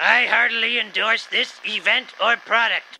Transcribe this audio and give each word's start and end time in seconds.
I 0.00 0.24
heartily 0.24 0.80
endorse 0.80 1.26
this 1.26 1.60
event 1.66 2.14
or 2.22 2.38
product. 2.38 2.99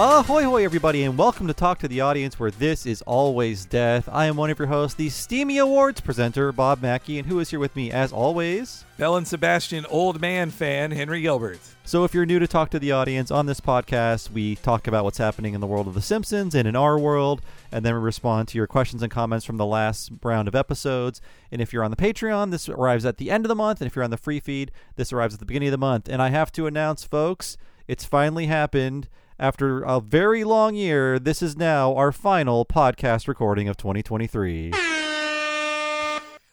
Ahoy, 0.00 0.44
hoy, 0.44 0.64
everybody, 0.64 1.02
and 1.02 1.18
welcome 1.18 1.48
to 1.48 1.52
Talk 1.52 1.80
to 1.80 1.88
the 1.88 2.02
Audience, 2.02 2.38
where 2.38 2.52
this 2.52 2.86
is 2.86 3.02
always 3.02 3.64
death. 3.64 4.08
I 4.08 4.26
am 4.26 4.36
one 4.36 4.48
of 4.48 4.56
your 4.56 4.68
hosts, 4.68 4.94
the 4.94 5.08
Steamie 5.08 5.58
Awards 5.58 6.00
presenter, 6.00 6.52
Bob 6.52 6.80
Mackey, 6.80 7.18
and 7.18 7.26
who 7.26 7.40
is 7.40 7.50
here 7.50 7.58
with 7.58 7.74
me, 7.74 7.90
as 7.90 8.12
always? 8.12 8.84
Belle 8.96 9.16
and 9.16 9.26
Sebastian 9.26 9.84
old 9.86 10.20
man 10.20 10.52
fan, 10.52 10.92
Henry 10.92 11.20
Gilbert. 11.20 11.58
So, 11.82 12.04
if 12.04 12.14
you're 12.14 12.26
new 12.26 12.38
to 12.38 12.46
Talk 12.46 12.70
to 12.70 12.78
the 12.78 12.92
Audience, 12.92 13.32
on 13.32 13.46
this 13.46 13.60
podcast, 13.60 14.30
we 14.30 14.54
talk 14.54 14.86
about 14.86 15.02
what's 15.02 15.18
happening 15.18 15.54
in 15.54 15.60
the 15.60 15.66
world 15.66 15.88
of 15.88 15.94
The 15.94 16.00
Simpsons 16.00 16.54
and 16.54 16.68
in 16.68 16.76
our 16.76 16.96
world, 16.96 17.42
and 17.72 17.84
then 17.84 17.94
we 17.94 18.00
respond 18.00 18.46
to 18.48 18.56
your 18.56 18.68
questions 18.68 19.02
and 19.02 19.10
comments 19.10 19.44
from 19.44 19.56
the 19.56 19.66
last 19.66 20.12
round 20.22 20.46
of 20.46 20.54
episodes. 20.54 21.20
And 21.50 21.60
if 21.60 21.72
you're 21.72 21.82
on 21.82 21.90
the 21.90 21.96
Patreon, 21.96 22.52
this 22.52 22.68
arrives 22.68 23.04
at 23.04 23.16
the 23.16 23.32
end 23.32 23.44
of 23.44 23.48
the 23.48 23.56
month, 23.56 23.80
and 23.80 23.88
if 23.88 23.96
you're 23.96 24.04
on 24.04 24.10
the 24.10 24.16
free 24.16 24.38
feed, 24.38 24.70
this 24.94 25.12
arrives 25.12 25.34
at 25.34 25.40
the 25.40 25.46
beginning 25.46 25.70
of 25.70 25.72
the 25.72 25.78
month. 25.78 26.08
And 26.08 26.22
I 26.22 26.28
have 26.28 26.52
to 26.52 26.68
announce, 26.68 27.02
folks, 27.02 27.56
it's 27.88 28.04
finally 28.04 28.46
happened. 28.46 29.08
After 29.40 29.82
a 29.82 30.00
very 30.00 30.42
long 30.42 30.74
year, 30.74 31.20
this 31.20 31.42
is 31.42 31.56
now 31.56 31.94
our 31.94 32.10
final 32.10 32.64
podcast 32.64 33.28
recording 33.28 33.68
of 33.68 33.76
2023. 33.76 34.72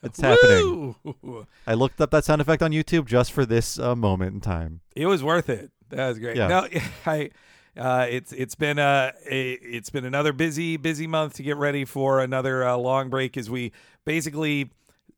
It's 0.04 0.22
happening. 0.22 0.96
Woo! 1.04 1.48
I 1.66 1.74
looked 1.74 2.00
up 2.00 2.12
that 2.12 2.26
sound 2.26 2.42
effect 2.42 2.62
on 2.62 2.72
YouTube 2.72 3.06
just 3.06 3.32
for 3.32 3.44
this 3.44 3.80
uh, 3.80 3.96
moment 3.96 4.36
in 4.36 4.40
time. 4.42 4.82
It 4.96 5.08
was 5.08 5.24
worth 5.24 5.50
it. 5.50 5.72
That 5.90 6.10
was 6.10 6.20
great. 6.20 6.38
Yeah. 6.38 6.48
No, 6.48 6.68
I. 7.08 7.32
Uh, 7.76 8.06
it's 8.08 8.32
it's 8.32 8.56
been 8.56 8.78
a, 8.78 9.12
a 9.30 9.54
it's 9.54 9.90
been 9.90 10.06
another 10.06 10.32
busy 10.32 10.78
busy 10.78 11.08
month 11.08 11.34
to 11.34 11.44
get 11.44 11.58
ready 11.58 11.84
for 11.86 12.22
another 12.22 12.66
uh, 12.66 12.78
long 12.78 13.10
break 13.10 13.36
as 13.36 13.49
we 13.49 13.72
basically 14.05 14.70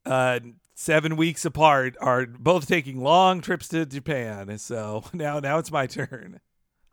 uh, 0.07 0.39
seven 0.73 1.17
weeks 1.17 1.45
apart 1.45 1.95
are 1.99 2.25
both 2.25 2.67
taking 2.67 3.01
long 3.03 3.41
trips 3.41 3.67
to 3.67 3.85
Japan. 3.85 4.57
So 4.57 5.03
now 5.13 5.39
now 5.39 5.57
it's 5.59 5.71
my 5.71 5.85
turn. 5.85 6.39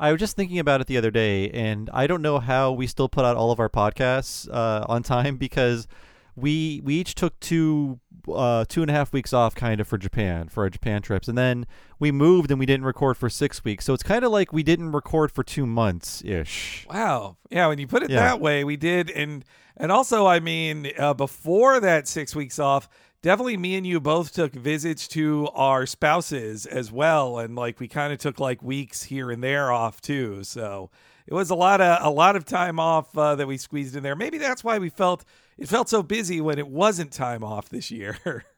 I 0.01 0.11
was 0.13 0.19
just 0.21 0.37
thinking 0.37 0.59
about 0.59 0.81
it 0.81 0.87
the 0.87 0.97
other 0.97 1.11
day, 1.11 1.51
and 1.51 1.89
I 1.93 2.07
don't 2.07 2.23
know 2.23 2.39
how 2.41 2.73
we 2.73 2.87
still 2.87 3.09
put 3.09 3.25
out 3.25 3.37
all 3.37 3.51
of 3.51 3.61
our 3.61 3.69
podcasts 3.69 4.49
uh, 4.53 4.85
on 4.89 5.03
time 5.03 5.37
because 5.37 5.87
we 6.37 6.81
we 6.85 6.95
each 6.97 7.15
took 7.15 7.39
two 7.41 8.01
uh, 8.33 8.65
two 8.69 8.83
and 8.83 8.91
a 8.91 8.95
half 8.95 9.13
weeks 9.13 9.33
off, 9.33 9.55
kind 9.55 9.81
of 9.81 9.87
for 9.87 9.97
Japan 9.99 10.49
for 10.49 10.65
our 10.65 10.71
Japan 10.71 11.01
trips, 11.03 11.29
and 11.29 11.39
then 11.39 11.65
we 12.01 12.11
moved 12.11 12.51
and 12.51 12.59
we 12.59 12.67
didn't 12.67 12.87
record 12.87 13.17
for 13.17 13.31
six 13.31 13.63
weeks. 13.65 13.85
So 13.85 13.95
it's 13.95 14.03
kind 14.03 14.25
of 14.25 14.33
like 14.33 14.53
we 14.53 14.63
didn't 14.65 14.91
record 14.93 15.31
for 15.31 15.45
two 15.45 15.65
months 15.67 16.23
ish. 16.25 16.87
Wow. 16.91 17.37
Yeah, 17.51 17.69
when 17.69 17.79
you 17.79 17.87
put 17.87 18.03
it 18.03 18.11
Yeah. 18.11 18.21
that 18.21 18.41
way, 18.41 18.65
we 18.65 18.77
did 18.77 19.11
and 19.11 19.45
and 19.77 19.93
also 19.93 20.27
I 20.27 20.41
mean, 20.41 20.91
uh, 20.99 21.15
before 21.15 21.79
that 21.81 22.09
6 22.09 22.35
weeks 22.35 22.59
off, 22.59 22.89
definitely 23.25 23.57
me 23.57 23.75
and 23.75 23.87
you 23.87 24.01
both 24.01 24.33
took 24.33 24.53
visits 24.53 25.09
to 25.09 25.49
our 25.55 25.87
spouses 25.87 26.67
as 26.67 26.93
well 26.93 27.39
and 27.39 27.57
like 27.57 27.81
we 27.81 27.89
kind 27.89 28.13
of 28.13 28.19
took 28.19 28.39
like 28.39 28.63
weeks 28.63 29.05
here 29.05 29.31
and 29.31 29.43
there 29.43 29.73
off 29.73 30.03
too. 30.03 30.45
So 30.45 30.91
it 31.27 31.33
was 31.33 31.49
a 31.49 31.55
lot 31.55 31.81
of 31.81 32.05
a 32.05 32.11
lot 32.11 32.37
of 32.37 32.45
time 32.45 32.79
off 32.79 33.17
uh, 33.17 33.35
that 33.37 33.47
we 33.47 33.57
squeezed 33.57 33.97
in 33.97 34.03
there. 34.03 34.15
Maybe 34.15 34.37
that's 34.37 34.63
why 34.63 34.79
we 34.79 34.91
felt 34.91 35.25
it 35.57 35.71
felt 35.71 35.89
so 35.89 36.03
busy 36.03 36.43
when 36.43 36.59
it 36.59 36.69
wasn't 36.69 37.13
time 37.13 37.43
off 37.43 37.71
this 37.71 37.91
year. 37.91 38.45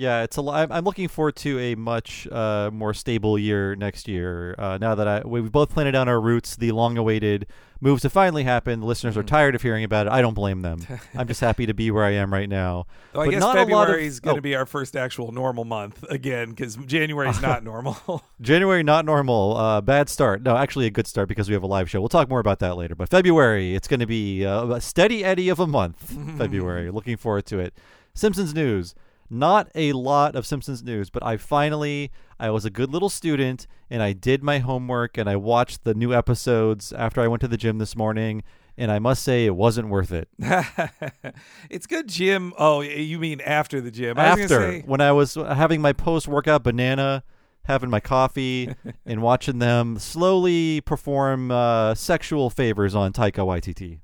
Yeah, 0.00 0.22
it's 0.22 0.38
a. 0.38 0.40
lo- 0.40 0.54
I'm 0.54 0.84
looking 0.84 1.08
forward 1.08 1.36
to 1.36 1.58
a 1.58 1.74
much 1.74 2.26
uh, 2.32 2.70
more 2.72 2.94
stable 2.94 3.38
year 3.38 3.76
next 3.76 4.08
year. 4.08 4.54
Uh, 4.58 4.78
now 4.80 4.94
that 4.94 5.06
I 5.06 5.20
we've 5.26 5.52
both 5.52 5.68
planted 5.68 5.92
down 5.92 6.08
our 6.08 6.18
roots, 6.18 6.56
the 6.56 6.72
long-awaited 6.72 7.46
moves 7.82 8.02
have 8.04 8.12
finally 8.12 8.44
happened. 8.44 8.80
The 8.80 8.86
listeners 8.86 9.12
Mm-hmm. 9.12 9.20
are 9.20 9.24
tired 9.24 9.54
of 9.54 9.60
hearing 9.60 9.84
about 9.84 10.06
it. 10.06 10.12
I 10.12 10.22
don't 10.22 10.32
blame 10.32 10.62
them. 10.62 10.86
I'm 11.14 11.28
just 11.28 11.42
happy 11.42 11.66
to 11.66 11.74
be 11.74 11.90
where 11.90 12.02
I 12.04 12.12
am 12.12 12.32
right 12.32 12.48
now. 12.48 12.86
So 13.12 13.20
I 13.20 13.24
But 13.26 13.30
guess 13.32 13.40
not 13.40 13.56
lot 13.56 13.56
February 13.58 14.06
is 14.06 14.20
going 14.20 14.36
to 14.36 14.40
oh. 14.40 14.42
be 14.42 14.54
our 14.54 14.64
first 14.64 14.96
actual 14.96 15.32
normal 15.32 15.66
month 15.66 16.02
again 16.08 16.48
because 16.48 16.76
January 16.76 17.28
is 17.28 17.42
not 17.42 17.62
normal. 17.72 18.24
January 18.40 18.82
not 18.82 19.04
normal. 19.04 19.54
Uh, 19.58 19.80
bad 19.82 20.08
start. 20.08 20.40
No, 20.42 20.56
actually 20.56 20.86
a 20.86 20.90
good 20.90 21.08
start 21.08 21.28
because 21.28 21.48
we 21.50 21.52
have 21.52 21.62
a 21.62 21.66
live 21.66 21.90
show. 21.90 22.00
We'll 22.00 22.08
talk 22.08 22.30
more 22.30 22.40
about 22.40 22.60
that 22.60 22.76
later. 22.78 22.94
But 22.94 23.10
February, 23.10 23.74
it's 23.74 23.86
going 23.86 24.00
to 24.00 24.06
be 24.06 24.46
uh, 24.46 24.64
a 24.66 24.80
steady 24.80 25.22
eddy 25.22 25.50
of 25.50 25.60
a 25.60 25.66
month. 25.66 26.14
February. 26.38 26.90
Looking 26.90 27.18
forward 27.18 27.44
to 27.46 27.58
it. 27.58 27.74
Simpsons 28.14 28.54
news. 28.54 28.94
Not 29.30 29.70
a 29.76 29.92
lot 29.92 30.34
of 30.34 30.44
Simpsons 30.44 30.82
news, 30.82 31.08
but 31.08 31.24
I 31.24 31.36
finally 31.36 32.10
I 32.40 32.50
was 32.50 32.64
a 32.64 32.70
good 32.70 32.90
little 32.90 33.08
student 33.08 33.68
and 33.88 34.02
I 34.02 34.12
did 34.12 34.42
my 34.42 34.58
homework 34.58 35.16
and 35.16 35.30
I 35.30 35.36
watched 35.36 35.84
the 35.84 35.94
new 35.94 36.12
episodes 36.12 36.92
after 36.92 37.20
I 37.20 37.28
went 37.28 37.40
to 37.42 37.48
the 37.48 37.56
gym 37.56 37.78
this 37.78 37.94
morning 37.94 38.42
and 38.76 38.90
I 38.90 38.98
must 38.98 39.22
say 39.22 39.46
it 39.46 39.54
wasn't 39.54 39.88
worth 39.88 40.10
it. 40.10 40.28
it's 41.70 41.86
good 41.86 42.08
gym. 42.08 42.54
Oh, 42.58 42.80
you 42.80 43.18
mean 43.18 43.40
after 43.42 43.80
the 43.80 43.90
gym? 43.90 44.18
I 44.18 44.24
after 44.24 44.48
say, 44.48 44.82
when 44.86 45.00
I 45.00 45.12
was 45.12 45.34
having 45.34 45.80
my 45.80 45.92
post 45.92 46.26
workout 46.26 46.64
banana, 46.64 47.22
having 47.64 47.90
my 47.90 48.00
coffee, 48.00 48.74
and 49.06 49.22
watching 49.22 49.58
them 49.58 49.98
slowly 49.98 50.80
perform 50.80 51.50
uh, 51.50 51.94
sexual 51.94 52.50
favors 52.50 52.94
on 52.94 53.12
Taika 53.12 53.44
Waititi. 53.44 54.00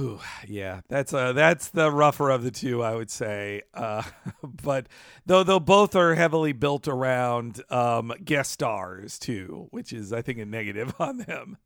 Whew, 0.00 0.18
yeah, 0.48 0.80
that's 0.88 1.12
uh 1.12 1.34
that's 1.34 1.68
the 1.68 1.90
rougher 1.90 2.30
of 2.30 2.42
the 2.42 2.50
two, 2.50 2.82
I 2.82 2.94
would 2.94 3.10
say. 3.10 3.62
Uh, 3.74 4.02
but 4.42 4.86
though 5.26 5.42
though 5.42 5.60
both 5.60 5.94
are 5.94 6.14
heavily 6.14 6.54
built 6.54 6.88
around 6.88 7.62
um, 7.70 8.14
guest 8.24 8.52
stars 8.52 9.18
too, 9.18 9.68
which 9.72 9.92
is 9.92 10.10
I 10.10 10.22
think 10.22 10.38
a 10.38 10.46
negative 10.46 10.94
on 10.98 11.18
them. 11.18 11.58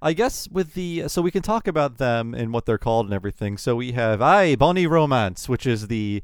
I 0.00 0.14
guess 0.14 0.48
with 0.48 0.72
the 0.72 1.08
so 1.08 1.20
we 1.20 1.30
can 1.30 1.42
talk 1.42 1.68
about 1.68 1.98
them 1.98 2.32
and 2.32 2.54
what 2.54 2.64
they're 2.64 2.78
called 2.78 3.04
and 3.04 3.14
everything. 3.14 3.58
So 3.58 3.76
we 3.76 3.92
have 3.92 4.22
Ae 4.22 4.54
Bonny 4.54 4.86
Romance, 4.86 5.46
which 5.46 5.66
is 5.66 5.88
the 5.88 6.22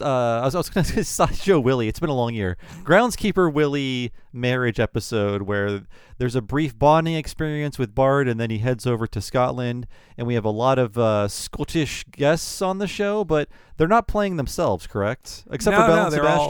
uh, 0.00 0.40
I 0.40 0.44
was, 0.44 0.54
I 0.54 0.58
was 0.58 0.70
going 0.70 0.84
to 0.86 0.92
say 0.92 1.02
Sideshow 1.02 1.60
Willie. 1.60 1.88
It's 1.88 2.00
been 2.00 2.10
a 2.10 2.14
long 2.14 2.34
year. 2.34 2.56
Groundskeeper 2.82 3.52
Willie 3.52 4.12
marriage 4.32 4.80
episode 4.80 5.42
where 5.42 5.82
there's 6.18 6.34
a 6.34 6.42
brief 6.42 6.78
bonding 6.78 7.14
experience 7.14 7.78
with 7.78 7.94
Bart, 7.94 8.28
and 8.28 8.40
then 8.40 8.50
he 8.50 8.58
heads 8.58 8.86
over 8.86 9.06
to 9.06 9.20
Scotland, 9.20 9.86
and 10.16 10.26
we 10.26 10.34
have 10.34 10.44
a 10.44 10.50
lot 10.50 10.78
of 10.78 10.98
uh, 10.98 11.28
Scottish 11.28 12.04
guests 12.10 12.60
on 12.60 12.78
the 12.78 12.86
show, 12.88 13.24
but 13.24 13.48
they're 13.76 13.88
not 13.88 14.08
playing 14.08 14.36
themselves, 14.36 14.86
correct? 14.86 15.44
Except 15.50 15.76
No, 15.76 15.82
for 15.82 15.86
Belle 15.88 15.96
no, 15.96 16.04
and 16.06 16.12
they're 16.12 16.26
all- 16.26 16.48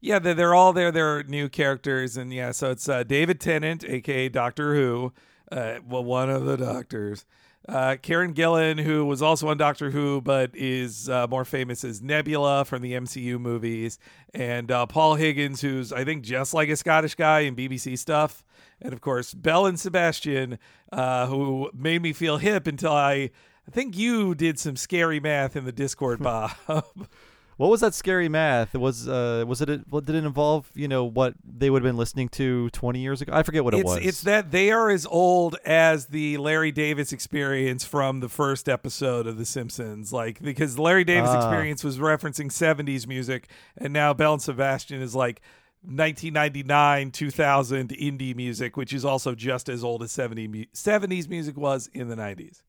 Yeah, 0.00 0.18
they're, 0.18 0.34
they're 0.34 0.54
all 0.54 0.72
there. 0.72 0.90
They're 0.92 1.22
new 1.24 1.48
characters, 1.48 2.16
and 2.16 2.32
yeah, 2.32 2.50
so 2.52 2.70
it's 2.70 2.88
uh, 2.88 3.02
David 3.04 3.40
Tennant, 3.40 3.84
aka 3.84 4.28
Doctor 4.28 4.74
Who, 4.74 5.12
uh, 5.50 5.76
well, 5.86 6.04
one 6.04 6.30
of 6.30 6.44
the 6.44 6.56
doctors. 6.56 7.24
Uh, 7.66 7.96
Karen 8.02 8.34
Gillan, 8.34 8.78
who 8.78 9.06
was 9.06 9.22
also 9.22 9.48
on 9.48 9.56
Doctor 9.56 9.90
Who, 9.90 10.20
but 10.20 10.50
is 10.54 11.08
uh, 11.08 11.26
more 11.28 11.44
famous 11.46 11.82
as 11.82 12.02
Nebula 12.02 12.64
from 12.66 12.82
the 12.82 12.92
MCU 12.92 13.40
movies, 13.40 13.98
and 14.34 14.70
uh, 14.70 14.86
Paul 14.86 15.14
Higgins, 15.14 15.62
who's 15.62 15.92
I 15.92 16.04
think 16.04 16.24
just 16.24 16.52
like 16.52 16.68
a 16.68 16.76
Scottish 16.76 17.14
guy 17.14 17.40
in 17.40 17.56
BBC 17.56 17.98
stuff, 17.98 18.44
and 18.82 18.92
of 18.92 19.00
course 19.00 19.32
Belle 19.32 19.66
and 19.66 19.80
Sebastian, 19.80 20.58
uh, 20.92 21.26
who 21.26 21.70
made 21.72 22.02
me 22.02 22.12
feel 22.12 22.38
hip 22.38 22.66
until 22.66 22.92
I. 22.92 23.30
I 23.66 23.70
think 23.70 23.96
you 23.96 24.34
did 24.34 24.58
some 24.58 24.76
scary 24.76 25.20
math 25.20 25.56
in 25.56 25.64
the 25.64 25.72
Discord, 25.72 26.22
Bob. 26.22 26.52
What 27.56 27.70
was 27.70 27.80
that 27.82 27.94
scary 27.94 28.28
math? 28.28 28.74
Was 28.74 29.08
uh 29.08 29.44
was 29.46 29.60
it 29.60 29.82
what 29.88 30.04
did 30.04 30.16
it 30.16 30.24
involve? 30.24 30.70
You 30.74 30.88
know 30.88 31.04
what 31.04 31.34
they 31.44 31.70
would 31.70 31.82
have 31.82 31.88
been 31.88 31.96
listening 31.96 32.28
to 32.30 32.68
twenty 32.70 32.98
years 33.00 33.22
ago? 33.22 33.32
I 33.32 33.44
forget 33.44 33.62
what 33.62 33.74
it 33.74 33.78
it's, 33.80 33.84
was. 33.86 33.98
It's 34.04 34.20
that 34.22 34.50
they 34.50 34.72
are 34.72 34.90
as 34.90 35.06
old 35.06 35.56
as 35.64 36.06
the 36.06 36.36
Larry 36.38 36.72
Davis 36.72 37.12
experience 37.12 37.84
from 37.84 38.18
the 38.20 38.28
first 38.28 38.68
episode 38.68 39.28
of 39.28 39.38
The 39.38 39.44
Simpsons. 39.44 40.12
Like, 40.12 40.42
because 40.42 40.78
Larry 40.80 41.04
Davis 41.04 41.30
Ah. 41.30 41.36
experience 41.38 41.84
was 41.84 41.98
referencing 41.98 42.50
70s 42.50 43.06
music, 43.06 43.48
and 43.78 43.92
now 43.92 44.12
Belle 44.12 44.32
and 44.32 44.42
Sebastian 44.42 45.00
is 45.00 45.14
like 45.14 45.40
1999, 45.86 47.12
2000 47.12 47.90
indie 47.90 48.34
music, 48.34 48.76
which 48.76 48.92
is 48.92 49.04
also 49.04 49.34
just 49.36 49.68
as 49.68 49.84
old 49.84 50.02
as 50.02 50.10
70 50.10 50.48
mu- 50.48 50.64
70s 50.74 51.28
music 51.28 51.56
was 51.56 51.88
in 51.94 52.08
the 52.08 52.16
90s. 52.16 52.62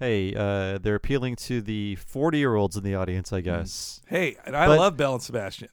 Hey, 0.00 0.34
uh, 0.34 0.78
they're 0.78 0.94
appealing 0.96 1.36
to 1.36 1.60
the 1.60 1.94
forty-year-olds 1.96 2.76
in 2.76 2.82
the 2.82 2.94
audience, 2.96 3.32
I 3.32 3.42
guess. 3.42 4.00
Hey, 4.08 4.36
and 4.44 4.56
I 4.56 4.66
But- 4.66 4.78
love 4.78 4.96
Belle 4.96 5.12
and 5.14 5.22
Sebastian. 5.22 5.68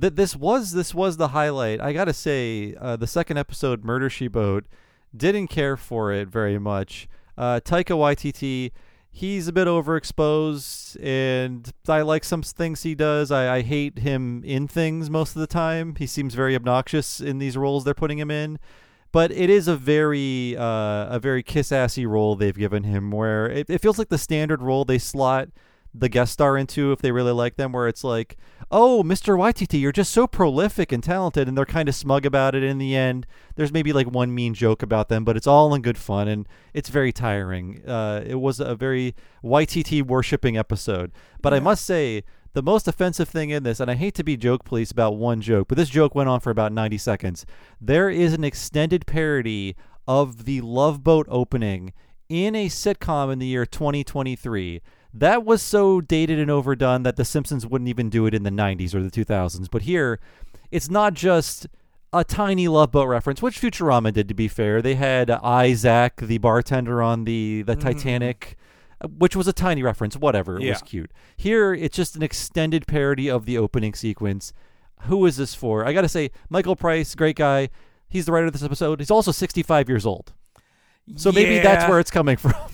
Th- 0.00 0.14
this 0.14 0.34
was 0.36 0.70
this 0.72 0.94
was 0.94 1.16
the 1.16 1.28
highlight. 1.28 1.80
I 1.80 1.92
gotta 1.92 2.12
say, 2.12 2.74
uh, 2.80 2.96
the 2.96 3.06
second 3.06 3.38
episode, 3.38 3.84
Murder 3.84 4.08
She 4.08 4.28
Wrote, 4.28 4.66
didn't 5.14 5.48
care 5.48 5.76
for 5.76 6.12
it 6.12 6.28
very 6.28 6.58
much. 6.58 7.08
Uh, 7.36 7.60
Taika 7.64 7.96
Waititi, 7.96 8.70
he's 9.10 9.48
a 9.48 9.52
bit 9.52 9.66
overexposed, 9.66 10.96
and 11.02 11.72
I 11.88 12.02
like 12.02 12.24
some 12.24 12.42
things 12.42 12.82
he 12.82 12.94
does. 12.94 13.30
I, 13.30 13.56
I 13.56 13.62
hate 13.62 13.98
him 13.98 14.44
in 14.44 14.68
things 14.68 15.10
most 15.10 15.34
of 15.34 15.40
the 15.40 15.46
time. 15.46 15.94
He 15.98 16.06
seems 16.06 16.34
very 16.34 16.54
obnoxious 16.54 17.20
in 17.20 17.38
these 17.38 17.56
roles 17.56 17.84
they're 17.84 17.94
putting 17.94 18.18
him 18.18 18.30
in. 18.30 18.58
But 19.16 19.32
it 19.32 19.48
is 19.48 19.66
a 19.66 19.76
very 19.76 20.58
uh, 20.58 21.06
a 21.06 21.18
very 21.18 21.42
kiss 21.42 21.72
assy 21.72 22.04
role 22.04 22.36
they've 22.36 22.54
given 22.54 22.82
him, 22.82 23.10
where 23.10 23.48
it, 23.48 23.70
it 23.70 23.80
feels 23.80 23.98
like 23.98 24.10
the 24.10 24.18
standard 24.18 24.60
role 24.60 24.84
they 24.84 24.98
slot 24.98 25.48
the 25.94 26.10
guest 26.10 26.34
star 26.34 26.58
into 26.58 26.92
if 26.92 27.00
they 27.00 27.12
really 27.12 27.32
like 27.32 27.56
them, 27.56 27.72
where 27.72 27.88
it's 27.88 28.04
like, 28.04 28.36
oh, 28.70 29.02
Mr. 29.02 29.34
YTT, 29.38 29.80
you're 29.80 29.90
just 29.90 30.12
so 30.12 30.26
prolific 30.26 30.92
and 30.92 31.02
talented, 31.02 31.48
and 31.48 31.56
they're 31.56 31.64
kind 31.64 31.88
of 31.88 31.94
smug 31.94 32.26
about 32.26 32.54
it 32.54 32.62
in 32.62 32.76
the 32.76 32.94
end. 32.94 33.26
There's 33.54 33.72
maybe 33.72 33.94
like 33.94 34.06
one 34.06 34.34
mean 34.34 34.52
joke 34.52 34.82
about 34.82 35.08
them, 35.08 35.24
but 35.24 35.34
it's 35.34 35.46
all 35.46 35.74
in 35.74 35.80
good 35.80 35.96
fun, 35.96 36.28
and 36.28 36.46
it's 36.74 36.90
very 36.90 37.10
tiring. 37.10 37.88
Uh, 37.88 38.22
it 38.22 38.34
was 38.34 38.60
a 38.60 38.74
very 38.74 39.14
YTT 39.42 40.02
worshipping 40.02 40.58
episode. 40.58 41.10
But 41.40 41.54
I 41.54 41.60
must 41.60 41.86
say, 41.86 42.22
the 42.56 42.62
most 42.62 42.88
offensive 42.88 43.28
thing 43.28 43.50
in 43.50 43.64
this, 43.64 43.80
and 43.80 43.90
I 43.90 43.96
hate 43.96 44.14
to 44.14 44.24
be 44.24 44.34
joke 44.34 44.64
police 44.64 44.90
about 44.90 45.18
one 45.18 45.42
joke, 45.42 45.68
but 45.68 45.76
this 45.76 45.90
joke 45.90 46.14
went 46.14 46.30
on 46.30 46.40
for 46.40 46.48
about 46.48 46.72
90 46.72 46.96
seconds. 46.96 47.44
There 47.82 48.08
is 48.08 48.32
an 48.32 48.44
extended 48.44 49.04
parody 49.04 49.76
of 50.08 50.46
the 50.46 50.62
Love 50.62 51.04
Boat 51.04 51.26
opening 51.28 51.92
in 52.30 52.54
a 52.54 52.70
sitcom 52.70 53.30
in 53.30 53.40
the 53.40 53.46
year 53.46 53.66
2023 53.66 54.80
that 55.12 55.44
was 55.44 55.60
so 55.60 56.00
dated 56.00 56.38
and 56.38 56.50
overdone 56.50 57.02
that 57.02 57.16
The 57.16 57.26
Simpsons 57.26 57.66
wouldn't 57.66 57.88
even 57.88 58.08
do 58.08 58.24
it 58.24 58.32
in 58.32 58.42
the 58.42 58.50
90s 58.50 58.94
or 58.94 59.02
the 59.02 59.10
2000s. 59.10 59.68
But 59.70 59.82
here, 59.82 60.18
it's 60.70 60.88
not 60.88 61.12
just 61.12 61.66
a 62.10 62.24
tiny 62.24 62.68
Love 62.68 62.90
Boat 62.90 63.08
reference, 63.08 63.42
which 63.42 63.60
Futurama 63.60 64.14
did, 64.14 64.28
to 64.28 64.34
be 64.34 64.48
fair. 64.48 64.80
They 64.80 64.94
had 64.94 65.30
Isaac, 65.30 66.16
the 66.16 66.38
bartender 66.38 67.02
on 67.02 67.24
the, 67.24 67.64
the 67.66 67.74
mm-hmm. 67.74 67.82
Titanic, 67.82 68.56
which 69.04 69.36
was 69.36 69.46
a 69.46 69.52
tiny 69.52 69.82
reference. 69.82 70.16
Whatever. 70.16 70.56
It 70.56 70.64
yeah. 70.64 70.72
was 70.72 70.82
cute. 70.82 71.12
Here, 71.36 71.74
it's 71.74 71.96
just 71.96 72.16
an 72.16 72.22
extended 72.22 72.86
parody 72.86 73.28
of 73.28 73.44
the 73.44 73.58
opening 73.58 73.94
sequence. 73.94 74.52
Who 75.02 75.26
is 75.26 75.36
this 75.36 75.54
for? 75.54 75.86
I 75.86 75.92
got 75.92 76.02
to 76.02 76.08
say, 76.08 76.30
Michael 76.48 76.76
Price, 76.76 77.14
great 77.14 77.36
guy. 77.36 77.68
He's 78.08 78.26
the 78.26 78.32
writer 78.32 78.46
of 78.46 78.52
this 78.52 78.62
episode. 78.62 79.00
He's 79.00 79.10
also 79.10 79.32
65 79.32 79.88
years 79.88 80.06
old. 80.06 80.32
So 81.16 81.30
maybe 81.30 81.58
that's 81.58 81.88
where 81.88 82.00
it's 82.00 82.10
coming 82.10 82.36
from. 82.36 82.54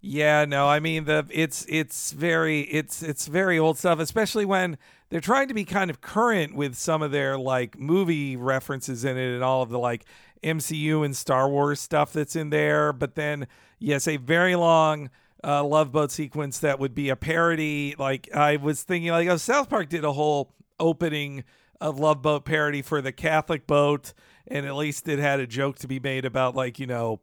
Yeah, 0.00 0.44
no, 0.44 0.68
I 0.68 0.78
mean 0.78 1.06
the 1.06 1.26
it's 1.28 1.66
it's 1.68 2.12
very 2.12 2.60
it's 2.60 3.02
it's 3.02 3.26
very 3.26 3.58
old 3.58 3.78
stuff, 3.78 3.98
especially 3.98 4.44
when 4.44 4.78
they're 5.10 5.20
trying 5.20 5.48
to 5.48 5.54
be 5.54 5.64
kind 5.64 5.90
of 5.90 6.00
current 6.00 6.54
with 6.54 6.76
some 6.76 7.02
of 7.02 7.10
their 7.10 7.36
like 7.36 7.76
movie 7.78 8.36
references 8.36 9.04
in 9.04 9.16
it 9.16 9.34
and 9.34 9.42
all 9.42 9.60
of 9.60 9.70
the 9.70 9.78
like 9.78 10.04
MCU 10.44 11.04
and 11.04 11.16
Star 11.16 11.48
Wars 11.48 11.80
stuff 11.80 12.12
that's 12.12 12.36
in 12.36 12.50
there. 12.50 12.92
But 12.92 13.16
then, 13.16 13.48
yes, 13.80 14.06
a 14.06 14.18
very 14.18 14.54
long 14.54 15.10
uh, 15.44 15.64
Love 15.64 15.92
Boat 15.92 16.10
sequence 16.10 16.58
that 16.60 16.78
would 16.78 16.94
be 16.94 17.08
a 17.08 17.16
parody. 17.16 17.94
Like 17.98 18.28
I 18.34 18.56
was 18.56 18.82
thinking, 18.82 19.10
like 19.10 19.28
oh, 19.28 19.36
South 19.36 19.68
Park 19.68 19.88
did 19.88 20.04
a 20.04 20.12
whole 20.12 20.54
opening 20.80 21.44
of 21.80 21.98
Love 21.98 22.22
Boat 22.22 22.44
parody 22.44 22.82
for 22.82 23.00
the 23.00 23.12
Catholic 23.12 23.66
boat, 23.66 24.12
and 24.46 24.66
at 24.66 24.74
least 24.74 25.08
it 25.08 25.18
had 25.18 25.40
a 25.40 25.46
joke 25.46 25.78
to 25.78 25.88
be 25.88 26.00
made 26.00 26.24
about 26.24 26.54
like 26.54 26.78
you 26.78 26.86
know 26.86 27.20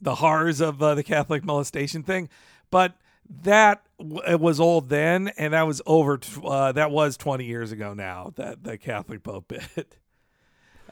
the 0.00 0.16
horrors 0.16 0.60
of 0.60 0.82
uh, 0.82 0.94
the 0.94 1.02
Catholic 1.02 1.44
molestation 1.44 2.02
thing, 2.02 2.28
but 2.70 2.96
that 3.42 3.82
w- 3.98 4.38
was 4.38 4.60
old 4.60 4.88
then, 4.88 5.28
and 5.36 5.52
that 5.52 5.66
was 5.66 5.82
over. 5.86 6.20
Uh, 6.44 6.72
that 6.72 6.90
was 6.90 7.16
twenty 7.16 7.44
years 7.44 7.72
ago 7.72 7.92
now. 7.94 8.32
That 8.36 8.62
the 8.62 8.78
Catholic 8.78 9.22
boat 9.22 9.48
bit. 9.48 9.96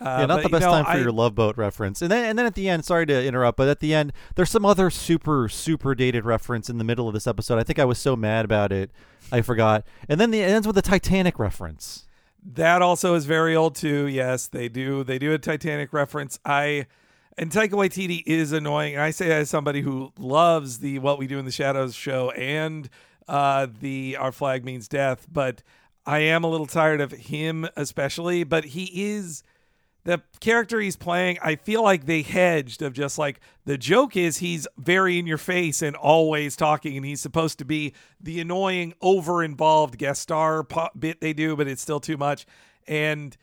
Uh, 0.00 0.19
yeah, 0.20 0.26
not 0.26 0.43
the 0.43 0.49
best 0.49 0.62
you 0.62 0.67
know, 0.67 0.73
time 0.73 0.85
for 0.85 0.91
I, 0.93 0.96
your 0.99 1.12
Love 1.12 1.35
Boat 1.35 1.56
reference. 1.56 2.02
And 2.02 2.11
then, 2.11 2.25
and 2.25 2.38
then 2.38 2.46
at 2.46 2.55
the 2.55 2.69
end, 2.69 2.85
sorry 2.85 3.06
to 3.06 3.25
interrupt, 3.25 3.56
but 3.56 3.69
at 3.69 3.81
the 3.81 3.94
end, 3.94 4.12
there's 4.35 4.50
some 4.50 4.64
other 4.64 4.91
super, 4.91 5.49
super 5.49 5.94
dated 5.94 6.25
reference 6.25 6.69
in 6.69 6.79
the 6.79 6.85
middle 6.85 7.06
of 7.06 7.14
this 7.14 7.26
episode. 7.26 7.58
I 7.58 7.62
think 7.62 7.79
I 7.79 7.85
was 7.85 7.99
so 7.99 8.17
mad 8.17 8.44
about 8.44 8.73
it, 8.73 8.91
I 9.31 9.41
forgot. 9.41 9.87
And 10.08 10.20
then 10.20 10.31
the, 10.31 10.41
it 10.41 10.50
ends 10.50 10.67
with 10.67 10.76
a 10.79 10.82
Titanic 10.82 11.38
reference. 11.38 12.06
That 12.44 12.82
also 12.82 13.14
is 13.14 13.25
very 13.25 13.56
old 13.56 13.75
too. 13.75 14.06
Yes, 14.06 14.49
they 14.49 14.69
do. 14.69 15.05
They 15.05 15.19
do 15.19 15.32
a 15.32 15.38
Titanic 15.38 15.93
reference. 15.93 16.38
I 16.44 16.87
and 17.37 17.50
Taika 17.50 17.70
Waititi 17.70 18.23
is 18.26 18.52
annoying. 18.52 18.94
And 18.94 19.02
I 19.02 19.11
say 19.11 19.29
that 19.29 19.40
as 19.40 19.50
somebody 19.50 19.81
who 19.81 20.12
loves 20.19 20.79
the 20.79 20.99
What 21.00 21.19
We 21.19 21.26
Do 21.26 21.38
in 21.38 21.44
the 21.44 21.52
Shadows 21.52 21.94
show 21.94 22.31
and 22.32 22.88
uh, 23.26 23.67
the 23.81 24.17
Our 24.19 24.32
Flag 24.32 24.64
Means 24.64 24.88
Death, 24.88 25.26
but 25.31 25.62
I 26.06 26.19
am 26.19 26.44
a 26.44 26.49
little 26.49 26.67
tired 26.67 27.00
of 27.00 27.12
him, 27.12 27.67
especially. 27.76 28.44
But 28.44 28.67
he 28.67 29.12
is 29.14 29.43
the 30.04 30.22
character 30.40 30.80
he's 30.80 30.96
playing. 30.96 31.38
I 31.42 31.56
feel 31.56 31.82
like 31.82 32.04
they 32.04 32.22
hedged 32.22 32.82
of 32.82 32.92
just 32.92 33.18
like 33.18 33.40
the 33.64 33.78
joke 33.78 34.16
is 34.16 34.38
he's 34.38 34.68
very 34.76 35.18
in 35.18 35.26
your 35.26 35.38
face 35.38 35.82
and 35.82 35.96
always 35.96 36.56
talking, 36.56 36.96
and 36.96 37.04
he's 37.04 37.20
supposed 37.20 37.58
to 37.58 37.64
be 37.64 37.94
the 38.20 38.40
annoying, 38.40 38.94
over 39.00 39.42
involved 39.42 39.98
guest 39.98 40.22
star 40.22 40.66
bit 40.98 41.20
they 41.20 41.32
do, 41.32 41.56
but 41.56 41.66
it's 41.66 41.82
still 41.82 42.00
too 42.00 42.18
much. 42.18 42.46
And 42.86 43.36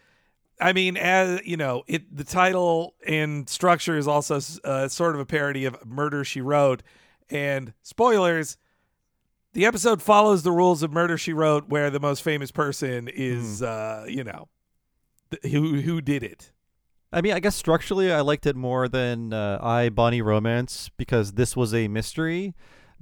I 0.59 0.73
mean, 0.73 0.97
as 0.97 1.41
you 1.43 1.57
know, 1.57 1.83
it 1.87 2.15
the 2.15 2.23
title 2.23 2.93
and 3.05 3.49
structure 3.49 3.97
is 3.97 4.07
also 4.07 4.39
uh, 4.63 4.87
sort 4.87 5.15
of 5.15 5.21
a 5.21 5.25
parody 5.25 5.65
of 5.65 5.83
Murder 5.85 6.23
She 6.23 6.41
Wrote, 6.41 6.83
and 7.29 7.73
spoilers. 7.81 8.57
The 9.53 9.65
episode 9.65 10.01
follows 10.01 10.43
the 10.43 10.51
rules 10.51 10.81
of 10.81 10.93
Murder 10.93 11.17
She 11.17 11.33
Wrote, 11.33 11.67
where 11.67 11.89
the 11.89 11.99
most 11.99 12.23
famous 12.23 12.51
person 12.51 13.09
is, 13.09 13.59
mm. 13.59 13.65
uh, 13.65 14.05
you 14.05 14.23
know, 14.23 14.47
th- 15.31 15.54
who 15.54 15.81
who 15.81 16.01
did 16.01 16.24
it. 16.24 16.51
I 17.13 17.22
mean, 17.22 17.33
I 17.33 17.39
guess 17.39 17.56
structurally, 17.56 18.12
I 18.12 18.22
liked 18.22 18.45
it 18.45 18.56
more 18.56 18.88
than 18.88 19.33
uh, 19.33 19.60
Ae 19.62 19.89
Bonny 19.89 20.22
Romance 20.22 20.89
because 20.95 21.33
this 21.33 21.57
was 21.57 21.74
a 21.74 21.88
mystery. 21.88 22.54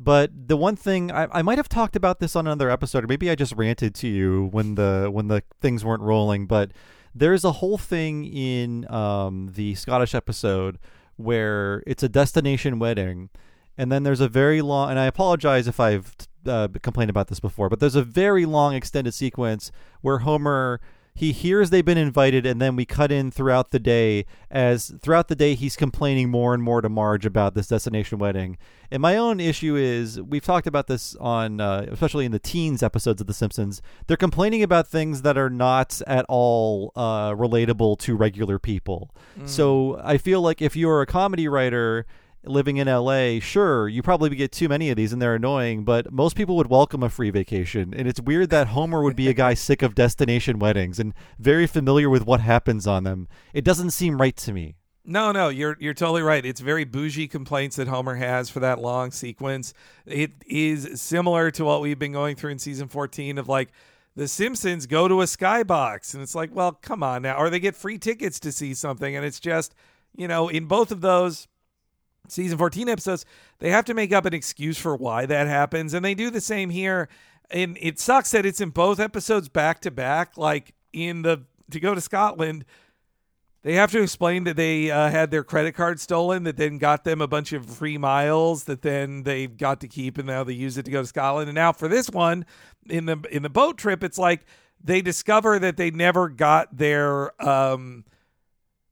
But 0.02 0.32
the 0.48 0.56
one 0.56 0.78
thing 0.78 1.12
I, 1.12 1.28
I 1.32 1.42
might 1.42 1.58
have 1.58 1.68
talked 1.68 1.96
about 1.96 2.20
this 2.20 2.36
on 2.36 2.48
another 2.48 2.70
episode, 2.70 3.04
or 3.04 3.08
maybe 3.08 3.30
I 3.30 3.36
just 3.36 3.54
ranted 3.56 3.94
to 3.96 4.08
you 4.08 4.48
when 4.52 4.76
the 4.76 5.10
when 5.12 5.28
the 5.28 5.44
things 5.62 5.84
weren't 5.84 6.02
rolling. 6.02 6.48
But 6.48 6.72
there's 7.14 7.44
a 7.44 7.54
whole 7.54 7.78
thing 7.78 8.26
in 8.26 8.90
um, 8.92 9.52
the 9.56 9.76
Scottish 9.76 10.16
episode 10.16 10.80
where 11.18 11.84
it's 11.86 12.02
a 12.02 12.10
destination 12.10 12.80
wedding, 12.80 13.30
and 13.78 13.92
then 13.92 14.04
there's 14.04 14.22
a 14.22 14.30
very 14.30 14.62
long. 14.62 14.90
And 14.90 14.98
I 14.98 15.06
apologize 15.06 15.68
if 15.68 15.82
I've 15.82 16.16
uh, 16.48 16.70
complained 16.82 17.10
about 17.10 17.28
this 17.28 17.42
before, 17.42 17.70
but 17.70 17.82
there's 17.82 17.96
a 17.96 18.04
very 18.04 18.46
long 18.46 18.74
extended 18.74 19.14
sequence 19.14 19.70
where 20.00 20.20
Homer 20.20 20.80
he 21.14 21.32
hears 21.32 21.70
they've 21.70 21.84
been 21.84 21.98
invited 21.98 22.46
and 22.46 22.62
then 22.62 22.76
we 22.76 22.86
cut 22.86 23.12
in 23.12 23.30
throughout 23.32 23.72
the 23.72 23.80
day 23.80 24.26
as 24.50 24.94
throughout 25.02 25.28
the 25.28 25.36
day 25.36 25.54
he's 25.54 25.76
complaining 25.76 26.30
more 26.30 26.54
and 26.54 26.64
more 26.64 26.82
to 26.82 26.90
marge 26.90 27.26
about 27.26 27.56
this 27.56 27.68
destination 27.68 28.20
wedding. 28.20 28.58
And 28.92 29.02
my 29.02 29.18
own 29.18 29.40
issue 29.40 29.76
is 29.76 30.22
we've 30.22 30.44
talked 30.44 30.66
about 30.66 30.88
this 30.88 31.16
on 31.18 31.60
uh, 31.62 31.86
especially 31.92 32.26
in 32.26 32.32
the 32.32 32.40
teens 32.40 32.82
episodes 32.82 33.22
of 33.22 33.28
the 33.28 33.34
simpsons. 33.34 33.82
They're 34.08 34.18
complaining 34.18 34.64
about 34.64 34.88
things 34.88 35.22
that 35.24 35.38
are 35.38 35.50
not 35.50 36.02
at 36.08 36.26
all 36.30 36.92
uh, 36.96 37.32
relatable 37.32 38.00
to 38.00 38.16
regular 38.16 38.60
people. 38.60 39.12
Mm. 39.38 39.48
so 39.48 40.00
i 40.04 40.18
feel 40.18 40.42
like 40.42 40.62
if 40.62 40.76
you're 40.76 41.02
a 41.02 41.06
comedy 41.06 41.48
writer 41.48 42.06
living 42.44 42.78
in 42.78 42.88
LA, 42.88 43.40
sure, 43.40 43.88
you 43.88 44.02
probably 44.02 44.30
get 44.30 44.52
too 44.52 44.70
many 44.70 44.90
of 44.90 44.98
these 44.98 45.12
and 45.12 45.22
they're 45.22 45.36
annoying, 45.36 45.84
but 45.84 46.12
most 46.12 46.36
people 46.36 46.56
would 46.56 46.70
welcome 46.70 47.04
a 47.04 47.10
free 47.10 47.30
vacation. 47.30 47.94
And 47.96 48.08
it's 48.08 48.22
weird 48.22 48.50
that 48.50 48.68
Homer 48.68 49.04
would 49.04 49.16
be 49.16 49.28
a 49.28 49.34
guy 49.34 49.54
sick 49.54 49.82
of 49.82 49.96
destination 49.96 50.60
weddings 50.60 51.00
and 51.00 51.14
very 51.38 51.68
familiar 51.68 52.10
with 52.10 52.26
what 52.26 52.40
happens 52.40 52.88
on 52.88 53.04
them. 53.04 53.28
It 53.54 53.64
doesn't 53.64 53.92
seem 53.92 54.22
right 54.22 54.36
to 54.38 54.54
me. 54.54 54.76
No, 55.06 55.32
no, 55.32 55.50
you're 55.50 55.76
you're 55.80 55.96
totally 55.96 56.22
right. 56.22 56.46
It's 56.46 56.62
very 56.62 56.84
bougie 56.84 57.28
complaints 57.28 57.78
that 57.78 57.88
Homer 57.88 58.16
has 58.16 58.50
for 58.50 58.60
that 58.60 58.80
long 58.80 59.10
sequence. 59.10 59.74
It 60.06 60.34
is 60.46 61.02
similar 61.02 61.50
to 61.52 61.66
what 61.66 61.82
we've 61.82 61.98
been 61.98 62.12
going 62.12 62.36
through 62.36 62.52
in 62.52 62.60
season 62.60 62.88
14 62.90 63.40
of 63.40 63.50
like 63.50 63.70
the 64.16 64.28
Simpsons 64.28 64.86
go 64.86 65.08
to 65.08 65.22
a 65.22 65.26
skybox 65.26 66.14
and 66.14 66.22
it's 66.22 66.36
like, 66.36 66.54
well, 66.54 66.74
come 66.74 67.02
on 67.02 67.24
now, 67.24 67.38
or 67.38 67.50
they 67.50 67.60
get 67.60 67.76
free 67.76 67.98
tickets 67.98 68.40
to 68.42 68.52
see 68.52 68.74
something 68.74 69.16
and 69.16 69.26
it's 69.26 69.40
just, 69.40 69.74
you 70.16 70.28
know, 70.28 70.48
in 70.48 70.66
both 70.66 70.92
of 70.92 71.02
those 71.02 71.48
season 72.32 72.58
14 72.58 72.90
episodes, 72.90 73.26
they 73.60 73.70
have 73.70 73.86
to 73.86 73.94
make 73.94 74.12
up 74.12 74.26
an 74.26 74.34
excuse 74.34 74.78
for 74.78 74.96
why 74.96 75.26
that 75.26 75.48
happens. 75.48 75.94
And 75.94 76.04
they 76.04 76.16
do 76.16 76.30
the 76.30 76.42
same 76.42 76.70
here. 76.70 77.10
And 77.50 77.78
it 77.82 78.00
sucks 78.00 78.32
that 78.32 78.46
it's 78.46 78.62
in 78.62 78.70
both 78.70 79.00
episodes 79.00 79.50
back 79.50 79.82
to 79.82 79.92
back. 79.92 80.38
Like 80.38 80.74
in 80.94 81.24
the 81.24 81.44
to 81.72 81.80
go 81.80 81.94
to 81.94 82.02
Scotland, 82.02 82.66
they 83.62 83.74
have 83.74 83.92
to 83.92 84.02
explain 84.02 84.46
that 84.46 84.56
they 84.56 84.90
uh, 84.90 85.10
had 85.10 85.32
their 85.32 85.44
credit 85.44 85.74
card 85.74 86.00
stolen, 86.00 86.44
that 86.44 86.58
then 86.58 86.78
got 86.78 87.04
them 87.04 87.22
a 87.22 87.28
bunch 87.28 87.52
of 87.52 87.66
free 87.66 87.98
miles 87.98 88.64
that 88.66 88.82
then 88.82 89.24
they 89.24 89.48
got 89.48 89.82
to 89.82 89.88
keep, 89.88 90.18
and 90.18 90.28
now 90.28 90.44
they 90.44 90.54
use 90.54 90.78
it 90.78 90.86
to 90.86 90.92
go 90.92 91.02
to 91.02 91.08
Scotland. 91.08 91.50
And 91.50 91.56
now 91.56 91.74
for 91.74 91.88
this 91.88 92.10
one, 92.10 92.46
in 92.90 93.06
the 93.06 93.22
in 93.30 93.44
the 93.44 93.50
boat 93.50 93.78
trip, 93.78 94.04
it's 94.04 94.18
like 94.18 94.46
they 94.82 95.02
discover 95.02 95.60
that 95.60 95.76
they 95.76 95.92
never 95.92 96.30
got 96.30 96.78
their 96.78 97.40
um, 97.46 98.06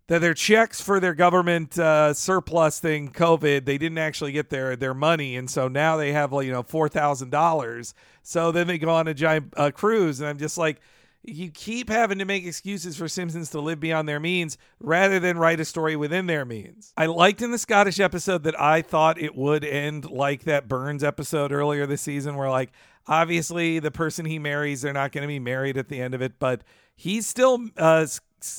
that 0.07 0.19
their 0.19 0.33
checks 0.33 0.79
for 0.79 0.99
their 0.99 1.13
government 1.13 1.77
uh, 1.77 2.13
surplus 2.13 2.79
thing, 2.79 3.11
COVID, 3.11 3.65
they 3.65 3.77
didn't 3.77 3.97
actually 3.97 4.31
get 4.31 4.49
their 4.49 4.75
their 4.75 4.93
money, 4.93 5.35
and 5.35 5.49
so 5.49 5.67
now 5.67 5.97
they 5.97 6.13
have 6.13 6.31
like 6.31 6.45
you 6.45 6.51
know 6.51 6.63
four 6.63 6.89
thousand 6.89 7.29
dollars. 7.29 7.93
So 8.23 8.51
then 8.51 8.67
they 8.67 8.77
go 8.77 8.89
on 8.89 9.07
a 9.07 9.13
giant 9.13 9.53
uh, 9.55 9.71
cruise, 9.71 10.19
and 10.19 10.29
I'm 10.29 10.37
just 10.37 10.57
like, 10.57 10.81
you 11.23 11.51
keep 11.51 11.89
having 11.89 12.19
to 12.19 12.25
make 12.25 12.45
excuses 12.45 12.95
for 12.95 13.07
Simpsons 13.09 13.49
to 13.51 13.59
live 13.59 13.79
beyond 13.79 14.07
their 14.07 14.19
means 14.19 14.57
rather 14.79 15.19
than 15.19 15.37
write 15.37 15.59
a 15.59 15.65
story 15.65 15.95
within 15.95 16.25
their 16.25 16.45
means. 16.45 16.93
I 16.95 17.07
liked 17.07 17.41
in 17.41 17.51
the 17.51 17.57
Scottish 17.57 17.99
episode 17.99 18.43
that 18.43 18.59
I 18.59 18.81
thought 18.81 19.21
it 19.21 19.35
would 19.35 19.65
end 19.65 20.09
like 20.09 20.43
that 20.43 20.69
Burns 20.69 21.03
episode 21.03 21.51
earlier 21.51 21.85
this 21.85 22.01
season, 22.01 22.35
where 22.35 22.49
like 22.49 22.71
obviously 23.07 23.79
the 23.79 23.91
person 23.91 24.25
he 24.25 24.39
marries, 24.39 24.81
they're 24.81 24.93
not 24.93 25.11
going 25.11 25.23
to 25.23 25.27
be 25.27 25.39
married 25.39 25.77
at 25.77 25.89
the 25.89 25.99
end 25.99 26.13
of 26.13 26.21
it, 26.21 26.39
but 26.39 26.61
he's 26.95 27.27
still 27.27 27.67
uh, 27.77 28.05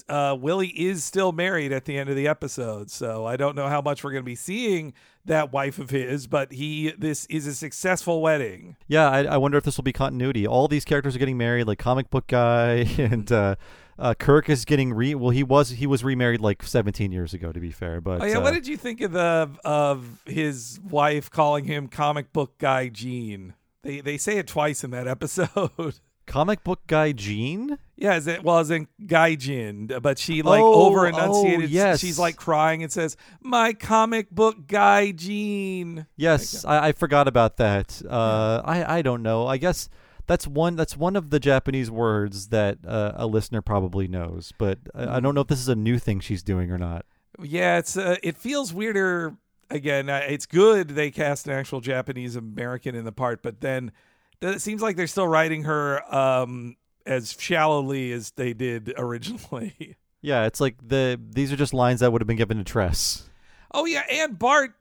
uh, 0.08 0.36
Willie 0.38 0.68
is 0.68 1.04
still 1.04 1.32
married 1.32 1.72
at 1.72 1.84
the 1.84 1.96
end 1.96 2.10
of 2.10 2.16
the 2.16 2.28
episode, 2.28 2.90
so 2.90 3.26
I 3.26 3.36
don't 3.36 3.56
know 3.56 3.68
how 3.68 3.80
much 3.80 4.02
we're 4.02 4.12
going 4.12 4.22
to 4.22 4.26
be 4.26 4.34
seeing 4.34 4.94
that 5.24 5.52
wife 5.52 5.78
of 5.78 5.90
his, 5.90 6.26
but 6.26 6.52
he 6.52 6.92
this 6.98 7.26
is 7.26 7.46
a 7.46 7.54
successful 7.54 8.20
wedding. 8.20 8.76
Yeah, 8.86 9.08
I, 9.10 9.24
I 9.24 9.36
wonder 9.36 9.58
if 9.58 9.64
this 9.64 9.76
will 9.76 9.84
be 9.84 9.92
continuity. 9.92 10.46
All 10.46 10.68
these 10.68 10.84
characters 10.84 11.16
are 11.16 11.18
getting 11.18 11.38
married, 11.38 11.66
like 11.66 11.78
comic 11.78 12.10
book 12.10 12.26
guy 12.26 12.88
and 12.98 13.30
uh, 13.30 13.56
uh, 13.98 14.14
Kirk 14.14 14.48
is 14.48 14.64
getting 14.64 14.92
re. 14.92 15.14
Well, 15.14 15.30
he 15.30 15.42
was 15.42 15.70
he 15.70 15.86
was 15.86 16.04
remarried 16.04 16.40
like 16.40 16.62
17 16.62 17.12
years 17.12 17.34
ago, 17.34 17.52
to 17.52 17.60
be 17.60 17.70
fair. 17.70 18.00
But 18.00 18.22
Oh 18.22 18.24
yeah, 18.24 18.38
uh, 18.38 18.42
what 18.42 18.54
did 18.54 18.66
you 18.66 18.76
think 18.76 19.00
of 19.00 19.12
the 19.12 19.50
of 19.64 20.22
his 20.24 20.80
wife 20.88 21.30
calling 21.30 21.64
him 21.64 21.88
comic 21.88 22.32
book 22.32 22.58
guy 22.58 22.88
Gene? 22.88 23.54
They 23.82 24.00
they 24.00 24.18
say 24.18 24.38
it 24.38 24.46
twice 24.46 24.84
in 24.84 24.90
that 24.92 25.08
episode. 25.08 26.00
Comic 26.28 26.62
book 26.62 26.80
guy 26.86 27.10
Gene? 27.12 27.78
yeah, 27.96 28.12
as 28.14 28.28
it 28.28 28.44
well 28.44 28.58
as 28.60 28.70
in 28.70 28.86
Gaijin, 29.04 30.00
but 30.00 30.18
she 30.18 30.42
like 30.42 30.60
Oh, 30.62 30.86
over 30.86 31.06
enunciated. 31.08 31.64
oh, 31.64 31.68
yes. 31.68 31.98
she's 31.98 32.18
like 32.18 32.36
crying 32.36 32.82
and 32.84 32.92
says, 32.92 33.16
"My 33.42 33.72
comic 33.72 34.30
book 34.30 34.66
guy 34.68 35.10
Gene." 35.10 36.06
Yes, 36.16 36.64
I, 36.64 36.88
I 36.88 36.92
forgot 36.92 37.26
about 37.26 37.56
that. 37.56 38.00
Uh, 38.08 38.62
I 38.64 38.98
I 38.98 39.02
don't 39.02 39.22
know. 39.22 39.46
I 39.48 39.56
guess 39.56 39.88
that's 40.28 40.46
one 40.46 40.76
that's 40.76 40.96
one 40.96 41.16
of 41.16 41.30
the 41.30 41.40
Japanese 41.40 41.90
words 41.90 42.48
that 42.48 42.78
uh, 42.86 43.12
a 43.16 43.26
listener 43.26 43.62
probably 43.62 44.06
knows, 44.06 44.52
but 44.58 44.78
I, 44.94 45.16
I 45.16 45.20
don't 45.20 45.34
know 45.34 45.40
if 45.40 45.48
this 45.48 45.58
is 45.60 45.68
a 45.68 45.74
new 45.74 45.98
thing 45.98 46.20
she's 46.20 46.42
doing 46.44 46.70
or 46.70 46.78
not. 46.78 47.04
Yeah, 47.42 47.78
it's 47.78 47.96
uh, 47.96 48.16
it 48.22 48.36
feels 48.36 48.72
weirder. 48.72 49.36
Again, 49.70 50.08
uh, 50.08 50.22
it's 50.26 50.46
good 50.46 50.88
they 50.90 51.10
cast 51.10 51.46
an 51.46 51.52
actual 51.52 51.80
Japanese 51.82 52.36
American 52.36 52.94
in 52.94 53.04
the 53.04 53.12
part, 53.12 53.42
but 53.42 53.60
then 53.60 53.82
th- 53.82 53.92
it 54.40 54.60
seems 54.60 54.82
like 54.82 54.96
they're 54.96 55.06
still 55.06 55.28
writing 55.28 55.64
her 55.64 56.02
um, 56.14 56.76
as 57.06 57.36
shallowly 57.38 58.12
as 58.12 58.30
they 58.32 58.52
did 58.52 58.92
originally. 58.96 59.96
Yeah, 60.20 60.46
it's 60.46 60.60
like 60.60 60.74
the 60.84 61.18
these 61.30 61.52
are 61.52 61.56
just 61.56 61.72
lines 61.72 62.00
that 62.00 62.10
would 62.10 62.20
have 62.20 62.26
been 62.26 62.36
given 62.36 62.58
to 62.58 62.64
Tress. 62.64 63.30
oh 63.72 63.84
yeah, 63.84 64.02
and 64.10 64.36
Bart 64.36 64.72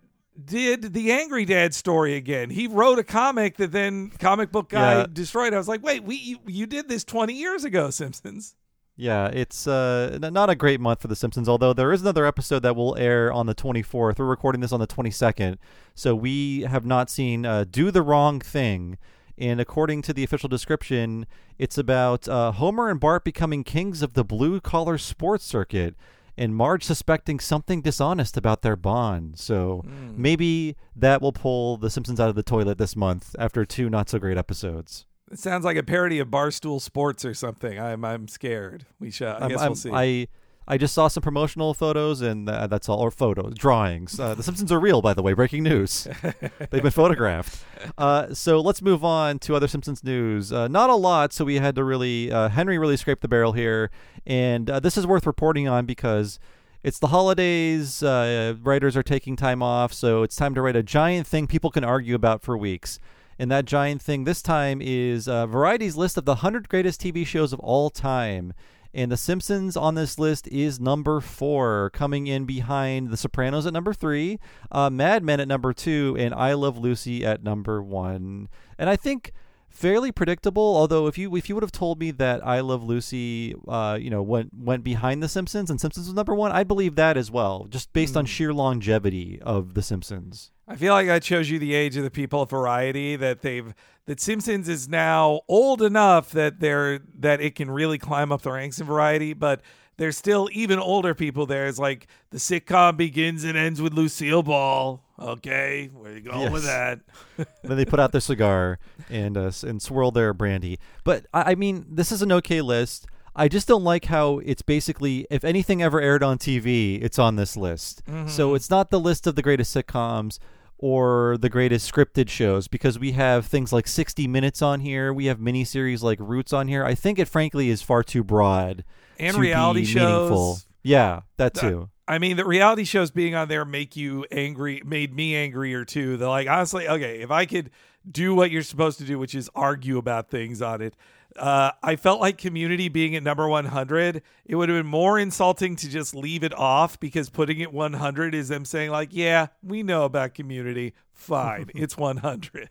did 0.43 0.93
the 0.93 1.11
Angry 1.11 1.45
Dad 1.45 1.75
story 1.75 2.15
again. 2.15 2.49
He 2.49 2.65
wrote 2.67 2.97
a 2.97 3.03
comic 3.03 3.57
that 3.57 3.71
then 3.71 4.09
comic 4.09 4.51
book 4.51 4.69
guy 4.69 5.01
Yeah. 5.01 5.05
destroyed. 5.13 5.53
I 5.53 5.57
was 5.59 5.67
like, 5.67 5.83
wait, 5.83 6.03
we 6.03 6.15
you, 6.15 6.37
you 6.47 6.65
did 6.65 6.89
this 6.89 7.03
twenty 7.03 7.35
years 7.35 7.63
ago, 7.65 7.91
Simpsons. 7.91 8.55
Yeah, 8.95 9.27
it's 9.27 9.67
uh, 9.67 10.17
not 10.19 10.49
a 10.49 10.55
great 10.55 10.79
month 10.79 11.03
for 11.03 11.07
The 11.07 11.15
Simpsons, 11.15 11.47
although 11.47 11.71
there 11.71 11.93
is 11.93 12.01
another 12.01 12.25
episode 12.25 12.61
that 12.63 12.75
will 12.75 12.97
air 12.97 13.31
on 13.31 13.45
the 13.45 13.53
24th. 13.53 14.17
We're 14.17 14.25
recording 14.25 14.59
this 14.61 14.71
on 14.71 14.79
the 14.79 14.87
22nd, 14.87 15.59
so 15.93 16.15
we 16.15 16.61
have 16.61 16.83
not 16.83 17.11
seen 17.11 17.45
uh, 17.45 17.65
Do 17.69 17.91
the 17.91 18.01
Wrong 18.01 18.39
Thing. 18.39 18.97
And 19.37 19.61
according 19.61 20.01
to 20.03 20.13
the 20.13 20.23
official 20.23 20.49
description, 20.49 21.27
it's 21.59 21.77
about 21.77 22.27
uh, 22.27 22.51
Homer 22.53 22.89
and 22.89 22.99
Bart 22.99 23.23
becoming 23.23 23.63
kings 23.63 24.01
of 24.01 24.13
the 24.13 24.23
blue 24.23 24.59
collar 24.59 24.97
sports 24.97 25.45
circuit 25.45 25.95
and 26.39 26.55
Marge 26.55 26.83
suspecting 26.83 27.39
something 27.39 27.81
dishonest 27.81 28.37
about 28.37 28.61
their 28.61 28.75
bond. 28.75 29.37
So 29.39 29.83
maybe 30.15 30.75
that 30.95 31.21
will 31.21 31.31
pull 31.31 31.77
The 31.77 31.89
Simpsons 31.89 32.19
out 32.19 32.29
of 32.29 32.35
the 32.35 32.43
toilet 32.43 32.77
this 32.77 32.95
month 32.95 33.35
after 33.39 33.65
two 33.65 33.89
not 33.89 34.09
so 34.09 34.19
great 34.19 34.37
episodes. 34.37 35.05
It 35.31 35.39
sounds 35.39 35.65
like 35.65 35.77
a 35.77 35.83
parody 35.83 36.19
of 36.19 36.29
Barstool 36.29 36.79
Sports 36.79 37.25
or 37.25 37.33
something. 37.33 37.77
I'm 37.79 38.05
I'm 38.05 38.27
scared. 38.27 38.85
We 38.99 39.11
shall. 39.11 39.35
I 39.35 39.39
I'm- 39.39 39.49
guess 39.49 39.59
I'm- 39.59 39.69
we'll 39.71 39.75
see. 39.75 39.91
I 39.93 40.27
I 40.69 40.77
just 40.77 40.93
saw 40.93 41.07
some 41.07 41.21
promotional 41.21 41.73
photos, 41.73 42.21
and 42.21 42.49
uh, 42.49 42.67
that's 42.67 42.89
all. 42.89 42.99
Or 42.99 43.09
photos, 43.09 43.53
drawings. 43.55 44.19
Uh, 44.19 44.35
the 44.35 44.43
Simpsons 44.43 44.71
are 44.71 44.79
real, 44.79 45.01
by 45.01 45.13
the 45.13 45.21
way. 45.21 45.33
Breaking 45.33 45.63
news. 45.63 46.07
They've 46.69 46.83
been 46.83 46.91
photographed. 46.91 47.63
Uh, 47.97 48.33
so 48.33 48.59
let's 48.59 48.81
move 48.81 49.03
on 49.03 49.39
to 49.39 49.55
other 49.55 49.67
Simpsons 49.67 50.03
news. 50.03 50.51
Uh, 50.51 50.67
not 50.67 50.89
a 50.89 50.95
lot, 50.95 51.31
so 51.31 51.45
we 51.45 51.55
had 51.55 51.75
to 51.75 51.83
really 51.83 52.31
uh, 52.31 52.49
Henry 52.49 52.77
really 52.77 52.97
scraped 52.97 53.21
the 53.21 53.29
barrel 53.29 53.53
here, 53.53 53.91
and 54.25 54.69
uh, 54.69 54.79
this 54.79 54.97
is 54.97 55.07
worth 55.07 55.25
reporting 55.25 55.67
on 55.67 55.85
because. 55.85 56.39
It's 56.83 56.99
the 56.99 57.07
holidays. 57.07 58.01
Uh, 58.01 58.53
writers 58.61 58.95
are 58.95 59.03
taking 59.03 59.35
time 59.35 59.61
off, 59.61 59.91
so 59.91 60.21
it's 60.21 60.37
time 60.37 60.53
to 60.55 60.61
write 60.61 60.75
a 60.75 60.83
giant 60.83 61.27
thing 61.27 61.45
people 61.47 61.69
can 61.69 61.83
argue 61.83 62.15
about 62.15 62.43
for 62.43 62.55
weeks. 62.55 62.99
And 63.39 63.51
that 63.51 63.65
giant 63.65 64.01
thing 64.01 64.23
this 64.23 64.41
time 64.41 64.79
is 64.81 65.27
uh, 65.27 65.47
Variety's 65.47 65.95
list 65.95 66.17
of 66.17 66.25
the 66.25 66.33
100 66.33 66.69
greatest 66.69 67.01
TV 67.01 67.25
shows 67.25 67.51
of 67.51 67.59
all 67.59 67.89
time. 67.89 68.53
And 68.93 69.11
The 69.11 69.17
Simpsons 69.17 69.77
on 69.77 69.95
this 69.95 70.17
list 70.17 70.47
is 70.47 70.79
number 70.79 71.19
four, 71.19 71.89
coming 71.91 72.27
in 72.27 72.45
behind 72.45 73.09
The 73.09 73.17
Sopranos 73.17 73.65
at 73.65 73.73
number 73.73 73.93
three, 73.93 74.39
uh, 74.71 74.89
Mad 74.89 75.23
Men 75.23 75.39
at 75.39 75.47
number 75.47 75.73
two, 75.73 76.15
and 76.19 76.33
I 76.33 76.53
Love 76.53 76.77
Lucy 76.77 77.25
at 77.25 77.43
number 77.43 77.81
one. 77.81 78.49
And 78.77 78.89
I 78.89 78.95
think 78.95 79.33
fairly 79.69 80.11
predictable. 80.11 80.75
Although 80.75 81.07
if 81.07 81.17
you 81.17 81.35
if 81.35 81.49
you 81.49 81.55
would 81.55 81.63
have 81.63 81.71
told 81.71 81.99
me 81.99 82.11
that 82.11 82.45
I 82.45 82.61
Love 82.61 82.83
Lucy, 82.83 83.53
uh, 83.67 83.97
you 83.99 84.09
know, 84.09 84.23
went 84.23 84.51
went 84.53 84.83
behind 84.83 85.21
The 85.21 85.29
Simpsons 85.29 85.69
and 85.69 85.79
Simpsons 85.79 86.07
was 86.07 86.15
number 86.15 86.33
one, 86.33 86.51
I'd 86.51 86.67
believe 86.67 86.95
that 86.95 87.17
as 87.17 87.29
well, 87.29 87.67
just 87.69 87.93
based 87.93 88.17
on 88.17 88.25
sheer 88.25 88.53
longevity 88.53 89.39
of 89.41 89.73
The 89.75 89.83
Simpsons. 89.83 90.51
I 90.67 90.75
feel 90.75 90.93
like 90.93 91.07
that 91.07 91.23
shows 91.23 91.49
you 91.49 91.59
the 91.59 91.73
age 91.73 91.95
of 91.95 92.03
the 92.03 92.11
people 92.11 92.41
of 92.41 92.49
Variety 92.49 93.15
that 93.15 93.41
they've 93.41 93.73
that 94.05 94.19
Simpsons 94.19 94.67
is 94.67 94.87
now 94.89 95.41
old 95.47 95.81
enough 95.81 96.31
that 96.31 96.59
they're 96.59 96.99
that 97.19 97.39
it 97.39 97.55
can 97.55 97.71
really 97.71 97.97
climb 97.97 98.31
up 98.31 98.41
the 98.41 98.51
ranks 98.51 98.79
in 98.79 98.85
Variety, 98.85 99.33
but 99.33 99.61
there's 99.97 100.17
still 100.17 100.49
even 100.51 100.77
older 100.77 101.15
people 101.15 101.45
there. 101.45 101.67
It's 101.67 101.79
like 101.79 102.07
the 102.29 102.37
sitcom 102.37 102.97
begins 102.97 103.43
and 103.43 103.57
ends 103.57 103.81
with 103.81 103.93
Lucille 103.93 104.43
Ball. 104.43 105.03
Okay, 105.19 105.89
where 105.93 106.13
you 106.13 106.21
going 106.21 106.51
with 106.51 106.65
that? 106.65 106.99
then 107.63 107.77
they 107.77 107.85
put 107.85 107.99
out 107.99 108.11
their 108.11 108.21
cigar 108.21 108.77
and 109.09 109.37
uh, 109.37 109.51
and 109.63 109.81
swirl 109.81 110.11
their 110.11 110.33
brandy. 110.33 110.79
But 111.03 111.25
I, 111.33 111.51
I 111.51 111.55
mean, 111.55 111.85
this 111.89 112.11
is 112.11 112.21
an 112.21 112.31
okay 112.33 112.61
list. 112.61 113.07
I 113.35 113.47
just 113.47 113.67
don't 113.67 113.83
like 113.83 114.05
how 114.05 114.39
it's 114.39 114.63
basically 114.63 115.27
if 115.29 115.43
anything 115.43 115.81
ever 115.81 116.01
aired 116.01 116.23
on 116.23 116.37
TV, 116.39 117.01
it's 117.01 117.19
on 117.19 117.35
this 117.35 117.55
list. 117.55 118.01
So 118.27 118.55
it's 118.55 118.69
not 118.69 118.89
the 118.89 118.99
list 118.99 119.27
of 119.27 119.35
the 119.35 119.43
greatest 119.43 119.75
sitcoms 119.75 120.39
or 120.79 121.37
the 121.39 121.49
greatest 121.49 121.91
scripted 121.91 122.29
shows 122.29 122.67
because 122.67 122.99
we 122.99 123.13
have 123.13 123.45
things 123.45 123.73
like 123.73 123.87
60 123.87 124.27
Minutes 124.27 124.61
on 124.61 124.79
here. 124.79 125.13
We 125.13 125.25
have 125.25 125.39
miniseries 125.39 126.03
like 126.03 126.19
Roots 126.19 126.53
on 126.53 126.67
here. 126.67 126.85
I 126.85 126.95
think 126.95 127.17
it 127.19 127.27
frankly 127.27 127.69
is 127.69 127.81
far 127.81 128.03
too 128.03 128.23
broad 128.23 128.83
And 129.19 129.35
to 129.35 129.39
reality 129.41 129.85
be 129.85 129.95
meaningful. 129.95 130.55
shows. 130.55 130.67
Yeah, 130.83 131.21
that 131.37 131.53
too. 131.53 131.89
I 132.07 132.19
mean, 132.19 132.37
the 132.37 132.45
reality 132.45 132.85
shows 132.85 133.11
being 133.11 133.35
on 133.35 133.49
there 133.49 133.65
make 133.65 133.95
you 133.97 134.25
angry, 134.31 134.81
made 134.85 135.13
me 135.13 135.35
angrier 135.35 135.83
too. 135.83 136.15
They're 136.15 136.29
like, 136.29 136.47
honestly, 136.47 136.87
okay, 136.87 137.21
if 137.21 137.31
I 137.31 137.45
could 137.45 137.69
do 138.09 138.33
what 138.33 138.51
you're 138.51 138.61
supposed 138.61 138.97
to 138.99 139.03
do, 139.03 139.19
which 139.19 139.35
is 139.35 139.49
argue 139.53 139.97
about 139.97 140.29
things 140.29 140.61
on 140.61 140.81
it, 140.81 140.95
uh, 141.37 141.71
I 141.83 141.95
felt 141.95 142.19
like 142.19 142.37
Community 142.37 142.89
being 142.89 143.15
at 143.15 143.23
number 143.23 143.47
100, 143.47 144.21
it 144.45 144.55
would 144.55 144.69
have 144.69 144.77
been 144.77 144.89
more 144.89 145.19
insulting 145.19 145.75
to 145.77 145.89
just 145.89 146.15
leave 146.15 146.43
it 146.43 146.53
off 146.53 146.99
because 146.99 147.29
putting 147.29 147.59
it 147.59 147.73
100 147.73 148.35
is 148.35 148.47
them 148.47 148.65
saying, 148.65 148.91
like, 148.91 149.09
yeah, 149.11 149.47
we 149.63 149.83
know 149.83 150.05
about 150.05 150.33
Community. 150.33 150.93
Fine, 151.13 151.71
it's 151.75 151.97
100. 151.97 152.69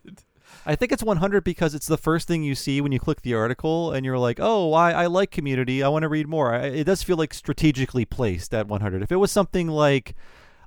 I 0.65 0.77
think 0.77 0.93
it's 0.93 1.03
100 1.03 1.45
because 1.45 1.75
it's 1.75 1.87
the 1.87 1.99
first 1.99 2.29
thing 2.29 2.43
you 2.43 2.55
see 2.55 2.81
when 2.81 2.93
you 2.93 3.01
click 3.01 3.23
the 3.23 3.35
article, 3.35 3.93
and 3.93 4.07
you're 4.07 4.19
like, 4.19 4.39
"Oh, 4.41 4.73
I, 4.73 4.93
I 4.93 5.07
like 5.07 5.31
Community. 5.31 5.83
I 5.83 5.89
want 5.89 6.05
to 6.05 6.09
read 6.09 6.29
more." 6.29 6.55
I, 6.55 6.67
it 6.67 6.85
does 6.85 7.03
feel 7.03 7.17
like 7.17 7.35
strategically 7.35 8.05
placed 8.05 8.55
at 8.55 8.69
100. 8.69 9.03
If 9.03 9.11
it 9.11 9.17
was 9.17 9.33
something 9.33 9.69
like, 9.69 10.15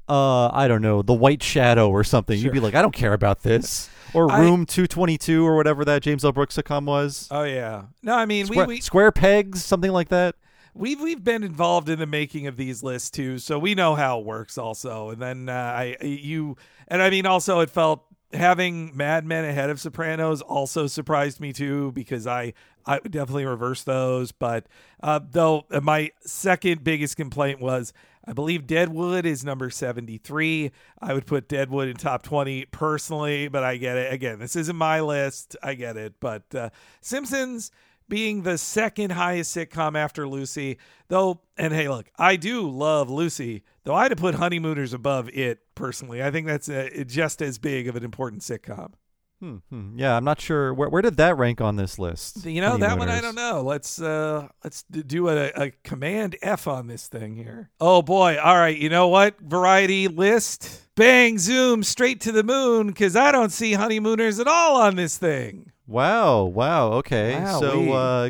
uh, 0.09 0.49
I 0.49 0.67
don't 0.67 0.81
know, 0.81 1.01
The 1.01 1.13
White 1.13 1.43
Shadow 1.43 1.89
or 1.89 2.03
something, 2.03 2.37
you'd 2.39 2.53
be 2.53 2.59
like, 2.59 2.75
"I 2.75 2.81
don't 2.81 2.93
care 2.93 3.13
about 3.13 3.43
this," 3.43 3.89
or 4.13 4.31
I- 4.31 4.39
Room 4.39 4.65
222 4.65 5.45
or 5.45 5.55
whatever 5.55 5.85
that 5.85 6.01
James 6.01 6.25
L. 6.25 6.31
Brooks 6.31 6.57
sitcom 6.57 6.85
was. 6.85 7.27
Oh, 7.31 7.43
yeah. 7.43 7.83
No, 8.01 8.15
I 8.15 8.25
mean, 8.25 8.47
Square, 8.47 8.67
we, 8.67 8.75
we, 8.75 8.81
Square 8.81 9.11
Pegs, 9.13 9.63
something 9.63 9.91
like 9.91 10.09
that. 10.09 10.35
we've 10.73 10.99
we've 10.99 11.23
been 11.23 11.43
involved 11.43 11.89
in 11.89 11.99
the 11.99 12.07
making 12.07 12.47
of 12.47 12.57
these 12.57 12.81
lists 12.83 13.09
too, 13.09 13.37
so 13.37 13.59
we 13.59 13.75
know 13.75 13.95
how 13.95 14.19
it 14.19 14.25
works. 14.25 14.57
Also, 14.57 15.09
and 15.11 15.21
then 15.21 15.47
uh, 15.49 15.53
I 15.53 15.97
you 16.01 16.57
and 16.87 17.01
I 17.01 17.09
mean 17.09 17.25
also 17.25 17.59
it 17.59 17.69
felt 17.69 18.03
having 18.33 18.95
Mad 18.95 19.25
Men 19.25 19.43
ahead 19.45 19.69
of 19.71 19.79
Sopranos 19.79 20.41
also 20.41 20.85
surprised 20.87 21.39
me 21.39 21.51
too 21.53 21.91
because 21.93 22.27
I 22.27 22.53
I 22.85 22.99
would 23.01 23.11
definitely 23.11 23.45
reverse 23.45 23.83
those. 23.83 24.31
But 24.31 24.65
uh, 25.01 25.19
though 25.31 25.65
uh, 25.71 25.81
my 25.81 26.11
second 26.21 26.83
biggest 26.83 27.15
complaint 27.17 27.59
was. 27.59 27.93
I 28.29 28.33
believe 28.33 28.67
Deadwood 28.67 29.25
is 29.25 29.43
number 29.43 29.71
73. 29.71 30.71
I 31.01 31.13
would 31.15 31.25
put 31.25 31.49
Deadwood 31.49 31.87
in 31.87 31.95
top 31.95 32.21
20 32.21 32.65
personally, 32.65 33.47
but 33.47 33.63
I 33.63 33.77
get 33.77 33.97
it. 33.97 34.13
Again, 34.13 34.37
this 34.37 34.55
isn't 34.55 34.75
my 34.75 35.01
list. 35.01 35.55
I 35.63 35.73
get 35.73 35.97
it. 35.97 36.13
But 36.19 36.43
uh, 36.53 36.69
Simpsons, 37.01 37.71
being 38.07 38.43
the 38.43 38.59
second 38.59 39.13
highest 39.13 39.57
sitcom 39.57 39.97
after 39.97 40.27
Lucy, 40.27 40.77
though, 41.07 41.41
and 41.57 41.73
hey, 41.73 41.89
look, 41.89 42.11
I 42.19 42.35
do 42.35 42.69
love 42.69 43.09
Lucy, 43.09 43.63
though 43.83 43.95
I'd 43.95 44.11
have 44.11 44.19
put 44.19 44.35
Honeymooners 44.35 44.93
above 44.93 45.29
it 45.29 45.61
personally. 45.73 46.21
I 46.21 46.29
think 46.29 46.45
that's 46.45 46.69
a, 46.69 47.03
just 47.05 47.41
as 47.41 47.57
big 47.57 47.87
of 47.87 47.95
an 47.95 48.03
important 48.03 48.43
sitcom. 48.43 48.91
Hmm, 49.39 49.57
hmm. 49.69 49.97
Yeah, 49.97 50.17
I'm 50.17 50.23
not 50.23 50.41
sure 50.41 50.73
where 50.73 50.89
where 50.89 51.01
did 51.01 51.17
that 51.17 51.37
rank 51.37 51.61
on 51.61 51.77
this 51.77 51.97
list. 51.97 52.45
You 52.45 52.61
know 52.61 52.77
that 52.77 52.97
one 52.99 53.09
I 53.09 53.21
don't 53.21 53.35
know. 53.35 53.61
Let's 53.61 54.01
uh 54.01 54.49
let's 54.63 54.83
do 54.83 55.29
a, 55.29 55.51
a 55.55 55.71
command 55.83 56.35
F 56.41 56.67
on 56.67 56.87
this 56.87 57.07
thing 57.07 57.35
here. 57.35 57.69
Oh 57.79 58.01
boy! 58.01 58.37
All 58.37 58.55
right, 58.55 58.77
you 58.77 58.89
know 58.89 59.07
what? 59.07 59.39
Variety 59.39 60.07
list. 60.07 60.83
Bang! 60.95 61.37
Zoom 61.37 61.83
straight 61.83 62.19
to 62.21 62.31
the 62.33 62.43
moon 62.43 62.87
because 62.87 63.15
I 63.15 63.31
don't 63.31 63.51
see 63.51 63.73
honeymooners 63.73 64.39
at 64.39 64.47
all 64.47 64.81
on 64.81 64.95
this 64.95 65.17
thing. 65.17 65.71
Wow, 65.87 66.43
wow, 66.43 66.91
okay. 66.93 67.37
Wowee. 67.39 67.59
So 67.59 67.93
uh 67.93 68.29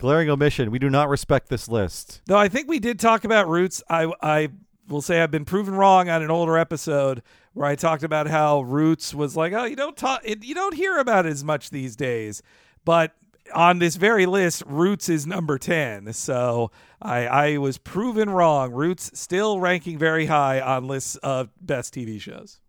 Glaring 0.00 0.30
omission. 0.30 0.70
We 0.70 0.78
do 0.78 0.88
not 0.88 1.10
respect 1.10 1.50
this 1.50 1.68
list. 1.68 2.22
Though 2.24 2.38
I 2.38 2.48
think 2.48 2.68
we 2.68 2.78
did 2.78 2.98
talk 2.98 3.24
about 3.24 3.48
Roots. 3.50 3.82
I 3.90 4.10
I 4.22 4.48
will 4.90 5.02
say 5.02 5.22
I've 5.22 5.30
been 5.30 5.44
proven 5.44 5.74
wrong 5.74 6.08
on 6.08 6.22
an 6.22 6.30
older 6.30 6.58
episode 6.58 7.22
where 7.54 7.66
I 7.66 7.74
talked 7.76 8.02
about 8.02 8.26
how 8.26 8.62
Roots 8.62 9.14
was 9.14 9.36
like, 9.36 9.52
oh, 9.52 9.64
you 9.64 9.76
don't 9.76 9.96
talk, 9.96 10.22
you 10.26 10.54
don't 10.54 10.74
hear 10.74 10.98
about 10.98 11.26
it 11.26 11.30
as 11.30 11.44
much 11.44 11.70
these 11.70 11.96
days. 11.96 12.42
But 12.84 13.14
on 13.54 13.78
this 13.78 13.96
very 13.96 14.26
list, 14.26 14.62
Roots 14.66 15.08
is 15.08 15.26
number 15.26 15.58
ten. 15.58 16.12
So 16.12 16.70
I 17.00 17.26
I 17.26 17.58
was 17.58 17.78
proven 17.78 18.30
wrong. 18.30 18.72
Roots 18.72 19.10
still 19.18 19.60
ranking 19.60 19.98
very 19.98 20.26
high 20.26 20.60
on 20.60 20.86
lists 20.86 21.16
of 21.16 21.50
best 21.60 21.94
TV 21.94 22.20
shows. 22.20 22.60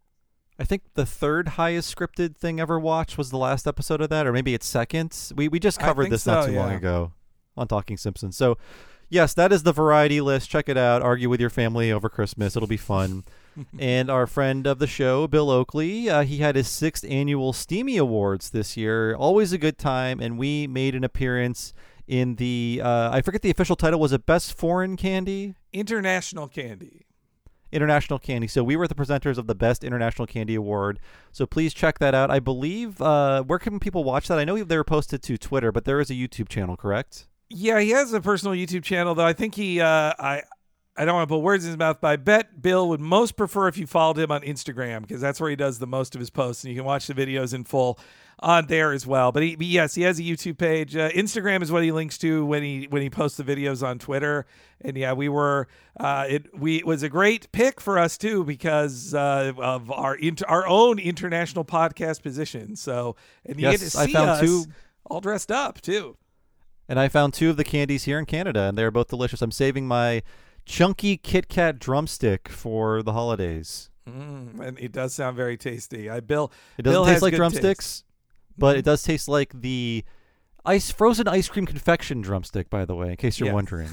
I 0.60 0.64
think 0.64 0.84
the 0.94 1.06
third 1.06 1.50
highest 1.50 1.96
scripted 1.96 2.38
thing 2.38 2.60
ever 2.60 2.80
watched 2.80 3.18
was 3.18 3.32
the 3.32 3.38
last 3.38 3.66
episode 3.66 4.00
of 4.02 4.10
that, 4.10 4.28
or 4.28 4.34
maybe 4.34 4.54
it's 4.54 4.68
second. 4.68 5.18
We 5.36 5.48
we 5.48 5.60
just 5.60 5.80
covered 5.80 6.10
this 6.10 6.26
not 6.26 6.46
so, 6.46 6.52
too 6.52 6.56
long 6.58 6.74
ago 6.74 7.14
on 7.58 7.68
Talking 7.68 7.98
Simpsons. 7.98 8.38
So, 8.38 8.58
yes, 9.12 9.36
that 9.36 9.54
is 9.54 9.62
the 9.62 9.72
variety 9.74 10.20
list. 10.22 10.50
Check 10.50 10.68
it 10.68 10.78
out. 10.78 11.04
Argue 11.04 11.30
with 11.30 11.40
your 11.40 11.52
family 11.52 11.92
over 11.92 12.10
Christmas. 12.10 12.56
It'll 12.56 12.68
be 12.68 12.78
fun. 12.78 13.24
and 13.80 14.10
our 14.10 14.26
friend 14.26 14.66
of 14.66 14.80
the 14.80 14.88
show, 14.88 15.28
Bill 15.28 15.52
Oakley, 15.52 16.10
uh, 16.10 16.24
he 16.24 16.38
had 16.38 16.56
his 16.56 16.68
sixth 16.68 17.06
annual 17.08 17.54
Steamie 17.54 17.98
Awards 17.98 18.50
this 18.50 18.76
year. 18.76 19.14
Always 19.14 19.54
a 19.54 19.58
good 19.60 19.78
time, 19.78 20.20
and 20.20 20.40
we 20.40 20.66
made 20.66 20.96
an 20.96 21.04
appearance 21.04 21.74
in 22.08 22.36
the 22.36 22.82
uh, 22.84 23.12
I 23.12 23.22
forget 23.22 23.42
the 23.42 23.52
official 23.52 23.76
title. 23.76 24.00
Was 24.00 24.14
it 24.14 24.26
Best 24.26 24.58
Foreign 24.58 24.98
Candy? 24.98 25.56
International 25.72 26.48
Candy. 26.48 27.06
International 27.72 28.20
Candy. 28.20 28.48
So 28.48 28.64
we 28.64 28.76
were 28.76 28.88
the 28.88 28.96
presenters 28.96 29.38
of 29.38 29.48
the 29.48 29.56
Best 29.56 29.84
International 29.84 30.28
Candy 30.28 30.56
Award. 30.56 31.00
So 31.32 31.46
please 31.46 31.74
check 31.74 32.00
that 32.00 32.14
out. 32.14 32.30
I 32.30 32.40
believe 32.40 33.02
uh, 33.02 33.44
where 33.44 33.60
can 33.60 33.80
people 33.80 34.04
watch 34.04 34.28
that? 34.28 34.38
I 34.38 34.44
know 34.44 34.62
they 34.62 34.78
were 34.78 34.84
posted 34.84 35.24
to 35.24 35.38
Twitter, 35.38 35.72
but 35.72 35.86
there 35.86 36.02
is 36.02 36.10
a 36.10 36.14
YouTube 36.14 36.50
channel, 36.50 36.76
correct? 36.76 37.28
Yeah, 37.54 37.80
he 37.80 37.90
has 37.92 38.14
a 38.14 38.22
personal 38.22 38.56
YouTube 38.56 38.84
channel 38.84 39.14
though. 39.16 39.26
I 39.26 39.34
think 39.34 39.56
he 39.56 39.82
uh 39.82 40.14
I 40.18 40.44
I 40.98 41.06
don't 41.06 41.16
want 41.16 41.30
to 41.30 41.34
put 41.36 41.40
words 41.40 41.64
in 41.64 41.70
his 41.72 41.78
mouth, 41.78 42.00
but 42.02 42.08
I 42.10 42.16
bet 42.18 42.62
Bill 42.62 42.90
would 42.90 43.00
most 43.00 43.36
prefer 43.38 43.68
if 43.68 43.78
you 43.78 43.88
followed 43.88 44.18
him 44.20 44.30
on 44.32 44.42
Instagram 44.42 45.02
because 45.02 45.22
that's 45.22 45.40
where 45.40 45.50
he 45.50 45.56
does 45.56 45.80
the 45.80 45.88
most 45.88 46.16
of 46.16 46.20
his 46.20 46.30
posts, 46.30 46.64
and 46.64 46.72
you 46.74 46.78
can 46.80 46.86
watch 46.86 47.08
the 47.08 47.14
videos 47.14 47.54
in 47.54 47.64
full 47.64 47.98
on 48.40 48.66
there 48.68 48.92
as 48.92 49.06
well. 49.08 49.32
But, 49.32 49.44
he, 49.44 49.56
but 49.56 49.68
yes, 49.68 49.94
he 49.96 50.02
has 50.02 50.20
a 50.20 50.24
YouTube 50.24 50.58
page. 50.58 50.96
Uh, 50.96 51.10
Instagram 51.12 51.62
is 51.62 51.72
what 51.72 51.84
he 51.84 51.92
links 51.92 52.18
to 52.20 52.46
when 52.46 52.62
he 52.64 52.88
when 52.90 53.02
he 53.02 53.10
posts 53.10 53.38
the 53.38 53.44
videos 53.44 53.86
on 53.88 54.00
Twitter. 54.00 54.46
And 54.82 54.98
yeah, 54.98 55.14
we 55.14 55.30
were 55.30 55.68
uh, 56.00 56.26
it 56.28 56.58
we 56.60 56.78
it 56.78 56.86
was 56.86 57.04
a 57.04 57.10
great 57.10 57.52
pick 57.52 57.80
for 57.80 57.98
us 57.98 58.18
too 58.18 58.44
because 58.44 59.14
uh, 59.14 59.54
of 59.58 59.90
our 59.92 60.16
inter, 60.16 60.46
our 60.48 60.68
own 60.68 61.00
international 61.00 61.64
podcast 61.64 62.22
position. 62.22 62.76
So 62.76 63.16
and 63.46 63.56
you 63.60 63.70
get 63.72 63.82
Yes, 63.82 63.94
to 63.94 64.00
I 64.00 64.06
see 64.08 64.16
us 64.16 64.40
two- 64.42 64.66
all 65.06 65.22
dressed 65.22 65.52
up 65.52 65.80
too. 65.82 66.18
And 66.92 67.00
I 67.00 67.08
found 67.08 67.34
two 67.34 67.50
of 67.50 67.56
the 67.56 67.64
candies 67.64 68.04
here 68.04 68.20
in 68.20 68.26
Canada, 68.26 68.64
and 68.64 68.78
they're 68.78 68.92
both 68.92 69.08
delicious. 69.08 69.42
I'm 69.42 69.50
saving 69.52 69.88
my 69.88 70.24
chunky 70.66 71.16
Kit 71.16 71.48
Kat 71.48 71.80
drumstick 71.80 72.50
for 72.50 73.02
the 73.02 73.14
holidays. 73.14 73.90
Mm, 74.10 74.60
and 74.60 74.78
it 74.78 74.92
does 74.92 75.14
sound 75.14 75.38
very 75.38 75.56
tasty. 75.56 76.10
I 76.10 76.20
Bill. 76.20 76.52
It 76.78 76.82
doesn't 76.82 76.96
Bill 77.02 77.06
taste 77.06 77.22
like 77.22 77.34
drumsticks, 77.34 78.04
but 78.58 78.76
it 78.76 78.84
does 78.84 79.04
taste 79.04 79.30
like 79.30 79.54
the 79.62 80.04
ice 80.66 80.92
frozen 80.92 81.30
ice 81.30 81.48
cream 81.48 81.66
confection 81.66 82.20
drumstick. 82.20 82.70
By 82.70 82.84
the 82.84 82.94
way, 82.96 83.12
in 83.12 83.16
case 83.16 83.40
you're 83.40 83.48
Yes. 83.48 83.54
wondering, 83.54 83.90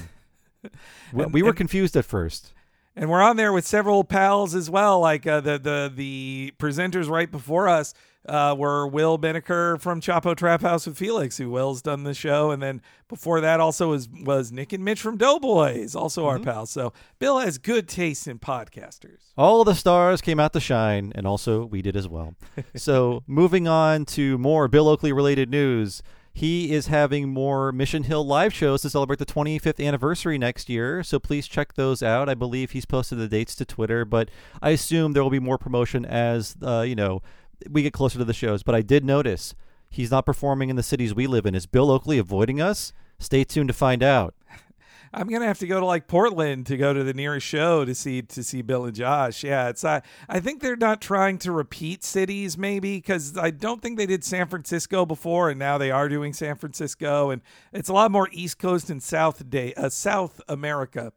we, 1.13 1.23
And- 1.23 1.33
we 1.33 1.41
were 1.41 1.49
and- 1.51 1.57
confused 1.57 1.95
at 1.95 2.03
first. 2.03 2.53
And 2.97 3.09
we're 3.09 3.21
on 3.21 3.37
there 3.37 3.53
with 3.53 3.65
several 3.65 4.03
pals 4.03 4.53
as 4.53 4.69
well. 4.69 4.99
Like 4.99 5.25
uh, 5.25 5.39
the 5.39 5.57
the 5.57 5.89
the 5.95 6.53
presenters 6.59 7.07
right 7.07 7.31
before 7.31 7.69
us 7.69 7.93
uh, 8.29 8.55
were 8.55 8.87
Will 8.87 9.17
Menaker 9.17 9.77
from 9.77 10.01
Chapo 10.01 10.35
Trap 10.35 10.61
House 10.61 10.85
with 10.85 10.97
Felix, 10.97 11.37
who 11.37 11.49
Will's 11.49 11.81
done 11.81 12.03
the 12.03 12.13
show, 12.13 12.51
and 12.51 12.61
then 12.61 12.81
before 13.07 13.41
that 13.41 13.59
also 13.59 13.89
was 13.89 14.07
was 14.09 14.51
Nick 14.51 14.71
and 14.71 14.85
Mitch 14.85 15.01
from 15.01 15.17
Doughboys, 15.17 15.95
also 15.95 16.25
our 16.25 16.39
pals. 16.39 16.69
So 16.69 16.93
Bill 17.17 17.39
has 17.39 17.57
good 17.57 17.87
taste 17.87 18.27
in 18.27 18.39
podcasters. 18.39 19.33
All 19.37 19.63
the 19.63 19.75
stars 19.75 20.21
came 20.21 20.39
out 20.39 20.53
to 20.53 20.59
shine, 20.59 21.11
and 21.15 21.25
also 21.25 21.65
we 21.65 21.81
did 21.81 21.95
as 21.95 22.07
well. 22.07 22.35
so, 22.75 23.23
moving 23.27 23.67
on 23.67 24.05
to 24.05 24.37
more 24.37 24.67
Bill 24.67 24.87
Oakley 24.87 25.11
related 25.11 25.49
news. 25.49 26.01
He 26.31 26.71
is 26.71 26.87
having 26.87 27.27
more 27.29 27.71
Mission 27.71 28.03
Hill 28.03 28.25
live 28.25 28.53
shows 28.53 28.83
to 28.83 28.89
celebrate 28.89 29.19
the 29.19 29.25
25th 29.25 29.85
anniversary 29.85 30.37
next 30.37 30.69
year. 30.69 31.03
So 31.03 31.19
please 31.19 31.47
check 31.47 31.73
those 31.73 32.01
out. 32.01 32.29
I 32.29 32.33
believe 32.33 32.71
he's 32.71 32.85
posted 32.85 33.17
the 33.17 33.27
dates 33.27 33.55
to 33.55 33.65
Twitter, 33.65 34.05
but 34.05 34.29
I 34.61 34.69
assume 34.69 35.11
there 35.11 35.23
will 35.23 35.29
be 35.29 35.39
more 35.39 35.57
promotion 35.57 36.05
as 36.05 36.55
uh, 36.61 36.81
you 36.81 36.95
know 36.95 37.21
we 37.69 37.81
get 37.81 37.93
closer 37.93 38.19
to 38.19 38.25
the 38.25 38.33
shows. 38.33 38.63
But 38.63 38.75
I 38.75 38.81
did 38.81 39.03
notice 39.03 39.55
he's 39.89 40.11
not 40.11 40.25
performing 40.25 40.69
in 40.69 40.75
the 40.75 40.83
cities 40.83 41.13
we 41.13 41.27
live 41.27 41.45
in. 41.45 41.55
Is 41.55 41.65
Bill 41.65 41.91
Oakley 41.91 42.17
avoiding 42.17 42.61
us? 42.61 42.93
Stay 43.17 43.43
tuned 43.43 43.69
to 43.69 43.73
find 43.73 44.03
out. 44.03 44.35
I'm 45.13 45.27
gonna 45.27 45.47
have 45.47 45.59
to 45.59 45.67
go 45.67 45.79
to 45.79 45.85
like 45.85 46.07
Portland 46.07 46.67
to 46.67 46.77
go 46.77 46.93
to 46.93 47.03
the 47.03 47.15
nearest 47.15 47.45
show 47.47 47.83
to 47.83 47.95
see 47.95 48.21
to 48.21 48.43
see 48.43 48.61
Bill 48.61 48.85
and 48.85 48.95
Josh. 48.95 49.43
Yeah, 49.43 49.69
it's 49.69 49.83
I 49.83 50.03
I 50.27 50.39
think 50.39 50.61
they're 50.61 50.75
not 50.75 51.01
trying 51.01 51.39
to 51.39 51.51
repeat 51.51 52.03
cities 52.03 52.59
maybe 52.59 52.97
because 52.97 53.35
I 53.35 53.49
don't 53.49 53.81
think 53.81 53.97
they 53.97 54.05
did 54.05 54.23
San 54.23 54.47
Francisco 54.47 55.07
before 55.07 55.49
and 55.49 55.57
now 55.57 55.79
they 55.79 55.89
are 55.89 56.09
doing 56.09 56.33
San 56.33 56.55
Francisco 56.55 57.31
and 57.31 57.41
it's 57.73 57.89
a 57.89 57.93
lot 57.93 58.11
more 58.11 58.29
East 58.31 58.59
Coast 58.59 58.91
and 58.91 59.01
South 59.01 59.49
day 59.49 59.73
uh, 59.73 59.89
South 59.89 60.41
America 60.47 61.11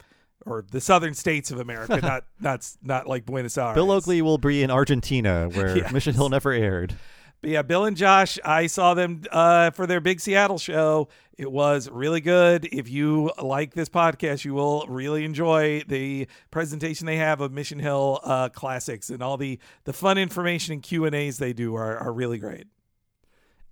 or 0.46 0.64
the 0.70 0.81
southern 0.81 1.14
states 1.14 1.50
of 1.50 1.61
America, 1.61 2.00
not 2.02 2.24
not 2.40 2.68
not 2.83 3.07
like 3.07 3.24
Buenos 3.26 3.57
Aires. 3.59 3.74
Bill 3.74 3.90
Oakley 3.90 4.22
will 4.22 4.38
be 4.38 4.62
in 4.62 4.70
Argentina, 4.70 5.48
where 5.52 5.76
Yes. 5.83 5.92
Mission 5.92 6.14
Hill 6.14 6.28
never 6.28 6.52
aired. 6.52 6.94
But 7.40 7.50
yeah, 7.50 7.62
Bill 7.62 7.85
and 7.87 7.96
Josh, 7.96 8.38
I 8.44 8.68
saw 8.68 8.94
them 8.94 9.24
uh, 9.33 9.72
for 9.72 9.87
their 9.87 10.00
big 10.00 10.20
Seattle 10.20 10.59
show. 10.59 11.09
It 11.37 11.50
was 11.50 11.90
really 11.90 12.20
good. 12.20 12.66
If 12.66 12.88
you 12.88 13.33
like 13.42 13.74
this 13.74 13.88
podcast, 13.88 14.44
you 14.44 14.55
will 14.55 14.87
really 14.87 15.24
enjoy 15.24 15.83
the 15.88 16.28
presentation 16.52 17.07
they 17.07 17.16
have 17.16 17.40
of 17.40 17.50
Mission 17.50 17.81
Hill 17.81 18.20
uh, 18.22 18.48
classics 18.50 19.11
and 19.11 19.22
all 19.22 19.37
the 19.37 19.59
the 19.85 19.92
fun 19.92 20.18
information 20.18 20.74
and 20.74 20.83
Q 20.83 21.05
and 21.05 21.14
A's 21.16 21.38
they 21.38 21.52
do 21.52 21.74
are, 21.74 21.98
are 21.98 22.12
really 22.12 22.38
great. 22.38 22.66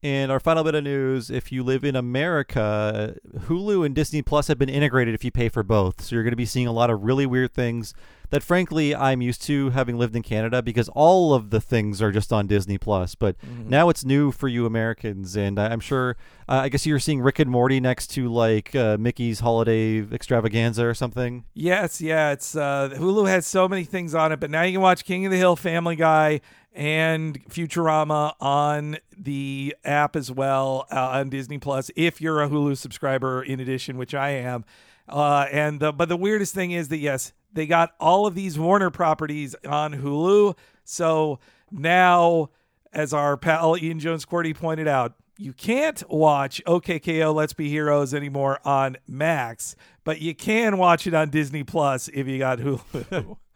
And 0.02 0.32
our 0.32 0.40
final 0.40 0.64
bit 0.64 0.74
of 0.74 0.84
news 0.84 1.30
if 1.30 1.52
you 1.52 1.62
live 1.62 1.84
in 1.84 1.94
America, 1.94 3.16
Hulu 3.36 3.84
and 3.84 3.94
Disney 3.94 4.22
Plus 4.22 4.48
have 4.48 4.58
been 4.58 4.70
integrated 4.70 5.14
if 5.14 5.24
you 5.24 5.30
pay 5.30 5.50
for 5.50 5.62
both. 5.62 6.00
So 6.00 6.16
you're 6.16 6.22
going 6.22 6.32
to 6.32 6.36
be 6.36 6.46
seeing 6.46 6.66
a 6.66 6.72
lot 6.72 6.88
of 6.88 7.02
really 7.02 7.26
weird 7.26 7.52
things 7.52 7.92
that, 8.30 8.42
frankly, 8.42 8.94
I'm 8.94 9.20
used 9.20 9.42
to 9.42 9.70
having 9.70 9.98
lived 9.98 10.16
in 10.16 10.22
Canada 10.22 10.62
because 10.62 10.88
all 10.90 11.34
of 11.34 11.50
the 11.50 11.60
things 11.60 12.00
are 12.00 12.10
just 12.10 12.32
on 12.32 12.46
Disney 12.46 12.78
Plus. 12.78 13.14
But 13.14 13.36
now 13.66 13.88
it's 13.88 14.04
new 14.04 14.32
for 14.32 14.48
you 14.48 14.66
Americans. 14.66 15.36
And 15.36 15.58
I'm 15.58 15.80
sure, 15.80 16.16
uh, 16.48 16.60
I 16.62 16.68
guess 16.68 16.86
you're 16.86 16.98
seeing 16.98 17.20
Rick 17.20 17.38
and 17.38 17.50
Morty 17.50 17.80
next 17.80 18.08
to 18.08 18.28
like 18.28 18.74
uh, 18.74 18.96
Mickey's 18.98 19.40
Holiday 19.40 20.00
Extravaganza 20.00 20.86
or 20.86 20.94
something. 20.94 21.44
Yes, 21.54 22.00
yeah, 22.00 22.32
it's 22.32 22.56
uh, 22.56 22.90
Hulu 22.94 23.28
has 23.28 23.46
so 23.46 23.68
many 23.68 23.84
things 23.84 24.14
on 24.14 24.32
it, 24.32 24.40
but 24.40 24.50
now 24.50 24.62
you 24.62 24.72
can 24.72 24.80
watch 24.80 25.04
King 25.04 25.26
of 25.26 25.32
the 25.32 25.38
Hill, 25.38 25.56
Family 25.56 25.96
Guy, 25.96 26.40
and 26.72 27.44
Futurama 27.48 28.34
on 28.40 28.98
the 29.16 29.74
app 29.84 30.14
as 30.14 30.30
well 30.30 30.86
uh, 30.90 31.08
on 31.08 31.28
Disney 31.28 31.58
Plus 31.58 31.90
if 31.96 32.20
you're 32.20 32.42
a 32.42 32.48
Hulu 32.48 32.76
subscriber. 32.76 33.42
In 33.42 33.60
addition, 33.60 33.96
which 33.96 34.14
I 34.14 34.30
am, 34.30 34.64
uh, 35.08 35.46
and 35.50 35.80
the, 35.80 35.92
but 35.92 36.08
the 36.08 36.16
weirdest 36.16 36.54
thing 36.54 36.70
is 36.70 36.88
that 36.88 36.98
yes, 36.98 37.32
they 37.52 37.66
got 37.66 37.94
all 38.00 38.26
of 38.26 38.34
these 38.34 38.58
Warner 38.58 38.90
properties 38.90 39.54
on 39.66 39.94
Hulu, 39.94 40.56
so 40.84 41.38
now 41.70 42.50
as 42.92 43.12
our 43.12 43.36
pal 43.36 43.76
Ian 43.76 44.00
Jones-Quartey 44.00 44.56
pointed 44.56 44.88
out. 44.88 45.14
You 45.38 45.52
can't 45.54 46.02
watch 46.10 46.60
OK 46.66 46.98
K.O.! 46.98 47.32
Let's 47.32 47.54
Be 47.54 47.70
Heroes 47.70 48.12
anymore 48.12 48.60
on 48.64 48.98
Max, 49.08 49.74
but 50.04 50.20
you 50.20 50.34
can 50.34 50.76
watch 50.76 51.06
it 51.06 51.14
on 51.14 51.30
Disney 51.30 51.64
Plus 51.64 52.08
if 52.08 52.26
you 52.26 52.38
got 52.38 52.58
Hulu. 52.58 53.36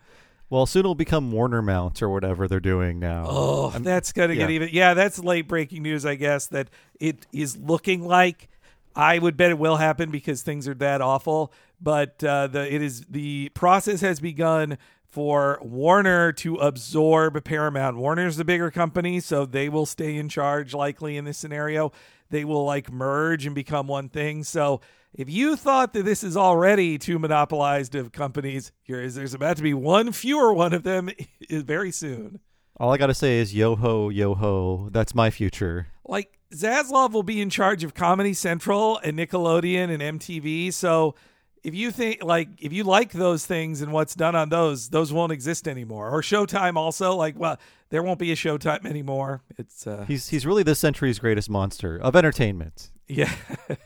Well, 0.51 0.67
soon 0.67 0.81
it'll 0.81 0.95
become 0.95 1.33
Warner 1.33 1.63
Mount 1.63 2.01
or 2.01 2.09
whatever 2.11 2.47
they're 2.47 2.61
doing 2.61 3.01
now. 3.01 3.25
oh, 3.27 3.71
that's 3.71 4.13
gonna 4.13 4.37
get 4.37 4.51
even. 4.51 4.69
Yeah, 4.71 4.95
that's 4.95 5.19
late 5.19 5.49
breaking 5.49 5.83
news. 5.83 6.07
I 6.07 6.15
guess 6.15 6.47
that 6.49 6.69
it 7.01 7.27
is 7.33 7.57
looking 7.57 8.07
like. 8.07 8.49
I 8.97 9.19
would 9.19 9.37
bet 9.37 9.51
it 9.51 9.59
will 9.59 9.77
happen 9.77 10.11
because 10.11 10.43
things 10.43 10.69
are 10.69 10.75
that 10.75 11.01
awful. 11.01 11.53
But 11.81 12.23
uh, 12.23 12.47
the 12.47 12.73
it 12.73 12.83
is 12.83 13.03
the 13.03 13.51
process 13.55 14.01
has 14.01 14.21
begun 14.21 14.79
for 15.07 15.59
Warner 15.63 16.33
to 16.33 16.57
absorb 16.57 17.43
Paramount. 17.45 17.97
Warner's 17.97 18.37
the 18.37 18.45
bigger 18.45 18.71
company, 18.71 19.21
so 19.21 19.47
they 19.47 19.69
will 19.69 19.87
stay 19.87 20.17
in 20.17 20.29
charge 20.29 20.75
likely 20.75 21.17
in 21.17 21.25
this 21.25 21.39
scenario. 21.39 21.93
They 22.31 22.45
will 22.45 22.65
like 22.65 22.91
merge 22.91 23.47
and 23.47 23.55
become 23.55 23.87
one 23.87 24.09
thing. 24.09 24.43
So 24.43 24.81
if 25.13 25.31
you 25.31 25.55
thought 25.55 25.93
that 25.93 26.05
this 26.05 26.25
is 26.25 26.37
already 26.37 26.99
too 26.99 27.21
monopolized 27.21 27.95
of 27.95 28.11
companies, 28.11 28.73
here 28.83 29.01
is 29.01 29.15
there's 29.15 29.35
about 29.35 29.57
to 29.59 29.63
be 29.63 29.75
one 29.75 30.11
fewer 30.11 30.53
one 30.53 30.73
of 30.73 30.83
them 30.83 31.11
very 31.51 31.93
soon. 31.93 32.41
All 32.81 32.93
I 32.93 32.97
got 32.97 33.07
to 33.07 33.15
say 33.15 33.39
is 33.39 33.55
yo 33.55 33.77
ho, 33.77 34.09
yo 34.09 34.35
ho. 34.35 34.89
That's 34.91 35.15
my 35.15 35.31
future. 35.31 35.87
like 36.05 36.41
Zaslav 36.55 37.13
will 37.13 37.23
be 37.23 37.41
in 37.41 37.51
charge 37.51 37.85
of 37.85 37.95
Comedy 37.95 38.33
Central 38.35 38.99
and 38.99 39.19
Nickelodeon 39.19 39.91
and 39.91 40.21
MTV. 40.21 40.73
So 40.73 41.15
if 41.63 41.75
you 41.75 41.91
think 41.91 42.23
like 42.23 42.49
if 42.59 42.73
you 42.73 42.85
like 42.85 43.13
those 43.13 43.47
things 43.47 43.81
and 43.81 43.93
what's 43.93 44.15
done 44.15 44.35
on 44.35 44.49
those, 44.51 44.91
those 44.91 45.13
won't 45.13 45.33
exist 45.33 45.67
anymore. 45.67 46.11
Or 46.11 46.21
Showtime 46.23 46.77
also 46.77 47.15
like 47.17 47.39
well 47.39 47.59
there 47.91 48.03
won't 48.03 48.19
be 48.19 48.33
a 48.33 48.37
Showtime 48.37 48.87
anymore. 48.87 49.43
It's 49.59 49.87
uh, 49.87 50.05
He's 50.07 50.29
he's 50.29 50.45
really 50.47 50.63
this 50.63 50.79
century's 50.79 51.19
greatest 51.19 51.49
monster 51.51 51.97
of 51.99 52.15
entertainment. 52.17 52.91
yeah. 53.09 53.33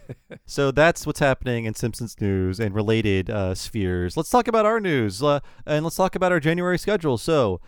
So 0.45 0.71
that's 0.71 1.07
what's 1.07 1.21
happening 1.21 1.67
in 1.67 1.75
Simpsons 1.75 2.19
news 2.23 2.59
and 2.59 2.75
related 2.75 3.29
uh, 3.29 3.55
spheres. 3.55 4.17
Let's 4.17 4.31
talk 4.31 4.49
about 4.49 4.65
our 4.65 4.81
news 4.81 5.23
uh, 5.23 5.41
and 5.67 5.85
let's 5.85 5.97
talk 5.97 6.15
about 6.17 6.33
our 6.33 6.41
January 6.41 6.79
schedule. 6.79 7.19
So, 7.19 7.61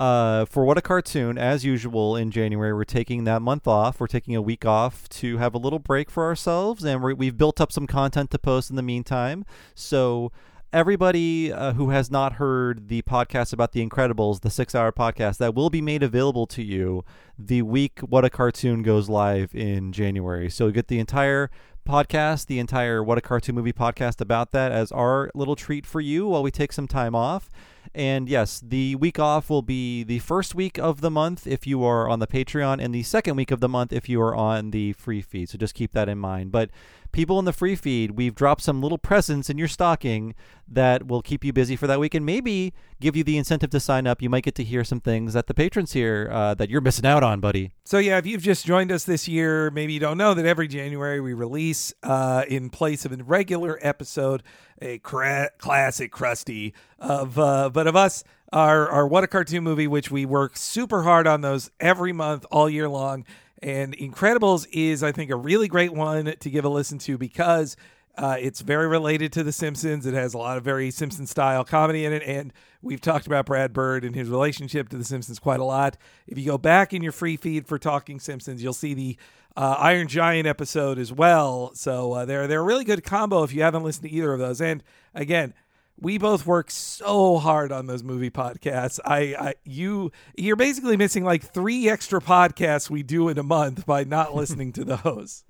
uh, 0.00 0.46
for 0.46 0.64
what 0.64 0.78
a 0.78 0.80
cartoon, 0.80 1.36
as 1.36 1.62
usual 1.62 2.16
in 2.16 2.30
January, 2.30 2.72
we're 2.72 2.84
taking 2.84 3.24
that 3.24 3.42
month 3.42 3.68
off. 3.68 4.00
We're 4.00 4.06
taking 4.06 4.34
a 4.34 4.40
week 4.40 4.64
off 4.64 5.06
to 5.10 5.36
have 5.36 5.54
a 5.54 5.58
little 5.58 5.78
break 5.78 6.10
for 6.10 6.24
ourselves, 6.24 6.82
and 6.84 7.02
we 7.02 7.12
we've 7.12 7.36
built 7.36 7.60
up 7.60 7.70
some 7.70 7.86
content 7.86 8.30
to 8.30 8.38
post 8.38 8.70
in 8.70 8.76
the 8.76 8.82
meantime. 8.82 9.44
So. 9.74 10.32
Everybody 10.72 11.52
uh, 11.52 11.72
who 11.72 11.90
has 11.90 12.12
not 12.12 12.34
heard 12.34 12.86
the 12.86 13.02
podcast 13.02 13.52
about 13.52 13.72
The 13.72 13.84
Incredibles, 13.84 14.42
the 14.42 14.50
six 14.50 14.72
hour 14.72 14.92
podcast, 14.92 15.38
that 15.38 15.52
will 15.52 15.68
be 15.68 15.80
made 15.82 16.04
available 16.04 16.46
to 16.46 16.62
you 16.62 17.04
the 17.36 17.62
week 17.62 17.98
What 17.98 18.24
a 18.24 18.30
Cartoon 18.30 18.84
goes 18.84 19.08
live 19.08 19.52
in 19.52 19.90
January. 19.90 20.48
So 20.48 20.68
you 20.68 20.72
get 20.72 20.86
the 20.86 21.00
entire 21.00 21.50
podcast, 21.86 22.46
the 22.46 22.58
entire 22.58 23.02
What 23.02 23.18
a 23.18 23.20
Cartoon 23.20 23.54
Movie 23.54 23.72
podcast 23.72 24.20
about 24.20 24.52
that 24.52 24.72
as 24.72 24.92
our 24.92 25.30
little 25.34 25.56
treat 25.56 25.86
for 25.86 26.00
you 26.00 26.26
while 26.28 26.42
we 26.42 26.50
take 26.50 26.72
some 26.72 26.86
time 26.86 27.14
off. 27.14 27.50
And 27.94 28.28
yes, 28.28 28.60
the 28.60 28.94
week 28.96 29.18
off 29.18 29.50
will 29.50 29.62
be 29.62 30.04
the 30.04 30.20
first 30.20 30.54
week 30.54 30.78
of 30.78 31.00
the 31.00 31.10
month 31.10 31.46
if 31.46 31.66
you 31.66 31.82
are 31.84 32.08
on 32.08 32.20
the 32.20 32.26
Patreon, 32.26 32.82
and 32.82 32.94
the 32.94 33.02
second 33.02 33.36
week 33.36 33.50
of 33.50 33.60
the 33.60 33.68
month 33.68 33.92
if 33.92 34.08
you 34.08 34.20
are 34.22 34.34
on 34.34 34.70
the 34.70 34.92
free 34.92 35.22
feed. 35.22 35.48
So 35.48 35.58
just 35.58 35.74
keep 35.74 35.92
that 35.92 36.08
in 36.08 36.18
mind. 36.18 36.52
But 36.52 36.70
people 37.12 37.38
in 37.38 37.44
the 37.44 37.52
free 37.52 37.76
feed, 37.76 38.12
we've 38.12 38.34
dropped 38.34 38.62
some 38.62 38.82
little 38.82 38.98
presents 38.98 39.50
in 39.50 39.58
your 39.58 39.68
stocking 39.68 40.34
that 40.68 41.06
will 41.06 41.22
keep 41.22 41.44
you 41.44 41.52
busy 41.52 41.76
for 41.76 41.86
that 41.86 41.98
week 41.98 42.14
and 42.14 42.24
maybe 42.24 42.72
give 43.00 43.16
you 43.16 43.24
the 43.24 43.36
incentive 43.36 43.70
to 43.70 43.80
sign 43.80 44.06
up. 44.06 44.22
You 44.22 44.30
might 44.30 44.44
get 44.44 44.54
to 44.56 44.64
hear 44.64 44.84
some 44.84 45.00
things 45.00 45.32
that 45.32 45.46
the 45.46 45.54
patrons 45.54 45.92
hear 45.92 46.28
uh, 46.32 46.54
that 46.54 46.70
you're 46.70 46.80
missing 46.80 47.06
out 47.06 47.22
on, 47.22 47.40
buddy. 47.40 47.72
So 47.84 47.98
yeah, 47.98 48.18
if 48.18 48.26
you've 48.26 48.42
just 48.42 48.64
joined 48.64 48.92
us 48.92 49.04
this 49.04 49.26
year, 49.26 49.70
maybe 49.70 49.92
you 49.92 50.00
don't 50.00 50.18
know 50.18 50.34
that 50.34 50.46
every 50.46 50.68
January 50.68 51.20
we 51.20 51.34
release, 51.34 51.92
uh, 52.02 52.44
in 52.48 52.70
place 52.70 53.04
of 53.04 53.12
a 53.12 53.22
regular 53.22 53.78
episode, 53.82 54.42
a 54.80 54.98
cra- 54.98 55.50
classic 55.58 56.12
crusty 56.12 56.74
of, 56.98 57.38
uh, 57.38 57.70
but 57.70 57.86
of 57.86 57.96
us, 57.96 58.24
our 58.52 58.88
our 58.88 59.06
what 59.06 59.22
a 59.22 59.28
cartoon 59.28 59.62
movie, 59.62 59.86
which 59.86 60.10
we 60.10 60.26
work 60.26 60.56
super 60.56 61.04
hard 61.04 61.26
on 61.26 61.40
those 61.40 61.70
every 61.78 62.12
month, 62.12 62.44
all 62.50 62.68
year 62.68 62.88
long. 62.88 63.24
And 63.62 63.96
Incredibles 63.96 64.66
is, 64.72 65.02
I 65.02 65.12
think, 65.12 65.30
a 65.30 65.36
really 65.36 65.68
great 65.68 65.92
one 65.92 66.34
to 66.38 66.50
give 66.50 66.64
a 66.64 66.68
listen 66.68 66.98
to 66.98 67.18
because 67.18 67.76
uh, 68.16 68.36
it's 68.38 68.60
very 68.60 68.86
related 68.86 69.32
to 69.34 69.42
The 69.42 69.52
Simpsons. 69.52 70.06
It 70.06 70.14
has 70.14 70.34
a 70.34 70.38
lot 70.38 70.56
of 70.56 70.64
very 70.64 70.90
Simpson 70.90 71.26
style 71.26 71.64
comedy 71.64 72.04
in 72.04 72.12
it. 72.12 72.22
And 72.24 72.52
we've 72.82 73.00
talked 73.00 73.26
about 73.26 73.46
Brad 73.46 73.72
Bird 73.72 74.04
and 74.04 74.14
his 74.14 74.28
relationship 74.28 74.88
to 74.90 74.96
The 74.96 75.04
Simpsons 75.04 75.38
quite 75.38 75.60
a 75.60 75.64
lot. 75.64 75.96
If 76.26 76.38
you 76.38 76.46
go 76.46 76.58
back 76.58 76.92
in 76.92 77.02
your 77.02 77.12
free 77.12 77.36
feed 77.36 77.66
for 77.66 77.78
Talking 77.78 78.18
Simpsons, 78.18 78.62
you'll 78.62 78.72
see 78.72 78.94
the 78.94 79.16
uh, 79.56 79.76
Iron 79.78 80.08
Giant 80.08 80.46
episode 80.46 80.98
as 80.98 81.12
well. 81.12 81.72
So 81.74 82.12
uh, 82.12 82.24
they're, 82.24 82.46
they're 82.46 82.60
a 82.60 82.64
really 82.64 82.84
good 82.84 83.04
combo 83.04 83.42
if 83.42 83.52
you 83.52 83.62
haven't 83.62 83.84
listened 83.84 84.08
to 84.08 84.14
either 84.14 84.32
of 84.32 84.38
those. 84.38 84.60
And 84.60 84.82
again, 85.14 85.54
we 86.00 86.18
both 86.18 86.46
work 86.46 86.70
so 86.70 87.38
hard 87.38 87.72
on 87.72 87.86
those 87.86 88.02
movie 88.02 88.30
podcasts. 88.30 88.98
I, 89.04 89.18
I 89.38 89.54
you 89.64 90.10
you're 90.36 90.56
basically 90.56 90.96
missing 90.96 91.24
like 91.24 91.42
three 91.42 91.88
extra 91.88 92.20
podcasts 92.20 92.90
we 92.90 93.02
do 93.02 93.28
in 93.28 93.38
a 93.38 93.42
month 93.42 93.86
by 93.86 94.04
not 94.04 94.34
listening 94.40 94.72
to 94.72 94.84
those. 94.84 95.44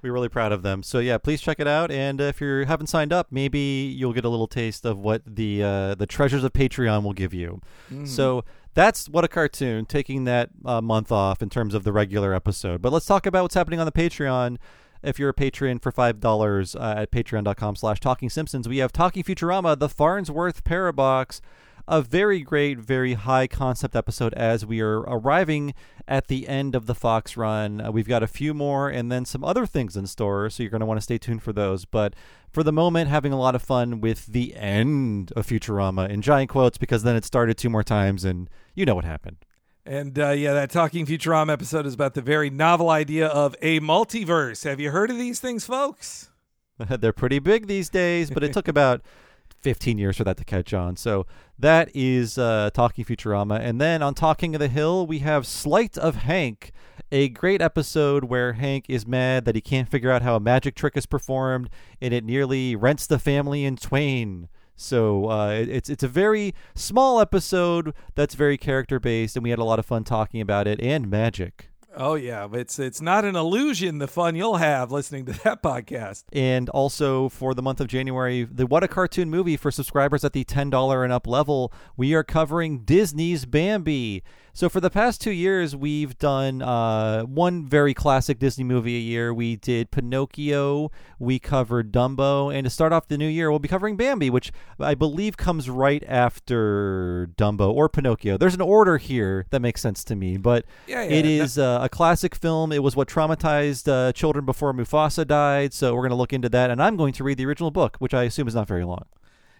We're 0.00 0.12
really 0.12 0.28
proud 0.28 0.50
of 0.50 0.62
them. 0.62 0.82
So 0.82 0.98
yeah, 0.98 1.18
please 1.18 1.40
check 1.40 1.60
it 1.60 1.68
out. 1.68 1.92
And 1.92 2.20
uh, 2.20 2.24
if 2.24 2.40
you 2.40 2.64
haven't 2.66 2.88
signed 2.88 3.12
up, 3.12 3.28
maybe 3.30 3.60
you'll 3.96 4.12
get 4.12 4.24
a 4.24 4.28
little 4.28 4.48
taste 4.48 4.84
of 4.84 4.98
what 4.98 5.22
the 5.24 5.62
uh, 5.62 5.94
the 5.94 6.06
treasures 6.06 6.42
of 6.42 6.52
Patreon 6.52 7.04
will 7.04 7.12
give 7.12 7.32
you. 7.32 7.60
So 8.04 8.44
that's 8.74 9.08
what 9.08 9.22
a 9.22 9.28
cartoon 9.28 9.86
taking 9.86 10.24
that 10.24 10.50
uh, 10.64 10.80
month 10.80 11.12
off 11.12 11.42
in 11.42 11.50
terms 11.50 11.74
of 11.74 11.84
the 11.84 11.92
regular 11.92 12.34
episode. 12.34 12.82
But 12.82 12.92
let's 12.92 13.06
talk 13.06 13.26
about 13.26 13.42
what's 13.42 13.54
happening 13.54 13.78
on 13.78 13.86
the 13.86 13.92
Patreon. 13.92 14.56
If 15.02 15.18
you're 15.18 15.30
a 15.30 15.34
patron 15.34 15.80
for 15.80 15.90
five 15.90 16.20
dollars 16.20 16.76
uh, 16.76 16.94
at 16.98 17.10
patreon.com 17.10 17.76
slash 17.76 17.98
talking 17.98 18.30
simpsons, 18.30 18.68
we 18.68 18.78
have 18.78 18.92
Talking 18.92 19.24
Futurama, 19.24 19.76
the 19.76 19.88
Farnsworth 19.88 20.62
Parabox, 20.62 21.40
a 21.88 22.00
very 22.00 22.40
great, 22.40 22.78
very 22.78 23.14
high 23.14 23.48
concept 23.48 23.96
episode 23.96 24.32
as 24.34 24.64
we 24.64 24.80
are 24.80 25.00
arriving 25.00 25.74
at 26.06 26.28
the 26.28 26.46
end 26.46 26.76
of 26.76 26.86
the 26.86 26.94
Fox 26.94 27.36
run. 27.36 27.80
Uh, 27.80 27.90
we've 27.90 28.06
got 28.06 28.22
a 28.22 28.28
few 28.28 28.54
more 28.54 28.88
and 28.88 29.10
then 29.10 29.24
some 29.24 29.42
other 29.42 29.66
things 29.66 29.96
in 29.96 30.06
store, 30.06 30.48
so 30.48 30.62
you're 30.62 30.70
going 30.70 30.80
to 30.80 30.86
want 30.86 30.98
to 30.98 31.02
stay 31.02 31.18
tuned 31.18 31.42
for 31.42 31.52
those. 31.52 31.84
But 31.84 32.14
for 32.52 32.62
the 32.62 32.72
moment, 32.72 33.10
having 33.10 33.32
a 33.32 33.38
lot 33.38 33.56
of 33.56 33.62
fun 33.62 34.00
with 34.00 34.26
the 34.26 34.54
end 34.54 35.32
of 35.34 35.48
Futurama 35.48 36.08
in 36.08 36.22
giant 36.22 36.50
quotes 36.50 36.78
because 36.78 37.02
then 37.02 37.16
it 37.16 37.24
started 37.24 37.58
two 37.58 37.70
more 37.70 37.82
times 37.82 38.24
and 38.24 38.48
you 38.76 38.84
know 38.84 38.94
what 38.94 39.04
happened. 39.04 39.38
And 39.84 40.16
uh, 40.18 40.30
yeah, 40.30 40.54
that 40.54 40.70
Talking 40.70 41.06
Futurama 41.06 41.52
episode 41.52 41.86
is 41.86 41.94
about 41.94 42.14
the 42.14 42.22
very 42.22 42.50
novel 42.50 42.88
idea 42.88 43.26
of 43.26 43.56
a 43.60 43.80
multiverse. 43.80 44.64
Have 44.64 44.78
you 44.78 44.90
heard 44.90 45.10
of 45.10 45.18
these 45.18 45.40
things, 45.40 45.64
folks? 45.64 46.30
They're 46.88 47.12
pretty 47.12 47.40
big 47.40 47.66
these 47.66 47.88
days, 47.88 48.30
but 48.30 48.44
it 48.44 48.52
took 48.52 48.68
about 48.68 49.02
15 49.62 49.98
years 49.98 50.16
for 50.16 50.24
that 50.24 50.36
to 50.36 50.44
catch 50.44 50.72
on. 50.72 50.96
So 50.96 51.26
that 51.58 51.90
is 51.94 52.38
uh, 52.38 52.70
Talking 52.72 53.04
Futurama. 53.04 53.60
And 53.60 53.80
then 53.80 54.02
on 54.02 54.14
Talking 54.14 54.54
of 54.54 54.60
the 54.60 54.68
Hill, 54.68 55.06
we 55.06 55.20
have 55.20 55.46
Sleight 55.46 55.98
of 55.98 56.16
Hank, 56.16 56.72
a 57.10 57.28
great 57.28 57.60
episode 57.60 58.24
where 58.24 58.54
Hank 58.54 58.86
is 58.88 59.06
mad 59.06 59.44
that 59.44 59.54
he 59.54 59.60
can't 59.60 59.88
figure 59.88 60.10
out 60.10 60.22
how 60.22 60.36
a 60.36 60.40
magic 60.40 60.74
trick 60.74 60.96
is 60.96 61.06
performed, 61.06 61.70
and 62.00 62.14
it 62.14 62.24
nearly 62.24 62.74
rents 62.76 63.06
the 63.06 63.18
family 63.18 63.64
in 63.64 63.76
twain. 63.76 64.48
So 64.74 65.28
uh, 65.28 65.50
it's 65.50 65.88
it's 65.88 66.02
a 66.02 66.08
very 66.08 66.54
small 66.74 67.20
episode 67.20 67.94
that's 68.14 68.34
very 68.34 68.58
character 68.58 68.98
based, 68.98 69.36
and 69.36 69.44
we 69.44 69.50
had 69.50 69.58
a 69.58 69.64
lot 69.64 69.78
of 69.78 69.86
fun 69.86 70.04
talking 70.04 70.40
about 70.40 70.66
it 70.66 70.80
and 70.80 71.10
magic. 71.10 71.68
Oh 71.94 72.14
yeah, 72.14 72.48
it's 72.52 72.78
it's 72.78 73.02
not 73.02 73.24
an 73.24 73.36
illusion 73.36 73.98
the 73.98 74.08
fun 74.08 74.34
you'll 74.34 74.56
have 74.56 74.90
listening 74.90 75.26
to 75.26 75.32
that 75.44 75.62
podcast. 75.62 76.24
And 76.32 76.68
also 76.70 77.28
for 77.28 77.54
the 77.54 77.62
month 77.62 77.80
of 77.80 77.88
January, 77.88 78.44
the 78.44 78.66
What 78.66 78.82
a 78.82 78.88
Cartoon 78.88 79.28
movie 79.28 79.56
for 79.56 79.70
subscribers 79.70 80.24
at 80.24 80.32
the 80.32 80.44
$10 80.44 81.04
and 81.04 81.12
up 81.12 81.26
level, 81.26 81.72
we 81.96 82.14
are 82.14 82.24
covering 82.24 82.80
Disney's 82.80 83.44
Bambi. 83.44 84.22
So 84.54 84.68
for 84.68 84.80
the 84.80 84.90
past 84.90 85.22
two 85.22 85.30
years, 85.30 85.74
we've 85.74 86.18
done 86.18 86.60
uh, 86.60 87.22
one 87.22 87.64
very 87.64 87.94
classic 87.94 88.38
Disney 88.38 88.64
movie 88.64 88.96
a 88.96 89.00
year. 89.00 89.32
We 89.32 89.56
did 89.56 89.90
Pinocchio, 89.90 90.90
we 91.18 91.38
covered 91.38 91.90
Dumbo, 91.90 92.54
and 92.54 92.64
to 92.64 92.70
start 92.70 92.92
off 92.92 93.08
the 93.08 93.16
new 93.16 93.26
year, 93.28 93.50
we'll 93.50 93.60
be 93.60 93.68
covering 93.68 93.96
Bambi, 93.96 94.28
which 94.28 94.52
I 94.78 94.94
believe 94.94 95.38
comes 95.38 95.70
right 95.70 96.04
after 96.06 97.30
Dumbo 97.38 97.72
or 97.72 97.88
Pinocchio. 97.88 98.36
There's 98.36 98.54
an 98.54 98.60
order 98.60 98.98
here 98.98 99.46
that 99.50 99.60
makes 99.60 99.80
sense 99.80 100.04
to 100.04 100.14
me, 100.14 100.36
but 100.36 100.66
Yeah, 100.86 101.02
it 101.02 101.24
yeah. 101.24 101.42
is 101.42 101.56
uh, 101.56 101.78
a 101.80 101.88
classic 101.88 102.34
film. 102.34 102.72
It 102.72 102.82
was 102.82 102.94
what 102.94 103.08
traumatized 103.08 103.88
uh, 103.90 104.12
children 104.12 104.44
before 104.44 104.74
Mufasa 104.74 105.26
died, 105.26 105.72
so 105.72 105.94
we're 105.94 106.02
going 106.02 106.10
to 106.10 106.16
look 106.16 106.34
into 106.34 106.50
that. 106.50 106.70
And 106.70 106.82
I'm 106.82 106.96
going 106.98 107.14
to 107.14 107.24
read 107.24 107.38
the 107.38 107.46
original 107.46 107.70
book, 107.70 107.96
which 108.00 108.12
I 108.12 108.24
assume 108.24 108.48
is 108.48 108.54
not 108.54 108.68
very 108.68 108.84
long. 108.84 109.06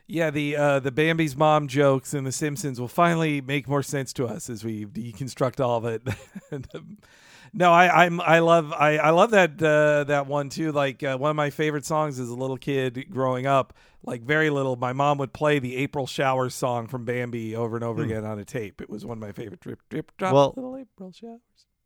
Yeah, 0.06 0.30
the 0.30 0.56
uh, 0.56 0.80
the 0.80 0.92
Bambi's 0.92 1.36
mom 1.36 1.68
jokes 1.68 2.12
in 2.12 2.24
The 2.24 2.32
Simpsons 2.32 2.80
will 2.80 2.88
finally 2.88 3.40
make 3.40 3.68
more 3.68 3.82
sense 3.82 4.12
to 4.14 4.26
us 4.26 4.50
as 4.50 4.64
we 4.64 4.84
deconstruct 4.84 5.64
all 5.64 5.78
of 5.78 5.84
it. 5.84 6.02
no, 7.52 7.72
I 7.72 8.04
I'm 8.04 8.20
I 8.20 8.40
love 8.40 8.72
I, 8.72 8.98
I 8.98 9.10
love 9.10 9.30
that 9.30 9.62
uh, 9.62 10.04
that 10.04 10.26
one 10.26 10.48
too. 10.48 10.72
Like 10.72 11.02
uh, 11.02 11.16
one 11.16 11.30
of 11.30 11.36
my 11.36 11.50
favorite 11.50 11.86
songs 11.86 12.18
as 12.18 12.28
a 12.28 12.34
little 12.34 12.58
kid 12.58 13.06
growing 13.10 13.46
up, 13.46 13.74
like 14.02 14.22
very 14.22 14.50
little. 14.50 14.76
My 14.76 14.92
mom 14.92 15.18
would 15.18 15.32
play 15.32 15.58
the 15.58 15.76
April 15.76 16.06
Showers 16.06 16.54
song 16.54 16.88
from 16.88 17.04
Bambi 17.04 17.56
over 17.56 17.76
and 17.76 17.84
over 17.84 18.02
again 18.02 18.24
on 18.24 18.38
a 18.38 18.44
tape. 18.44 18.80
It 18.82 18.90
was 18.90 19.06
one 19.06 19.18
of 19.18 19.22
my 19.22 19.32
favorite 19.32 19.60
drip 19.60 19.80
drip 19.88 20.12
drop 20.18 20.34
Well- 20.34 20.54
little 20.56 20.76
April 20.76 21.12
showers. 21.12 21.40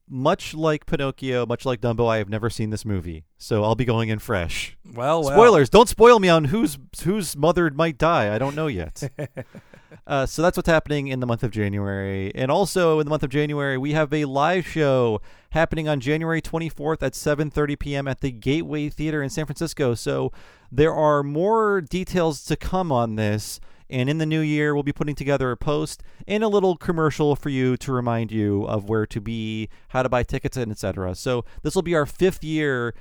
Much 0.08 0.54
like 0.54 0.86
Pinocchio, 0.86 1.46
much 1.46 1.64
like 1.66 1.80
Dumbo, 1.80 2.08
I 2.08 2.18
have 2.18 2.28
never 2.28 2.48
seen 2.48 2.70
this 2.70 2.84
movie, 2.84 3.24
so 3.38 3.64
I'll 3.64 3.74
be 3.74 3.84
going 3.84 4.08
in 4.08 4.20
fresh. 4.20 4.76
Well, 4.94 5.22
well. 5.22 5.32
Spoilers! 5.32 5.68
Don't 5.68 5.88
spoil 5.88 6.20
me 6.20 6.28
on 6.28 6.44
whose 6.44 6.78
whose 7.02 7.36
mother 7.36 7.70
might 7.70 7.98
die. 7.98 8.32
I 8.32 8.38
don't 8.38 8.54
know 8.54 8.68
yet. 8.68 9.10
uh, 10.06 10.26
so 10.26 10.42
that's 10.42 10.56
what's 10.56 10.68
happening 10.68 11.08
in 11.08 11.18
the 11.18 11.26
month 11.26 11.42
of 11.42 11.50
January, 11.50 12.32
and 12.36 12.52
also 12.52 13.00
in 13.00 13.06
the 13.06 13.10
month 13.10 13.24
of 13.24 13.30
January, 13.30 13.76
we 13.76 13.92
have 13.92 14.12
a 14.12 14.26
live 14.26 14.66
show 14.66 15.20
happening 15.50 15.88
on 15.88 15.98
January 15.98 16.40
24th 16.40 17.02
at 17.02 17.14
7:30 17.14 17.78
p.m. 17.78 18.06
at 18.06 18.20
the 18.20 18.30
Gateway 18.30 18.88
Theater 18.88 19.22
in 19.22 19.30
San 19.30 19.46
Francisco. 19.46 19.94
So 19.94 20.30
there 20.70 20.94
are 20.94 21.22
more 21.22 21.80
details 21.80 22.44
to 22.44 22.56
come 22.56 22.92
on 22.92 23.16
this. 23.16 23.58
And 23.88 24.08
in 24.10 24.18
the 24.18 24.26
new 24.26 24.40
year, 24.40 24.74
we'll 24.74 24.82
be 24.82 24.92
putting 24.92 25.14
together 25.14 25.50
a 25.50 25.56
post 25.56 26.02
and 26.26 26.42
a 26.42 26.48
little 26.48 26.76
commercial 26.76 27.36
for 27.36 27.48
you 27.50 27.76
to 27.78 27.92
remind 27.92 28.32
you 28.32 28.64
of 28.64 28.88
where 28.88 29.06
to 29.06 29.20
be, 29.20 29.68
how 29.88 30.02
to 30.02 30.08
buy 30.08 30.22
tickets, 30.22 30.56
and 30.56 30.72
etc. 30.72 31.14
So 31.14 31.44
this 31.62 31.74
will 31.74 31.82
be 31.82 31.94
our 31.94 32.06
fifth 32.06 32.42
year 32.42 32.94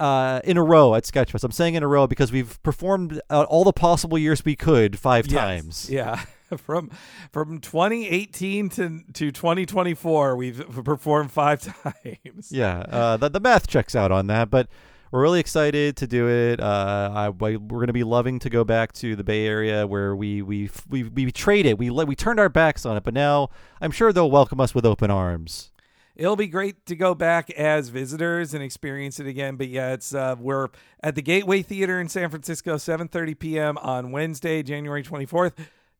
uh, 0.00 0.40
in 0.42 0.56
a 0.56 0.62
row 0.62 0.94
at 0.96 1.04
Sketchfest. 1.04 1.44
I'm 1.44 1.52
saying 1.52 1.74
in 1.76 1.82
a 1.84 1.88
row 1.88 2.06
because 2.08 2.32
we've 2.32 2.60
performed 2.64 3.20
uh, 3.30 3.44
all 3.44 3.62
the 3.62 3.72
possible 3.72 4.18
years 4.18 4.44
we 4.44 4.56
could 4.56 4.98
five 4.98 5.26
Yes. 5.28 5.34
times. 5.40 5.90
Yeah. 5.90 6.24
From 6.58 6.90
from 7.32 7.58
2018 7.58 8.68
to 8.70 9.00
to 9.14 9.32
2024, 9.32 10.36
we've 10.36 10.84
performed 10.84 11.32
five 11.32 11.60
times. 11.82 12.52
Yeah, 12.52 12.80
uh, 12.80 13.16
the, 13.16 13.28
the 13.30 13.40
math 13.40 13.66
checks 13.66 13.96
out 13.96 14.12
on 14.12 14.28
that, 14.28 14.50
but 14.50 14.68
we're 15.14 15.22
really 15.22 15.38
excited 15.38 15.96
to 15.98 16.08
do 16.08 16.28
it. 16.28 16.58
Uh, 16.58 17.12
I, 17.14 17.28
we're 17.28 17.58
going 17.58 17.86
to 17.86 17.92
be 17.92 18.02
loving 18.02 18.40
to 18.40 18.50
go 18.50 18.64
back 18.64 18.92
to 18.94 19.14
the 19.14 19.22
Bay 19.22 19.46
Area 19.46 19.86
where 19.86 20.16
we 20.16 20.42
we 20.42 20.68
we 20.88 21.04
we 21.04 21.30
traded. 21.30 21.78
We 21.78 21.88
we 21.88 22.16
turned 22.16 22.40
our 22.40 22.48
backs 22.48 22.84
on 22.84 22.96
it, 22.96 23.04
but 23.04 23.14
now 23.14 23.50
I'm 23.80 23.92
sure 23.92 24.12
they'll 24.12 24.28
welcome 24.28 24.60
us 24.60 24.74
with 24.74 24.84
open 24.84 25.12
arms. 25.12 25.70
It'll 26.16 26.34
be 26.34 26.48
great 26.48 26.84
to 26.86 26.96
go 26.96 27.14
back 27.14 27.48
as 27.52 27.90
visitors 27.90 28.54
and 28.54 28.62
experience 28.64 29.20
it 29.20 29.28
again. 29.28 29.54
But 29.54 29.68
yeah, 29.68 29.92
it's 29.92 30.12
uh, 30.12 30.34
we're 30.36 30.70
at 31.00 31.14
the 31.14 31.22
Gateway 31.22 31.62
Theater 31.62 32.00
in 32.00 32.08
San 32.08 32.28
Francisco, 32.28 32.74
7:30 32.74 33.38
p.m. 33.38 33.78
on 33.78 34.10
Wednesday, 34.10 34.64
January 34.64 35.04
24th. 35.04 35.52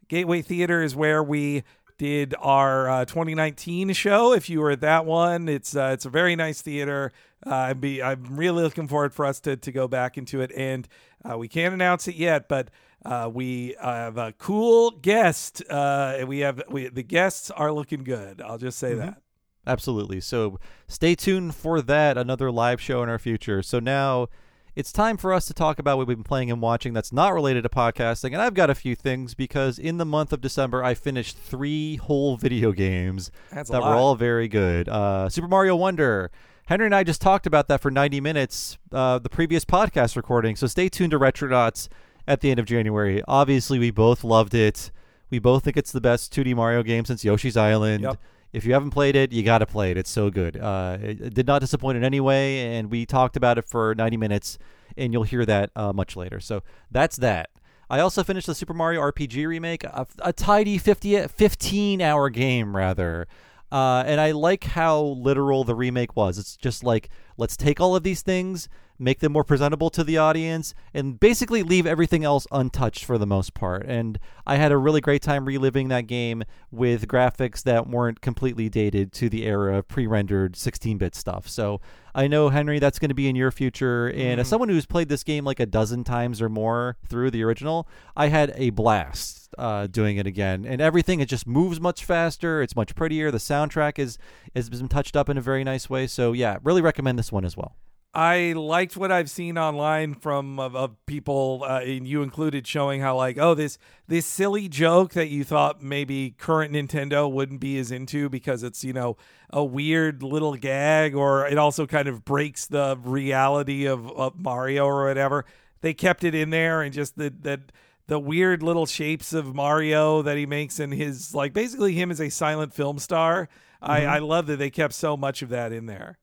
Gateway 0.08 0.42
Theater 0.42 0.82
is 0.82 0.96
where 0.96 1.22
we 1.22 1.62
did 1.98 2.34
our 2.40 2.88
uh, 2.88 3.04
2019 3.04 3.92
show. 3.92 4.32
If 4.32 4.48
you 4.48 4.60
were 4.60 4.72
at 4.72 4.80
that 4.80 5.04
one, 5.04 5.48
it's 5.48 5.76
uh, 5.76 5.90
it's 5.92 6.04
a 6.04 6.10
very 6.10 6.36
nice 6.36 6.62
theater. 6.62 7.12
Uh, 7.46 7.54
I'd 7.54 7.80
be 7.80 8.02
I'm 8.02 8.36
really 8.36 8.62
looking 8.62 8.88
forward 8.88 9.14
for 9.14 9.24
us 9.24 9.40
to 9.40 9.56
to 9.56 9.72
go 9.72 9.88
back 9.88 10.18
into 10.18 10.40
it, 10.40 10.52
and 10.56 10.88
uh, 11.28 11.38
we 11.38 11.48
can't 11.48 11.74
announce 11.74 12.08
it 12.08 12.16
yet, 12.16 12.48
but. 12.48 12.70
Uh, 13.06 13.28
we 13.30 13.76
have 13.78 14.16
a 14.16 14.32
cool 14.38 14.90
guest. 14.90 15.62
Uh, 15.68 16.24
we 16.26 16.38
have 16.38 16.62
we, 16.70 16.88
the 16.88 17.02
guests 17.02 17.50
are 17.50 17.70
looking 17.70 18.02
good. 18.02 18.40
I'll 18.40 18.56
just 18.56 18.78
say 18.78 18.92
mm-hmm. 18.92 19.00
that. 19.00 19.20
Absolutely. 19.66 20.20
So 20.20 20.58
stay 20.88 21.14
tuned 21.14 21.54
for 21.54 21.82
that. 21.82 22.16
Another 22.16 22.50
live 22.50 22.80
show 22.80 23.02
in 23.02 23.10
our 23.10 23.18
future. 23.18 23.62
So 23.62 23.78
now 23.78 24.28
it's 24.76 24.92
time 24.92 25.16
for 25.16 25.32
us 25.32 25.46
to 25.46 25.54
talk 25.54 25.78
about 25.78 25.98
what 25.98 26.06
we've 26.06 26.16
been 26.16 26.24
playing 26.24 26.50
and 26.50 26.60
watching 26.60 26.92
that's 26.92 27.12
not 27.12 27.32
related 27.32 27.62
to 27.62 27.68
podcasting. 27.68 28.32
And 28.32 28.42
I've 28.42 28.54
got 28.54 28.70
a 28.70 28.74
few 28.74 28.96
things 28.96 29.34
because 29.34 29.78
in 29.78 29.98
the 29.98 30.04
month 30.04 30.32
of 30.32 30.40
December, 30.40 30.82
I 30.82 30.94
finished 30.94 31.36
three 31.36 31.96
whole 31.96 32.36
video 32.36 32.72
games 32.72 33.30
that's 33.50 33.70
that 33.70 33.82
were 33.82 33.88
all 33.88 34.16
very 34.16 34.48
good. 34.48 34.88
Uh, 34.88 35.28
Super 35.28 35.48
Mario 35.48 35.76
Wonder. 35.76 36.30
Henry 36.66 36.86
and 36.86 36.94
I 36.94 37.04
just 37.04 37.20
talked 37.20 37.46
about 37.46 37.68
that 37.68 37.82
for 37.82 37.90
90 37.90 38.20
minutes, 38.20 38.78
uh, 38.90 39.18
the 39.18 39.28
previous 39.28 39.64
podcast 39.66 40.16
recording. 40.16 40.56
So 40.56 40.66
stay 40.66 40.88
tuned 40.88 41.10
to 41.10 41.18
Retronauts 41.18 41.88
at 42.26 42.40
the 42.40 42.50
end 42.50 42.58
of 42.58 42.64
January. 42.64 43.22
Obviously, 43.28 43.78
we 43.78 43.90
both 43.90 44.24
loved 44.24 44.54
it. 44.54 44.90
We 45.28 45.38
both 45.38 45.64
think 45.64 45.76
it's 45.76 45.92
the 45.92 46.00
best 46.00 46.34
2D 46.34 46.54
Mario 46.54 46.82
game 46.82 47.04
since 47.04 47.22
Yoshi's 47.22 47.56
Island. 47.56 48.04
Yep. 48.04 48.18
If 48.54 48.64
you 48.64 48.72
haven't 48.72 48.90
played 48.90 49.16
it, 49.16 49.32
you 49.32 49.42
got 49.42 49.58
to 49.58 49.66
play 49.66 49.90
it. 49.90 49.96
It's 49.96 50.10
so 50.10 50.30
good. 50.30 50.56
Uh, 50.56 50.96
it, 51.02 51.34
did 51.34 51.46
not 51.46 51.60
disappoint 51.60 51.98
in 51.98 52.04
any 52.04 52.20
way, 52.20 52.76
and 52.76 52.88
we 52.88 53.04
talked 53.04 53.36
about 53.36 53.58
it 53.58 53.64
for 53.64 53.96
90 53.96 54.16
minutes, 54.16 54.58
and 54.96 55.12
you'll 55.12 55.24
hear 55.24 55.44
that 55.44 55.70
uh, 55.74 55.92
much 55.92 56.14
later. 56.14 56.38
So 56.38 56.62
that's 56.88 57.16
that. 57.16 57.50
I 57.90 57.98
also 57.98 58.22
finished 58.22 58.46
the 58.46 58.54
Super 58.54 58.72
Mario 58.72 59.00
RPG 59.00 59.46
remake, 59.46 59.82
a, 59.82 60.06
a 60.20 60.32
tidy 60.32 60.78
50, 60.78 61.26
15 61.26 62.00
hour 62.00 62.30
game, 62.30 62.76
rather. 62.76 63.26
Uh, 63.72 64.04
and 64.06 64.20
I 64.20 64.30
like 64.30 64.62
how 64.62 65.00
literal 65.00 65.64
the 65.64 65.74
remake 65.74 66.14
was. 66.14 66.38
It's 66.38 66.56
just 66.56 66.84
like, 66.84 67.08
let's 67.36 67.56
take 67.56 67.80
all 67.80 67.96
of 67.96 68.04
these 68.04 68.22
things, 68.22 68.68
make 68.98 69.20
them 69.20 69.32
more 69.32 69.44
presentable 69.44 69.90
to 69.90 70.04
the 70.04 70.18
audience, 70.18 70.74
and 70.92 71.18
basically 71.18 71.62
leave 71.62 71.86
everything 71.86 72.24
else 72.24 72.46
untouched 72.52 73.04
for 73.04 73.18
the 73.18 73.26
most 73.26 73.54
part. 73.54 73.84
And 73.86 74.18
I 74.46 74.56
had 74.56 74.72
a 74.72 74.76
really 74.76 75.00
great 75.00 75.22
time 75.22 75.44
reliving 75.44 75.88
that 75.88 76.06
game 76.06 76.44
with 76.70 77.08
graphics 77.08 77.62
that 77.64 77.88
weren't 77.88 78.20
completely 78.20 78.68
dated 78.68 79.12
to 79.14 79.28
the 79.28 79.44
era 79.44 79.78
of 79.78 79.88
pre 79.88 80.06
rendered 80.06 80.56
16 80.56 80.98
bit 80.98 81.14
stuff. 81.14 81.48
So 81.48 81.80
I 82.14 82.28
know, 82.28 82.48
Henry, 82.48 82.78
that's 82.78 82.98
going 82.98 83.08
to 83.08 83.14
be 83.14 83.28
in 83.28 83.34
your 83.34 83.50
future. 83.50 84.06
And 84.08 84.38
mm. 84.38 84.40
as 84.40 84.48
someone 84.48 84.68
who's 84.68 84.86
played 84.86 85.08
this 85.08 85.24
game 85.24 85.44
like 85.44 85.58
a 85.58 85.66
dozen 85.66 86.04
times 86.04 86.40
or 86.40 86.48
more 86.48 86.96
through 87.08 87.32
the 87.32 87.42
original, 87.42 87.88
I 88.16 88.28
had 88.28 88.52
a 88.54 88.70
blast 88.70 89.52
uh, 89.58 89.88
doing 89.88 90.16
it 90.16 90.26
again. 90.26 90.64
And 90.64 90.80
everything, 90.80 91.20
it 91.20 91.28
just 91.28 91.46
moves 91.46 91.80
much 91.80 92.04
faster. 92.04 92.62
It's 92.62 92.76
much 92.76 92.94
prettier. 92.94 93.30
The 93.30 93.38
soundtrack 93.38 93.98
is 93.98 94.18
has 94.54 94.70
been 94.70 94.88
touched 94.88 95.16
up 95.16 95.28
in 95.28 95.36
a 95.36 95.40
very 95.40 95.64
nice 95.64 95.90
way. 95.90 96.06
So, 96.06 96.32
yeah, 96.32 96.58
really 96.62 96.82
recommend 96.82 97.18
this 97.18 97.32
one 97.32 97.44
as 97.44 97.56
well. 97.56 97.76
I 98.14 98.52
liked 98.52 98.96
what 98.96 99.10
I've 99.10 99.28
seen 99.28 99.58
online 99.58 100.14
from 100.14 100.60
of, 100.60 100.76
of 100.76 101.04
people, 101.04 101.64
uh, 101.66 101.80
and 101.80 102.06
you 102.06 102.22
included, 102.22 102.64
showing 102.64 103.00
how 103.00 103.16
like, 103.16 103.38
oh, 103.38 103.54
this 103.54 103.76
this 104.06 104.24
silly 104.24 104.68
joke 104.68 105.14
that 105.14 105.30
you 105.30 105.42
thought 105.42 105.82
maybe 105.82 106.30
current 106.38 106.72
Nintendo 106.72 107.30
wouldn't 107.30 107.60
be 107.60 107.76
as 107.78 107.90
into 107.90 108.28
because 108.28 108.62
it's 108.62 108.84
you 108.84 108.92
know 108.92 109.16
a 109.50 109.64
weird 109.64 110.22
little 110.22 110.54
gag, 110.54 111.16
or 111.16 111.46
it 111.48 111.58
also 111.58 111.86
kind 111.86 112.06
of 112.06 112.24
breaks 112.24 112.66
the 112.66 112.96
reality 113.02 113.86
of, 113.86 114.08
of 114.12 114.38
Mario 114.38 114.84
or 114.84 115.06
whatever. 115.06 115.44
They 115.80 115.92
kept 115.92 116.22
it 116.22 116.36
in 116.36 116.50
there, 116.50 116.82
and 116.82 116.94
just 116.94 117.18
the 117.18 117.34
that 117.42 117.72
the 118.06 118.20
weird 118.20 118.62
little 118.62 118.86
shapes 118.86 119.32
of 119.32 119.56
Mario 119.56 120.22
that 120.22 120.36
he 120.36 120.46
makes, 120.46 120.78
and 120.78 120.94
his 120.94 121.34
like 121.34 121.52
basically 121.52 121.94
him 121.94 122.12
as 122.12 122.20
a 122.20 122.28
silent 122.28 122.74
film 122.74 123.00
star. 123.00 123.48
Mm-hmm. 123.82 123.90
I 123.90 124.04
I 124.04 124.18
love 124.20 124.46
that 124.46 124.60
they 124.60 124.70
kept 124.70 124.94
so 124.94 125.16
much 125.16 125.42
of 125.42 125.48
that 125.48 125.72
in 125.72 125.86
there. 125.86 126.18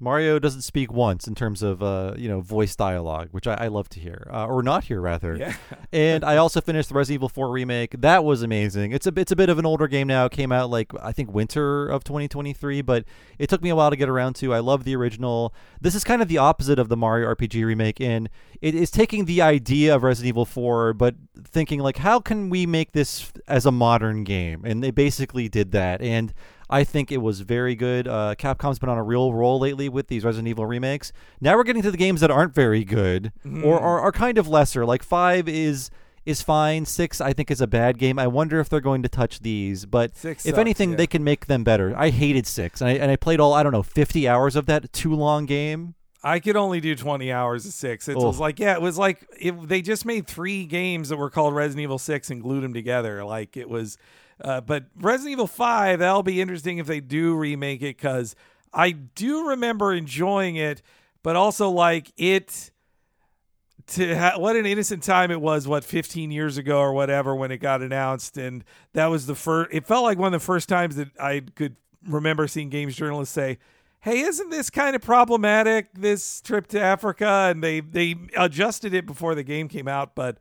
Mario 0.00 0.38
doesn't 0.38 0.62
speak 0.62 0.92
once 0.92 1.26
in 1.26 1.34
terms 1.34 1.62
of 1.62 1.82
uh, 1.82 2.14
you 2.16 2.28
know 2.28 2.40
voice 2.40 2.76
dialogue, 2.76 3.28
which 3.32 3.46
I, 3.46 3.54
I 3.54 3.68
love 3.68 3.88
to 3.90 4.00
hear, 4.00 4.28
uh, 4.32 4.46
or 4.46 4.62
not 4.62 4.84
hear 4.84 5.00
rather. 5.00 5.36
Yeah. 5.36 5.54
and 5.92 6.24
I 6.24 6.36
also 6.36 6.60
finished 6.60 6.88
the 6.88 6.94
Resident 6.94 7.18
Evil 7.18 7.28
4 7.28 7.50
remake. 7.50 8.00
That 8.00 8.24
was 8.24 8.42
amazing. 8.42 8.92
It's 8.92 9.06
a 9.06 9.12
it's 9.16 9.32
a 9.32 9.36
bit 9.36 9.48
of 9.48 9.58
an 9.58 9.66
older 9.66 9.88
game 9.88 10.06
now. 10.06 10.26
It 10.26 10.32
came 10.32 10.52
out 10.52 10.70
like 10.70 10.92
I 11.02 11.12
think 11.12 11.32
winter 11.32 11.88
of 11.88 12.04
2023, 12.04 12.82
but 12.82 13.04
it 13.38 13.48
took 13.48 13.62
me 13.62 13.70
a 13.70 13.76
while 13.76 13.90
to 13.90 13.96
get 13.96 14.08
around 14.08 14.34
to. 14.36 14.54
I 14.54 14.60
love 14.60 14.84
the 14.84 14.94
original. 14.94 15.54
This 15.80 15.94
is 15.94 16.04
kind 16.04 16.22
of 16.22 16.28
the 16.28 16.38
opposite 16.38 16.78
of 16.78 16.88
the 16.88 16.96
Mario 16.96 17.32
RPG 17.34 17.64
remake, 17.64 18.00
and 18.00 18.28
it 18.60 18.74
is 18.74 18.90
taking 18.90 19.24
the 19.24 19.42
idea 19.42 19.94
of 19.94 20.02
Resident 20.02 20.28
Evil 20.28 20.44
4, 20.44 20.92
but 20.94 21.14
thinking 21.44 21.80
like, 21.80 21.98
how 21.98 22.20
can 22.20 22.50
we 22.50 22.66
make 22.66 22.92
this 22.92 23.32
as 23.46 23.66
a 23.66 23.72
modern 23.72 24.24
game? 24.24 24.62
And 24.64 24.82
they 24.82 24.90
basically 24.90 25.48
did 25.48 25.72
that, 25.72 26.00
and 26.00 26.32
I 26.70 26.84
think 26.84 27.10
it 27.10 27.18
was 27.18 27.40
very 27.40 27.74
good. 27.74 28.06
Uh, 28.06 28.34
Capcom's 28.38 28.78
been 28.78 28.88
on 28.88 28.98
a 28.98 29.02
real 29.02 29.32
roll 29.32 29.58
lately 29.58 29.88
with 29.88 30.08
these 30.08 30.24
Resident 30.24 30.48
Evil 30.48 30.66
remakes. 30.66 31.12
Now 31.40 31.56
we're 31.56 31.64
getting 31.64 31.82
to 31.82 31.90
the 31.90 31.96
games 31.96 32.20
that 32.20 32.30
aren't 32.30 32.54
very 32.54 32.84
good 32.84 33.32
mm. 33.46 33.64
or 33.64 33.80
are, 33.80 34.00
are 34.00 34.12
kind 34.12 34.38
of 34.38 34.48
lesser. 34.48 34.84
Like 34.84 35.02
five 35.02 35.48
is 35.48 35.90
is 36.26 36.42
fine. 36.42 36.84
Six, 36.84 37.22
I 37.22 37.32
think, 37.32 37.50
is 37.50 37.62
a 37.62 37.66
bad 37.66 37.96
game. 37.96 38.18
I 38.18 38.26
wonder 38.26 38.60
if 38.60 38.68
they're 38.68 38.80
going 38.80 39.02
to 39.02 39.08
touch 39.08 39.40
these. 39.40 39.86
But 39.86 40.14
six 40.14 40.44
if 40.44 40.50
sucks, 40.50 40.58
anything, 40.58 40.90
yeah. 40.90 40.96
they 40.96 41.06
can 41.06 41.24
make 41.24 41.46
them 41.46 41.64
better. 41.64 41.94
I 41.96 42.10
hated 42.10 42.46
six, 42.46 42.82
and 42.82 42.90
I, 42.90 42.92
and 42.94 43.10
I 43.10 43.16
played 43.16 43.40
all 43.40 43.54
I 43.54 43.62
don't 43.62 43.72
know 43.72 43.82
fifty 43.82 44.28
hours 44.28 44.54
of 44.54 44.66
that 44.66 44.92
too 44.92 45.14
long 45.14 45.46
game. 45.46 45.94
I 46.22 46.40
could 46.40 46.56
only 46.56 46.80
do 46.80 46.96
20 46.96 47.30
hours 47.30 47.64
of 47.64 47.72
six. 47.72 48.08
It 48.08 48.16
was 48.16 48.40
like, 48.40 48.58
yeah, 48.58 48.74
it 48.74 48.82
was 48.82 48.98
like 48.98 49.24
they 49.40 49.80
just 49.80 50.04
made 50.04 50.26
three 50.26 50.64
games 50.66 51.10
that 51.10 51.16
were 51.16 51.30
called 51.30 51.54
Resident 51.54 51.84
Evil 51.84 51.98
6 51.98 52.30
and 52.30 52.42
glued 52.42 52.62
them 52.62 52.74
together. 52.74 53.24
Like 53.24 53.56
it 53.56 53.68
was, 53.68 53.98
uh, 54.40 54.60
but 54.60 54.84
Resident 54.96 55.32
Evil 55.32 55.46
5, 55.46 55.98
that'll 55.98 56.22
be 56.22 56.40
interesting 56.40 56.78
if 56.78 56.86
they 56.86 57.00
do 57.00 57.34
remake 57.34 57.82
it 57.82 57.96
because 57.96 58.36
I 58.72 58.92
do 58.92 59.48
remember 59.48 59.92
enjoying 59.92 60.56
it, 60.56 60.82
but 61.22 61.36
also 61.36 61.70
like 61.70 62.12
it 62.16 62.70
to 63.88 64.16
ha- 64.16 64.38
what 64.38 64.56
an 64.56 64.66
innocent 64.66 65.02
time 65.02 65.30
it 65.30 65.40
was 65.40 65.66
what 65.66 65.82
15 65.82 66.30
years 66.30 66.58
ago 66.58 66.78
or 66.78 66.92
whatever 66.92 67.34
when 67.34 67.50
it 67.50 67.58
got 67.58 67.80
announced 67.80 68.36
and 68.36 68.62
that 68.92 69.06
was 69.06 69.26
the 69.26 69.34
first 69.34 69.70
it 69.72 69.86
felt 69.86 70.04
like 70.04 70.18
one 70.18 70.34
of 70.34 70.40
the 70.40 70.44
first 70.44 70.68
times 70.68 70.96
that 70.96 71.08
I 71.18 71.40
could 71.54 71.76
remember 72.06 72.46
seeing 72.46 72.68
games 72.68 72.96
journalists 72.96 73.34
say 73.34 73.58
hey 74.00 74.20
isn't 74.20 74.50
this 74.50 74.70
kind 74.70 74.94
of 74.94 75.02
problematic 75.02 75.88
this 75.94 76.40
trip 76.40 76.66
to 76.68 76.80
Africa? 76.80 77.48
And 77.50 77.62
they 77.62 77.80
they 77.80 78.14
adjusted 78.36 78.94
it 78.94 79.06
before 79.06 79.34
the 79.34 79.42
game 79.42 79.68
came 79.68 79.88
out 79.88 80.14
but 80.14 80.38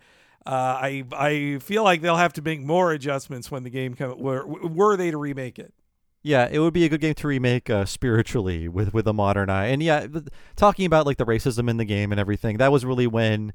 uh, 0.48 0.80
I 0.82 1.04
I 1.12 1.60
feel 1.60 1.84
like 1.84 2.02
they'll 2.02 2.16
have 2.16 2.34
to 2.34 2.42
make 2.42 2.62
more 2.62 2.94
adjustments 2.94 3.52
when 3.52 3.64
the 3.64 3.70
game 3.70 3.96
come 3.96 4.18
were 4.18 4.46
were 4.48 4.96
they 4.96 5.12
to 5.12 5.18
remake 5.18 5.60
it. 5.60 5.74
Yeah, 6.24 6.48
it 6.50 6.60
would 6.60 6.74
be 6.74 6.86
a 6.86 6.90
good 6.90 7.02
game 7.02 7.14
to 7.16 7.28
remake 7.28 7.70
uh, 7.70 7.84
spiritually 7.84 8.70
with 8.70 8.94
with 8.94 9.08
a 9.08 9.14
modern 9.14 9.50
eye. 9.50 9.68
And 9.68 9.84
yeah, 9.84 10.08
talking 10.56 10.86
about 10.86 11.06
like 11.06 11.18
the 11.18 11.26
racism 11.26 11.70
in 11.70 11.76
the 11.76 11.86
game 11.86 12.12
and 12.12 12.20
everything, 12.20 12.58
that 12.58 12.72
was 12.72 12.86
really 12.86 13.08
when 13.08 13.52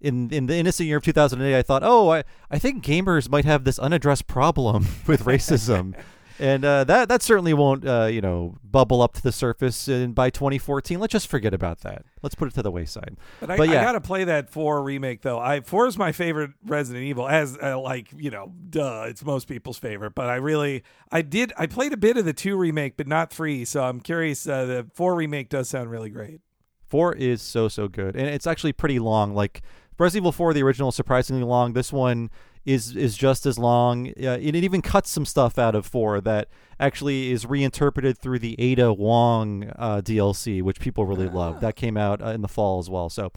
in 0.00 0.30
in 0.30 0.46
the 0.46 0.56
innocent 0.56 0.88
year 0.88 0.96
of 0.96 1.04
2008 1.04 1.56
I 1.56 1.62
thought, 1.62 1.82
"Oh, 1.84 2.10
I 2.10 2.24
I 2.50 2.58
think 2.58 2.84
gamers 2.84 3.30
might 3.30 3.44
have 3.44 3.62
this 3.62 3.78
unaddressed 3.78 4.26
problem 4.26 4.86
with 5.06 5.24
racism." 5.24 5.94
and 6.38 6.64
uh, 6.64 6.84
that 6.84 7.08
that 7.08 7.22
certainly 7.22 7.54
won't 7.54 7.86
uh, 7.86 8.08
you 8.10 8.20
know 8.20 8.56
bubble 8.64 9.02
up 9.02 9.14
to 9.14 9.22
the 9.22 9.32
surface. 9.32 9.88
And 9.88 10.14
by 10.14 10.30
2014, 10.30 10.98
let's 10.98 11.12
just 11.12 11.28
forget 11.28 11.54
about 11.54 11.80
that. 11.80 12.04
Let's 12.22 12.34
put 12.34 12.48
it 12.48 12.54
to 12.54 12.62
the 12.62 12.70
wayside. 12.70 13.16
But, 13.40 13.50
I, 13.50 13.56
but 13.56 13.68
yeah. 13.68 13.80
I 13.80 13.84
gotta 13.84 14.00
play 14.00 14.24
that 14.24 14.50
four 14.50 14.82
remake 14.82 15.22
though. 15.22 15.38
I 15.38 15.60
four 15.60 15.86
is 15.86 15.98
my 15.98 16.12
favorite 16.12 16.52
Resident 16.64 17.04
Evil, 17.04 17.28
as 17.28 17.58
uh, 17.62 17.78
like 17.78 18.08
you 18.16 18.30
know, 18.30 18.52
duh, 18.68 19.06
it's 19.08 19.24
most 19.24 19.48
people's 19.48 19.78
favorite. 19.78 20.14
But 20.14 20.28
I 20.28 20.36
really, 20.36 20.82
I 21.10 21.22
did, 21.22 21.52
I 21.58 21.66
played 21.66 21.92
a 21.92 21.96
bit 21.96 22.16
of 22.16 22.24
the 22.24 22.32
two 22.32 22.56
remake, 22.56 22.96
but 22.96 23.06
not 23.06 23.32
three. 23.32 23.64
So 23.64 23.82
I'm 23.82 24.00
curious. 24.00 24.46
Uh, 24.46 24.64
the 24.64 24.86
four 24.94 25.14
remake 25.14 25.48
does 25.48 25.68
sound 25.68 25.90
really 25.90 26.10
great. 26.10 26.40
Four 26.86 27.14
is 27.14 27.40
so 27.40 27.68
so 27.68 27.88
good, 27.88 28.16
and 28.16 28.28
it's 28.28 28.46
actually 28.46 28.72
pretty 28.72 28.98
long. 28.98 29.34
Like 29.34 29.62
Resident 29.98 30.22
Evil 30.22 30.32
4, 30.32 30.54
the 30.54 30.62
original, 30.62 30.90
surprisingly 30.90 31.44
long. 31.44 31.74
This 31.74 31.92
one 31.92 32.30
is 32.64 32.94
is 32.96 33.16
just 33.16 33.46
as 33.46 33.58
long. 33.58 34.08
Uh, 34.10 34.38
it 34.40 34.54
even 34.54 34.82
cuts 34.82 35.10
some 35.10 35.24
stuff 35.24 35.58
out 35.58 35.74
of 35.74 35.86
four 35.86 36.20
that 36.20 36.48
actually 36.78 37.30
is 37.30 37.46
reinterpreted 37.46 38.18
through 38.18 38.38
the 38.38 38.54
Ada 38.58 38.92
Wong 38.92 39.70
uh, 39.76 40.00
DLC, 40.00 40.62
which 40.62 40.80
people 40.80 41.06
really 41.06 41.28
ah. 41.28 41.34
love. 41.34 41.60
That 41.60 41.76
came 41.76 41.96
out 41.96 42.22
uh, 42.22 42.28
in 42.28 42.42
the 42.42 42.48
fall 42.48 42.78
as 42.78 42.90
well. 42.90 43.08
So. 43.08 43.32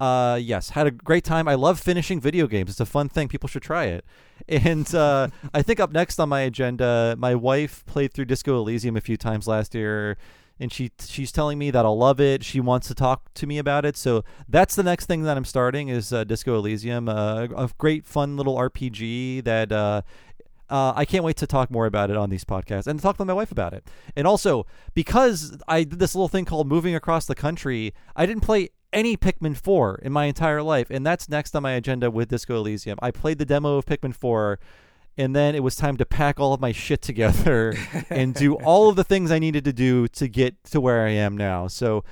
Uh, 0.00 0.34
yes, 0.34 0.70
had 0.70 0.88
a 0.88 0.90
great 0.90 1.22
time. 1.22 1.46
I 1.46 1.54
love 1.54 1.78
finishing 1.78 2.20
video 2.20 2.48
games. 2.48 2.68
It's 2.68 2.80
a 2.80 2.84
fun 2.84 3.08
thing. 3.08 3.28
People 3.28 3.48
should 3.48 3.62
try 3.62 3.84
it. 3.84 4.04
And 4.48 4.92
uh, 4.92 5.28
I 5.54 5.62
think 5.62 5.78
up 5.78 5.92
next 5.92 6.18
on 6.18 6.28
my 6.28 6.40
agenda, 6.40 7.14
my 7.16 7.36
wife 7.36 7.86
played 7.86 8.12
through 8.12 8.24
Disco 8.24 8.58
Elysium 8.58 8.96
a 8.96 9.00
few 9.00 9.16
times 9.16 9.46
last 9.46 9.72
year 9.74 10.18
and 10.60 10.72
she 10.72 10.92
she's 11.04 11.32
telling 11.32 11.58
me 11.58 11.70
that 11.70 11.84
I'll 11.84 11.98
love 11.98 12.20
it. 12.20 12.44
She 12.44 12.60
wants 12.60 12.88
to 12.88 12.94
talk 12.94 13.32
to 13.34 13.46
me 13.46 13.58
about 13.58 13.84
it. 13.84 13.96
So 13.96 14.24
that's 14.48 14.74
the 14.74 14.82
next 14.82 15.06
thing 15.06 15.22
that 15.24 15.36
I'm 15.36 15.44
starting 15.44 15.88
is 15.88 16.12
uh, 16.12 16.24
Disco 16.24 16.56
Elysium, 16.56 17.08
uh, 17.08 17.48
a 17.56 17.70
great 17.78 18.06
fun 18.06 18.36
little 18.36 18.56
RPG 18.56 19.44
that 19.44 19.72
uh, 19.72 20.02
uh, 20.70 20.92
I 20.94 21.04
can't 21.04 21.24
wait 21.24 21.36
to 21.38 21.46
talk 21.46 21.70
more 21.70 21.86
about 21.86 22.10
it 22.10 22.16
on 22.16 22.30
these 22.30 22.44
podcasts 22.44 22.86
and 22.86 23.00
talk 23.00 23.16
to 23.18 23.24
my 23.24 23.32
wife 23.32 23.52
about 23.52 23.74
it. 23.74 23.84
And 24.16 24.26
also, 24.26 24.66
because 24.94 25.56
I 25.68 25.84
did 25.84 25.98
this 25.98 26.14
little 26.14 26.28
thing 26.28 26.44
called 26.44 26.68
moving 26.68 26.94
across 26.94 27.26
the 27.26 27.34
country, 27.34 27.92
I 28.16 28.26
didn't 28.26 28.42
play 28.42 28.70
any 28.92 29.16
Pikmin 29.16 29.56
4 29.56 30.00
in 30.02 30.12
my 30.12 30.26
entire 30.26 30.62
life. 30.62 30.88
And 30.88 31.04
that's 31.04 31.28
next 31.28 31.54
on 31.54 31.62
my 31.62 31.72
agenda 31.72 32.10
with 32.10 32.28
Disco 32.28 32.56
Elysium. 32.56 32.98
I 33.02 33.10
played 33.10 33.38
the 33.38 33.44
demo 33.44 33.76
of 33.76 33.86
Pikmin 33.86 34.14
4, 34.14 34.58
and 35.16 35.34
then 35.34 35.54
it 35.54 35.62
was 35.62 35.76
time 35.76 35.96
to 35.98 36.04
pack 36.04 36.40
all 36.40 36.52
of 36.52 36.60
my 36.60 36.72
shit 36.72 37.02
together 37.02 37.74
and 38.10 38.34
do 38.34 38.54
all 38.56 38.88
of 38.88 38.96
the 38.96 39.04
things 39.04 39.30
I 39.30 39.38
needed 39.38 39.64
to 39.64 39.72
do 39.72 40.08
to 40.08 40.28
get 40.28 40.62
to 40.64 40.80
where 40.80 41.06
I 41.06 41.10
am 41.10 41.36
now. 41.36 41.66
So 41.68 42.04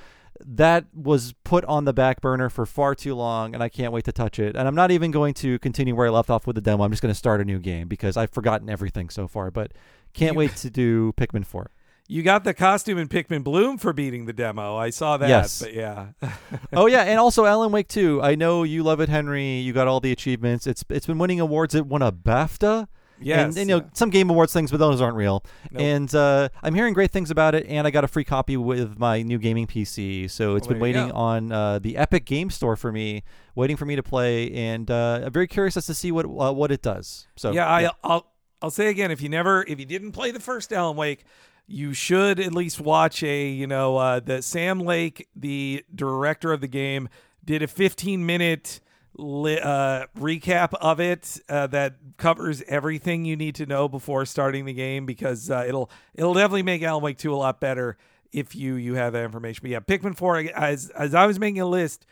that 0.45 0.85
was 0.93 1.33
put 1.43 1.63
on 1.65 1.85
the 1.85 1.93
back 1.93 2.19
burner 2.19 2.49
for 2.49 2.65
far 2.65 2.95
too 2.95 3.15
long, 3.15 3.53
and 3.53 3.63
I 3.63 3.69
can't 3.69 3.93
wait 3.93 4.03
to 4.05 4.11
touch 4.11 4.39
it. 4.39 4.55
And 4.55 4.67
I'm 4.67 4.75
not 4.75 4.91
even 4.91 5.11
going 5.11 5.33
to 5.35 5.57
continue 5.59 5.95
where 5.95 6.07
I 6.07 6.09
left 6.09 6.29
off 6.29 6.45
with 6.47 6.55
the 6.55 6.61
demo. 6.61 6.83
I'm 6.83 6.91
just 6.91 7.01
going 7.01 7.13
to 7.13 7.17
start 7.17 7.39
a 7.39 7.45
new 7.45 7.59
game 7.59 7.87
because 7.87 8.17
I've 8.17 8.31
forgotten 8.31 8.69
everything 8.69 9.09
so 9.09 9.27
far. 9.27 9.51
But 9.51 9.71
can't 10.13 10.33
You- 10.33 10.39
wait 10.39 10.55
to 10.57 10.69
do 10.69 11.13
Pikmin 11.13 11.45
4. 11.45 11.71
You 12.07 12.21
got 12.21 12.43
the 12.43 12.53
costume 12.53 12.97
in 12.97 13.07
Pikmin 13.07 13.43
Bloom 13.43 13.77
for 13.77 13.93
beating 13.93 14.25
the 14.25 14.33
demo. 14.33 14.75
I 14.75 14.89
saw 14.89 15.15
that. 15.17 15.29
Yes. 15.29 15.61
But 15.61 15.73
yeah. 15.73 16.07
oh 16.73 16.87
yeah, 16.87 17.03
and 17.03 17.17
also 17.17 17.45
Alan 17.45 17.71
Wake 17.71 17.87
2. 17.87 18.21
I 18.21 18.35
know 18.35 18.63
you 18.63 18.83
love 18.83 18.99
it, 18.99 19.07
Henry. 19.09 19.59
You 19.59 19.71
got 19.71 19.87
all 19.87 19.99
the 20.01 20.11
achievements. 20.11 20.67
It's 20.67 20.83
it's 20.89 21.05
been 21.05 21.17
winning 21.17 21.39
awards. 21.39 21.75
It 21.75 21.85
won 21.87 22.01
a 22.01 22.11
BAFTA. 22.11 22.87
yes. 23.21 23.45
and, 23.45 23.57
and, 23.57 23.69
you 23.69 23.77
know 23.77 23.89
some 23.93 24.09
game 24.09 24.29
awards 24.29 24.51
things, 24.51 24.69
but 24.69 24.77
those 24.77 24.99
aren't 24.99 25.15
real. 25.15 25.45
Nope. 25.71 25.81
And 25.81 26.13
uh, 26.13 26.49
I'm 26.61 26.75
hearing 26.75 26.93
great 26.93 27.11
things 27.11 27.31
about 27.31 27.55
it, 27.55 27.65
and 27.69 27.87
I 27.87 27.89
got 27.91 28.03
a 28.03 28.09
free 28.09 28.25
copy 28.25 28.57
with 28.57 28.99
my 28.99 29.21
new 29.21 29.37
gaming 29.37 29.65
PC. 29.65 30.29
So 30.29 30.57
it's 30.57 30.67
Well, 30.67 30.73
been 30.73 30.81
waiting 30.81 31.11
on 31.11 31.53
uh, 31.53 31.79
the 31.79 31.95
Epic 31.95 32.25
Game 32.25 32.49
Store 32.49 32.75
for 32.75 32.91
me, 32.91 33.23
waiting 33.55 33.77
for 33.77 33.85
me 33.85 33.95
to 33.95 34.03
play, 34.03 34.51
and 34.51 34.91
uh, 34.91 35.21
I'm 35.23 35.31
very 35.31 35.47
curious 35.47 35.77
as 35.77 35.85
to 35.85 35.93
see 35.93 36.11
what 36.11 36.25
uh, 36.25 36.51
what 36.51 36.69
it 36.69 36.81
does. 36.81 37.27
So 37.37 37.53
yeah, 37.53 37.65
I, 37.65 37.91
I'll 38.03 38.27
I'll 38.61 38.71
say 38.71 38.87
again, 38.87 39.09
if 39.09 39.21
you 39.21 39.29
never, 39.29 39.63
if 39.67 39.79
you 39.79 39.85
didn't 39.85 40.11
play 40.11 40.31
the 40.31 40.39
first 40.39 40.71
Alan 40.73 40.95
Wake, 40.97 41.23
you 41.67 41.93
should 41.93 42.39
at 42.39 42.53
least 42.53 42.79
watch 42.79 43.23
a, 43.23 43.47
you 43.47 43.67
know, 43.67 43.97
uh, 43.97 44.19
the 44.19 44.41
Sam 44.41 44.79
Lake, 44.79 45.27
the 45.35 45.83
director 45.93 46.51
of 46.51 46.61
the 46.61 46.67
game, 46.67 47.09
did 47.43 47.61
a 47.61 47.67
15 47.67 48.25
minute 48.25 48.79
li- 49.15 49.59
uh, 49.59 50.05
recap 50.17 50.73
of 50.75 50.99
it 50.99 51.39
uh, 51.49 51.67
that 51.67 51.95
covers 52.17 52.61
everything 52.67 53.25
you 53.25 53.35
need 53.35 53.55
to 53.55 53.65
know 53.65 53.87
before 53.87 54.25
starting 54.25 54.65
the 54.65 54.73
game 54.73 55.05
because 55.05 55.49
uh, 55.49 55.63
it'll 55.67 55.89
it'll 56.13 56.33
definitely 56.33 56.63
make 56.63 56.81
Alan 56.83 57.03
Wake 57.03 57.17
2 57.17 57.33
a 57.33 57.35
lot 57.35 57.59
better 57.59 57.97
if 58.31 58.55
you 58.55 58.75
you 58.75 58.95
have 58.95 59.13
that 59.13 59.23
information. 59.23 59.59
But 59.61 59.71
yeah, 59.71 59.79
Pikmin 59.79 60.17
4 60.17 60.37
as 60.55 60.89
as 60.91 61.13
I 61.13 61.25
was 61.25 61.39
making 61.39 61.61
a 61.61 61.65
list, 61.65 62.05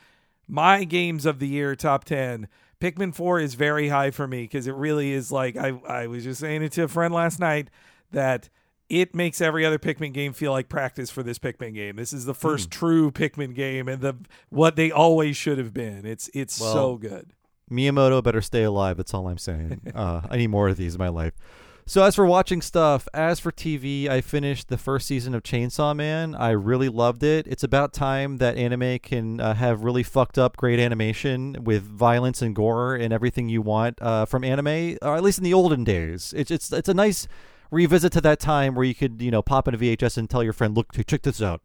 my 0.48 0.84
games 0.84 1.26
of 1.26 1.40
the 1.40 1.48
year 1.48 1.76
top 1.76 2.04
10 2.06 2.48
pikmin 2.82 3.14
4 3.14 3.40
is 3.40 3.54
very 3.54 3.90
high 3.90 4.10
for 4.12 4.28
me 4.28 4.42
because 4.42 4.66
it 4.68 4.74
really 4.74 5.12
is 5.12 5.32
like 5.32 5.56
I, 5.56 5.70
I 5.88 6.08
was 6.08 6.24
just 6.24 6.40
saying 6.40 6.64
it 6.64 6.72
to 6.74 6.84
a 6.84 6.88
friend 6.88 7.14
last 7.14 7.40
night 7.40 7.70
that 8.12 8.50
it 8.92 9.16
makes 9.16 9.40
every 9.40 9.66
other 9.66 9.80
pikmin 9.80 10.12
game 10.14 10.34
feel 10.34 10.52
like 10.52 10.68
practice 10.68 11.10
for 11.10 11.24
this 11.24 11.40
pikmin 11.40 11.74
game 11.74 11.96
this 11.96 12.12
is 12.12 12.26
the 12.26 12.36
first 12.36 12.70
true 12.70 13.10
pikmin 13.10 13.56
game 13.56 13.88
and 13.88 14.02
the 14.02 14.16
what 14.50 14.76
they 14.76 14.92
always 14.92 15.38
should 15.38 15.58
have 15.58 15.74
been 15.74 16.06
it's 16.06 16.30
it's 16.34 16.60
Well, 16.60 16.74
so 16.74 16.98
good 16.98 17.34
Miyamoto 17.72 18.22
better 18.22 18.42
stay 18.42 18.64
alive. 18.64 18.98
That's 18.98 19.14
all 19.14 19.28
I'm 19.28 19.38
saying. 19.38 19.82
uh, 19.96 20.22
I 20.30 20.38
need 20.38 20.48
more 20.48 20.68
of 20.68 20.78
these 20.78 20.96
in 20.96 21.00
my 21.00 21.08
life. 21.08 21.34
So 21.88 22.04
as 22.04 22.16
for 22.16 22.26
watching 22.26 22.62
stuff, 22.62 23.08
as 23.14 23.40
for 23.40 23.52
TV, 23.52 24.08
I 24.08 24.22
finished 24.22 24.68
the 24.68 24.78
first 24.78 25.08
season 25.08 25.34
of 25.34 25.42
Chainsaw 25.42 25.96
Man. 25.96 26.36
I 26.36 26.52
really 26.52 26.90
loved 26.90 27.24
it. 27.24 27.48
It's 27.48 27.64
about 27.64 27.92
time 27.92 28.38
that 28.38 28.56
anime 28.56 29.00
can 29.00 29.40
uh, 29.40 29.56
have 29.56 29.84
really 29.84 30.04
fucked 30.04 30.38
up 30.38 30.58
great 30.58 30.80
animation 30.80 31.58
with 31.64 31.84
violence 31.84 32.42
and 32.42 32.56
gore 32.56 32.96
and 32.96 33.12
everything 33.12 33.50
you 33.50 33.62
want 33.62 34.00
uh, 34.02 34.26
from 34.26 34.44
anime, 34.44 34.98
or 35.02 35.16
at 35.16 35.24
least 35.24 35.40
in 35.40 35.44
the 35.44 35.54
olden 35.54 35.84
days. 35.84 36.34
It's 36.38 36.52
it's 36.52 36.72
it's 36.72 36.90
a 36.90 36.94
nice 36.94 37.28
revisit 37.72 38.12
to 38.14 38.22
that 38.22 38.40
time 38.40 38.76
where 38.76 38.86
you 38.86 38.94
could 38.94 39.22
you 39.22 39.32
know 39.32 39.42
pop 39.42 39.68
in 39.68 39.74
a 39.74 39.78
VHS 39.78 40.18
and 40.18 40.30
tell 40.30 40.44
your 40.44 40.54
friend, 40.54 40.76
look, 40.76 40.94
check 41.08 41.22
this 41.24 41.42
out. 41.42 41.62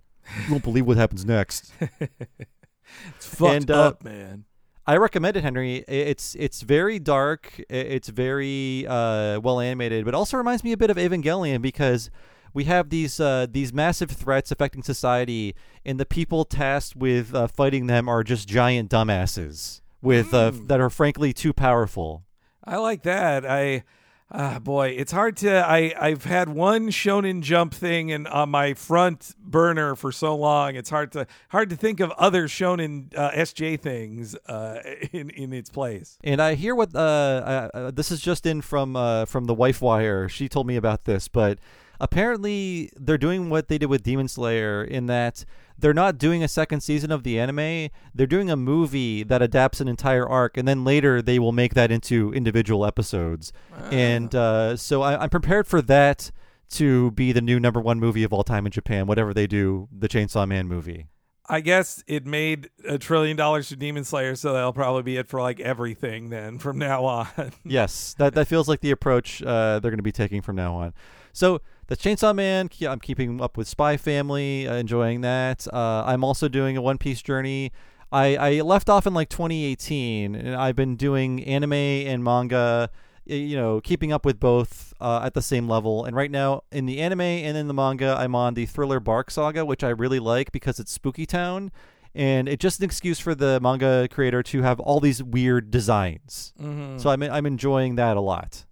You 0.46 0.52
won't 0.52 0.64
believe 0.64 0.86
what 0.86 0.96
happens 0.96 1.24
next. 1.24 1.72
it's 1.80 3.26
fucked 3.26 3.54
And, 3.54 3.70
uh, 3.70 3.88
up 3.88 4.04
man 4.04 4.44
I 4.88 4.96
recommend 4.98 5.36
it, 5.36 5.42
Henry. 5.42 5.84
It's 5.88 6.36
it's 6.36 6.62
very 6.62 7.00
dark. 7.00 7.60
It's 7.68 8.08
very 8.08 8.86
uh, 8.86 9.40
well 9.40 9.58
animated, 9.58 10.04
but 10.04 10.14
also 10.14 10.36
reminds 10.36 10.62
me 10.62 10.70
a 10.70 10.76
bit 10.76 10.90
of 10.90 10.96
Evangelion 10.96 11.60
because 11.60 12.08
we 12.54 12.64
have 12.64 12.88
these 12.88 13.18
uh, 13.18 13.48
these 13.50 13.72
massive 13.72 14.12
threats 14.12 14.52
affecting 14.52 14.84
society, 14.84 15.56
and 15.84 15.98
the 15.98 16.06
people 16.06 16.44
tasked 16.44 16.94
with 16.94 17.34
uh, 17.34 17.48
fighting 17.48 17.88
them 17.88 18.08
are 18.08 18.22
just 18.22 18.46
giant 18.46 18.88
dumbasses 18.88 19.80
with 20.00 20.32
uh, 20.32 20.52
Mm. 20.52 20.68
that 20.68 20.80
are 20.80 20.88
frankly 20.88 21.32
too 21.32 21.52
powerful. 21.52 22.22
I 22.62 22.76
like 22.76 23.02
that. 23.02 23.44
I, 23.44 23.82
ah, 24.30 24.58
boy, 24.58 24.88
it's 24.88 25.12
hard 25.12 25.36
to. 25.38 25.50
I 25.50 25.94
I've 25.98 26.24
had 26.24 26.48
one 26.48 26.88
Shonen 26.88 27.42
Jump 27.42 27.72
thing 27.72 28.10
and 28.12 28.26
on 28.28 28.50
my 28.50 28.74
front 28.74 29.34
burner 29.38 29.94
for 29.94 30.12
so 30.12 30.36
long. 30.36 30.76
It's 30.76 30.90
hard 30.90 31.12
to 31.12 31.26
hard 31.50 31.70
to 31.70 31.76
think 31.76 32.00
of 32.00 32.10
other 32.12 32.48
Shonen 32.48 33.16
uh, 33.16 33.30
SJ 33.32 33.80
things 33.80 34.34
uh, 34.46 34.80
in 35.12 35.30
in 35.30 35.52
its 35.52 35.70
place. 35.70 36.18
And 36.24 36.40
I 36.40 36.54
hear 36.54 36.74
what 36.74 36.94
uh, 36.94 37.70
uh, 37.72 37.90
this 37.90 38.10
is 38.10 38.20
just 38.20 38.46
in 38.46 38.60
from 38.60 38.96
uh, 38.96 39.24
from 39.26 39.44
the 39.44 39.54
Wife 39.54 39.80
Wire. 39.80 40.28
She 40.28 40.48
told 40.48 40.66
me 40.66 40.76
about 40.76 41.04
this, 41.04 41.28
but 41.28 41.58
apparently 42.00 42.90
they're 42.96 43.18
doing 43.18 43.48
what 43.50 43.68
they 43.68 43.78
did 43.78 43.86
with 43.86 44.02
Demon 44.02 44.28
Slayer 44.28 44.82
in 44.84 45.06
that 45.06 45.44
they're 45.78 45.94
not 45.94 46.18
doing 46.18 46.42
a 46.42 46.48
second 46.48 46.80
season 46.80 47.10
of 47.10 47.22
the 47.22 47.38
anime. 47.38 47.90
They're 48.14 48.26
doing 48.26 48.50
a 48.50 48.56
movie 48.56 49.22
that 49.22 49.42
adapts 49.42 49.80
an 49.80 49.88
entire 49.88 50.26
arc, 50.26 50.56
and 50.56 50.66
then 50.66 50.84
later 50.84 51.20
they 51.20 51.38
will 51.38 51.52
make 51.52 51.74
that 51.74 51.90
into 51.90 52.32
individual 52.32 52.86
episodes. 52.86 53.52
And 53.90 54.34
uh, 54.34 54.76
so 54.76 55.02
I, 55.02 55.22
I'm 55.22 55.30
prepared 55.30 55.66
for 55.66 55.82
that 55.82 56.30
to 56.70 57.10
be 57.12 57.32
the 57.32 57.40
new 57.40 57.60
number 57.60 57.80
one 57.80 58.00
movie 58.00 58.24
of 58.24 58.32
all 58.32 58.44
time 58.44 58.66
in 58.66 58.72
Japan. 58.72 59.06
Whatever 59.06 59.32
they 59.32 59.46
do, 59.46 59.88
the 59.96 60.08
Chainsaw 60.08 60.48
Man 60.48 60.66
movie. 60.66 61.06
I 61.48 61.60
guess 61.60 62.02
it 62.08 62.26
made 62.26 62.70
a 62.88 62.98
trillion 62.98 63.36
dollars 63.36 63.68
to 63.68 63.76
Demon 63.76 64.02
Slayer, 64.02 64.34
so 64.34 64.52
that'll 64.52 64.72
probably 64.72 65.04
be 65.04 65.16
it 65.16 65.28
for 65.28 65.40
like 65.40 65.60
everything 65.60 66.30
then 66.30 66.58
from 66.58 66.78
now 66.78 67.04
on. 67.04 67.52
yes, 67.64 68.14
that 68.18 68.34
that 68.34 68.48
feels 68.48 68.68
like 68.68 68.80
the 68.80 68.90
approach 68.90 69.42
uh, 69.42 69.78
they're 69.78 69.92
going 69.92 69.98
to 69.98 70.02
be 70.02 70.12
taking 70.12 70.42
from 70.42 70.56
now 70.56 70.74
on. 70.74 70.92
So 71.32 71.60
the 71.88 71.96
Chainsaw 71.96 72.34
Man, 72.34 72.68
I'm 72.88 73.00
keeping 73.00 73.40
up 73.40 73.56
with 73.56 73.68
Spy 73.68 73.96
Family, 73.96 74.66
uh, 74.66 74.74
enjoying 74.76 75.20
that. 75.22 75.66
Uh, 75.72 76.04
I'm 76.06 76.24
also 76.24 76.48
doing 76.48 76.76
a 76.76 76.82
One 76.82 76.98
Piece 76.98 77.22
journey. 77.22 77.72
I, 78.12 78.36
I 78.36 78.60
left 78.60 78.88
off 78.88 79.06
in 79.06 79.14
like 79.14 79.28
2018, 79.28 80.34
and 80.34 80.54
I've 80.54 80.76
been 80.76 80.96
doing 80.96 81.42
anime 81.44 81.72
and 81.72 82.22
manga. 82.22 82.90
You 83.28 83.56
know, 83.56 83.80
keeping 83.80 84.12
up 84.12 84.24
with 84.24 84.38
both 84.38 84.94
uh, 85.00 85.20
at 85.24 85.34
the 85.34 85.42
same 85.42 85.68
level. 85.68 86.04
And 86.04 86.14
right 86.14 86.30
now, 86.30 86.62
in 86.70 86.86
the 86.86 87.00
anime 87.00 87.22
and 87.22 87.56
in 87.56 87.66
the 87.66 87.74
manga, 87.74 88.14
I'm 88.16 88.36
on 88.36 88.54
the 88.54 88.66
Thriller 88.66 89.00
Bark 89.00 89.32
saga, 89.32 89.64
which 89.64 89.82
I 89.82 89.88
really 89.88 90.20
like 90.20 90.52
because 90.52 90.78
it's 90.78 90.92
Spooky 90.92 91.26
Town, 91.26 91.72
and 92.14 92.48
it's 92.48 92.62
just 92.62 92.78
an 92.78 92.84
excuse 92.84 93.18
for 93.18 93.34
the 93.34 93.58
manga 93.60 94.06
creator 94.08 94.44
to 94.44 94.62
have 94.62 94.78
all 94.78 95.00
these 95.00 95.24
weird 95.24 95.72
designs. 95.72 96.52
Mhm. 96.62 97.00
So 97.00 97.10
I'm 97.10 97.20
I'm 97.24 97.46
enjoying 97.46 97.96
that 97.96 98.16
a 98.16 98.20
lot. 98.20 98.64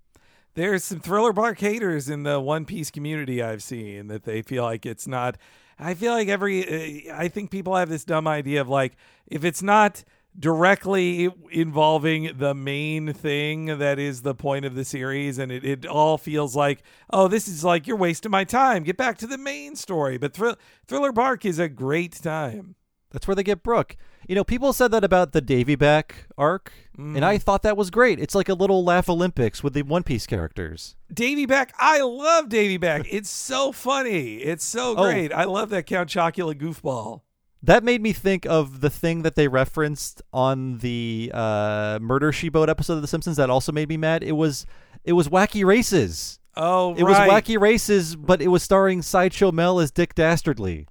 There's 0.54 0.84
some 0.84 1.00
thriller 1.00 1.32
bark 1.32 1.58
haters 1.58 2.08
in 2.08 2.22
the 2.22 2.40
One 2.40 2.64
Piece 2.64 2.90
community 2.90 3.42
I've 3.42 3.62
seen 3.62 4.06
that 4.06 4.24
they 4.24 4.40
feel 4.42 4.62
like 4.62 4.86
it's 4.86 5.06
not. 5.06 5.36
I 5.78 5.94
feel 5.94 6.12
like 6.12 6.28
every. 6.28 7.08
Uh, 7.08 7.14
I 7.14 7.28
think 7.28 7.50
people 7.50 7.74
have 7.74 7.88
this 7.88 8.04
dumb 8.04 8.28
idea 8.28 8.60
of 8.60 8.68
like 8.68 8.96
if 9.26 9.44
it's 9.44 9.62
not 9.62 10.04
directly 10.38 11.28
involving 11.50 12.36
the 12.38 12.54
main 12.54 13.12
thing 13.12 13.66
that 13.78 13.98
is 13.98 14.22
the 14.22 14.34
point 14.34 14.64
of 14.64 14.74
the 14.74 14.84
series 14.84 15.38
and 15.38 15.52
it, 15.52 15.64
it 15.64 15.86
all 15.86 16.18
feels 16.18 16.56
like 16.56 16.82
oh 17.10 17.28
this 17.28 17.46
is 17.46 17.62
like 17.62 17.86
you're 17.86 17.96
wasting 17.96 18.32
my 18.32 18.42
time 18.42 18.82
get 18.82 18.96
back 18.96 19.16
to 19.16 19.28
the 19.28 19.38
main 19.38 19.76
story 19.76 20.18
but 20.18 20.34
Thrill 20.34 20.56
thriller 20.88 21.12
bark 21.12 21.44
is 21.44 21.60
a 21.60 21.68
great 21.68 22.14
time 22.14 22.74
That's 23.14 23.26
where 23.26 23.34
they 23.34 23.42
get 23.42 23.62
Brook. 23.62 23.96
You 24.28 24.34
know, 24.34 24.44
people 24.44 24.72
said 24.74 24.90
that 24.90 25.04
about 25.04 25.32
the 25.32 25.40
Davy 25.40 25.76
back 25.76 26.26
arc, 26.36 26.72
and 26.98 27.16
Mm. 27.16 27.22
I 27.22 27.38
thought 27.38 27.62
that 27.62 27.76
was 27.76 27.90
great. 27.90 28.18
It's 28.20 28.34
like 28.34 28.48
a 28.50 28.54
little 28.54 28.84
laugh 28.84 29.08
Olympics 29.08 29.62
with 29.62 29.72
the 29.72 29.82
One 29.82 30.02
Piece 30.02 30.26
characters. 30.26 30.96
Davy 31.12 31.46
Back, 31.46 31.72
I 31.78 32.00
love 32.02 32.48
Davy 32.50 32.76
Back. 32.76 33.06
It's 33.10 33.30
so 33.30 33.72
funny. 33.72 34.36
It's 34.36 34.64
so 34.64 34.94
Oh. 34.96 35.04
great. 35.04 35.32
I 35.32 35.44
love 35.44 35.70
that 35.70 35.86
Count 35.86 36.10
Chocula 36.10 36.54
goofball. 36.54 37.20
That 37.62 37.82
made 37.84 38.02
me 38.02 38.12
think 38.12 38.44
of 38.44 38.80
the 38.82 38.90
thing 38.90 39.22
that 39.22 39.36
they 39.36 39.48
referenced 39.48 40.20
on 40.34 40.78
the 40.78 41.30
uh, 41.32 41.98
Murder 42.02 42.30
She 42.32 42.48
Boat 42.50 42.68
episode 42.68 42.94
of 42.94 43.00
The 43.02 43.08
Simpsons 43.08 43.38
that 43.38 43.48
also 43.48 43.72
made 43.72 43.88
me 43.88 43.96
mad. 43.96 44.22
It 44.22 44.32
was 44.32 44.66
it 45.04 45.12
was 45.14 45.28
Wacky 45.28 45.64
Races. 45.64 46.40
Oh, 46.56 46.94
It 46.94 47.02
right. 47.02 47.26
was 47.28 47.42
Wacky 47.42 47.58
Races, 47.60 48.16
but 48.16 48.40
it 48.42 48.48
was 48.48 48.62
starring 48.62 49.02
Sideshow 49.02 49.50
Mel 49.50 49.80
as 49.80 49.90
Dick 49.90 50.14
Dastardly. 50.14 50.86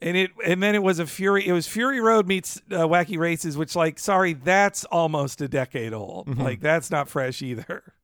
And 0.00 0.16
it 0.16 0.30
and 0.44 0.62
then 0.62 0.74
it 0.74 0.82
was 0.82 0.98
a 0.98 1.06
Fury. 1.06 1.46
It 1.46 1.52
was 1.52 1.66
Fury 1.66 2.00
Road 2.00 2.26
meets 2.26 2.60
uh, 2.70 2.86
Wacky 2.86 3.18
Races, 3.18 3.56
which 3.56 3.74
like 3.76 3.98
sorry, 3.98 4.32
that's 4.32 4.84
almost 4.86 5.40
a 5.40 5.48
decade 5.48 5.92
old. 5.92 6.26
Mm-hmm. 6.26 6.42
Like 6.42 6.60
that's 6.60 6.90
not 6.90 7.08
fresh 7.08 7.42
either. 7.42 7.94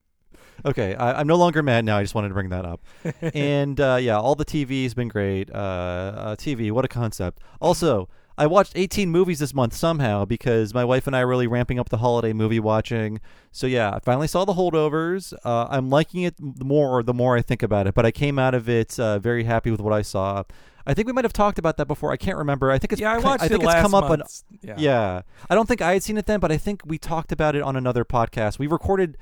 Okay, 0.65 0.95
I, 0.95 1.21
I'm 1.21 1.27
no 1.27 1.37
longer 1.37 1.63
mad 1.63 1.85
now. 1.85 1.99
I 1.99 2.03
just 2.03 2.15
wanted 2.15 2.29
to 2.29 2.35
bring 2.35 2.49
that 2.49 2.65
up. 2.65 2.81
and 3.35 3.79
uh, 3.81 3.99
yeah, 4.01 4.19
all 4.19 4.35
the 4.35 4.45
TV's 4.45 4.95
been 4.95 5.09
great. 5.09 5.51
Uh, 5.53 5.55
uh, 5.55 6.37
TV, 6.37 6.71
what 6.71 6.85
a 6.85 6.89
concept. 6.89 7.41
Also, 7.61 8.09
I 8.37 8.47
watched 8.47 8.73
18 8.75 9.11
movies 9.11 9.39
this 9.39 9.55
month 9.55 9.75
somehow 9.75 10.25
because 10.25 10.75
my 10.75 10.85
wife 10.85 11.07
and 11.07 11.15
I 11.15 11.21
are 11.21 11.27
really 11.27 11.47
ramping 11.47 11.79
up 11.79 11.89
the 11.89 11.99
holiday 11.99 12.33
movie 12.33 12.59
watching. 12.59 13.21
So 13.53 13.67
yeah, 13.67 13.95
I 13.95 14.01
finally 14.01 14.27
saw 14.27 14.45
the 14.45 14.55
holdovers. 14.55 15.33
Uh, 15.45 15.69
I'm 15.71 15.89
liking 15.89 16.23
it 16.23 16.35
more 16.41 17.03
the 17.03 17.15
more 17.15 17.37
I 17.37 17.43
think 17.43 17.63
about 17.63 17.87
it, 17.87 17.95
but 17.95 18.05
I 18.05 18.11
came 18.11 18.39
out 18.39 18.55
of 18.55 18.69
it 18.69 18.99
uh, 18.99 19.21
very 19.21 19.45
happy 19.45 19.71
with 19.71 19.81
what 19.81 19.93
I 19.93 20.03
saw. 20.03 20.43
I 20.87 20.95
think 20.95 21.07
we 21.07 21.13
might 21.13 21.25
have 21.25 21.33
talked 21.33 21.59
about 21.59 21.77
that 21.79 21.87
before. 21.87 22.13
I 22.13 22.17
can't 22.17 22.37
remember. 22.37 22.71
I 22.71 22.79
think 22.79 22.93
it's 22.93 23.01
Yeah, 23.01 23.13
I 23.13 23.19
watched 23.19 23.45
I 23.45 23.49
think 23.49 23.63
it 23.63 23.67
it's 23.67 23.75
come 23.75 23.95
up 23.95 24.11
on. 24.11 24.23
Yeah. 24.63 24.75
yeah. 24.77 25.23
I 25.49 25.55
don't 25.55 25.67
think 25.67 25.81
I 25.81 25.93
had 25.93 26.03
seen 26.03 26.19
it 26.19 26.27
then, 26.27 26.41
but 26.41 26.53
I 26.53 26.57
think 26.59 26.83
we 26.85 26.99
talked 26.99 27.33
about 27.33 27.55
it 27.55 27.63
on 27.63 27.77
another 27.77 28.05
podcast. 28.05 28.59
We 28.59 28.67
recorded 28.67 29.17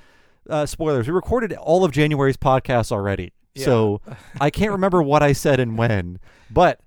uh, 0.49 0.67
spoilers. 0.67 1.07
We 1.07 1.13
recorded 1.13 1.53
all 1.53 1.85
of 1.85 1.93
January's 1.93 2.37
podcast 2.37 2.91
already. 2.91 3.33
Yeah. 3.55 3.65
So 3.67 4.01
I 4.41 4.51
can't 4.51 4.73
remember 4.73 5.03
what 5.03 5.23
I 5.23 5.33
said 5.33 5.61
and 5.61 5.79
when. 5.79 6.19
But 6.51 6.81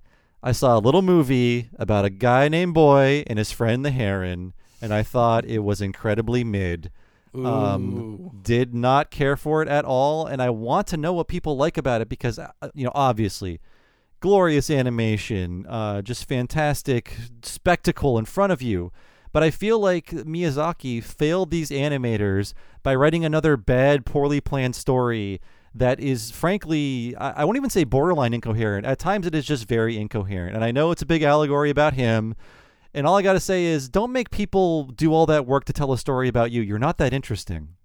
I 0.45 0.51
saw 0.51 0.77
a 0.77 0.79
little 0.79 1.01
movie 1.01 1.71
about 1.79 2.05
a 2.05 2.11
guy 2.11 2.49
named 2.49 2.75
Boy 2.75 3.23
and 3.25 3.39
his 3.39 3.51
friend 3.51 3.83
the 3.83 3.89
Heron, 3.89 4.53
and 4.79 4.93
I 4.93 5.01
thought 5.01 5.43
it 5.43 5.63
was 5.63 5.81
incredibly 5.81 6.43
mid. 6.43 6.91
Um, 7.33 8.29
did 8.43 8.75
not 8.75 9.09
care 9.09 9.35
for 9.35 9.63
it 9.63 9.67
at 9.67 9.85
all, 9.85 10.27
and 10.27 10.43
I 10.43 10.51
want 10.51 10.85
to 10.87 10.97
know 10.97 11.13
what 11.13 11.27
people 11.27 11.57
like 11.57 11.79
about 11.79 12.01
it 12.01 12.09
because, 12.09 12.37
uh, 12.37 12.51
you 12.75 12.85
know, 12.85 12.91
obviously, 12.93 13.59
glorious 14.19 14.69
animation, 14.69 15.65
uh, 15.67 16.03
just 16.03 16.29
fantastic 16.29 17.17
spectacle 17.41 18.19
in 18.19 18.25
front 18.25 18.53
of 18.53 18.61
you. 18.61 18.91
But 19.33 19.41
I 19.41 19.49
feel 19.49 19.79
like 19.79 20.11
Miyazaki 20.11 21.03
failed 21.03 21.49
these 21.49 21.71
animators 21.71 22.53
by 22.83 22.93
writing 22.93 23.25
another 23.25 23.57
bad, 23.57 24.05
poorly 24.05 24.41
planned 24.41 24.75
story 24.75 25.41
that 25.75 25.99
is, 25.99 26.31
frankly, 26.31 27.15
I, 27.17 27.41
I 27.41 27.45
won't 27.45 27.57
even 27.57 27.69
say 27.69 27.83
borderline 27.83 28.33
incoherent. 28.33 28.85
At 28.85 28.97
times, 28.99 29.27
it 29.27 29.35
is 29.35 29.45
just 29.45 29.67
very 29.67 29.97
incoherent. 29.97 30.55
And 30.55 30.63
I 30.63 30.71
know 30.71 30.91
it's 30.91 31.01
a 31.01 31.05
big 31.05 31.21
allegory 31.21 31.69
about 31.69 31.93
him. 31.93 32.33
And 32.93 33.05
all 33.05 33.17
I 33.17 33.21
got 33.21 33.33
to 33.33 33.39
say 33.41 33.65
is 33.65 33.89
don't 33.89 34.11
make 34.13 34.29
people 34.31 34.85
do 34.85 35.13
all 35.13 35.25
that 35.25 35.45
work 35.45 35.65
to 35.65 35.73
tell 35.73 35.91
a 35.91 35.97
story 35.97 36.29
about 36.29 36.51
you. 36.51 36.61
You're 36.61 36.79
not 36.79 36.97
that 36.99 37.13
interesting. 37.13 37.75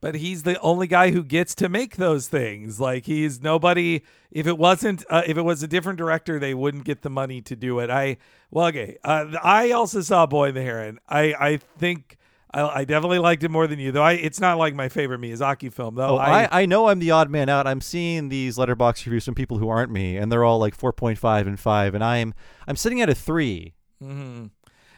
but 0.00 0.16
he's 0.16 0.42
the 0.42 0.60
only 0.60 0.86
guy 0.86 1.12
who 1.12 1.24
gets 1.24 1.54
to 1.54 1.68
make 1.68 1.96
those 1.96 2.28
things. 2.28 2.78
Like 2.78 3.06
he's 3.06 3.40
nobody. 3.42 4.02
If 4.30 4.46
it 4.46 4.58
wasn't, 4.58 5.02
uh, 5.08 5.22
if 5.26 5.38
it 5.38 5.42
was 5.42 5.62
a 5.62 5.66
different 5.66 5.96
director, 5.98 6.38
they 6.38 6.52
wouldn't 6.52 6.84
get 6.84 7.00
the 7.00 7.08
money 7.10 7.40
to 7.42 7.56
do 7.56 7.78
it. 7.78 7.88
I 7.88 8.18
well, 8.50 8.66
okay. 8.66 8.98
Uh, 9.02 9.26
I 9.42 9.70
also 9.70 10.02
saw 10.02 10.26
Boy 10.26 10.48
and 10.48 10.56
the 10.56 10.62
Heron. 10.62 10.98
I 11.08 11.34
I 11.40 11.56
think 11.78 12.18
I, 12.54 12.80
I 12.80 12.84
definitely 12.84 13.18
liked 13.18 13.42
it 13.42 13.50
more 13.50 13.66
than 13.66 13.78
you, 13.78 13.90
though. 13.92 14.02
I 14.02 14.12
it's 14.12 14.40
not 14.40 14.58
like 14.58 14.74
my 14.74 14.88
favorite 14.88 15.20
Miyazaki 15.20 15.72
film, 15.72 15.96
though. 15.96 16.16
Oh, 16.16 16.18
I, 16.18 16.48
I 16.62 16.66
know 16.66 16.88
I'm 16.88 17.00
the 17.00 17.10
odd 17.10 17.28
man 17.30 17.48
out. 17.48 17.66
I'm 17.66 17.80
seeing 17.80 18.28
these 18.28 18.56
Letterboxd 18.56 19.04
reviews 19.06 19.24
from 19.24 19.34
people 19.34 19.58
who 19.58 19.68
aren't 19.68 19.90
me, 19.90 20.16
and 20.16 20.30
they're 20.30 20.44
all 20.44 20.58
like 20.58 20.76
4.5 20.76 21.46
and 21.46 21.58
5, 21.58 21.94
and 21.94 22.04
I'm 22.04 22.32
I'm 22.68 22.76
sitting 22.76 23.00
at 23.00 23.10
a 23.10 23.14
3. 23.14 23.74
Mhm. 24.02 24.50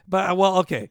But 0.07 0.31
uh, 0.31 0.35
well, 0.35 0.59
okay. 0.59 0.91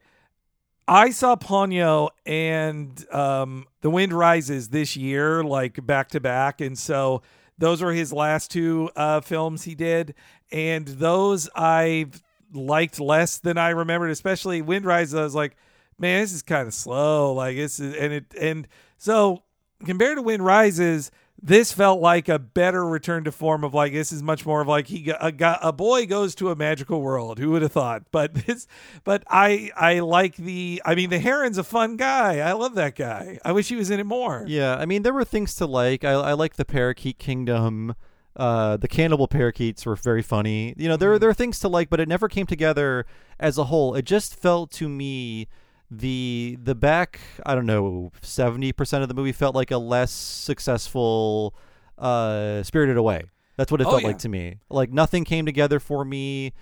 I 0.88 1.10
saw 1.10 1.36
Ponyo 1.36 2.10
and 2.28 3.06
um, 3.12 3.66
The 3.82 3.90
Wind 3.90 4.14
Rises 4.14 4.70
this 4.70 4.96
year, 4.96 5.44
like 5.44 5.84
back 5.86 6.10
to 6.10 6.20
back, 6.20 6.62
and 6.62 6.78
so 6.78 7.22
those 7.58 7.82
were 7.82 7.94
his 7.94 8.14
last 8.14 8.52
two 8.52 8.90
uh, 8.96 9.22
films 9.22 9.64
he 9.64 9.74
did, 9.74 10.14
and 10.52 10.88
those 10.88 11.50
I 11.56 12.08
liked 12.54 13.00
less 13.00 13.40
than 13.40 13.58
I 13.58 13.70
remembered. 13.70 14.12
Especially 14.12 14.62
Wind 14.62 14.86
Rises, 14.86 15.16
I 15.16 15.24
was 15.24 15.34
like, 15.34 15.56
man, 16.00 16.22
this 16.22 16.34
is 16.34 16.42
kind 16.42 16.68
of 16.68 16.74
slow. 16.74 17.34
Like 17.34 17.56
this 17.56 17.80
is, 17.80 17.96
and 17.96 18.14
it 18.14 18.34
and 18.40 18.68
so 18.98 19.44
compared 19.84 20.18
to 20.18 20.22
Wind 20.22 20.44
Rises, 20.44 21.12
this 21.42 21.72
felt 21.72 22.00
like 22.00 22.30
a 22.30 22.40
better 22.40 22.86
return 22.86 23.24
to 23.26 23.32
form 23.32 23.64
of 23.64 23.74
like 23.74 23.94
this 23.94 24.12
is 24.12 24.24
much 24.24 24.46
more 24.46 24.62
of 24.62 24.68
like 24.68 24.88
he 24.88 25.10
a 25.10 25.60
a 25.62 25.74
boy 25.74 26.06
goes 26.06 26.34
to 26.36 26.50
a 26.50 26.56
magical 26.56 27.02
world. 27.02 27.40
Who 27.40 27.52
would 27.52 27.62
have 27.62 27.72
thought? 27.72 28.04
But 28.12 28.34
this, 28.46 28.68
but 29.04 29.24
I 29.30 29.72
I 29.76 30.00
like 30.00 30.36
the. 30.38 30.82
I 30.86 30.96
mean, 30.96 31.10
the 31.10 31.20
Heron's 31.20 31.58
a 31.58 31.64
fun 31.64 31.98
guy. 31.98 32.40
I 32.40 32.54
love 32.54 32.76
that 32.76 32.96
guy. 32.96 33.40
I 33.44 33.52
wish 33.52 33.68
he 33.68 33.76
was 33.76 33.90
in 33.90 34.00
it 34.00 34.06
more. 34.06 34.46
Yeah, 34.48 34.76
I 34.76 34.86
mean, 34.86 35.04
there 35.04 35.14
were 35.14 35.26
things 35.26 35.56
to 35.56 35.66
like. 35.66 36.04
I, 36.04 36.12
I 36.12 36.34
like 36.34 36.56
the 36.56 36.66
Parakeet 36.66 37.20
Kingdom. 37.20 37.96
Uh, 38.36 38.76
the 38.76 38.88
cannibal 38.88 39.30
parakeets 39.30 39.86
were 39.86 39.96
very 39.96 40.22
funny. 40.22 40.74
You 40.78 40.90
know, 40.90 40.98
there 40.98 41.20
there 41.20 41.30
are 41.30 41.34
things 41.34 41.60
to 41.60 41.68
like, 41.68 41.90
but 41.90 42.00
it 42.00 42.08
never 42.08 42.28
came 42.28 42.46
together 42.46 43.06
as 43.40 43.58
a 43.58 43.66
whole. 43.66 43.96
It 43.96 44.06
just 44.06 44.36
felt 44.36 44.72
to 44.74 44.90
me 44.90 45.48
the 45.92 46.58
the 46.62 46.76
back 46.76 47.20
I 47.46 47.54
don't 47.56 47.66
know 47.66 48.12
seventy 48.22 48.72
percent 48.72 49.04
of 49.04 49.08
the 49.10 49.16
movie 49.16 49.32
felt 49.32 49.56
like 49.56 49.72
a 49.72 49.78
less 49.78 50.12
successful 50.12 51.56
uh, 51.98 52.64
Spirited 52.64 52.98
Away. 52.98 53.24
That's 53.58 53.72
what 53.72 53.82
it 53.82 53.88
Oh, 53.88 53.92
felt 53.92 54.02
yeah. 54.02 54.08
like 54.10 54.18
to 54.20 54.30
me. 54.30 54.60
Like 54.70 54.92
nothing 54.92 55.24
came 55.24 55.46
together 55.46 55.80
for 55.80 56.04
me. 56.04 56.54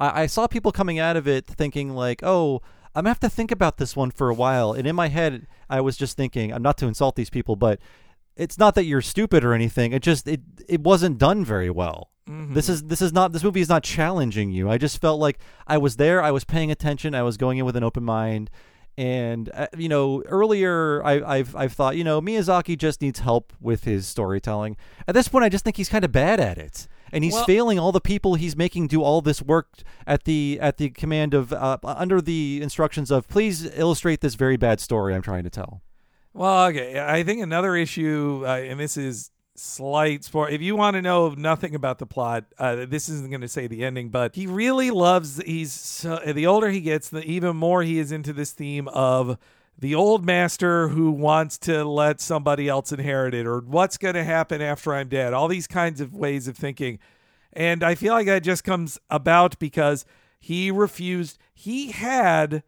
I, 0.00 0.22
I 0.22 0.26
saw 0.26 0.46
people 0.46 0.72
coming 0.72 0.98
out 0.98 1.16
of 1.16 1.28
it 1.28 1.46
thinking 1.46 1.90
like, 1.94 2.22
oh. 2.22 2.62
I'm 2.92 3.02
gonna 3.04 3.10
have 3.10 3.20
to 3.20 3.30
think 3.30 3.52
about 3.52 3.76
this 3.76 3.94
one 3.94 4.10
for 4.10 4.30
a 4.30 4.34
while, 4.34 4.72
and 4.72 4.84
in 4.84 4.96
my 4.96 5.06
head, 5.06 5.46
I 5.68 5.80
was 5.80 5.96
just 5.96 6.16
thinking, 6.16 6.52
I'm 6.52 6.60
not 6.60 6.76
to 6.78 6.88
insult 6.88 7.14
these 7.14 7.30
people, 7.30 7.54
but 7.54 7.78
it's 8.34 8.58
not 8.58 8.74
that 8.74 8.82
you're 8.84 9.00
stupid 9.00 9.44
or 9.44 9.54
anything. 9.54 9.92
It 9.92 10.02
just 10.02 10.26
it 10.26 10.40
it 10.68 10.80
wasn't 10.80 11.16
done 11.16 11.44
very 11.44 11.70
well. 11.70 12.10
This 12.26 12.68
is 12.68 12.82
this 12.84 13.00
is 13.00 13.12
not 13.12 13.30
this 13.30 13.44
movie 13.44 13.60
is 13.60 13.68
not 13.68 13.84
challenging 13.84 14.50
you. 14.50 14.68
I 14.68 14.76
just 14.76 15.00
felt 15.00 15.20
like 15.20 15.38
I 15.68 15.78
was 15.78 15.98
there. 15.98 16.20
I 16.20 16.32
was 16.32 16.42
paying 16.44 16.72
attention. 16.72 17.14
I 17.14 17.22
was 17.22 17.36
going 17.36 17.58
in 17.58 17.64
with 17.64 17.76
an 17.76 17.84
open 17.84 18.02
mind. 18.02 18.50
And 19.00 19.48
uh, 19.54 19.66
you 19.78 19.88
know, 19.88 20.22
earlier 20.26 21.02
I, 21.02 21.22
I've 21.38 21.56
I've 21.56 21.72
thought 21.72 21.96
you 21.96 22.04
know 22.04 22.20
Miyazaki 22.20 22.76
just 22.76 23.00
needs 23.00 23.20
help 23.20 23.54
with 23.58 23.84
his 23.84 24.06
storytelling. 24.06 24.76
At 25.08 25.14
this 25.14 25.26
point, 25.26 25.42
I 25.42 25.48
just 25.48 25.64
think 25.64 25.78
he's 25.78 25.88
kind 25.88 26.04
of 26.04 26.12
bad 26.12 26.38
at 26.38 26.58
it, 26.58 26.86
and 27.10 27.24
he's 27.24 27.32
Well- 27.32 27.46
failing 27.46 27.78
all 27.78 27.92
the 27.92 28.00
people 28.02 28.34
he's 28.34 28.56
making 28.58 28.88
do 28.88 29.02
all 29.02 29.22
this 29.22 29.40
work 29.40 29.68
at 30.06 30.24
the 30.24 30.58
at 30.60 30.76
the 30.76 30.90
command 30.90 31.32
of 31.32 31.50
uh, 31.50 31.78
under 31.82 32.20
the 32.20 32.60
instructions 32.62 33.10
of 33.10 33.26
please 33.26 33.64
illustrate 33.74 34.20
this 34.20 34.34
very 34.34 34.58
bad 34.58 34.80
story 34.80 35.14
I'm 35.14 35.22
trying 35.22 35.44
to 35.44 35.50
tell. 35.50 35.80
Well, 36.34 36.66
okay. 36.66 37.00
I 37.00 37.22
think 37.22 37.40
another 37.42 37.74
issue, 37.76 38.42
uh, 38.44 38.50
and 38.50 38.78
this 38.78 38.98
is 38.98 39.30
slight 39.60 40.24
sport. 40.24 40.52
If 40.52 40.62
you 40.62 40.74
want 40.74 40.94
to 40.94 41.02
know 41.02 41.28
nothing 41.30 41.74
about 41.74 41.98
the 41.98 42.06
plot, 42.06 42.44
uh, 42.58 42.86
this 42.86 43.08
isn't 43.08 43.30
going 43.30 43.42
to 43.42 43.48
say 43.48 43.66
the 43.66 43.84
ending, 43.84 44.08
but 44.08 44.34
he 44.34 44.46
really 44.46 44.90
loves. 44.90 45.40
He's 45.44 45.72
so, 45.72 46.18
the 46.26 46.46
older 46.46 46.70
he 46.70 46.80
gets, 46.80 47.10
the 47.10 47.22
even 47.24 47.56
more 47.56 47.82
he 47.82 47.98
is 47.98 48.10
into 48.10 48.32
this 48.32 48.52
theme 48.52 48.88
of 48.88 49.38
the 49.78 49.94
old 49.94 50.24
master 50.24 50.88
who 50.88 51.10
wants 51.10 51.58
to 51.58 51.84
let 51.84 52.20
somebody 52.20 52.68
else 52.68 52.92
inherit 52.92 53.34
it, 53.34 53.46
or 53.46 53.60
what's 53.60 53.96
going 53.96 54.14
to 54.14 54.24
happen 54.24 54.60
after 54.60 54.94
I'm 54.94 55.08
dead. 55.08 55.32
All 55.32 55.48
these 55.48 55.66
kinds 55.66 56.00
of 56.00 56.14
ways 56.14 56.48
of 56.48 56.56
thinking, 56.56 56.98
and 57.52 57.82
I 57.82 57.94
feel 57.94 58.14
like 58.14 58.26
that 58.26 58.42
just 58.42 58.64
comes 58.64 58.98
about 59.10 59.58
because 59.58 60.04
he 60.38 60.70
refused. 60.70 61.38
He 61.52 61.92
had 61.92 62.62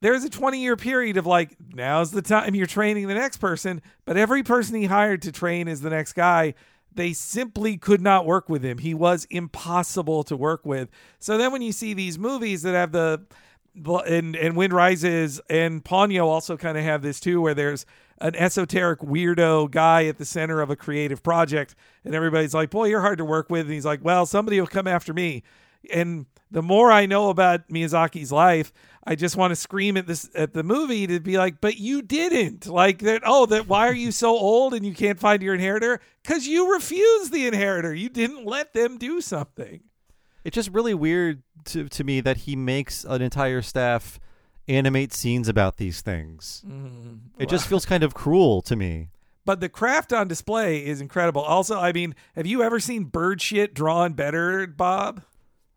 there's 0.00 0.24
a 0.24 0.30
20 0.30 0.60
year 0.60 0.76
period 0.76 1.16
of 1.16 1.26
like 1.26 1.56
now's 1.74 2.10
the 2.10 2.22
time 2.22 2.54
you're 2.54 2.66
training 2.66 3.08
the 3.08 3.14
next 3.14 3.38
person 3.38 3.82
but 4.04 4.16
every 4.16 4.42
person 4.42 4.76
he 4.76 4.86
hired 4.86 5.22
to 5.22 5.32
train 5.32 5.68
is 5.68 5.80
the 5.80 5.90
next 5.90 6.12
guy 6.12 6.54
they 6.98 7.12
simply 7.12 7.76
could 7.76 8.00
not 8.00 8.26
work 8.26 8.48
with 8.48 8.64
him. 8.64 8.78
He 8.78 8.92
was 8.92 9.24
impossible 9.30 10.24
to 10.24 10.36
work 10.36 10.66
with. 10.66 10.90
So 11.20 11.38
then 11.38 11.52
when 11.52 11.62
you 11.62 11.70
see 11.70 11.94
these 11.94 12.18
movies 12.18 12.62
that 12.62 12.74
have 12.74 12.92
the 12.92 13.22
and 14.06 14.34
and 14.34 14.56
wind 14.56 14.72
rises 14.72 15.40
and 15.48 15.84
ponyo 15.84 16.24
also 16.24 16.56
kind 16.56 16.76
of 16.76 16.82
have 16.82 17.00
this 17.00 17.20
too 17.20 17.40
where 17.40 17.54
there's 17.54 17.86
an 18.20 18.34
esoteric 18.34 18.98
weirdo 18.98 19.70
guy 19.70 20.06
at 20.06 20.18
the 20.18 20.24
center 20.24 20.60
of 20.60 20.70
a 20.70 20.74
creative 20.74 21.22
project 21.22 21.76
and 22.04 22.12
everybody's 22.12 22.54
like 22.54 22.70
boy 22.70 22.86
you're 22.86 23.00
hard 23.00 23.18
to 23.18 23.24
work 23.24 23.48
with. 23.48 23.66
And 23.66 23.72
he's 23.72 23.86
like 23.86 24.04
well 24.04 24.26
somebody 24.26 24.58
will 24.58 24.66
come 24.66 24.88
after 24.88 25.14
me. 25.14 25.44
And 25.94 26.26
the 26.50 26.62
more 26.62 26.90
I 26.90 27.06
know 27.06 27.30
about 27.30 27.68
Miyazaki's 27.68 28.32
life, 28.32 28.72
I 29.04 29.14
just 29.14 29.36
want 29.36 29.52
to 29.52 29.56
scream 29.56 29.96
at 29.96 30.06
this 30.06 30.28
at 30.34 30.52
the 30.52 30.62
movie 30.62 31.06
to 31.06 31.20
be 31.20 31.38
like, 31.38 31.60
"But 31.60 31.78
you 31.78 32.02
didn't 32.02 32.66
like 32.66 32.98
that. 33.00 33.22
Oh, 33.24 33.46
that 33.46 33.66
why 33.68 33.88
are 33.88 33.94
you 33.94 34.12
so 34.12 34.36
old 34.36 34.74
and 34.74 34.84
you 34.84 34.94
can't 34.94 35.18
find 35.18 35.42
your 35.42 35.54
inheritor? 35.54 36.00
Because 36.22 36.46
you 36.46 36.72
refused 36.72 37.32
the 37.32 37.46
inheritor. 37.46 37.94
You 37.94 38.08
didn't 38.08 38.44
let 38.44 38.74
them 38.74 38.98
do 38.98 39.20
something." 39.20 39.80
It's 40.44 40.54
just 40.54 40.70
really 40.70 40.94
weird 40.94 41.42
to 41.66 41.88
to 41.88 42.04
me 42.04 42.20
that 42.20 42.38
he 42.38 42.56
makes 42.56 43.04
an 43.04 43.22
entire 43.22 43.62
staff 43.62 44.20
animate 44.68 45.14
scenes 45.14 45.48
about 45.48 45.78
these 45.78 46.02
things. 46.02 46.62
Mm-hmm. 46.66 47.14
It 47.38 47.48
just 47.48 47.66
feels 47.66 47.86
kind 47.86 48.02
of 48.02 48.14
cruel 48.14 48.62
to 48.62 48.76
me. 48.76 49.08
But 49.44 49.60
the 49.60 49.70
craft 49.70 50.12
on 50.12 50.28
display 50.28 50.84
is 50.84 51.00
incredible. 51.00 51.40
Also, 51.40 51.78
I 51.78 51.92
mean, 51.92 52.14
have 52.36 52.46
you 52.46 52.62
ever 52.62 52.78
seen 52.78 53.04
bird 53.04 53.40
shit 53.40 53.72
drawn 53.72 54.12
better, 54.12 54.66
Bob? 54.66 55.22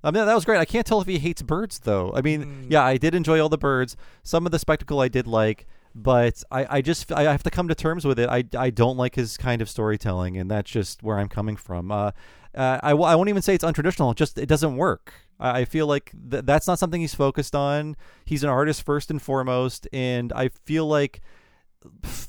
I 0.03 0.11
mean, 0.11 0.25
that 0.25 0.33
was 0.33 0.45
great. 0.45 0.59
I 0.59 0.65
can't 0.65 0.85
tell 0.85 0.99
if 1.01 1.07
he 1.07 1.19
hates 1.19 1.41
birds, 1.41 1.79
though. 1.79 2.11
I 2.15 2.21
mean, 2.21 2.67
yeah, 2.69 2.83
I 2.83 2.97
did 2.97 3.13
enjoy 3.15 3.39
all 3.39 3.49
the 3.49 3.57
birds. 3.57 3.95
Some 4.23 4.45
of 4.45 4.51
the 4.51 4.59
spectacle 4.59 4.99
I 4.99 5.07
did 5.07 5.27
like, 5.27 5.67
but 5.93 6.43
I, 6.49 6.77
I 6.77 6.81
just 6.81 7.11
I 7.11 7.23
have 7.23 7.43
to 7.43 7.51
come 7.51 7.67
to 7.67 7.75
terms 7.75 8.05
with 8.05 8.17
it. 8.17 8.29
I, 8.29 8.43
I 8.57 8.69
don't 8.71 8.97
like 8.97 9.15
his 9.15 9.37
kind 9.37 9.61
of 9.61 9.69
storytelling, 9.69 10.37
and 10.37 10.49
that's 10.49 10.71
just 10.71 11.03
where 11.03 11.19
I'm 11.19 11.29
coming 11.29 11.55
from. 11.55 11.91
Uh, 11.91 12.11
uh, 12.55 12.79
I, 12.81 12.89
w- 12.91 13.07
I 13.07 13.15
won't 13.15 13.29
even 13.29 13.41
say 13.41 13.53
it's 13.53 13.63
untraditional. 13.63 14.15
Just 14.15 14.37
it 14.37 14.47
doesn't 14.47 14.75
work. 14.75 15.13
I, 15.39 15.59
I 15.59 15.65
feel 15.65 15.87
like 15.87 16.11
th- 16.31 16.45
that's 16.45 16.67
not 16.67 16.79
something 16.79 17.01
he's 17.01 17.15
focused 17.15 17.53
on. 17.55 17.95
He's 18.25 18.43
an 18.43 18.49
artist 18.49 18.83
first 18.83 19.11
and 19.11 19.21
foremost, 19.21 19.87
and 19.93 20.33
I 20.33 20.49
feel 20.65 20.87
like 20.87 21.21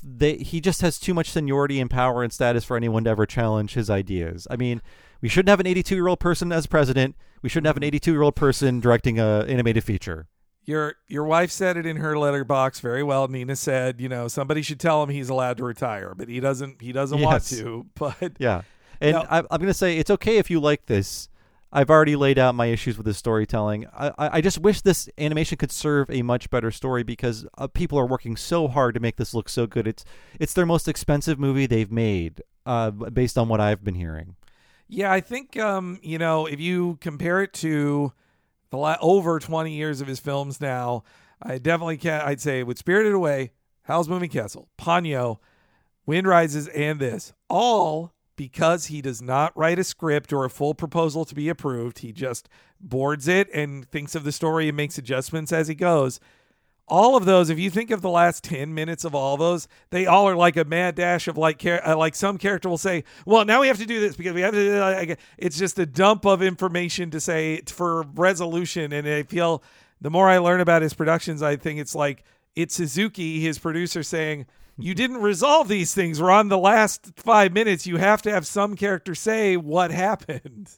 they 0.03 0.37
he 0.37 0.59
just 0.59 0.81
has 0.81 0.99
too 0.99 1.13
much 1.13 1.29
seniority 1.29 1.79
and 1.79 1.89
power 1.89 2.23
and 2.23 2.33
status 2.33 2.63
for 2.63 2.77
anyone 2.77 3.03
to 3.03 3.09
ever 3.09 3.25
challenge 3.25 3.73
his 3.73 3.89
ideas. 3.89 4.47
I 4.49 4.55
mean, 4.55 4.81
we 5.21 5.29
shouldn't 5.29 5.49
have 5.49 5.59
an 5.59 5.67
82 5.67 5.95
year 5.95 6.07
old 6.07 6.19
person 6.19 6.51
as 6.51 6.67
president. 6.67 7.15
We 7.41 7.49
shouldn't 7.49 7.67
have 7.67 7.77
an 7.77 7.81
mm-hmm. 7.81 7.87
82 7.87 8.11
year 8.11 8.21
old 8.21 8.35
person 8.35 8.79
directing 8.79 9.19
a 9.19 9.45
animated 9.47 9.83
feature. 9.83 10.27
Your 10.65 10.95
your 11.07 11.25
wife 11.25 11.51
said 11.51 11.77
it 11.77 11.85
in 11.85 11.97
her 11.97 12.15
Letterboxd 12.15 12.81
very 12.81 13.03
well. 13.03 13.27
Nina 13.27 13.55
said, 13.55 13.99
you 13.99 14.09
know, 14.09 14.27
somebody 14.27 14.61
should 14.61 14.79
tell 14.79 15.03
him 15.03 15.09
he's 15.09 15.29
allowed 15.29 15.57
to 15.57 15.63
retire, 15.63 16.13
but 16.15 16.29
he 16.29 16.39
doesn't. 16.39 16.81
He 16.81 16.91
doesn't 16.91 17.19
want 17.19 17.45
to. 17.47 17.85
But 17.95 18.33
Yeah, 18.39 18.61
and 19.01 19.15
No. 19.15 19.25
I, 19.29 19.39
I'm 19.39 19.59
going 19.59 19.67
to 19.67 19.73
say 19.73 19.97
it's 19.97 20.11
okay 20.11 20.37
if 20.37 20.49
you 20.49 20.59
like 20.59 20.85
this. 20.85 21.27
I've 21.75 21.89
already 21.89 22.15
laid 22.15 22.37
out 22.37 22.53
my 22.53 22.67
issues 22.67 22.97
with 22.97 23.07
the 23.07 23.15
storytelling. 23.15 23.87
I, 23.97 24.13
I 24.17 24.41
just 24.41 24.59
wish 24.59 24.81
this 24.81 25.09
animation 25.17 25.57
could 25.57 25.71
serve 25.71 26.07
a 26.11 26.21
much 26.21 26.51
better 26.51 26.69
story 26.69 27.01
because 27.01 27.47
uh, 27.57 27.65
people 27.65 27.97
are 27.97 28.05
working 28.05 28.37
so 28.37 28.67
hard 28.67 28.93
to 28.93 28.99
make 28.99 29.15
this 29.15 29.33
look 29.33 29.49
so 29.49 29.65
good. 29.65 29.87
It's 29.87 30.05
it's 30.39 30.53
their 30.53 30.67
most 30.67 30.87
expensive 30.87 31.39
movie 31.39 31.65
they've 31.65 31.91
made, 31.91 32.43
uh, 32.67 32.91
based 32.91 33.39
on 33.39 33.47
what 33.49 33.59
I've 33.59 33.83
been 33.83 33.95
hearing. 33.95 34.35
Yeah, 34.87 35.11
I 35.11 35.19
think 35.19 35.57
um, 35.57 35.99
you 36.03 36.19
know 36.19 36.45
if 36.45 36.59
you 36.59 36.99
compare 37.01 37.41
it 37.41 37.53
to 37.53 38.13
the 38.69 38.77
la- 38.77 38.97
over 39.01 39.39
twenty 39.39 39.73
years 39.73 39.99
of 39.99 40.07
his 40.07 40.19
films 40.19 40.61
now, 40.61 41.03
I 41.41 41.57
definitely 41.57 41.97
can. 41.97 42.21
I'd 42.21 42.39
say 42.39 42.61
with 42.61 42.77
Spirited 42.77 43.13
Away, 43.13 43.51
Howl's 43.81 44.07
Moving 44.07 44.29
Castle, 44.29 44.69
Ponyo, 44.77 45.39
Wind 46.05 46.27
Rises, 46.27 46.67
and 46.67 46.99
this 46.99 47.33
all 47.49 48.12
because 48.35 48.87
he 48.87 49.01
does 49.01 49.21
not 49.21 49.55
write 49.57 49.79
a 49.79 49.83
script 49.83 50.33
or 50.33 50.45
a 50.45 50.49
full 50.49 50.73
proposal 50.73 51.25
to 51.25 51.35
be 51.35 51.49
approved. 51.49 51.99
He 51.99 52.11
just 52.11 52.49
boards 52.79 53.27
it 53.27 53.49
and 53.53 53.89
thinks 53.89 54.15
of 54.15 54.23
the 54.23 54.31
story 54.31 54.67
and 54.67 54.77
makes 54.77 54.97
adjustments 54.97 55.51
as 55.51 55.67
he 55.67 55.75
goes. 55.75 56.19
All 56.87 57.15
of 57.15 57.23
those, 57.23 57.49
if 57.49 57.57
you 57.57 57.69
think 57.69 57.91
of 57.91 58.01
the 58.01 58.09
last 58.09 58.43
ten 58.43 58.73
minutes 58.73 59.05
of 59.05 59.15
all 59.15 59.37
those, 59.37 59.69
they 59.89 60.05
all 60.05 60.27
are 60.27 60.35
like 60.35 60.57
a 60.57 60.65
mad 60.65 60.95
dash 60.95 61.29
of 61.29 61.37
like, 61.37 61.65
uh, 61.65 61.95
like 61.97 62.13
some 62.13 62.37
character 62.37 62.67
will 62.67 62.77
say, 62.77 63.05
"Well, 63.25 63.45
now 63.45 63.61
we 63.61 63.67
have 63.67 63.77
to 63.77 63.85
do 63.85 64.01
this 64.01 64.17
because 64.17 64.33
we 64.33 64.41
have 64.41 64.53
to." 64.53 65.15
It's 65.37 65.57
just 65.57 65.79
a 65.79 65.85
dump 65.85 66.25
of 66.25 66.41
information 66.41 67.09
to 67.11 67.21
say 67.21 67.61
for 67.67 68.03
resolution, 68.15 68.91
and 68.91 69.07
I 69.07 69.23
feel 69.23 69.63
the 70.01 70.09
more 70.09 70.27
I 70.27 70.39
learn 70.39 70.59
about 70.59 70.81
his 70.81 70.93
productions, 70.93 71.41
I 71.41 71.55
think 71.55 71.79
it's 71.79 71.95
like 71.95 72.25
it's 72.53 72.75
Suzuki, 72.75 73.39
his 73.39 73.57
producer, 73.57 74.03
saying, 74.03 74.45
"You 74.77 74.93
didn't 74.93 75.21
resolve 75.21 75.67
these 75.67 75.93
things. 75.93 76.21
We're 76.21 76.31
on 76.31 76.49
the 76.49 76.57
last 76.57 77.11
five 77.15 77.53
minutes. 77.53 77.85
You 77.85 77.97
have 77.97 78.21
to 78.23 78.31
have 78.31 78.45
some 78.47 78.75
character 78.75 79.15
say 79.15 79.57
what 79.57 79.91
happened." 79.91 80.71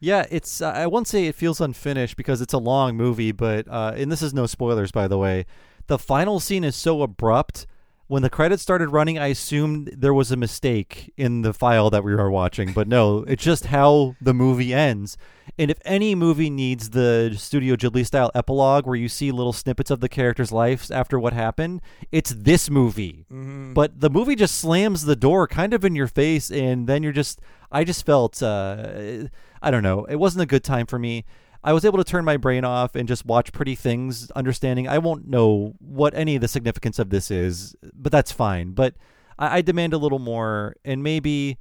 Yeah, 0.00 0.26
it's. 0.30 0.62
Uh, 0.62 0.70
I 0.70 0.86
won't 0.86 1.08
say 1.08 1.26
it 1.26 1.34
feels 1.34 1.60
unfinished 1.60 2.16
because 2.16 2.40
it's 2.40 2.52
a 2.52 2.58
long 2.58 2.96
movie, 2.96 3.32
but 3.32 3.66
uh, 3.68 3.92
and 3.96 4.12
this 4.12 4.22
is 4.22 4.32
no 4.32 4.46
spoilers, 4.46 4.92
by 4.92 5.08
the 5.08 5.18
way. 5.18 5.44
The 5.88 5.98
final 5.98 6.38
scene 6.38 6.64
is 6.64 6.76
so 6.76 7.02
abrupt. 7.02 7.66
When 8.08 8.22
the 8.22 8.30
credits 8.30 8.62
started 8.62 8.88
running, 8.88 9.18
I 9.18 9.26
assumed 9.26 9.92
there 9.94 10.14
was 10.14 10.32
a 10.32 10.36
mistake 10.36 11.12
in 11.18 11.42
the 11.42 11.52
file 11.52 11.90
that 11.90 12.02
we 12.02 12.14
were 12.14 12.30
watching, 12.30 12.72
but 12.72 12.88
no, 12.88 13.18
it's 13.28 13.44
just 13.44 13.66
how 13.66 14.16
the 14.20 14.32
movie 14.32 14.72
ends. 14.72 15.18
And 15.58 15.70
if 15.70 15.78
any 15.84 16.14
movie 16.14 16.48
needs 16.48 16.90
the 16.90 17.34
Studio 17.36 17.76
Ghibli 17.76 18.06
style 18.06 18.30
epilogue 18.34 18.86
where 18.86 18.96
you 18.96 19.08
see 19.10 19.30
little 19.30 19.52
snippets 19.52 19.90
of 19.90 20.00
the 20.00 20.08
characters' 20.08 20.50
lives 20.50 20.90
after 20.90 21.18
what 21.18 21.34
happened, 21.34 21.82
it's 22.10 22.30
this 22.30 22.70
movie. 22.70 23.26
But 23.74 24.00
the 24.00 24.08
movie 24.08 24.36
just 24.36 24.56
slams 24.56 25.04
the 25.04 25.16
door 25.16 25.46
kind 25.46 25.74
of 25.74 25.84
in 25.84 25.94
your 25.94 26.08
face, 26.08 26.50
and 26.50 26.86
then 26.86 27.02
you're 27.02 27.12
just. 27.12 27.40
I 27.70 27.84
just 27.84 28.06
felt. 28.06 28.42
Uh, 28.42 29.24
I 29.60 29.70
don't 29.70 29.82
know. 29.82 30.06
It 30.06 30.16
wasn't 30.16 30.42
a 30.44 30.46
good 30.46 30.64
time 30.64 30.86
for 30.86 30.98
me. 30.98 31.26
I 31.64 31.72
was 31.72 31.84
able 31.84 31.98
to 31.98 32.04
turn 32.04 32.24
my 32.24 32.36
brain 32.36 32.64
off 32.64 32.94
and 32.94 33.08
just 33.08 33.26
watch 33.26 33.52
pretty 33.52 33.74
things, 33.74 34.30
understanding 34.32 34.88
I 34.88 34.98
won't 34.98 35.26
know 35.26 35.74
what 35.80 36.14
any 36.14 36.36
of 36.36 36.40
the 36.40 36.48
significance 36.48 36.98
of 36.98 37.10
this 37.10 37.30
is, 37.30 37.74
but 37.92 38.12
that's 38.12 38.30
fine. 38.30 38.72
But 38.72 38.94
I, 39.38 39.58
I 39.58 39.62
demand 39.62 39.92
a 39.92 39.98
little 39.98 40.18
more, 40.20 40.76
and 40.84 41.02
maybe 41.02 41.58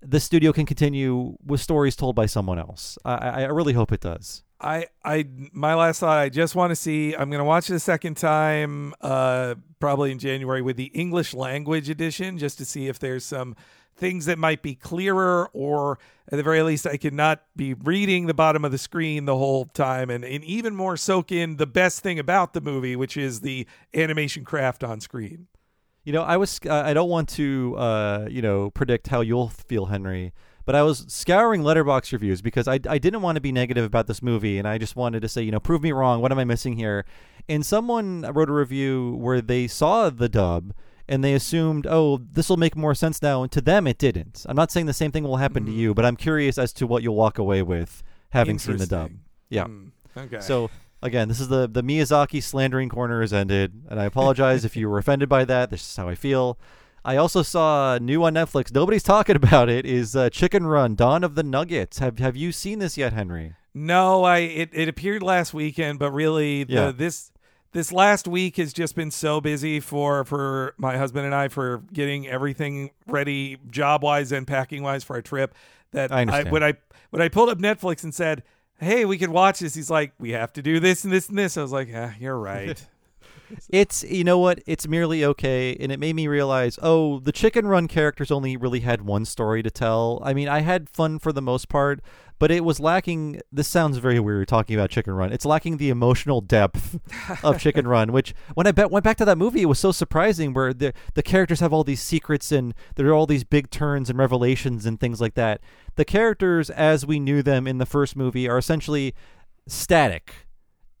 the 0.00 0.20
studio 0.20 0.52
can 0.52 0.66
continue 0.66 1.36
with 1.44 1.60
stories 1.60 1.96
told 1.96 2.14
by 2.14 2.26
someone 2.26 2.58
else. 2.58 2.98
I, 3.04 3.14
I 3.14 3.44
really 3.46 3.72
hope 3.72 3.92
it 3.92 4.00
does. 4.00 4.44
I, 4.60 4.86
I, 5.04 5.26
my 5.52 5.74
last 5.74 6.00
thought. 6.00 6.18
I 6.18 6.28
just 6.28 6.54
want 6.54 6.72
to 6.72 6.76
see. 6.76 7.14
I'm 7.14 7.30
going 7.30 7.38
to 7.38 7.44
watch 7.44 7.70
it 7.70 7.74
a 7.74 7.80
second 7.80 8.16
time, 8.16 8.92
uh, 9.00 9.54
probably 9.78 10.10
in 10.10 10.18
January 10.18 10.62
with 10.62 10.76
the 10.76 10.86
English 10.86 11.32
language 11.32 11.88
edition, 11.88 12.38
just 12.38 12.58
to 12.58 12.64
see 12.64 12.88
if 12.88 12.98
there's 12.98 13.24
some 13.24 13.54
things 13.98 14.26
that 14.26 14.38
might 14.38 14.62
be 14.62 14.74
clearer, 14.74 15.50
or 15.52 15.98
at 16.30 16.36
the 16.36 16.42
very 16.42 16.62
least, 16.62 16.86
I 16.86 16.96
could 16.96 17.12
not 17.12 17.42
be 17.56 17.74
reading 17.74 18.26
the 18.26 18.34
bottom 18.34 18.64
of 18.64 18.72
the 18.72 18.78
screen 18.78 19.24
the 19.24 19.36
whole 19.36 19.66
time, 19.66 20.08
and, 20.08 20.24
and 20.24 20.42
even 20.44 20.74
more 20.74 20.96
soak 20.96 21.30
in 21.32 21.56
the 21.56 21.66
best 21.66 22.00
thing 22.00 22.18
about 22.18 22.52
the 22.52 22.60
movie, 22.60 22.96
which 22.96 23.16
is 23.16 23.40
the 23.40 23.66
animation 23.94 24.44
craft 24.44 24.82
on 24.82 25.00
screen. 25.00 25.48
You 26.04 26.12
know, 26.12 26.22
I 26.22 26.38
was 26.38 26.58
uh, 26.64 26.82
I 26.86 26.94
don't 26.94 27.10
want 27.10 27.28
to 27.30 27.74
uh, 27.76 28.28
you 28.30 28.40
know 28.40 28.70
predict 28.70 29.08
how 29.08 29.20
you'll 29.20 29.48
feel, 29.48 29.86
Henry, 29.86 30.32
but 30.64 30.74
I 30.74 30.82
was 30.82 31.04
scouring 31.08 31.62
Letterboxd 31.62 32.12
reviews 32.12 32.40
because 32.40 32.66
I 32.66 32.80
I 32.88 32.98
didn't 32.98 33.20
want 33.20 33.36
to 33.36 33.42
be 33.42 33.52
negative 33.52 33.84
about 33.84 34.06
this 34.06 34.22
movie 34.22 34.58
and 34.58 34.66
I 34.66 34.78
just 34.78 34.96
wanted 34.96 35.20
to 35.20 35.28
say, 35.28 35.42
you 35.42 35.50
know, 35.50 35.60
prove 35.60 35.82
me 35.82 35.92
wrong, 35.92 36.22
what 36.22 36.32
am 36.32 36.38
I 36.38 36.44
missing 36.44 36.76
here? 36.76 37.04
And 37.48 37.64
someone 37.64 38.22
wrote 38.22 38.48
a 38.48 38.52
review 38.52 39.16
where 39.16 39.40
they 39.40 39.66
saw 39.66 40.08
the 40.10 40.28
dub 40.28 40.72
and 41.08 41.24
they 41.24 41.34
assumed, 41.34 41.86
"Oh, 41.88 42.18
this 42.32 42.48
will 42.48 42.56
make 42.56 42.76
more 42.76 42.94
sense 42.94 43.20
now." 43.22 43.42
And 43.42 43.50
to 43.52 43.60
them 43.60 43.86
it 43.86 43.98
didn't. 43.98 44.44
I'm 44.48 44.56
not 44.56 44.70
saying 44.70 44.86
the 44.86 44.92
same 44.92 45.10
thing 45.12 45.24
will 45.24 45.36
happen 45.38 45.64
to 45.66 45.72
you, 45.72 45.94
but 45.94 46.04
I'm 46.04 46.16
curious 46.16 46.58
as 46.58 46.72
to 46.74 46.86
what 46.86 47.02
you'll 47.02 47.14
walk 47.16 47.38
away 47.38 47.62
with 47.62 48.02
having 48.30 48.58
seen 48.58 48.76
the 48.76 48.86
dub. 48.86 49.10
Yeah. 49.48 49.64
Mm, 49.64 49.90
okay. 50.16 50.40
So 50.40 50.70
again, 51.02 51.28
this 51.28 51.40
is 51.40 51.48
the 51.48 51.66
the 51.68 51.82
Miyazaki 51.82 52.42
slandering 52.42 52.88
corner 52.88 53.20
has 53.20 53.32
ended, 53.32 53.82
and 53.88 53.98
I 54.00 54.04
apologize 54.04 54.64
if 54.64 54.76
you 54.76 54.88
were 54.88 54.98
offended 54.98 55.28
by 55.28 55.44
that. 55.46 55.70
This 55.70 55.80
is 55.88 55.96
how 55.96 56.08
I 56.08 56.14
feel. 56.14 56.58
I 57.04 57.16
also 57.16 57.42
saw 57.42 57.96
new 57.98 58.22
on 58.24 58.34
Netflix. 58.34 58.74
Nobody's 58.74 59.02
talking 59.04 59.36
about 59.42 59.68
it. 59.68 59.86
Is 59.86 60.14
uh, 60.14 60.28
Chicken 60.30 60.66
Run: 60.66 60.94
Dawn 60.94 61.24
of 61.24 61.34
the 61.36 61.42
Nuggets? 61.42 62.00
Have 62.00 62.18
Have 62.18 62.36
you 62.36 62.52
seen 62.52 62.80
this 62.80 62.98
yet, 62.98 63.12
Henry? 63.12 63.54
No, 63.74 64.24
I 64.24 64.38
it, 64.38 64.70
it 64.72 64.88
appeared 64.88 65.22
last 65.22 65.54
weekend, 65.54 65.98
but 66.00 66.10
really 66.10 66.64
the, 66.64 66.72
Yeah. 66.72 66.90
this 66.90 67.30
this 67.72 67.92
last 67.92 68.26
week 68.26 68.56
has 68.56 68.72
just 68.72 68.94
been 68.94 69.10
so 69.10 69.40
busy 69.40 69.80
for 69.80 70.24
for 70.24 70.74
my 70.78 70.96
husband 70.96 71.26
and 71.26 71.34
I 71.34 71.48
for 71.48 71.82
getting 71.92 72.26
everything 72.26 72.90
ready 73.06 73.58
job 73.70 74.02
wise 74.02 74.32
and 74.32 74.46
packing 74.46 74.82
wise 74.82 75.04
for 75.04 75.16
our 75.16 75.22
trip 75.22 75.54
that 75.92 76.12
I 76.12 76.22
understand. 76.22 76.50
when 76.50 76.62
I 76.62 76.74
when 77.10 77.22
I 77.22 77.28
pulled 77.28 77.48
up 77.48 77.58
Netflix 77.58 78.04
and 78.04 78.14
said, 78.14 78.42
"Hey, 78.78 79.04
we 79.04 79.18
could 79.18 79.30
watch 79.30 79.60
this," 79.60 79.74
he's 79.74 79.90
like, 79.90 80.12
"We 80.18 80.30
have 80.30 80.52
to 80.54 80.62
do 80.62 80.80
this 80.80 81.04
and 81.04 81.12
this 81.12 81.28
and 81.28 81.38
this." 81.38 81.56
I 81.56 81.62
was 81.62 81.72
like, 81.72 81.88
"Yeah, 81.88 82.12
you're 82.18 82.38
right." 82.38 82.86
It's 83.68 84.04
you 84.04 84.24
know 84.24 84.38
what? 84.38 84.60
It's 84.66 84.86
merely 84.88 85.24
okay, 85.24 85.76
and 85.78 85.90
it 85.92 85.98
made 85.98 86.16
me 86.16 86.26
realize, 86.26 86.78
oh, 86.82 87.20
the 87.20 87.32
Chicken 87.32 87.66
Run 87.66 87.88
characters 87.88 88.30
only 88.30 88.56
really 88.56 88.80
had 88.80 89.02
one 89.02 89.24
story 89.24 89.62
to 89.62 89.70
tell. 89.70 90.20
I 90.24 90.34
mean, 90.34 90.48
I 90.48 90.60
had 90.60 90.88
fun 90.88 91.18
for 91.18 91.32
the 91.32 91.42
most 91.42 91.68
part, 91.68 92.00
but 92.38 92.50
it 92.50 92.64
was 92.64 92.80
lacking. 92.80 93.40
This 93.52 93.68
sounds 93.68 93.98
very 93.98 94.20
weird 94.20 94.48
talking 94.48 94.76
about 94.76 94.90
Chicken 94.90 95.12
Run. 95.14 95.32
It's 95.32 95.44
lacking 95.44 95.76
the 95.76 95.90
emotional 95.90 96.40
depth 96.40 96.98
of 97.42 97.58
Chicken 97.60 97.88
Run, 97.88 98.12
which 98.12 98.34
when 98.54 98.66
I 98.66 98.72
bet 98.72 98.90
went 98.90 99.04
back 99.04 99.16
to 99.18 99.24
that 99.24 99.38
movie, 99.38 99.62
it 99.62 99.66
was 99.66 99.78
so 99.78 99.92
surprising. 99.92 100.52
Where 100.52 100.72
the 100.72 100.92
the 101.14 101.22
characters 101.22 101.60
have 101.60 101.72
all 101.72 101.84
these 101.84 102.02
secrets 102.02 102.52
and 102.52 102.74
there 102.96 103.08
are 103.08 103.14
all 103.14 103.26
these 103.26 103.44
big 103.44 103.70
turns 103.70 104.10
and 104.10 104.18
revelations 104.18 104.86
and 104.86 104.98
things 104.98 105.20
like 105.20 105.34
that. 105.34 105.60
The 105.96 106.04
characters, 106.04 106.70
as 106.70 107.04
we 107.04 107.18
knew 107.18 107.42
them 107.42 107.66
in 107.66 107.78
the 107.78 107.86
first 107.86 108.16
movie, 108.16 108.48
are 108.48 108.58
essentially 108.58 109.14
static 109.66 110.47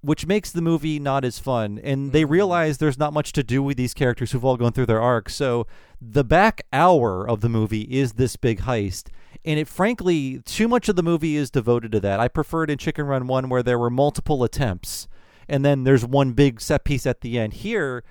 which 0.00 0.26
makes 0.26 0.50
the 0.50 0.62
movie 0.62 0.98
not 0.98 1.24
as 1.24 1.38
fun. 1.38 1.80
And 1.82 2.12
they 2.12 2.22
mm-hmm. 2.22 2.32
realize 2.32 2.78
there's 2.78 2.98
not 2.98 3.12
much 3.12 3.32
to 3.32 3.42
do 3.42 3.62
with 3.62 3.76
these 3.76 3.94
characters 3.94 4.32
who've 4.32 4.44
all 4.44 4.56
gone 4.56 4.72
through 4.72 4.86
their 4.86 5.00
arcs. 5.00 5.34
So 5.34 5.66
the 6.00 6.24
back 6.24 6.62
hour 6.72 7.28
of 7.28 7.40
the 7.40 7.48
movie 7.48 7.82
is 7.82 8.12
this 8.12 8.36
big 8.36 8.60
heist. 8.60 9.08
And 9.44 9.58
it 9.58 9.68
frankly, 9.68 10.40
too 10.44 10.68
much 10.68 10.88
of 10.88 10.96
the 10.96 11.02
movie 11.02 11.36
is 11.36 11.50
devoted 11.50 11.92
to 11.92 12.00
that. 12.00 12.20
I 12.20 12.28
preferred 12.28 12.70
in 12.70 12.78
Chicken 12.78 13.06
Run 13.06 13.26
1 13.26 13.48
where 13.48 13.62
there 13.62 13.78
were 13.78 13.90
multiple 13.90 14.44
attempts 14.44 15.08
and 15.48 15.64
then 15.64 15.84
there's 15.84 16.04
one 16.04 16.32
big 16.32 16.60
set 16.60 16.84
piece 16.84 17.06
at 17.06 17.22
the 17.22 17.38
end. 17.38 17.54
Here, 17.54 18.04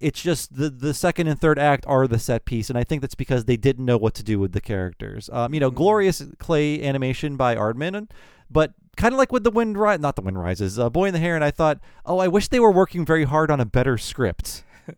it's 0.00 0.22
just 0.22 0.56
the 0.56 0.70
the 0.70 0.94
second 0.94 1.26
and 1.28 1.40
third 1.40 1.58
act 1.58 1.84
are 1.86 2.06
the 2.06 2.18
set 2.18 2.44
piece, 2.44 2.68
and 2.70 2.78
I 2.78 2.84
think 2.84 3.00
that's 3.00 3.14
because 3.14 3.44
they 3.46 3.56
didn't 3.56 3.84
know 3.84 3.96
what 3.98 4.14
to 4.14 4.22
do 4.22 4.38
with 4.38 4.52
the 4.52 4.60
characters. 4.60 5.28
Um, 5.32 5.54
you 5.54 5.60
know, 5.60 5.70
glorious 5.70 6.22
clay 6.38 6.82
animation 6.82 7.36
by 7.36 7.54
Aardman, 7.56 8.08
but 8.50 8.74
kind 8.96 9.12
of 9.12 9.18
like 9.18 9.32
with 9.32 9.44
the 9.44 9.50
Wind 9.50 9.76
Rise, 9.78 10.00
not 10.00 10.16
the 10.16 10.22
Wind 10.22 10.38
Rises, 10.40 10.78
uh, 10.78 10.88
Boy 10.90 11.06
in 11.06 11.12
the 11.14 11.20
Heron, 11.20 11.36
and 11.36 11.44
I 11.44 11.50
thought, 11.50 11.78
oh, 12.06 12.18
I 12.18 12.28
wish 12.28 12.48
they 12.48 12.60
were 12.60 12.70
working 12.72 13.04
very 13.04 13.24
hard 13.24 13.50
on 13.50 13.60
a 13.60 13.66
better 13.66 13.96
script. 13.98 14.64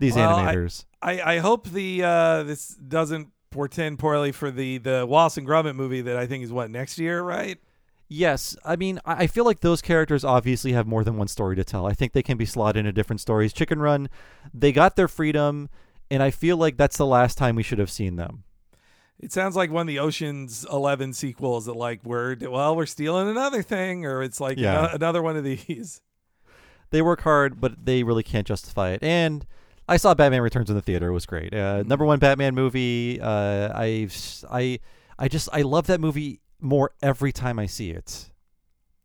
These 0.00 0.14
Well, 0.16 0.34
I- 0.36 0.54
animators. 0.54 0.84
I, 1.02 1.20
I 1.34 1.38
hope 1.38 1.68
the 1.68 2.02
uh, 2.02 2.42
this 2.42 2.68
doesn't 2.68 3.28
portend 3.50 3.98
poorly 3.98 4.32
for 4.32 4.50
the 4.50 4.78
the 4.78 5.06
Wallace 5.08 5.36
and 5.36 5.46
Gromit 5.46 5.74
movie 5.76 6.00
that 6.02 6.16
I 6.16 6.26
think 6.26 6.42
is 6.44 6.52
what 6.52 6.70
next 6.70 6.98
year, 6.98 7.22
right? 7.22 7.58
Yes, 8.08 8.56
I 8.64 8.76
mean, 8.76 9.00
I 9.04 9.26
feel 9.26 9.44
like 9.44 9.60
those 9.60 9.82
characters 9.82 10.24
obviously 10.24 10.72
have 10.72 10.86
more 10.86 11.02
than 11.02 11.16
one 11.16 11.26
story 11.26 11.56
to 11.56 11.64
tell. 11.64 11.86
I 11.86 11.92
think 11.92 12.12
they 12.12 12.22
can 12.22 12.36
be 12.36 12.46
slotted 12.46 12.80
into 12.80 12.92
different 12.92 13.20
stories. 13.20 13.52
Chicken 13.52 13.80
Run, 13.80 14.08
they 14.54 14.70
got 14.70 14.94
their 14.94 15.08
freedom, 15.08 15.68
and 16.08 16.22
I 16.22 16.30
feel 16.30 16.56
like 16.56 16.76
that's 16.76 16.96
the 16.96 17.06
last 17.06 17.36
time 17.36 17.56
we 17.56 17.64
should 17.64 17.80
have 17.80 17.90
seen 17.90 18.14
them. 18.14 18.44
It 19.18 19.32
sounds 19.32 19.56
like 19.56 19.72
one 19.72 19.80
of 19.82 19.86
the 19.88 19.98
Ocean's 19.98 20.64
Eleven 20.70 21.12
sequels 21.14 21.66
that 21.66 21.72
like 21.74 22.00
we're 22.04 22.36
well 22.42 22.76
we're 22.76 22.86
stealing 22.86 23.28
another 23.28 23.62
thing, 23.62 24.04
or 24.06 24.22
it's 24.22 24.40
like 24.40 24.58
Yeah. 24.58 24.78
ano- 24.84 24.94
another 24.94 25.22
one 25.22 25.36
of 25.36 25.42
these. 25.42 26.00
they 26.90 27.02
work 27.02 27.22
hard, 27.22 27.60
but 27.60 27.86
they 27.86 28.04
really 28.04 28.22
can't 28.22 28.46
justify 28.46 28.90
it. 28.90 29.02
And 29.02 29.44
I 29.88 29.96
saw 29.96 30.14
Batman 30.14 30.42
Returns 30.42 30.68
in 30.68 30.76
the 30.76 30.82
theater. 30.82 31.08
It 31.08 31.12
was 31.12 31.26
great. 31.26 31.52
Uh, 31.54 31.82
number 31.86 32.04
one 32.04 32.18
Batman 32.20 32.54
movie. 32.54 33.18
Uh, 33.20 33.72
I 33.74 34.08
I 34.50 34.78
I 35.18 35.28
just 35.28 35.48
I 35.52 35.62
love 35.62 35.86
that 35.88 36.00
movie 36.00 36.40
more 36.60 36.92
every 37.02 37.32
time 37.32 37.58
I 37.58 37.66
see 37.66 37.90
it. 37.90 38.30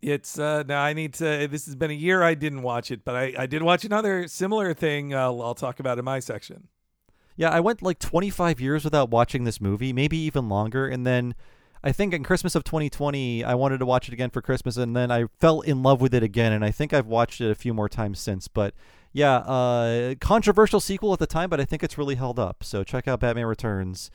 It's 0.02 0.40
uh 0.40 0.64
now 0.64 0.82
I 0.82 0.94
need 0.94 1.14
to 1.16 1.48
this 1.48 1.66
has 1.68 1.76
been 1.76 1.92
a 1.92 1.96
year 1.96 2.24
I 2.24 2.34
didn't 2.34 2.64
watch 2.64 2.90
it, 2.90 3.06
but 3.06 3.16
I, 3.16 3.34
I 3.38 3.46
did 3.46 3.62
watch 3.62 3.86
another 3.86 4.28
similar 4.28 4.74
thing 4.74 5.14
uh, 5.14 5.28
I'll 5.28 5.54
talk 5.54 5.80
about 5.80 6.00
in 6.00 6.06
my 6.06 6.20
section. 6.20 6.70
Yeah, 7.36 7.50
I 7.50 7.60
went 7.60 7.82
like 7.82 8.00
25 8.00 8.60
years 8.60 8.84
without 8.84 9.10
watching 9.10 9.44
this 9.44 9.62
movie, 9.62 9.94
maybe 9.94 10.18
even 10.18 10.50
longer, 10.50 10.88
and 10.88 11.06
then 11.06 11.36
I 11.84 11.92
think 11.92 12.14
in 12.14 12.24
Christmas 12.24 12.56
of 12.56 12.64
2020 12.64 13.44
I 13.44 13.54
wanted 13.54 13.80
to 13.80 13.86
watch 13.86 14.08
it 14.08 14.14
again 14.14 14.32
for 14.32 14.42
Christmas 14.42 14.78
and 14.78 14.96
then 14.96 15.12
I 15.12 15.26
fell 15.40 15.62
in 15.62 15.84
love 15.84 16.02
with 16.02 16.14
it 16.14 16.24
again 16.24 16.52
and 16.52 16.66
I 16.66 16.72
think 16.72 16.94
I've 16.94 17.08
watched 17.08 17.42
it 17.42 17.52
a 17.52 17.56
few 17.56 17.74
more 17.74 17.90
times 17.90 18.20
since, 18.20 18.48
but 18.48 18.74
yeah, 19.14 19.38
uh 19.38 20.16
controversial 20.20 20.80
sequel 20.80 21.14
at 21.14 21.20
the 21.20 21.28
time, 21.28 21.50
but 21.50 21.60
I 21.60 21.66
think 21.66 21.84
it's 21.84 21.98
really 21.98 22.16
held 22.16 22.40
up. 22.40 22.64
So 22.64 22.84
check 22.84 23.08
out 23.08 23.20
Batman 23.20 23.46
Returns 23.46 24.10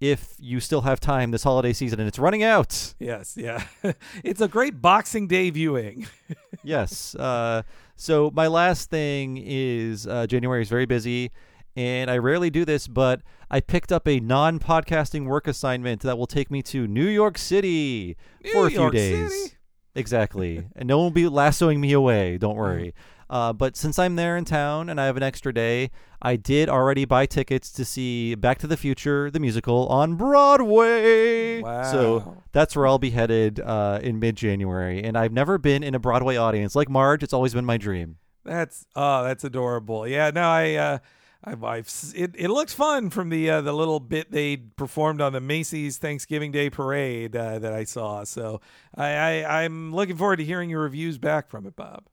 if 0.00 0.34
you 0.38 0.60
still 0.60 0.80
have 0.80 0.98
time 0.98 1.30
this 1.30 1.42
holiday 1.42 1.74
season 1.74 2.00
and 2.00 2.08
it's 2.08 2.18
running 2.18 2.42
out. 2.42 2.94
Yes, 2.98 3.36
yeah. 3.36 3.64
it's 4.24 4.40
a 4.40 4.48
great 4.48 4.80
Boxing 4.80 5.26
Day 5.26 5.50
viewing. 5.50 6.06
yes. 6.62 7.14
Uh, 7.14 7.62
so 7.96 8.30
my 8.34 8.46
last 8.46 8.88
thing 8.88 9.42
is 9.44 10.06
uh, 10.06 10.26
January 10.26 10.62
is 10.62 10.70
very 10.70 10.86
busy, 10.86 11.30
and 11.76 12.10
I 12.10 12.16
rarely 12.16 12.48
do 12.48 12.64
this, 12.64 12.88
but 12.88 13.20
I 13.50 13.60
picked 13.60 13.92
up 13.92 14.08
a 14.08 14.20
non-podcasting 14.20 15.26
work 15.26 15.46
assignment 15.46 16.00
that 16.02 16.16
will 16.16 16.26
take 16.26 16.50
me 16.50 16.62
to 16.62 16.86
New 16.86 17.06
York 17.06 17.36
City 17.36 18.16
New 18.42 18.52
for 18.52 18.66
a 18.66 18.70
few 18.70 18.80
York 18.80 18.94
days. 18.94 19.30
City? 19.30 19.56
Exactly, 19.94 20.64
and 20.76 20.88
no 20.88 20.98
one 20.98 21.06
will 21.06 21.10
be 21.10 21.28
lassoing 21.28 21.80
me 21.80 21.92
away. 21.92 22.38
Don't 22.38 22.56
worry. 22.56 22.94
Uh, 23.30 23.52
but 23.52 23.76
since 23.76 23.96
I'm 23.96 24.16
there 24.16 24.36
in 24.36 24.44
town 24.44 24.88
and 24.88 25.00
I 25.00 25.06
have 25.06 25.16
an 25.16 25.22
extra 25.22 25.54
day, 25.54 25.92
I 26.20 26.34
did 26.34 26.68
already 26.68 27.04
buy 27.04 27.26
tickets 27.26 27.70
to 27.72 27.84
see 27.84 28.34
Back 28.34 28.58
to 28.58 28.66
the 28.66 28.76
Future, 28.76 29.30
the 29.30 29.38
musical, 29.38 29.86
on 29.86 30.16
Broadway. 30.16 31.62
Wow. 31.62 31.82
So 31.84 32.42
that's 32.50 32.74
where 32.74 32.88
I'll 32.88 32.98
be 32.98 33.10
headed 33.10 33.60
uh, 33.60 34.00
in 34.02 34.18
mid 34.18 34.34
January. 34.34 35.04
And 35.04 35.16
I've 35.16 35.32
never 35.32 35.58
been 35.58 35.84
in 35.84 35.94
a 35.94 36.00
Broadway 36.00 36.36
audience. 36.36 36.74
Like 36.74 36.88
Marge, 36.88 37.22
it's 37.22 37.32
always 37.32 37.54
been 37.54 37.64
my 37.64 37.76
dream. 37.76 38.16
That's 38.44 38.84
oh, 38.96 39.22
that's 39.22 39.44
adorable. 39.44 40.08
Yeah, 40.08 40.30
no, 40.34 40.42
I, 40.42 40.74
uh, 40.74 40.98
I've, 41.44 41.62
I've, 41.62 41.90
it, 42.16 42.34
it 42.36 42.48
looks 42.48 42.74
fun 42.74 43.10
from 43.10 43.28
the 43.28 43.48
uh, 43.48 43.60
the 43.60 43.72
little 43.72 44.00
bit 44.00 44.32
they 44.32 44.56
performed 44.56 45.20
on 45.20 45.32
the 45.32 45.40
Macy's 45.40 45.98
Thanksgiving 45.98 46.50
Day 46.50 46.68
parade 46.68 47.36
uh, 47.36 47.60
that 47.60 47.72
I 47.72 47.84
saw. 47.84 48.24
So 48.24 48.60
I, 48.96 49.12
I, 49.12 49.62
I'm 49.62 49.94
looking 49.94 50.16
forward 50.16 50.36
to 50.36 50.44
hearing 50.44 50.68
your 50.68 50.82
reviews 50.82 51.16
back 51.16 51.48
from 51.48 51.64
it, 51.66 51.76
Bob. 51.76 52.09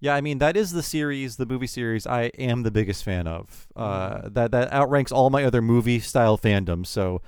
Yeah, 0.00 0.14
I 0.14 0.22
mean 0.22 0.38
that 0.38 0.56
is 0.56 0.72
the 0.72 0.82
series, 0.82 1.36
the 1.36 1.46
movie 1.46 1.66
series 1.66 2.06
I 2.06 2.24
am 2.38 2.62
the 2.62 2.70
biggest 2.70 3.04
fan 3.04 3.26
of. 3.26 3.68
Uh, 3.76 4.28
that 4.30 4.50
that 4.52 4.72
outranks 4.72 5.12
all 5.12 5.28
my 5.28 5.44
other 5.44 5.60
movie 5.60 6.00
style 6.00 6.38
fandoms. 6.38 6.86
So 6.86 7.20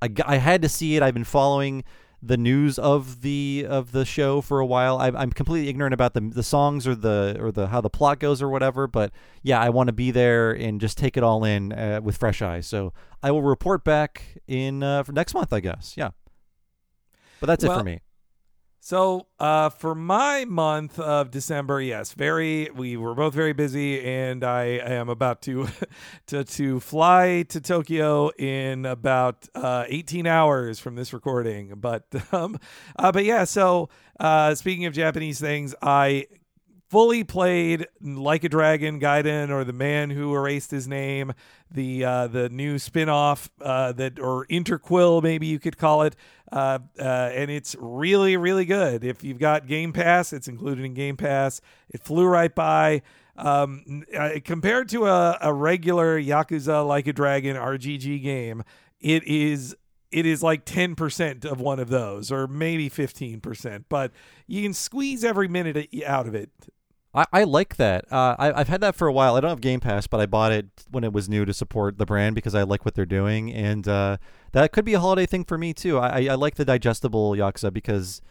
I, 0.00 0.10
I 0.24 0.36
had 0.36 0.62
to 0.62 0.68
see 0.68 0.96
it. 0.96 1.02
I've 1.02 1.14
been 1.14 1.24
following 1.24 1.84
the 2.22 2.36
news 2.36 2.78
of 2.78 3.22
the 3.22 3.66
of 3.68 3.92
the 3.92 4.04
show 4.04 4.40
for 4.40 4.60
a 4.60 4.66
while. 4.66 4.98
I, 4.98 5.08
I'm 5.08 5.32
completely 5.32 5.68
ignorant 5.68 5.92
about 5.92 6.14
the 6.14 6.20
the 6.20 6.44
songs 6.44 6.86
or 6.86 6.94
the 6.94 7.36
or 7.40 7.50
the 7.50 7.66
how 7.66 7.80
the 7.80 7.90
plot 7.90 8.20
goes 8.20 8.40
or 8.40 8.48
whatever. 8.48 8.86
But 8.86 9.12
yeah, 9.42 9.60
I 9.60 9.70
want 9.70 9.88
to 9.88 9.92
be 9.92 10.12
there 10.12 10.52
and 10.52 10.80
just 10.80 10.98
take 10.98 11.16
it 11.16 11.24
all 11.24 11.44
in 11.44 11.72
uh, 11.72 12.00
with 12.00 12.16
fresh 12.16 12.42
eyes. 12.42 12.66
So 12.66 12.92
I 13.22 13.32
will 13.32 13.42
report 13.42 13.82
back 13.84 14.22
in 14.46 14.84
uh, 14.84 15.02
for 15.02 15.12
next 15.12 15.34
month, 15.34 15.52
I 15.52 15.60
guess. 15.60 15.94
Yeah. 15.96 16.10
But 17.40 17.46
that's 17.46 17.64
it 17.64 17.68
for 17.68 17.82
me. 17.82 18.00
So 18.82 19.26
uh, 19.38 19.68
for 19.68 19.94
my 19.94 20.46
month 20.46 20.98
of 20.98 21.30
December, 21.30 21.82
yes, 21.82 22.14
very. 22.14 22.70
We 22.70 22.96
were 22.96 23.14
both 23.14 23.34
very 23.34 23.52
busy, 23.52 24.02
and 24.02 24.42
I 24.42 24.64
am 24.64 25.10
about 25.10 25.42
to 25.42 25.68
to 26.28 26.44
to 26.44 26.80
fly 26.80 27.44
to 27.50 27.60
Tokyo 27.60 28.30
in 28.38 28.86
about 28.86 29.46
uh, 29.54 29.84
18 29.86 30.26
hours 30.26 30.78
from 30.78 30.94
this 30.94 31.12
recording. 31.12 31.74
But 31.76 32.06
um, 32.32 32.58
uh, 32.98 33.12
but 33.12 33.26
yeah. 33.26 33.44
So 33.44 33.90
uh, 34.18 34.54
speaking 34.54 34.86
of 34.86 34.94
Japanese 34.94 35.38
things, 35.38 35.74
I 35.82 36.26
fully 36.90 37.22
played 37.22 37.86
Like 38.00 38.44
a 38.44 38.48
Dragon 38.48 39.00
Gaiden 39.00 39.50
or 39.50 39.64
The 39.64 39.72
Man 39.72 40.10
Who 40.10 40.34
Erased 40.34 40.72
His 40.72 40.88
Name, 40.88 41.32
the 41.70 42.04
uh, 42.04 42.26
the 42.26 42.48
new 42.48 42.78
spin-off 42.78 43.48
uh, 43.60 43.92
that 43.92 44.18
or 44.18 44.44
interquel 44.46 45.22
maybe 45.22 45.46
you 45.46 45.58
could 45.58 45.78
call 45.78 46.02
it. 46.02 46.16
Uh, 46.52 46.80
uh, 46.98 47.02
and 47.02 47.50
it's 47.50 47.76
really 47.78 48.36
really 48.36 48.64
good. 48.64 49.04
If 49.04 49.22
you've 49.22 49.38
got 49.38 49.66
Game 49.66 49.92
Pass, 49.92 50.32
it's 50.32 50.48
included 50.48 50.84
in 50.84 50.94
Game 50.94 51.16
Pass. 51.16 51.60
It 51.88 52.02
flew 52.02 52.26
right 52.26 52.54
by. 52.54 53.02
Um, 53.36 54.04
uh, 54.14 54.32
compared 54.44 54.90
to 54.90 55.06
a, 55.06 55.38
a 55.40 55.54
regular 55.54 56.20
Yakuza 56.20 56.86
Like 56.86 57.06
a 57.06 57.12
Dragon 57.12 57.56
RGG 57.56 58.22
game, 58.22 58.62
it 59.00 59.24
is 59.24 59.74
it 60.10 60.26
is 60.26 60.42
like 60.42 60.64
10% 60.64 61.44
of 61.44 61.60
one 61.60 61.78
of 61.78 61.88
those 61.88 62.32
or 62.32 62.46
maybe 62.46 62.90
15% 62.90 63.84
but 63.88 64.10
you 64.46 64.62
can 64.62 64.74
squeeze 64.74 65.24
every 65.24 65.48
minute 65.48 65.88
out 66.04 66.26
of 66.26 66.34
it 66.34 66.50
I, 67.14 67.24
I 67.32 67.44
like 67.44 67.76
that. 67.76 68.04
Uh, 68.12 68.36
I, 68.38 68.52
I've 68.52 68.68
had 68.68 68.80
that 68.82 68.94
for 68.94 69.08
a 69.08 69.12
while. 69.12 69.34
I 69.34 69.40
don't 69.40 69.50
have 69.50 69.60
Game 69.60 69.80
Pass, 69.80 70.06
but 70.06 70.20
I 70.20 70.26
bought 70.26 70.52
it 70.52 70.66
when 70.90 71.02
it 71.02 71.12
was 71.12 71.28
new 71.28 71.44
to 71.44 71.52
support 71.52 71.98
the 71.98 72.06
brand 72.06 72.34
because 72.36 72.54
I 72.54 72.62
like 72.62 72.84
what 72.84 72.94
they're 72.94 73.04
doing, 73.06 73.52
and 73.52 73.86
uh, 73.88 74.16
that 74.52 74.70
could 74.72 74.84
be 74.84 74.94
a 74.94 75.00
holiday 75.00 75.26
thing 75.26 75.44
for 75.44 75.58
me 75.58 75.72
too. 75.74 75.98
I, 75.98 76.26
I, 76.26 76.34
like 76.36 76.54
the 76.54 76.64
digestible 76.64 77.32
Yakuza 77.32 77.72
because, 77.72 78.22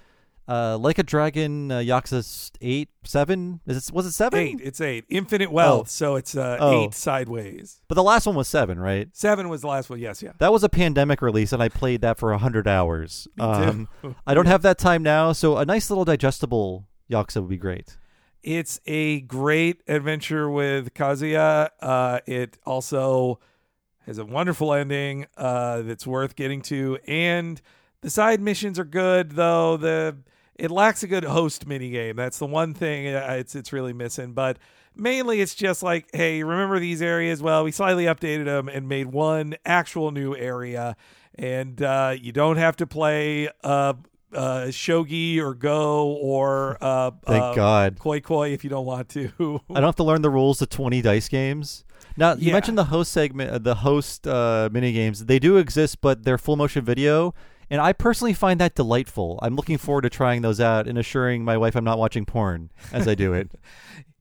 uh, 0.48 0.78
like 0.78 0.98
a 0.98 1.04
Dragon, 1.04 1.72
uh, 1.74 1.80
Yakuza 1.80 2.52
eight, 2.62 2.88
seven, 3.04 3.60
is 3.68 3.90
it 3.90 3.94
was 3.94 4.06
it 4.06 4.12
seven? 4.14 4.40
eight 4.40 4.60
it's 4.64 4.80
eight 4.80 5.04
infinite 5.10 5.52
wealth 5.52 5.82
Oh. 5.82 5.90
so 5.90 6.16
it's 6.16 6.38
uh, 6.38 6.56
Oh. 6.62 6.86
eight 6.86 6.94
sideways 6.94 7.82
But 7.90 7.96
the 7.96 8.04
last 8.04 8.26
one 8.26 8.36
was 8.36 8.48
seven, 8.48 8.80
right? 8.80 9.10
seven 9.12 9.50
was 9.50 9.60
the 9.62 9.68
last 9.68 9.90
one 9.90 10.00
yes 10.00 10.24
yeah 10.24 10.32
That 10.40 10.54
was 10.54 10.64
a 10.64 10.70
pandemic 10.70 11.22
release, 11.22 11.52
and 11.52 11.62
I 11.62 11.68
played 11.68 12.00
that 12.02 12.18
for 12.18 12.32
a 12.32 12.38
hundred 12.38 12.66
hours. 12.68 13.28
Um, 13.40 13.90
too. 14.02 14.16
I 14.26 14.34
don't 14.34 14.48
have 14.48 14.62
that 14.62 14.78
time 14.78 15.04
now, 15.04 15.34
so 15.34 15.58
a 15.58 15.66
nice 15.66 15.90
little 15.90 16.06
digestible 16.06 16.88
Yakuza 17.12 17.42
would 17.42 17.50
be 17.50 17.58
great. 17.58 17.98
It's 18.44 18.80
a 18.86 19.22
great 19.22 19.82
adventure 19.88 20.50
with 20.50 20.94
Kazuma. 20.94 21.72
Uh, 21.82 22.20
it 22.26 22.58
also 22.66 23.40
has 24.06 24.18
a 24.18 24.26
wonderful 24.26 24.74
ending 24.74 25.28
uh, 25.38 25.82
that's 25.82 26.08
worth 26.08 26.36
getting 26.36 26.62
to, 26.64 26.98
and 27.08 27.62
the 28.02 28.10
side 28.10 28.40
missions 28.42 28.80
are 28.80 28.86
good. 28.86 29.32
Though 29.32 29.78
the 29.78 30.18
it 30.56 30.72
lacks 30.72 31.04
a 31.04 31.08
good 31.08 31.24
host 31.24 31.68
minigame. 31.68 32.16
That's 32.16 32.40
the 32.40 32.46
one 32.46 32.74
thing 32.74 33.14
uh, 33.14 33.36
it's 33.40 33.56
it's 33.56 33.74
really 33.74 33.94
missing. 33.94 34.34
But 34.34 34.58
mainly, 34.96 35.42
it's 35.42 35.56
just 35.56 35.84
like, 35.84 36.10
hey, 36.14 36.44
remember 36.44 36.80
these 36.80 37.02
areas? 37.02 37.42
Well, 37.42 37.64
we 37.64 37.72
slightly 37.72 38.06
updated 38.06 38.46
them 38.46 38.68
and 38.70 38.88
made 38.88 39.08
one 39.08 39.56
actual 39.66 40.12
new 40.12 40.36
area, 40.36 40.96
and 41.36 41.82
uh, 41.82 42.16
you 42.20 42.32
don't 42.32 42.58
have 42.58 42.76
to 42.78 42.88
play. 42.88 43.50
Uh, 43.64 43.94
uh, 44.34 44.66
shogi 44.70 45.38
or 45.40 45.54
go 45.54 46.14
or 46.14 46.78
uh, 46.82 47.12
Thank 47.26 47.44
uh, 47.44 47.54
God. 47.56 48.00
koi 48.00 48.20
koi 48.20 48.52
if 48.54 48.64
you 48.64 48.70
don't 48.70 48.86
want 48.86 49.10
to. 49.10 49.62
I 49.70 49.74
don't 49.76 49.84
have 49.84 49.96
to 49.98 50.04
learn 50.04 50.22
the 50.22 50.30
rules 50.30 50.60
to 50.60 50.66
20 50.66 51.02
dice 51.02 51.28
games. 51.30 51.84
Now, 52.18 52.34
you 52.34 52.48
Yeah. 52.48 52.54
mentioned 52.54 52.78
the 52.78 52.86
host 52.86 53.12
segment, 53.12 53.64
the 53.64 53.76
host 53.76 54.28
uh, 54.28 54.70
mini 54.72 54.92
games. 54.92 55.26
They 55.26 55.40
do 55.40 55.58
exist, 55.58 56.02
but 56.02 56.24
they're 56.24 56.38
full 56.38 56.56
motion 56.58 56.84
video, 56.84 57.34
and 57.70 57.80
I 57.82 57.94
personally 57.94 58.34
find 58.34 58.60
that 58.60 58.76
delightful. 58.76 59.40
I'm 59.42 59.56
looking 59.56 59.78
forward 59.78 60.02
to 60.02 60.10
trying 60.10 60.42
those 60.42 60.60
out 60.60 60.88
and 60.88 60.98
assuring 60.98 61.44
my 61.46 61.56
wife 61.58 61.76
I'm 61.76 61.84
not 61.86 61.98
watching 61.98 62.26
porn 62.26 62.72
as 62.92 63.08
I 63.08 63.16
do 63.16 63.34
it. 63.34 63.52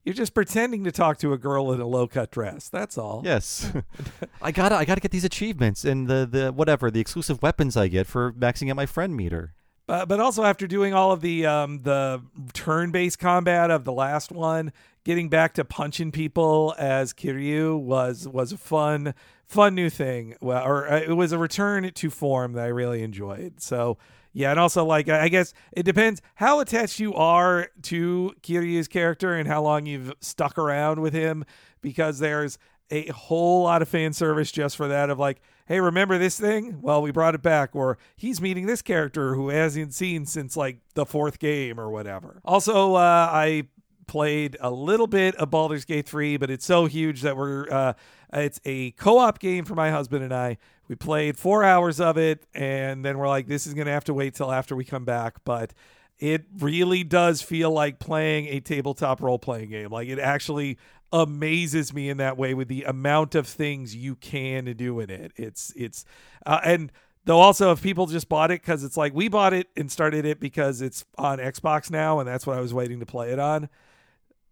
You're 0.05 0.15
just 0.15 0.33
pretending 0.33 0.85
to 0.85 0.91
talk 0.91 1.17
to 1.19 1.33
a 1.33 1.37
girl 1.37 1.71
in 1.73 1.81
a 1.81 1.85
low 1.85 2.07
cut 2.07 2.31
dress. 2.31 2.69
That's 2.69 2.97
all. 2.97 3.21
yes, 3.25 3.71
I 4.41 4.51
gotta, 4.51 4.75
I 4.75 4.85
gotta 4.85 5.01
get 5.01 5.11
these 5.11 5.25
achievements 5.25 5.83
and 5.85 6.07
the, 6.07 6.27
the 6.29 6.51
whatever 6.53 6.89
the 6.89 6.99
exclusive 7.01 7.43
weapons 7.43 7.75
I 7.77 7.89
get 7.89 8.07
for 8.07 8.31
maxing 8.33 8.69
out 8.71 8.75
my 8.77 8.85
friend 8.87 9.15
meter. 9.15 9.53
But 9.89 10.07
but 10.07 10.19
also 10.19 10.43
after 10.43 10.67
doing 10.67 10.93
all 10.93 11.11
of 11.11 11.21
the 11.21 11.47
um 11.47 11.81
the 11.81 12.21
turn 12.53 12.91
based 12.91 13.17
combat 13.17 13.71
of 13.71 13.85
the 13.85 13.91
last 13.91 14.31
one, 14.31 14.71
getting 15.03 15.29
back 15.29 15.55
to 15.55 15.65
punching 15.65 16.11
people 16.11 16.75
as 16.77 17.11
Kiryu 17.11 17.79
was 17.81 18.27
was 18.27 18.51
a 18.51 18.57
fun 18.57 19.15
fun 19.47 19.73
new 19.73 19.89
thing. 19.89 20.35
Well, 20.41 20.63
or 20.63 20.87
uh, 20.87 20.99
it 20.99 21.13
was 21.13 21.31
a 21.31 21.39
return 21.39 21.91
to 21.91 22.09
form 22.11 22.53
that 22.53 22.65
I 22.65 22.67
really 22.67 23.01
enjoyed. 23.01 23.59
So 23.61 23.97
yeah, 24.31 24.51
and 24.51 24.59
also 24.59 24.85
like 24.85 25.09
I 25.09 25.27
guess 25.27 25.55
it 25.71 25.87
depends 25.87 26.21
how 26.35 26.59
attached 26.59 26.99
you 26.99 27.15
are 27.15 27.69
to 27.81 28.35
Kiryu's 28.43 28.87
character 28.87 29.33
and 29.33 29.47
how 29.47 29.63
long 29.63 29.87
you've 29.87 30.13
stuck 30.19 30.59
around 30.59 31.01
with 31.01 31.13
him, 31.13 31.45
because 31.81 32.19
there's 32.19 32.59
a 32.91 33.07
whole 33.07 33.63
lot 33.63 33.81
of 33.81 33.89
fan 33.89 34.13
service 34.13 34.51
just 34.51 34.77
for 34.77 34.87
that 34.87 35.09
of 35.09 35.17
like, 35.17 35.41
hey, 35.69 35.79
remember 35.79 36.17
this 36.17 36.37
thing? 36.37 36.81
Well, 36.81 37.01
we 37.03 37.11
brought 37.11 37.35
it 37.35 37.43
back, 37.43 37.75
or 37.75 37.99
he's 38.17 38.41
meeting 38.41 38.65
this 38.65 38.81
character 38.81 39.35
who 39.35 39.49
hasn't 39.49 39.93
seen 39.93 40.25
since 40.25 40.57
like 40.57 40.79
the 40.95 41.05
fourth 41.05 41.37
game 41.37 41.79
or 41.79 41.91
whatever. 41.91 42.41
Also, 42.43 42.95
uh, 42.95 43.29
I 43.31 43.67
played 44.07 44.57
a 44.59 44.71
little 44.71 45.05
bit 45.05 45.35
of 45.35 45.51
Baldur's 45.51 45.85
Gate 45.85 46.07
3, 46.07 46.37
but 46.37 46.49
it's 46.49 46.65
so 46.65 46.87
huge 46.87 47.21
that 47.21 47.37
we're 47.37 47.71
uh, 47.71 47.93
it's 48.33 48.59
a 48.65 48.91
co-op 48.91 49.37
game 49.37 49.63
for 49.63 49.75
my 49.75 49.91
husband 49.91 50.23
and 50.23 50.33
I. 50.33 50.57
We 50.87 50.95
played 50.95 51.37
four 51.37 51.63
hours 51.63 52.01
of 52.01 52.17
it, 52.17 52.47
and 52.55 53.05
then 53.05 53.19
we're 53.19 53.27
like, 53.27 53.45
this 53.45 53.67
is 53.67 53.75
gonna 53.75 53.91
have 53.91 54.05
to 54.05 54.13
wait 54.13 54.33
till 54.33 54.51
after 54.51 54.75
we 54.75 54.83
come 54.83 55.05
back, 55.05 55.35
but 55.45 55.71
it 56.19 56.45
really 56.59 57.03
does 57.03 57.41
feel 57.41 57.71
like 57.71 57.99
playing 57.99 58.47
a 58.47 58.59
tabletop 58.59 59.21
role 59.21 59.39
playing 59.39 59.69
game. 59.69 59.89
Like 59.89 60.09
it 60.09 60.19
actually 60.19 60.77
amazes 61.11 61.93
me 61.93 62.09
in 62.09 62.17
that 62.17 62.37
way 62.37 62.53
with 62.53 62.67
the 62.67 62.83
amount 62.83 63.35
of 63.35 63.47
things 63.47 63.95
you 63.95 64.15
can 64.15 64.65
do 64.77 64.99
in 64.99 65.09
it. 65.09 65.31
It's 65.35 65.73
it's 65.75 66.05
uh, 66.45 66.59
and 66.63 66.91
though 67.25 67.39
also 67.39 67.71
if 67.71 67.81
people 67.81 68.05
just 68.05 68.29
bought 68.29 68.51
it 68.51 68.61
because 68.61 68.83
it's 68.83 68.97
like 68.97 69.13
we 69.13 69.27
bought 69.27 69.53
it 69.53 69.67
and 69.75 69.91
started 69.91 70.25
it 70.25 70.39
because 70.39 70.81
it's 70.81 71.05
on 71.17 71.39
Xbox 71.39 71.89
now 71.89 72.19
and 72.19 72.27
that's 72.27 72.45
what 72.45 72.57
I 72.57 72.61
was 72.61 72.73
waiting 72.73 72.99
to 72.99 73.05
play 73.05 73.31
it 73.31 73.39
on. 73.39 73.69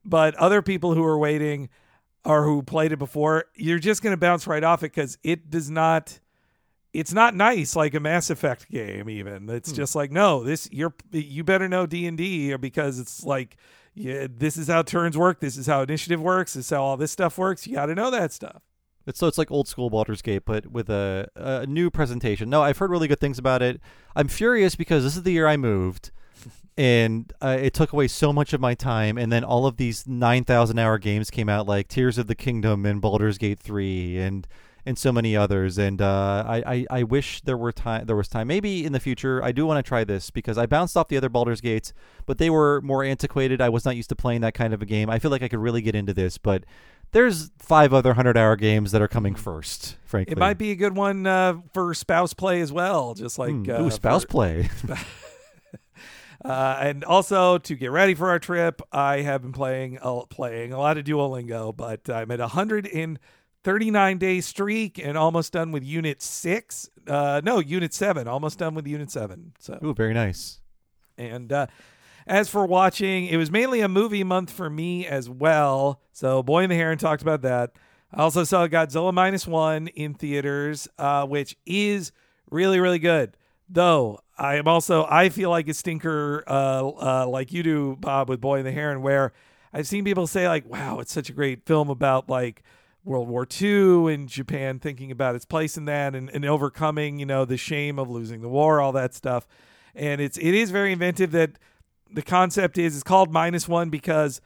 But 0.06 0.36
other 0.36 0.62
people 0.62 0.94
who 0.94 1.04
are 1.04 1.18
waiting 1.18 1.70
or 2.24 2.44
who 2.44 2.64
played 2.64 2.94
it 2.94 2.98
before, 2.98 3.46
you're 3.56 3.80
just 3.80 4.02
going 4.02 4.14
to 4.14 4.18
bounce 4.18 4.48
right 4.48 4.64
off 4.64 4.84
it 4.84 4.94
because 4.94 5.18
it 5.24 5.50
does 5.50 5.70
not. 5.70 6.20
It's 6.94 7.14
not 7.14 7.36
nice 7.36 7.76
like 7.76 7.94
a 7.94 8.00
Mass 8.00 8.30
Effect 8.30 8.70
game. 8.72 9.10
Even 9.10 9.50
it's 9.50 9.72
just 9.72 9.96
like 9.96 10.12
no, 10.12 10.44
this 10.44 10.70
you're 10.72 10.94
you 11.12 11.44
better 11.44 11.68
know 11.68 11.86
D 11.86 12.08
and 12.08 12.18
D 12.18 12.56
because 12.56 13.00
it's 13.00 13.24
like 13.24 13.58
yeah, 13.94 14.28
this 14.30 14.58
is 14.58 14.68
how 14.68 14.84
turns 14.84 15.18
work. 15.18 15.40
This 15.40 15.58
is 15.58 15.66
how 15.66 15.82
initiative 15.82 16.22
works. 16.22 16.54
This 16.54 16.66
is 16.66 16.70
how 16.70 16.84
all 16.84 16.98
this 16.98 17.12
stuff 17.12 17.38
works. 17.38 17.66
You 17.66 17.76
got 17.76 17.88
to 17.88 17.96
know 17.96 18.12
that 18.12 18.32
stuff. 18.32 18.62
It's, 19.08 19.20
so 19.20 19.28
it's 19.28 19.38
like 19.38 19.50
old 19.50 19.68
school 19.68 19.90
Baldur's 19.90 20.22
Gate, 20.22 20.44
but 20.46 20.68
with 20.68 20.90
a, 20.90 21.30
a 21.36 21.66
new 21.66 21.90
presentation. 21.90 22.50
No, 22.50 22.62
I've 22.62 22.78
heard 22.78 22.92
really 22.92 23.08
good 23.08 23.20
things 23.20 23.40
about 23.40 23.62
it. 23.62 23.82
I'm 24.16 24.28
furious 24.28 24.76
because 24.76 25.04
this 25.04 25.16
is 25.16 25.24
the 25.24 25.32
year 25.32 25.48
I 25.48 25.58
moved, 25.58 26.12
and 26.78 27.32
uh, 27.42 27.58
it 27.60 27.74
took 27.74 27.94
away 27.94 28.08
so 28.08 28.32
much 28.32 28.54
of 28.54 28.62
my 28.62 28.76
time. 28.76 29.18
And 29.18 29.32
then 29.32 29.44
all 29.44 29.66
of 29.66 29.78
these 29.78 30.06
nine 30.06 30.44
thousand 30.44 30.78
hour 30.78 31.00
games 31.00 31.32
came 31.32 31.50
out, 31.50 31.66
like 31.68 31.88
Tears 31.88 32.18
of 32.18 32.28
the 32.28 32.36
Kingdom 32.36 32.86
and 32.86 33.02
Baldur's 33.02 33.38
Gate 33.38 33.60
three, 33.60 34.20
and 34.20 34.46
and 34.88 34.98
so 34.98 35.12
many 35.12 35.36
others. 35.36 35.78
And 35.78 36.02
uh, 36.02 36.44
I, 36.48 36.64
I, 36.66 36.86
I 36.90 37.04
wish 37.04 37.42
there 37.42 37.58
were 37.58 37.74
time. 37.74 38.06
There 38.06 38.16
was 38.16 38.30
time. 38.30 38.48
Maybe 38.48 38.86
in 38.86 38.94
the 38.94 39.00
future, 39.00 39.44
I 39.44 39.52
do 39.52 39.66
want 39.66 39.84
to 39.84 39.88
try 39.88 40.04
this 40.04 40.32
because 40.32 40.58
I 40.58 40.66
bounced 40.66 40.96
off 40.96 41.10
the 41.10 41.18
other 41.18 41.30
Baldur's 41.30 41.62
Gates, 41.62 41.94
but 42.26 42.38
they 42.38 42.50
were 42.50 42.82
more 42.82 43.04
antiquated. 43.04 43.62
I 43.62 43.70
was 43.70 43.84
not 43.84 43.98
used 43.98 44.10
to 44.10 44.16
playing 44.16 44.42
that 44.42 44.54
kind 44.54 44.74
of 44.74 44.82
a 44.82 44.86
game. 44.86 45.10
I 45.10 45.20
feel 45.20 45.30
like 45.30 45.44
I 45.44 45.50
could 45.50 45.60
really 45.60 45.82
get 45.82 45.94
into 45.94 46.14
this, 46.14 46.38
but 46.38 46.64
there's 47.12 47.52
five 47.60 47.94
other 47.94 48.14
hundred 48.14 48.38
hour 48.38 48.56
games 48.56 48.94
that 48.94 49.02
are 49.02 49.08
coming 49.10 49.34
mm. 49.34 49.40
first. 49.40 49.98
Frankly, 50.06 50.32
it 50.32 50.38
might 50.38 50.58
be 50.58 50.72
a 50.72 50.76
good 50.76 50.96
one 50.96 51.28
uh, 51.28 51.56
for 51.74 51.94
spouse 51.94 52.34
play 52.34 52.62
as 52.62 52.72
well. 52.72 53.14
Just 53.14 53.38
like 53.38 53.54
mm, 53.54 53.68
ooh, 53.80 53.88
uh, 53.88 53.90
spouse 53.90 54.24
for, 54.24 54.30
play. 54.30 54.70
Uh, 56.46 56.78
and 56.80 57.04
also 57.04 57.58
to 57.58 57.76
get 57.76 57.92
ready 57.92 58.14
for 58.14 58.30
our 58.30 58.38
trip, 58.38 58.82
I 58.92 59.22
have 59.22 59.42
been 59.42 59.52
playing 59.52 59.98
uh, 60.02 60.22
playing 60.30 60.72
a 60.72 60.78
lot 60.78 60.98
of 60.98 61.04
Duolingo, 61.04 61.76
but 61.76 62.10
I'm 62.10 62.30
at 62.30 62.40
100 62.40 62.86
in 62.86 63.18
39 63.68 64.18
day 64.18 64.40
streak 64.40 64.98
and 64.98 65.18
almost 65.18 65.52
done 65.52 65.74
with 65.74 65.84
unit 65.84 66.22
six. 66.22 66.90
Uh, 67.06 67.42
no, 67.44 67.60
unit 67.60 67.94
seven, 67.94 68.26
almost 68.26 68.60
done 68.60 68.74
with 68.76 68.88
unit 68.88 69.12
seven. 69.12 69.52
So, 69.60 69.78
Ooh, 69.84 69.94
very 69.94 70.14
nice. 70.14 70.62
And 71.18 71.52
uh, 71.52 71.68
as 72.26 72.48
for 72.48 72.66
watching, 72.66 73.26
it 73.26 73.36
was 73.36 73.52
mainly 73.52 73.82
a 73.82 73.90
movie 73.90 74.24
month 74.24 74.52
for 74.52 74.70
me 74.70 75.06
as 75.06 75.30
well. 75.30 76.00
So, 76.14 76.42
Boy 76.42 76.64
in 76.64 76.70
the 76.70 76.78
Heron 76.78 76.98
talked 76.98 77.22
about 77.22 77.42
that. 77.42 77.74
I 78.14 78.22
also 78.22 78.46
saw 78.46 78.70
Godzilla 78.70 79.14
Minus 79.14 79.46
One 79.46 79.88
in 79.88 80.14
theaters, 80.14 80.88
uh, 80.98 81.26
which 81.26 81.58
is 81.66 82.14
really, 82.50 82.80
really 82.80 83.00
good. 83.00 83.36
Though 83.68 84.22
I 84.38 84.56
am 84.56 84.70
also, 84.70 85.06
I 85.10 85.28
feel 85.28 85.50
like 85.50 85.68
a 85.68 85.74
stinker, 85.74 86.46
uh, 86.48 86.88
uh, 86.88 87.28
like 87.28 87.52
you 87.52 87.64
do, 87.64 87.98
Bob, 88.00 88.30
with 88.30 88.40
Boy 88.40 88.60
in 88.60 88.64
the 88.64 88.72
Heron, 88.72 89.02
where 89.02 89.34
I've 89.74 89.88
seen 89.88 90.06
people 90.06 90.26
say, 90.26 90.48
like, 90.48 90.66
wow, 90.70 91.00
it's 91.00 91.12
such 91.12 91.30
a 91.30 91.34
great 91.34 91.66
film 91.66 91.90
about 91.90 92.30
like 92.30 92.64
World 93.08 93.30
War 93.30 93.48
II 93.60 94.14
and 94.14 94.28
Japan 94.28 94.80
thinking 94.80 95.12
about 95.12 95.36
its 95.36 95.46
place 95.46 95.78
in 95.78 95.86
that 95.86 96.14
and, 96.14 96.30
and 96.30 96.44
overcoming, 96.46 97.20
you 97.20 97.26
know, 97.26 97.46
the 97.46 97.58
shame 97.58 97.98
of 97.98 98.10
losing 98.10 98.42
the 98.42 98.50
war, 98.50 98.82
all 98.82 98.92
that 98.92 99.14
stuff. 99.14 99.48
And 99.96 100.20
it's 100.20 100.38
it 100.38 100.54
is 100.54 100.70
very 100.72 100.92
inventive 100.92 101.32
that 101.32 101.58
the 102.12 102.22
concept 102.22 102.78
is 102.78 102.96
it's 102.96 103.04
called 103.04 103.32
minus 103.32 103.68
one 103.68 103.90
because 103.90 104.42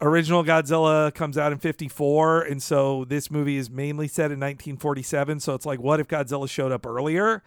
original 0.00 0.44
Godzilla 0.44 1.12
comes 1.14 1.38
out 1.38 1.52
in 1.52 1.58
54 1.58 2.42
and 2.42 2.62
so 2.62 3.04
this 3.04 3.30
movie 3.30 3.56
is 3.56 3.70
mainly 3.70 4.08
set 4.08 4.26
in 4.26 4.38
1947 4.40 5.40
so 5.40 5.54
it's 5.54 5.66
like 5.66 5.80
what 5.80 6.00
if 6.00 6.08
Godzilla 6.08 6.48
showed 6.48 6.72
up 6.72 6.86
earlier 6.86 7.42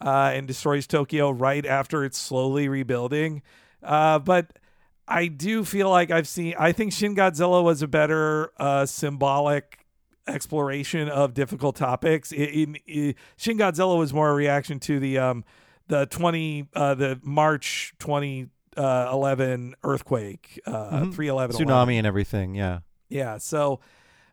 uh, 0.00 0.30
and 0.32 0.46
destroys 0.46 0.86
Tokyo 0.86 1.30
right 1.30 1.64
after 1.64 2.04
it's 2.04 2.18
slowly 2.18 2.68
rebuilding 2.68 3.42
uh, 3.82 4.18
but 4.18 4.58
I 5.06 5.26
do 5.26 5.64
feel 5.64 5.90
like 5.90 6.10
I've 6.10 6.28
seen 6.28 6.54
I 6.58 6.72
think 6.72 6.92
Shin 6.92 7.14
Godzilla 7.14 7.62
was 7.62 7.82
a 7.82 7.88
better 7.88 8.52
uh, 8.58 8.86
symbolic 8.86 9.81
exploration 10.26 11.08
of 11.08 11.34
difficult 11.34 11.76
topics 11.76 12.32
in, 12.32 12.48
in, 12.48 12.74
in 12.86 13.14
Shin 13.36 13.58
Godzilla 13.58 13.98
was 13.98 14.12
more 14.12 14.30
a 14.30 14.34
reaction 14.34 14.78
to 14.80 14.98
the 15.00 15.18
um 15.18 15.44
the 15.88 16.06
20 16.06 16.68
uh 16.74 16.94
the 16.94 17.20
March 17.22 17.94
2011 17.98 19.74
earthquake 19.82 20.60
uh 20.66 21.10
311 21.10 21.56
Tsunami 21.56 21.94
and 21.94 22.06
everything. 22.06 22.54
Yeah. 22.54 22.80
yeah. 23.08 23.38
So 23.38 23.80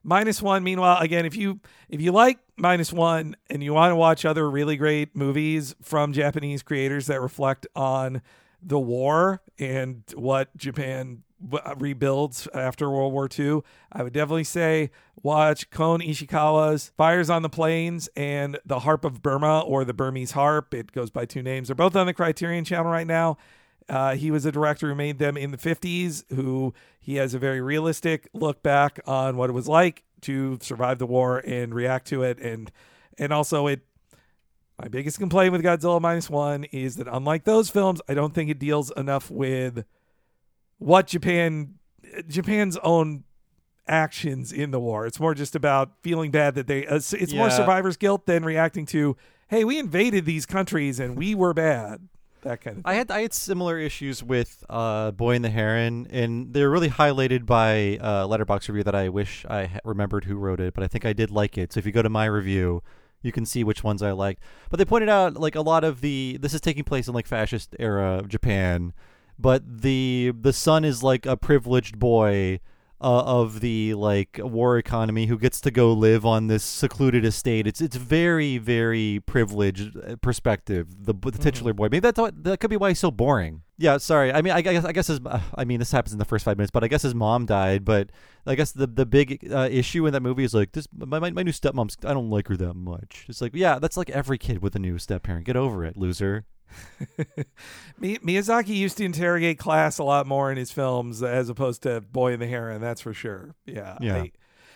minus 0.03 0.41
one. 0.41 0.63
Meanwhile, 0.63 0.99
again, 0.99 1.25
if 1.25 1.35
you 1.35 1.59
if 1.89 2.01
you 2.01 2.11
like 2.11 2.39
minus 2.57 2.93
one 2.93 3.35
and 3.49 3.63
you 3.63 3.73
want 3.73 3.91
to 3.91 3.95
watch 3.95 4.25
other 4.25 4.49
really 4.49 4.77
great 4.77 5.15
movies 5.15 5.75
from 5.81 6.13
Japanese 6.13 6.63
creators 6.63 7.07
that 7.07 7.21
reflect 7.21 7.67
on 7.75 8.21
the 8.61 8.79
war 8.79 9.41
and 9.57 10.03
what 10.15 10.55
Japan 10.57 11.23
rebuilds 11.77 12.47
after 12.53 12.89
World 12.89 13.13
War 13.13 13.29
II, 13.37 13.61
I 13.91 14.03
would 14.03 14.13
definitely 14.13 14.43
say 14.43 14.91
watch 15.21 15.69
Kon 15.69 16.01
Ichikawa's 16.01 16.91
Fires 16.97 17.29
on 17.29 17.41
the 17.41 17.49
Plains 17.49 18.09
and 18.15 18.59
The 18.65 18.79
Harp 18.79 19.05
of 19.05 19.21
Burma 19.21 19.61
or 19.61 19.85
The 19.85 19.93
Burmese 19.93 20.31
Harp. 20.31 20.73
It 20.73 20.91
goes 20.91 21.09
by 21.09 21.25
two 21.25 21.41
names. 21.41 21.67
They're 21.67 21.75
both 21.75 21.95
on 21.95 22.07
the 22.07 22.13
Criterion 22.13 22.65
channel 22.65 22.91
right 22.91 23.07
now. 23.07 23.37
Uh, 23.87 24.15
he 24.15 24.29
was 24.29 24.45
a 24.45 24.51
director 24.51 24.87
who 24.89 24.95
made 24.95 25.17
them 25.17 25.35
in 25.35 25.51
the 25.51 25.57
50s, 25.57 26.23
who 26.35 26.73
he 26.99 27.15
has 27.15 27.33
a 27.33 27.39
very 27.39 27.59
realistic 27.59 28.29
look 28.33 28.61
back 28.61 28.99
on 29.07 29.35
what 29.35 29.49
it 29.49 29.53
was 29.53 29.67
like 29.67 30.03
to 30.21 30.59
survive 30.61 30.99
the 30.99 31.07
war 31.07 31.39
and 31.39 31.73
react 31.73 32.07
to 32.07 32.21
it. 32.21 32.37
And, 32.39 32.71
and 33.17 33.33
also 33.33 33.65
it, 33.67 33.81
my 34.79 34.87
biggest 34.87 35.17
complaint 35.17 35.51
with 35.51 35.63
Godzilla 35.63 35.99
minus 35.99 36.29
one 36.29 36.65
is 36.65 36.97
that 36.97 37.07
unlike 37.07 37.45
those 37.45 37.69
films, 37.69 37.99
I 38.07 38.13
don't 38.13 38.33
think 38.33 38.49
it 38.49 38.59
deals 38.59 38.91
enough 38.95 39.31
with 39.31 39.85
what 40.80 41.07
Japan, 41.07 41.75
Japan's 42.27 42.77
own 42.84 43.23
actions 43.88 44.51
in 44.51 44.71
the 44.71 44.80
war. 44.80 45.05
It's 45.05 45.19
more 45.19 45.34
just 45.34 45.55
about 45.55 45.91
feeling 46.01 46.32
bad 46.32 46.55
that 46.55 46.67
they, 46.67 46.86
uh, 46.86 46.95
it's 46.95 47.34
more 47.34 47.49
survivor's 47.49 47.97
guilt 47.97 48.25
than 48.25 48.43
reacting 48.43 48.86
to, 48.88 49.15
hey, 49.49 49.63
we 49.63 49.77
invaded 49.77 50.25
these 50.25 50.45
countries 50.45 50.99
and 50.99 51.15
we 51.15 51.36
were 51.36 51.53
bad. 51.53 52.07
That 52.41 52.61
kind 52.61 52.77
of 52.77 52.86
I 52.86 52.93
had 52.93 53.11
I 53.11 53.21
had 53.23 53.34
similar 53.34 53.77
issues 53.77 54.23
with 54.23 54.63
uh, 54.69 55.11
Boy 55.11 55.36
and 55.36 55.43
the 55.43 55.49
Heron, 55.49 56.07
and 56.09 56.53
they're 56.53 56.69
really 56.69 56.89
highlighted 56.89 57.45
by 57.45 57.97
uh, 57.99 58.27
Letterboxd 58.27 58.69
review 58.69 58.84
that 58.84 58.95
I 58.95 59.09
wish 59.09 59.45
I 59.49 59.65
ha- 59.65 59.80
remembered 59.84 60.23
who 60.23 60.38
wrote 60.38 60.61
it, 60.61 60.73
but 60.73 60.82
I 60.82 60.88
think 60.88 61.05
I 61.05 61.11
did 61.11 61.32
like 61.32 61.57
it. 61.57 61.73
So 61.73 61.80
if 61.80 61.86
you 61.86 61.91
go 61.91 62.01
to 62.01 62.09
my 62.09 62.23
review, 62.25 62.82
you 63.21 63.34
can 63.34 63.45
see 63.45 63.65
which 63.65 63.84
ones 63.84 64.01
I 64.01 64.11
liked. 64.11 64.41
But 64.69 64.77
they 64.77 64.86
pointed 64.86 65.09
out 65.09 65.36
like 65.36 65.55
a 65.55 65.61
lot 65.61 65.84
of 65.84 65.99
the 65.99 66.38
this 66.39 66.53
is 66.53 66.61
taking 66.61 66.86
place 66.86 67.09
in 67.09 67.13
like 67.13 67.27
fascist 67.27 67.75
era 67.77 68.23
Japan, 68.25 68.93
but 69.39 69.81
the 69.81 70.33
the 70.39 70.53
son 70.53 70.83
is 70.83 71.01
like 71.01 71.25
a 71.25 71.37
privileged 71.37 71.97
boy. 71.97 72.59
Uh, 73.01 73.23
of 73.23 73.61
the 73.61 73.93
like 73.93 74.41
war 74.43 74.77
economy 74.77 75.27
who 75.27 75.37
gets 75.37 75.61
to 75.61 75.71
go 75.71 75.93
live 75.93 76.25
on 76.25 76.47
this 76.47 76.65
secluded 76.65 77.23
estate. 77.23 77.65
It's 77.65 77.79
it's 77.79 77.95
very 77.95 78.57
very 78.57 79.21
privileged 79.25 79.95
uh, 79.95 80.17
perspective 80.17 81.05
the, 81.05 81.13
the 81.13 81.31
titular 81.31 81.71
boy. 81.71 81.83
Maybe 81.85 82.01
that's 82.01 82.19
what, 82.19 82.43
that 82.43 82.59
could 82.59 82.69
be 82.69 82.75
why 82.75 82.89
he's 82.89 82.99
so 82.99 83.09
boring. 83.09 83.61
Yeah 83.77 83.99
sorry. 83.99 84.33
I 84.33 84.41
mean 84.41 84.51
i 84.51 84.59
guess 84.59 84.83
i 84.83 84.91
guess 84.91 85.07
his 85.07 85.21
uh, 85.25 85.39
i 85.55 85.63
mean 85.63 85.79
this 85.79 85.93
happens 85.93 86.11
in 86.11 86.19
the 86.19 86.25
first 86.25 86.43
five 86.43 86.57
minutes 86.57 86.71
but 86.71 86.83
i 86.83 86.89
guess 86.89 87.01
his 87.03 87.15
mom 87.15 87.45
died 87.45 87.85
but 87.85 88.09
i 88.45 88.53
guess 88.53 88.73
the 88.73 88.85
the 88.85 89.05
big 89.05 89.49
uh, 89.49 89.69
issue 89.71 90.05
in 90.05 90.11
that 90.11 90.21
movie 90.21 90.43
is 90.43 90.53
like 90.53 90.73
this 90.73 90.85
my, 90.93 91.19
my, 91.19 91.31
my 91.31 91.43
new 91.43 91.53
stepmom's 91.53 91.95
i 92.03 92.13
don't 92.13 92.29
like 92.29 92.49
her 92.49 92.57
that 92.57 92.73
much. 92.73 93.27
It's 93.29 93.39
like 93.39 93.55
yeah 93.55 93.79
that's 93.79 93.95
like 93.95 94.09
every 94.09 94.37
kid 94.37 94.61
with 94.61 94.75
a 94.75 94.79
new 94.79 94.97
step 94.97 95.23
parent. 95.23 95.45
Get 95.45 95.55
over 95.55 95.85
it 95.85 95.95
loser 95.95 96.43
Miyazaki 98.01 98.70
used 98.76 98.97
to 98.97 99.05
interrogate 99.05 99.57
class 99.59 99.97
a 99.97 100.03
lot 100.03 100.26
more 100.28 100.51
in 100.51 100.57
his 100.57 100.72
films 100.72 101.22
as 101.24 101.49
opposed 101.49 101.84
to 101.84 102.01
Boy 102.01 102.34
and 102.34 102.41
the 102.41 102.47
Heron. 102.47 102.82
That's 102.82 103.01
for 103.01 103.13
sure. 103.13 103.55
Yeah. 103.65 103.97
Yeah. 104.01 104.15
I- 104.17 104.32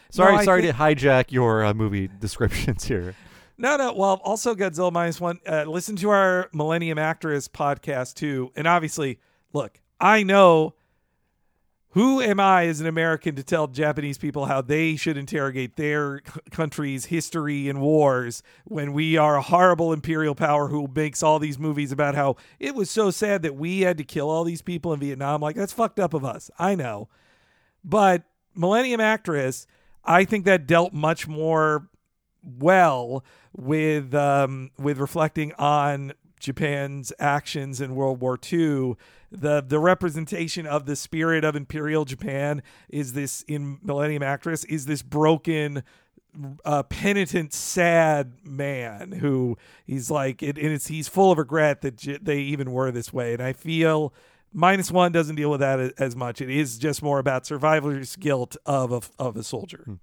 sorry 0.09 0.37
No, 0.37 0.43
sorry 0.43 0.61
think- 0.63 0.75
to 0.75 0.81
hijack 0.81 1.31
your 1.31 1.63
uh, 1.63 1.73
movie 1.73 2.09
descriptions 2.19 2.83
here 2.85 3.15
No, 3.57 3.77
no. 3.77 3.93
Well, 3.93 4.19
also 4.23 4.55
Godzilla 4.55 4.91
minus 4.91 5.21
one. 5.21 5.39
Uh, 5.47 5.63
listen 5.65 5.95
to 5.97 6.09
our 6.09 6.49
Millennium 6.53 6.97
Actress 6.97 7.47
podcast 7.47 8.15
too. 8.15 8.51
And 8.55 8.67
obviously, 8.67 9.19
look, 9.53 9.79
I 9.99 10.23
know 10.23 10.73
who 11.93 12.21
am 12.21 12.39
I 12.39 12.65
as 12.65 12.81
an 12.81 12.87
American 12.87 13.35
to 13.35 13.43
tell 13.43 13.67
Japanese 13.67 14.17
people 14.17 14.45
how 14.45 14.61
they 14.61 14.95
should 14.95 15.15
interrogate 15.15 15.75
their 15.75 16.21
country's 16.51 17.05
history 17.05 17.69
and 17.69 17.81
wars 17.81 18.41
when 18.65 18.93
we 18.93 19.15
are 19.15 19.35
a 19.35 19.41
horrible 19.41 19.93
imperial 19.93 20.33
power 20.33 20.69
who 20.69 20.87
makes 20.93 21.21
all 21.21 21.37
these 21.37 21.59
movies 21.59 21.91
about 21.91 22.15
how 22.15 22.35
it 22.59 22.73
was 22.73 22.89
so 22.89 23.11
sad 23.11 23.43
that 23.43 23.55
we 23.55 23.81
had 23.81 23.97
to 23.97 24.03
kill 24.03 24.29
all 24.29 24.43
these 24.43 24.63
people 24.63 24.91
in 24.91 24.99
Vietnam. 24.99 25.39
Like, 25.39 25.55
that's 25.55 25.73
fucked 25.73 25.99
up 25.99 26.15
of 26.15 26.25
us. 26.25 26.49
I 26.57 26.73
know. 26.73 27.09
But 27.83 28.23
Millennium 28.55 28.99
Actress, 28.99 29.67
I 30.03 30.25
think 30.25 30.45
that 30.45 30.65
dealt 30.65 30.93
much 30.93 31.27
more 31.27 31.89
well 32.43 33.23
with 33.55 34.15
um, 34.15 34.71
with 34.79 34.97
reflecting 34.97 35.53
on 35.59 36.13
Japan's 36.39 37.13
actions 37.19 37.79
in 37.79 37.95
World 37.95 38.19
War 38.19 38.37
II, 38.51 38.95
the 39.33 39.61
the 39.61 39.79
representation 39.79 40.65
of 40.65 40.85
the 40.85 40.95
spirit 40.95 41.43
of 41.43 41.55
Imperial 41.55 42.05
Japan 42.05 42.61
is 42.89 43.13
this 43.13 43.43
in 43.47 43.79
Millennium 43.83 44.23
Actress 44.23 44.63
is 44.65 44.85
this 44.85 45.01
broken 45.01 45.83
uh, 46.65 46.83
penitent, 46.83 47.53
sad 47.53 48.33
man 48.43 49.11
who 49.11 49.57
he's 49.85 50.09
like, 50.09 50.41
it, 50.41 50.57
and 50.57 50.67
it's 50.67 50.87
he's 50.87 51.07
full 51.07 51.31
of 51.31 51.37
regret 51.37 51.81
that 51.81 51.97
j- 51.97 52.19
they 52.21 52.39
even 52.39 52.71
were 52.71 52.91
this 52.91 53.13
way. 53.13 53.33
And 53.33 53.41
I 53.41 53.53
feel 53.53 54.13
minus 54.51 54.91
one 54.91 55.11
doesn't 55.11 55.35
deal 55.35 55.51
with 55.51 55.59
that 55.59 55.93
as 55.97 56.15
much. 56.15 56.41
It 56.41 56.49
is 56.49 56.77
just 56.77 57.01
more 57.03 57.19
about 57.19 57.45
survivor's 57.45 58.15
guilt 58.15 58.57
of 58.65 58.91
a, 58.91 59.01
of 59.19 59.35
a 59.37 59.43
soldier. 59.43 59.99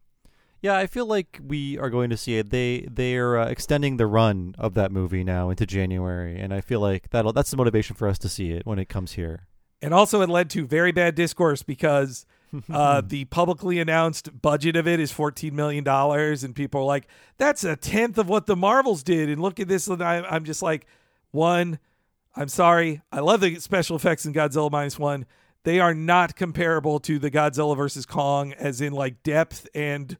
Yeah, 0.62 0.76
I 0.76 0.86
feel 0.86 1.06
like 1.06 1.40
we 1.44 1.78
are 1.78 1.88
going 1.88 2.10
to 2.10 2.16
see 2.16 2.36
it. 2.36 2.50
They 2.50 2.86
they 2.90 3.16
are 3.16 3.38
uh, 3.38 3.46
extending 3.48 3.96
the 3.96 4.06
run 4.06 4.54
of 4.58 4.74
that 4.74 4.92
movie 4.92 5.24
now 5.24 5.48
into 5.48 5.64
January, 5.64 6.38
and 6.38 6.52
I 6.52 6.60
feel 6.60 6.80
like 6.80 7.10
that'll 7.10 7.32
that's 7.32 7.50
the 7.50 7.56
motivation 7.56 7.96
for 7.96 8.06
us 8.06 8.18
to 8.18 8.28
see 8.28 8.50
it 8.50 8.66
when 8.66 8.78
it 8.78 8.88
comes 8.88 9.12
here. 9.12 9.46
And 9.82 9.94
also, 9.94 10.20
it 10.20 10.28
led 10.28 10.50
to 10.50 10.66
very 10.66 10.92
bad 10.92 11.14
discourse 11.14 11.62
because 11.62 12.26
uh, 12.70 13.00
the 13.04 13.24
publicly 13.26 13.78
announced 13.78 14.42
budget 14.42 14.76
of 14.76 14.86
it 14.86 15.00
is 15.00 15.12
$14 15.12 15.52
million. 15.52 15.86
And 15.86 16.54
people 16.54 16.82
are 16.82 16.84
like, 16.84 17.06
that's 17.38 17.64
a 17.64 17.76
tenth 17.76 18.18
of 18.18 18.28
what 18.28 18.46
the 18.46 18.56
Marvels 18.56 19.02
did. 19.02 19.28
And 19.28 19.40
look 19.40 19.60
at 19.60 19.68
this. 19.68 19.88
And 19.88 20.02
I, 20.02 20.22
I'm 20.22 20.44
just 20.44 20.62
like, 20.62 20.86
one, 21.30 21.78
I'm 22.36 22.48
sorry. 22.48 23.02
I 23.10 23.20
love 23.20 23.40
the 23.40 23.56
special 23.56 23.96
effects 23.96 24.26
in 24.26 24.32
Godzilla 24.32 24.70
Minus 24.70 24.98
One. 24.98 25.26
They 25.62 25.78
are 25.78 25.94
not 25.94 26.36
comparable 26.36 27.00
to 27.00 27.18
the 27.18 27.30
Godzilla 27.30 27.76
versus 27.76 28.06
Kong, 28.06 28.52
as 28.54 28.80
in 28.80 28.92
like 28.92 29.22
depth 29.22 29.68
and 29.74 30.16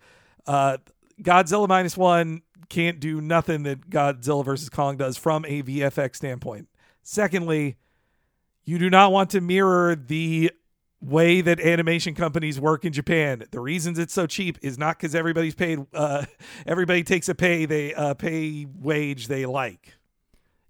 uh, 0.50 0.78
Godzilla 1.22 1.68
Minus 1.68 1.96
One 1.96 2.42
can't 2.68 2.98
do 2.98 3.20
nothing 3.20 3.62
that 3.62 3.88
Godzilla 3.88 4.44
versus 4.44 4.68
Kong 4.68 4.96
does 4.96 5.16
from 5.16 5.44
a 5.44 5.62
VFX 5.62 6.16
standpoint. 6.16 6.68
Secondly, 7.02 7.76
you 8.64 8.78
do 8.78 8.90
not 8.90 9.12
want 9.12 9.30
to 9.30 9.40
mirror 9.40 9.94
the 9.94 10.50
way 11.00 11.40
that 11.40 11.60
animation 11.60 12.16
companies 12.16 12.58
work 12.60 12.84
in 12.84 12.92
Japan. 12.92 13.44
The 13.52 13.60
reasons 13.60 13.96
it's 13.98 14.12
so 14.12 14.26
cheap 14.26 14.58
is 14.60 14.76
not 14.76 14.98
because 14.98 15.14
everybody's 15.14 15.54
paid. 15.54 15.86
Uh, 15.94 16.24
everybody 16.66 17.04
takes 17.04 17.28
a 17.28 17.34
pay 17.34 17.64
they 17.64 17.94
uh, 17.94 18.14
pay 18.14 18.66
wage 18.66 19.28
they 19.28 19.46
like. 19.46 19.94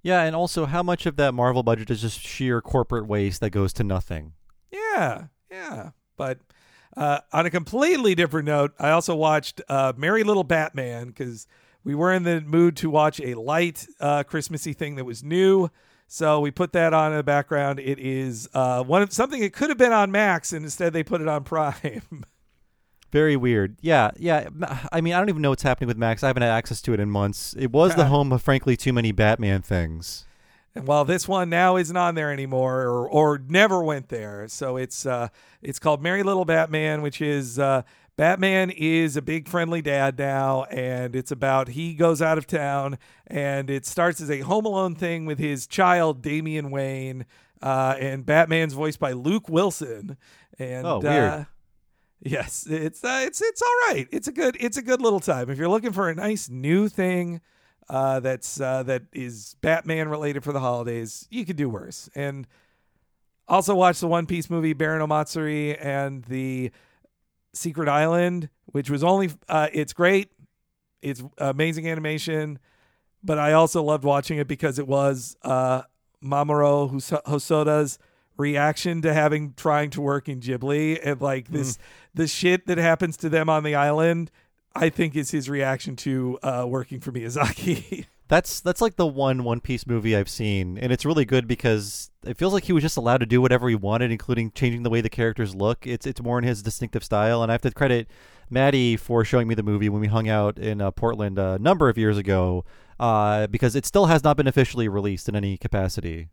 Yeah, 0.02 0.22
and 0.24 0.36
also 0.36 0.66
how 0.66 0.82
much 0.82 1.06
of 1.06 1.16
that 1.16 1.32
Marvel 1.32 1.62
budget 1.62 1.90
is 1.90 2.02
just 2.02 2.20
sheer 2.20 2.60
corporate 2.60 3.06
waste 3.06 3.40
that 3.40 3.50
goes 3.50 3.72
to 3.74 3.84
nothing? 3.84 4.34
Yeah, 4.70 5.28
yeah. 5.50 5.90
But 6.16 6.38
uh, 6.96 7.20
on 7.32 7.46
a 7.46 7.50
completely 7.50 8.14
different 8.14 8.46
note, 8.46 8.72
I 8.78 8.90
also 8.90 9.14
watched 9.14 9.60
uh, 9.68 9.92
Merry 9.96 10.24
Little 10.24 10.44
Batman 10.44 11.08
because 11.08 11.46
we 11.84 11.94
were 11.94 12.12
in 12.12 12.24
the 12.24 12.40
mood 12.40 12.76
to 12.78 12.90
watch 12.90 13.20
a 13.20 13.34
light 13.34 13.86
uh, 14.00 14.22
Christmassy 14.24 14.72
thing 14.72 14.96
that 14.96 15.04
was 15.04 15.22
new. 15.22 15.70
So 16.06 16.40
we 16.40 16.50
put 16.50 16.72
that 16.72 16.92
on 16.92 17.12
in 17.12 17.18
the 17.18 17.22
background. 17.22 17.78
It 17.78 18.00
is 18.00 18.48
uh, 18.52 18.82
one 18.82 19.02
of 19.02 19.12
something 19.12 19.40
that 19.42 19.52
could 19.52 19.68
have 19.68 19.78
been 19.78 19.92
on 19.92 20.10
Max, 20.10 20.52
and 20.52 20.64
instead 20.64 20.92
they 20.92 21.04
put 21.04 21.20
it 21.20 21.28
on 21.28 21.44
Prime. 21.44 22.24
Very 23.12 23.36
weird. 23.36 23.76
Yeah, 23.80 24.10
yeah. 24.16 24.48
I 24.92 25.00
mean, 25.00 25.14
I 25.14 25.18
don't 25.18 25.28
even 25.28 25.42
know 25.42 25.50
what's 25.50 25.62
happening 25.62 25.88
with 25.88 25.96
Max. 25.96 26.22
I 26.22 26.28
haven't 26.28 26.42
had 26.42 26.50
access 26.50 26.80
to 26.82 26.94
it 26.94 27.00
in 27.00 27.10
months. 27.10 27.54
It 27.58 27.72
was 27.72 27.94
the 27.94 28.04
home 28.06 28.32
of, 28.32 28.42
frankly, 28.42 28.76
too 28.76 28.92
many 28.92 29.12
Batman 29.12 29.62
things. 29.62 30.26
And 30.74 30.86
while 30.86 31.04
this 31.04 31.26
one 31.26 31.50
now 31.50 31.76
isn't 31.76 31.96
on 31.96 32.14
there 32.14 32.32
anymore, 32.32 32.82
or, 32.82 33.08
or 33.08 33.38
never 33.48 33.82
went 33.82 34.08
there, 34.08 34.46
so 34.48 34.76
it's 34.76 35.04
uh, 35.04 35.28
it's 35.62 35.80
called 35.80 36.00
Merry 36.00 36.22
Little 36.22 36.44
Batman, 36.44 37.02
which 37.02 37.20
is 37.20 37.58
uh, 37.58 37.82
Batman 38.16 38.70
is 38.70 39.16
a 39.16 39.22
big 39.22 39.48
friendly 39.48 39.82
dad 39.82 40.16
now, 40.16 40.64
and 40.64 41.16
it's 41.16 41.32
about 41.32 41.68
he 41.68 41.94
goes 41.94 42.22
out 42.22 42.38
of 42.38 42.46
town, 42.46 42.98
and 43.26 43.68
it 43.68 43.84
starts 43.84 44.20
as 44.20 44.30
a 44.30 44.40
Home 44.40 44.64
Alone 44.64 44.94
thing 44.94 45.26
with 45.26 45.38
his 45.40 45.66
child 45.66 46.22
Damian 46.22 46.70
Wayne, 46.70 47.26
uh, 47.60 47.96
and 47.98 48.24
Batman's 48.24 48.74
voiced 48.74 49.00
by 49.00 49.10
Luke 49.12 49.48
Wilson. 49.48 50.16
And 50.58 50.86
Oh, 50.86 51.00
weird. 51.00 51.30
Uh, 51.32 51.44
yes, 52.22 52.66
it's 52.70 53.02
uh, 53.02 53.22
it's 53.24 53.40
it's 53.40 53.62
all 53.62 53.88
right. 53.88 54.06
It's 54.12 54.28
a 54.28 54.32
good 54.32 54.56
it's 54.60 54.76
a 54.76 54.82
good 54.82 55.02
little 55.02 55.20
time 55.20 55.50
if 55.50 55.58
you're 55.58 55.68
looking 55.68 55.92
for 55.92 56.08
a 56.08 56.14
nice 56.14 56.48
new 56.48 56.88
thing. 56.88 57.40
Uh, 57.90 58.20
that's 58.20 58.60
uh, 58.60 58.84
that 58.84 59.02
is 59.12 59.56
Batman 59.60 60.08
related 60.08 60.44
for 60.44 60.52
the 60.52 60.60
holidays. 60.60 61.26
You 61.28 61.44
could 61.44 61.56
do 61.56 61.68
worse. 61.68 62.08
And 62.14 62.46
also 63.48 63.74
watch 63.74 63.98
the 63.98 64.06
One 64.06 64.26
Piece 64.26 64.48
movie 64.48 64.74
Baron 64.74 65.02
Omatsuri 65.02 65.76
and 65.84 66.24
the 66.26 66.70
Secret 67.52 67.88
Island, 67.88 68.48
which 68.66 68.90
was 68.90 69.02
only 69.02 69.30
uh, 69.48 69.66
it's 69.72 69.92
great. 69.92 70.30
It's 71.02 71.20
amazing 71.38 71.88
animation, 71.88 72.60
but 73.24 73.38
I 73.38 73.54
also 73.54 73.82
loved 73.82 74.04
watching 74.04 74.38
it 74.38 74.46
because 74.46 74.78
it 74.78 74.86
was 74.86 75.36
uh, 75.42 75.82
Mamoru 76.22 76.90
Hos- 76.90 77.10
Hosoda's 77.26 77.98
reaction 78.36 79.02
to 79.02 79.12
having 79.12 79.52
trying 79.56 79.90
to 79.90 80.00
work 80.00 80.28
in 80.28 80.38
Ghibli 80.38 81.00
and 81.02 81.20
like 81.20 81.48
this 81.48 81.76
the 82.14 82.28
shit 82.28 82.68
that 82.68 82.78
happens 82.78 83.16
to 83.18 83.28
them 83.28 83.48
on 83.48 83.64
the 83.64 83.74
island. 83.74 84.30
I 84.74 84.88
think 84.88 85.16
is 85.16 85.30
his 85.30 85.48
reaction 85.50 85.96
to 85.96 86.38
uh, 86.42 86.64
working 86.68 87.00
for 87.00 87.12
Miyazaki. 87.12 88.06
That's 88.28 88.60
that's 88.60 88.80
like 88.80 88.94
the 88.94 89.08
one 89.08 89.42
One 89.42 89.58
Piece 89.58 89.88
movie 89.88 90.14
I've 90.14 90.28
seen, 90.28 90.78
and 90.78 90.92
it's 90.92 91.04
really 91.04 91.24
good 91.24 91.48
because 91.48 92.12
it 92.24 92.36
feels 92.38 92.52
like 92.52 92.62
he 92.62 92.72
was 92.72 92.84
just 92.84 92.96
allowed 92.96 93.18
to 93.18 93.26
do 93.26 93.40
whatever 93.42 93.68
he 93.68 93.74
wanted, 93.74 94.12
including 94.12 94.52
changing 94.52 94.84
the 94.84 94.88
way 94.90 95.00
the 95.00 95.08
characters 95.10 95.52
look. 95.52 95.84
It's 95.84 96.06
it's 96.06 96.22
more 96.22 96.38
in 96.38 96.44
his 96.44 96.62
distinctive 96.62 97.02
style, 97.02 97.42
and 97.42 97.50
I 97.50 97.54
have 97.54 97.62
to 97.62 97.72
credit 97.72 98.06
Maddie 98.48 98.96
for 98.96 99.24
showing 99.24 99.48
me 99.48 99.56
the 99.56 99.64
movie 99.64 99.88
when 99.88 100.00
we 100.00 100.06
hung 100.06 100.28
out 100.28 100.58
in 100.60 100.80
uh, 100.80 100.92
Portland 100.92 101.40
a 101.40 101.58
number 101.58 101.88
of 101.88 101.98
years 101.98 102.16
ago, 102.18 102.64
uh, 103.00 103.48
because 103.48 103.74
it 103.74 103.84
still 103.84 104.06
has 104.06 104.22
not 104.22 104.36
been 104.36 104.46
officially 104.46 104.86
released 104.86 105.28
in 105.28 105.34
any 105.34 105.56
capacity. 105.56 106.28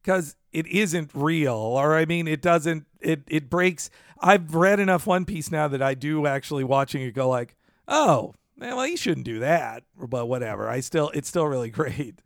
because 0.00 0.36
it 0.52 0.68
isn't 0.68 1.10
real 1.12 1.54
or 1.54 1.96
i 1.96 2.04
mean 2.04 2.28
it 2.28 2.40
doesn't 2.42 2.86
it 3.00 3.22
it 3.26 3.48
breaks 3.50 3.90
i've 4.20 4.54
read 4.54 4.78
enough 4.80 5.06
one 5.06 5.24
piece 5.24 5.50
now 5.50 5.66
that 5.66 5.82
i 5.82 5.94
do 5.94 6.24
actually 6.26 6.64
watching 6.64 7.02
it 7.02 7.12
go 7.14 7.28
like 7.28 7.56
oh 7.88 8.34
well 8.58 8.86
you 8.86 8.96
shouldn't 8.96 9.26
do 9.26 9.38
that 9.38 9.82
but 9.96 10.26
whatever 10.26 10.68
i 10.68 10.80
still 10.80 11.10
it's 11.10 11.28
still 11.28 11.46
really 11.46 11.70
great 11.80 12.20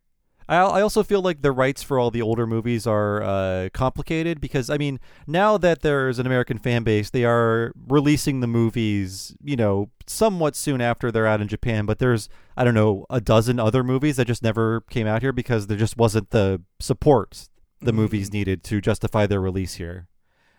I, 0.49 0.57
I 0.57 0.83
also 0.83 1.03
feel 1.03 1.23
like 1.23 1.43
the 1.43 1.53
rights 1.53 1.83
for 1.83 1.99
all 1.99 2.11
the 2.11 2.23
older 2.23 2.47
movies 2.47 2.87
are 2.87 3.23
uh, 3.23 3.69
complicated 3.73 4.41
because 4.41 4.71
I 4.71 4.79
mean 4.79 5.01
now 5.27 5.59
that 5.59 5.83
there's 5.83 6.19
an 6.19 6.27
American 6.27 6.59
fan 6.59 6.85
base, 6.85 7.11
they 7.11 7.25
are 7.25 7.73
releasing 7.89 8.41
the 8.41 8.47
movies, 8.47 9.35
you 9.43 9.57
know, 9.57 9.91
somewhat 10.07 10.55
soon 10.55 10.81
after 10.81 11.11
they're 11.11 11.27
out 11.27 11.41
in 11.41 11.49
Japan. 11.49 11.87
But 11.87 11.99
there's 11.99 12.29
I 12.57 12.65
don't 12.65 12.75
know 12.75 13.07
a 13.11 13.21
dozen 13.21 13.59
other 13.59 13.83
movies 13.83 14.17
that 14.17 14.27
just 14.27 14.43
never 14.43 14.83
came 14.83 15.07
out 15.07 15.23
here 15.23 15.33
because 15.33 15.67
there 15.67 15.77
just 15.79 15.97
wasn't 15.97 16.31
the 16.31 16.63
support 16.81 17.49
the 17.81 17.93
movies 17.93 18.33
needed 18.33 18.65
to 18.65 18.81
justify 18.81 19.27
their 19.27 19.41
release 19.41 19.75
here. 19.75 20.09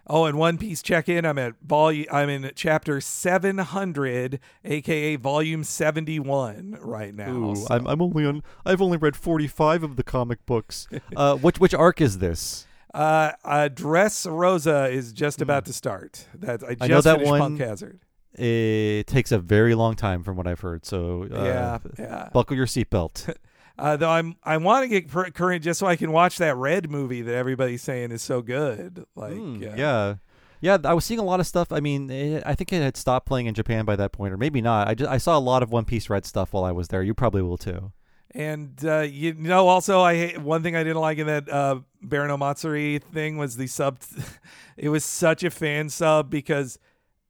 Oh 0.09 0.25
and 0.25 0.37
one 0.37 0.57
piece 0.57 0.81
check 0.81 1.07
in 1.09 1.25
i'm 1.25 1.37
at 1.37 1.53
volume 1.61 2.05
i'm 2.11 2.29
in 2.29 2.49
chapter 2.55 2.99
700 3.01 4.39
aka 4.65 5.15
volume 5.17 5.63
71 5.63 6.77
right 6.81 7.13
now 7.13 7.31
Ooh, 7.51 7.55
so- 7.55 7.67
I'm 7.69 7.87
I'm 7.87 8.01
only 8.01 8.25
on 8.25 8.43
I've 8.65 8.81
only 8.81 8.97
read 8.97 9.15
45 9.15 9.83
of 9.83 9.95
the 9.95 10.03
comic 10.03 10.45
books. 10.45 10.87
uh, 11.15 11.35
which 11.37 11.59
which 11.59 11.73
arc 11.73 12.01
is 12.01 12.19
this? 12.19 12.65
uh, 12.93 13.31
uh 13.43 13.67
dress 13.67 14.25
rosa 14.25 14.87
is 14.89 15.11
just 15.13 15.41
about 15.41 15.65
to 15.65 15.73
start 15.73 16.25
that 16.33 16.63
i 16.63 16.69
just 16.73 16.83
I 16.83 16.87
know 16.87 17.01
that 17.01 17.15
finished 17.15 17.29
one- 17.29 17.39
punk 17.41 17.59
hazard 17.59 17.99
It 18.33 19.07
takes 19.07 19.31
a 19.31 19.39
very 19.39 19.73
long 19.75 19.95
time 19.95 20.23
from 20.23 20.37
what 20.37 20.45
I've 20.47 20.59
heard. 20.61 20.85
So 20.85 21.27
uh, 21.31 21.43
yeah 21.43 21.77
yeah 21.97 22.29
buckle 22.33 22.55
your 22.55 22.67
seatbelt. 22.67 23.35
Uh, 23.77 23.95
though 23.97 24.09
I'm, 24.09 24.35
I 24.43 24.57
want 24.57 24.83
to 24.83 24.87
get 24.87 25.11
cur- 25.11 25.29
current 25.31 25.63
just 25.63 25.79
so 25.79 25.87
I 25.87 25.95
can 25.95 26.11
watch 26.11 26.37
that 26.37 26.55
Red 26.55 26.89
movie 26.89 27.21
that 27.21 27.35
everybody's 27.35 27.81
saying 27.81 28.11
is 28.11 28.21
so 28.21 28.41
good. 28.41 29.05
Like, 29.15 29.33
Hmm, 29.33 29.63
uh, 29.63 29.75
yeah. 29.75 30.15
Yeah, 30.59 30.77
I 30.83 30.95
was 30.95 31.05
seeing 31.05 31.19
a 31.19 31.23
lot 31.23 31.39
of 31.39 31.45
stuff. 31.45 31.71
I 31.71 31.79
mean, 31.79 32.09
it, 32.09 32.41
I 32.45 32.55
think 32.55 32.73
it 32.73 32.81
had 32.81 32.97
stopped 32.97 33.27
playing 33.27 33.45
in 33.45 33.53
Japan 33.53 33.85
by 33.85 33.95
that 33.95 34.11
point, 34.11 34.33
or 34.33 34.37
maybe 34.37 34.59
not. 34.59 34.87
I 34.87 34.95
just 34.95 35.09
I 35.09 35.19
saw 35.19 35.37
a 35.37 35.39
lot 35.39 35.61
of 35.61 35.71
One 35.71 35.85
Piece 35.85 36.09
Red 36.09 36.25
stuff 36.25 36.51
while 36.53 36.63
I 36.63 36.71
was 36.71 36.87
there. 36.87 37.03
You 37.03 37.13
probably 37.13 37.43
will 37.43 37.57
too. 37.57 37.91
And 38.31 38.73
uh, 38.83 39.01
you 39.01 39.35
know, 39.35 39.67
also, 39.67 40.01
I 40.01 40.29
one 40.31 40.63
thing 40.63 40.75
I 40.75 40.83
didn't 40.83 41.01
like 41.01 41.19
in 41.19 41.27
that 41.27 41.47
uh, 41.47 41.81
Baron 42.01 42.31
Omatsuri 42.31 43.01
thing 43.01 43.37
was 43.37 43.57
the 43.57 43.67
sub. 43.67 43.99
it 44.77 44.89
was 44.89 45.05
such 45.05 45.43
a 45.43 45.51
fan 45.51 45.89
sub 45.89 46.31
because 46.31 46.79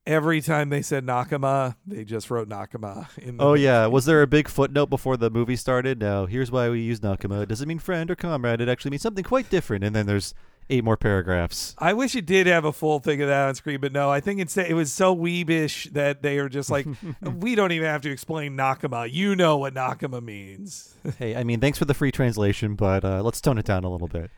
every 0.08 0.42
time 0.42 0.70
they 0.70 0.82
said 0.82 1.06
Nakama, 1.06 1.76
they 1.86 2.04
just 2.04 2.32
wrote 2.32 2.50
Nakama. 2.50 3.08
In 3.20 3.38
the 3.38 3.44
Oh 3.44 3.54
yeah, 3.54 3.86
was 3.86 4.06
there 4.06 4.22
a 4.22 4.28
big 4.28 4.48
footnote 4.48 4.88
before 4.88 5.18
the 5.18 5.30
movie 5.30 5.58
started? 5.58 6.00
No, 6.00 6.26
here's 6.26 6.50
why 6.50 6.70
we 6.70 6.80
use 6.80 7.02
Nakama. 7.02 7.44
It 7.44 7.50
doesn't 7.50 7.68
mean 7.68 7.80
friend 7.80 8.10
or 8.10 8.16
comrade. 8.16 8.62
It 8.62 8.70
actually 8.70 8.92
means 8.92 9.04
something 9.04 9.24
quite 9.24 9.50
different. 9.50 9.84
And 9.84 9.96
then 9.96 10.06
there's 10.06 10.34
eight 10.70 10.84
more 10.84 10.98
paragraphs. 10.98 11.76
I 11.78 11.94
wish 11.94 12.16
it 12.16 12.26
did 12.26 12.48
have 12.48 12.66
a 12.66 12.74
full 12.74 13.00
thing 13.00 13.22
of 13.22 13.28
that 13.28 13.48
on 13.48 13.56
screen, 13.56 13.80
but 13.80 13.92
no, 13.92 14.10
I 14.10 14.20
think 14.20 14.40
it's 14.40 14.58
it 14.58 14.74
was 14.74 14.92
so 14.92 15.16
weebish 15.16 15.92
that 15.94 16.22
they 16.22 16.40
are 16.40 16.50
just 16.50 16.70
like, 16.70 16.88
we 17.22 17.56
don't 17.56 17.72
even 17.72 17.88
have 17.88 18.02
to 18.02 18.12
explain 18.12 18.58
Nakama. 18.58 19.12
You 19.12 19.36
know 19.36 19.58
what 19.58 19.74
Nakama 19.74 20.24
means. 20.24 20.96
hey, 21.20 21.36
I 21.36 21.44
mean, 21.44 21.60
thanks 21.60 21.78
for 21.78 21.86
the 21.86 21.94
free 21.94 22.12
translation, 22.12 22.76
but 22.76 23.04
uh, 23.04 23.22
let's 23.22 23.42
tone 23.42 23.58
it 23.58 23.66
down 23.66 23.84
a 23.84 23.90
little 23.90 24.08
bit. 24.08 24.32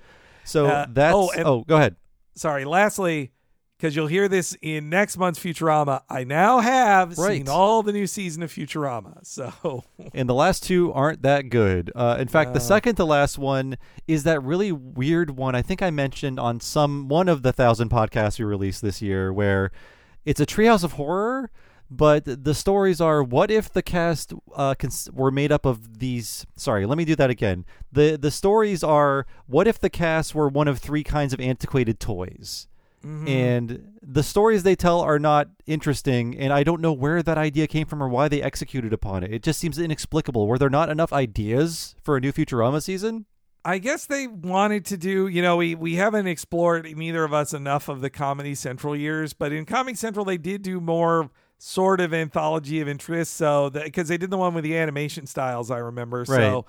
So 0.43 0.67
Uh, 0.67 0.88
that's 0.89 1.15
oh, 1.15 1.32
oh, 1.38 1.63
go 1.63 1.76
ahead. 1.76 1.95
Sorry. 2.36 2.65
Lastly, 2.65 3.32
because 3.80 3.95
you'll 3.95 4.07
hear 4.07 4.27
this 4.27 4.57
in 4.61 4.89
next 4.89 5.17
month's 5.17 5.39
Futurama. 5.39 6.01
I 6.09 6.25
now 6.25 6.59
have 6.59 7.17
Right. 7.17 7.38
seen 7.38 7.47
all 7.47 7.82
the 7.82 7.93
new 7.93 8.07
season 8.07 8.43
of 8.43 8.51
Futurama. 8.51 9.25
So 9.25 9.86
and 10.13 10.27
the 10.27 10.34
last 10.34 10.63
two 10.63 10.91
aren't 10.91 11.21
that 11.21 11.49
good. 11.49 11.89
Uh, 11.95 12.17
in 12.19 12.27
fact, 12.27 12.53
the 12.53 12.59
second 12.59 12.95
to 12.95 13.05
last 13.05 13.38
one 13.38 13.77
is 14.05 14.23
that 14.23 14.43
really 14.43 14.73
weird 14.73 15.32
one. 15.38 15.55
I 15.55 15.61
think 15.61 15.82
I 15.82 15.91
mentioned 15.91 16.39
on 16.41 16.59
some 16.59 17.07
one 17.07 17.30
of 17.30 17.41
the 17.41 17.53
thousand 17.53 17.89
podcasts 17.89 18.38
we 18.38 18.43
released 18.45 18.82
this 18.82 19.01
year, 19.01 19.32
where 19.32 19.71
it's 20.25 20.41
a 20.41 20.45
treehouse 20.45 20.84
of 20.84 20.93
horror. 20.93 21.49
But 21.91 22.43
the 22.43 22.53
stories 22.53 23.01
are: 23.01 23.23
what 23.23 23.49
if 23.49 23.73
the 23.73 23.82
cast 23.82 24.32
uh, 24.55 24.75
cons- 24.75 25.09
were 25.11 25.32
made 25.32 25.51
up 25.51 25.65
of 25.65 25.97
these? 25.97 26.45
Sorry, 26.55 26.86
let 26.86 26.99
me 26.99 27.05
do 27.05 27.15
that 27.15 27.32
again. 27.32 27.65
the 27.91 28.15
The 28.15 28.30
stories 28.30 28.84
are: 28.84 29.25
what 29.47 29.67
if 29.67 29.80
the 29.80 29.89
cast 29.89 30.36
were 30.36 30.47
one 30.49 30.67
of 30.67 30.77
three 30.77 31.03
kinds 31.03 31.34
of 31.34 31.39
antiquated 31.39 31.99
toys? 31.99 32.67
Mm-hmm. 33.06 33.28
and 33.28 33.93
the 34.02 34.24
stories 34.24 34.64
they 34.64 34.76
tell 34.76 35.00
are 35.00 35.20
not 35.20 35.47
interesting 35.66 36.38
and 36.38 36.52
i 36.52 36.64
don't 36.64 36.82
know 36.82 36.91
where 36.91 37.24
that 37.24 37.38
idea 37.38 37.66
came 37.66 37.88
from 37.88 38.04
or 38.04 38.10
why 38.10 38.28
they 38.28 38.41
executed 38.41 38.91
upon 38.91 39.24
it 39.24 39.34
it 39.34 39.41
just 39.41 39.58
seems 39.58 39.80
inexplicable 39.80 40.47
were 40.47 40.58
there 40.58 40.70
not 40.70 40.89
enough 40.89 41.14
ideas 41.14 41.95
for 42.04 42.18
a 42.18 42.20
new 42.20 42.34
futurama 42.34 42.84
season 42.84 43.26
I 43.66 43.78
guess 43.78 44.06
they 44.06 44.26
wanted 44.26 44.86
to 44.86 44.97
do, 44.97 45.28
you 45.28 45.41
know, 45.41 45.58
we, 45.58 45.76
we 45.76 45.95
haven't 45.95 46.28
explored, 46.28 46.86
neither 46.95 47.26
of 47.26 47.34
us, 47.34 47.54
enough 47.54 47.89
of 47.89 48.00
the 48.00 48.10
Comedy 48.10 48.56
Central 48.56 48.95
years, 48.95 49.34
but 49.34 49.52
in 49.52 49.66
Comedy 49.66 49.97
Central, 49.97 50.24
they 50.24 50.38
did 50.38 50.62
do 50.62 50.80
more 50.80 51.30
sort 51.58 52.00
of 52.00 52.14
anthology 52.14 52.80
of 52.80 52.88
interest. 52.88 53.34
So, 53.34 53.70
because 53.70 54.08
they 54.08 54.18
did 54.18 54.30
the 54.30 54.38
one 54.38 54.54
with 54.54 54.64
the 54.64 54.78
animation 54.78 55.28
styles, 55.28 55.70
I 55.70 55.80
remember. 55.80 56.24
So, 56.24 56.66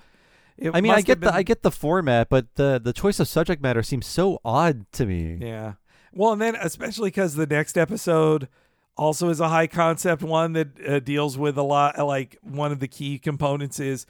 it 0.57 0.75
i 0.75 0.81
mean 0.81 0.91
i 0.91 1.01
get 1.01 1.23
have 1.23 1.33
the 1.33 1.33
i 1.33 1.43
get 1.43 1.63
the 1.63 1.71
format 1.71 2.29
but 2.29 2.53
the 2.55 2.79
the 2.83 2.93
choice 2.93 3.19
of 3.19 3.27
subject 3.27 3.61
matter 3.63 3.81
seems 3.81 4.05
so 4.05 4.39
odd 4.43 4.85
to 4.91 5.05
me 5.05 5.37
Yeah. 5.39 5.73
Well, 6.13 6.33
and 6.33 6.41
then 6.41 6.55
especially 6.55 7.07
because 7.07 7.35
the 7.35 7.45
next 7.47 7.77
episode 7.77 8.47
also 8.97 9.29
is 9.29 9.39
a 9.39 9.49
high 9.49 9.67
concept 9.67 10.21
one 10.21 10.53
that 10.53 10.67
uh, 10.87 10.99
deals 10.99 11.37
with 11.37 11.57
a 11.57 11.63
lot, 11.63 11.97
like 11.97 12.37
one 12.41 12.71
of 12.71 12.79
the 12.79 12.87
key 12.87 13.17
components 13.17 13.79
is 13.79 14.05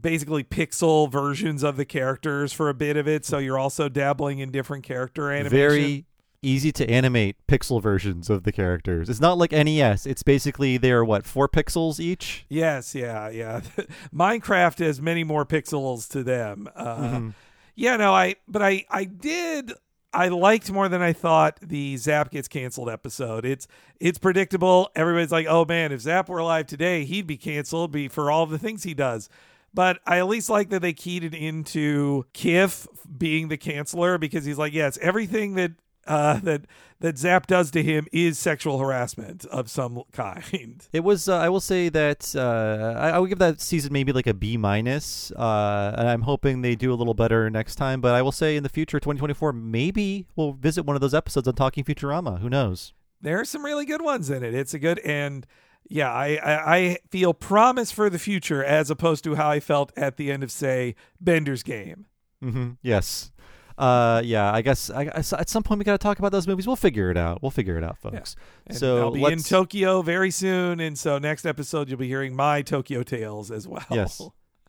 basically 0.00 0.44
pixel 0.44 1.10
versions 1.10 1.62
of 1.62 1.76
the 1.76 1.84
characters 1.84 2.52
for 2.52 2.68
a 2.68 2.74
bit 2.74 2.96
of 2.96 3.08
it. 3.08 3.24
So 3.24 3.38
you're 3.38 3.58
also 3.58 3.88
dabbling 3.88 4.40
in 4.40 4.50
different 4.50 4.84
character 4.84 5.30
animation. 5.30 5.50
very 5.56 6.04
easy 6.42 6.70
to 6.70 6.88
animate 6.90 7.36
pixel 7.46 7.80
versions 7.80 8.28
of 8.28 8.42
the 8.42 8.52
characters 8.52 9.08
it's 9.08 9.18
not 9.18 9.38
like 9.38 9.50
nes 9.50 10.04
it's 10.04 10.22
basically 10.22 10.76
they're 10.76 11.02
what 11.02 11.24
four 11.24 11.48
pixels 11.48 11.98
each 11.98 12.44
Yes, 12.50 12.94
yeah, 12.94 13.30
yeah. 13.30 13.62
Minecraft 14.14 14.84
has 14.84 15.00
many 15.00 15.24
more 15.24 15.46
pixels 15.46 16.06
to 16.10 16.22
them. 16.22 16.68
Uh, 16.76 16.96
Mm-hmm. 16.98 17.28
Yeah, 17.76 17.96
no, 17.96 18.12
I 18.12 18.36
but 18.46 18.60
I 18.60 18.84
I 18.90 19.04
did 19.04 19.72
I 20.14 20.28
liked 20.28 20.70
more 20.70 20.88
than 20.88 21.02
I 21.02 21.12
thought 21.12 21.58
the 21.60 21.96
Zapp 21.96 22.30
gets 22.30 22.46
canceled 22.46 22.88
episode. 22.88 23.44
It's 23.44 23.66
it's 23.98 24.18
predictable. 24.18 24.90
Everybody's 24.94 25.32
like, 25.32 25.46
"Oh 25.48 25.64
man, 25.64 25.92
if 25.92 26.00
Zapp 26.02 26.28
were 26.28 26.38
alive 26.38 26.66
today, 26.66 27.04
he'd 27.04 27.26
be 27.26 27.36
canceled 27.36 27.90
be 27.90 28.08
for 28.08 28.30
all 28.30 28.46
the 28.46 28.58
things 28.58 28.84
he 28.84 28.94
does." 28.94 29.28
But 29.74 29.98
I 30.06 30.18
at 30.18 30.28
least 30.28 30.48
like 30.48 30.70
that 30.70 30.82
they 30.82 30.92
keyed 30.92 31.24
it 31.24 31.34
into 31.34 32.26
Kif 32.32 32.86
being 33.18 33.48
the 33.48 33.58
canceller 33.58 34.18
because 34.18 34.44
he's 34.44 34.58
like, 34.58 34.72
"Yes, 34.72 34.96
everything 35.02 35.54
that 35.54 35.72
uh, 36.06 36.38
that 36.42 36.62
that 37.00 37.18
Zapp 37.18 37.46
does 37.46 37.70
to 37.72 37.82
him 37.82 38.06
is 38.12 38.38
sexual 38.38 38.78
harassment 38.78 39.44
of 39.46 39.68
some 39.70 40.02
kind." 40.12 40.86
It 40.92 41.00
was. 41.04 41.28
Uh, 41.28 41.38
I 41.38 41.48
will 41.48 41.60
say 41.60 41.88
that 41.88 42.34
uh, 42.36 42.98
I, 42.98 43.10
I 43.10 43.18
would 43.18 43.28
give 43.28 43.38
that 43.38 43.60
season 43.60 43.92
maybe 43.92 44.12
like 44.12 44.26
a 44.26 44.34
B 44.34 44.56
minus, 44.56 45.30
uh, 45.32 45.94
and 45.98 46.08
I'm 46.08 46.22
hoping 46.22 46.62
they 46.62 46.74
do 46.74 46.92
a 46.92 46.96
little 46.96 47.14
better 47.14 47.50
next 47.50 47.76
time. 47.76 48.00
But 48.00 48.14
I 48.14 48.22
will 48.22 48.32
say 48.32 48.56
in 48.56 48.62
the 48.62 48.68
future, 48.68 48.98
2024, 48.98 49.52
maybe 49.52 50.26
we'll 50.36 50.52
visit 50.52 50.84
one 50.84 50.96
of 50.96 51.00
those 51.00 51.14
episodes 51.14 51.48
on 51.48 51.54
Talking 51.54 51.84
Futurama. 51.84 52.40
Who 52.40 52.48
knows? 52.48 52.92
there 53.20 53.40
are 53.40 53.44
some 53.46 53.64
really 53.64 53.86
good 53.86 54.02
ones 54.02 54.28
in 54.28 54.42
it. 54.44 54.52
It's 54.54 54.74
a 54.74 54.78
good 54.78 54.98
and 54.98 55.46
yeah, 55.88 56.12
I, 56.12 56.36
I 56.36 56.76
I 56.76 56.98
feel 57.10 57.32
promise 57.32 57.90
for 57.90 58.10
the 58.10 58.18
future 58.18 58.62
as 58.62 58.90
opposed 58.90 59.24
to 59.24 59.34
how 59.36 59.48
I 59.50 59.60
felt 59.60 59.92
at 59.96 60.18
the 60.18 60.30
end 60.30 60.42
of 60.42 60.50
say 60.52 60.94
Bender's 61.20 61.62
Game. 61.62 62.04
hmm 62.42 62.72
Yes. 62.82 63.30
Uh, 63.76 64.22
yeah. 64.24 64.52
I 64.52 64.62
guess 64.62 64.90
I, 64.90 65.02
I- 65.02 65.18
at 65.38 65.48
some 65.48 65.62
point 65.62 65.78
we 65.78 65.84
got 65.84 65.92
to 65.92 65.98
talk 65.98 66.18
about 66.18 66.32
those 66.32 66.46
movies. 66.46 66.66
We'll 66.66 66.76
figure 66.76 67.10
it 67.10 67.16
out. 67.16 67.42
We'll 67.42 67.50
figure 67.50 67.76
it 67.76 67.84
out, 67.84 67.98
folks. 67.98 68.36
And 68.66 68.76
so 68.78 68.98
I'll 68.98 69.10
be 69.10 69.24
in. 69.24 69.38
Tokyo 69.40 70.02
very 70.02 70.30
soon, 70.30 70.80
and 70.80 70.98
so 70.98 71.18
next 71.18 71.44
episode 71.44 71.88
you'll 71.88 71.98
be 71.98 72.08
hearing 72.08 72.34
my 72.36 72.62
Tokyo 72.62 73.02
tales 73.02 73.50
as 73.50 73.66
well. 73.66 73.84
Yes. 73.90 74.20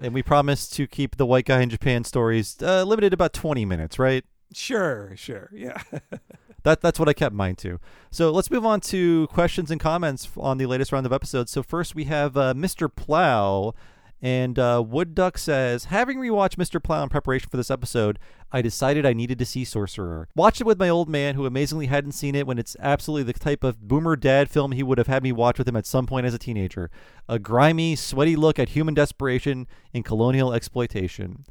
and 0.02 0.14
we 0.14 0.22
promise 0.24 0.68
to 0.72 0.88
keep 0.88 1.18
the 1.18 1.26
white 1.26 1.46
guy 1.46 1.62
in 1.62 1.70
Japan 1.70 2.04
stories 2.04 2.58
uh, 2.62 2.84
limited 2.84 3.14
about 3.14 3.32
20 3.34 3.64
minutes, 3.66 3.98
right? 4.00 4.26
Sure, 4.54 5.14
sure, 5.16 5.50
yeah. 5.54 5.82
That 6.64 6.82
that's 6.82 7.00
what 7.00 7.08
I 7.08 7.14
kept 7.14 7.36
mine 7.36 7.56
to. 7.58 7.80
So 8.10 8.32
let's 8.32 8.50
move 8.50 8.66
on 8.66 8.82
to 8.82 9.28
questions 9.28 9.70
and 9.70 9.80
comments 9.80 10.28
on 10.36 10.58
the 10.58 10.66
latest 10.66 10.92
round 10.92 11.06
of 11.06 11.14
episodes. 11.14 11.52
So 11.52 11.62
first 11.62 11.94
we 11.94 12.06
have 12.06 12.36
uh, 12.36 12.56
Mr. 12.56 12.90
Plow, 12.94 13.76
and 14.26 14.58
uh, 14.58 14.84
Wood 14.84 15.14
Duck 15.14 15.38
says, 15.38 15.86
having 15.86 16.18
rewatched 16.18 16.56
Mr. 16.56 16.82
Plow 16.82 17.04
in 17.04 17.10
preparation 17.10 17.48
for 17.48 17.58
this 17.58 17.70
episode, 17.70 18.18
I 18.52 18.64
decided 18.64 19.06
I 19.06 19.14
needed 19.14 19.38
to 19.38 19.46
see 19.46 19.64
Sorcerer. 19.64 20.28
Watched 20.36 20.62
it 20.62 20.66
with 20.66 20.80
my 20.80 20.90
old 20.90 21.08
man, 21.08 21.36
who 21.36 21.46
amazingly 21.46 21.86
hadn't 21.86 22.14
seen 22.14 22.34
it 22.34 22.48
when 22.48 22.58
it's 22.58 22.76
absolutely 22.80 23.32
the 23.32 23.38
type 23.38 23.64
of 23.64 23.88
boomer 23.88 24.16
dad 24.16 24.50
film 24.50 24.72
he 24.72 24.82
would 24.82 24.98
have 24.98 25.06
had 25.06 25.22
me 25.22 25.32
watch 25.32 25.60
with 25.60 25.68
him 25.68 25.76
at 25.76 25.86
some 25.86 26.08
point 26.08 26.26
as 26.26 26.34
a 26.34 26.40
teenager. 26.40 26.90
A 27.30 27.38
grimy, 27.38 27.96
sweaty 27.96 28.36
look 28.36 28.58
at 28.58 28.70
human 28.70 28.96
desperation 28.96 29.68
and 29.94 30.04
colonial 30.04 30.54
exploitation. 30.54 31.46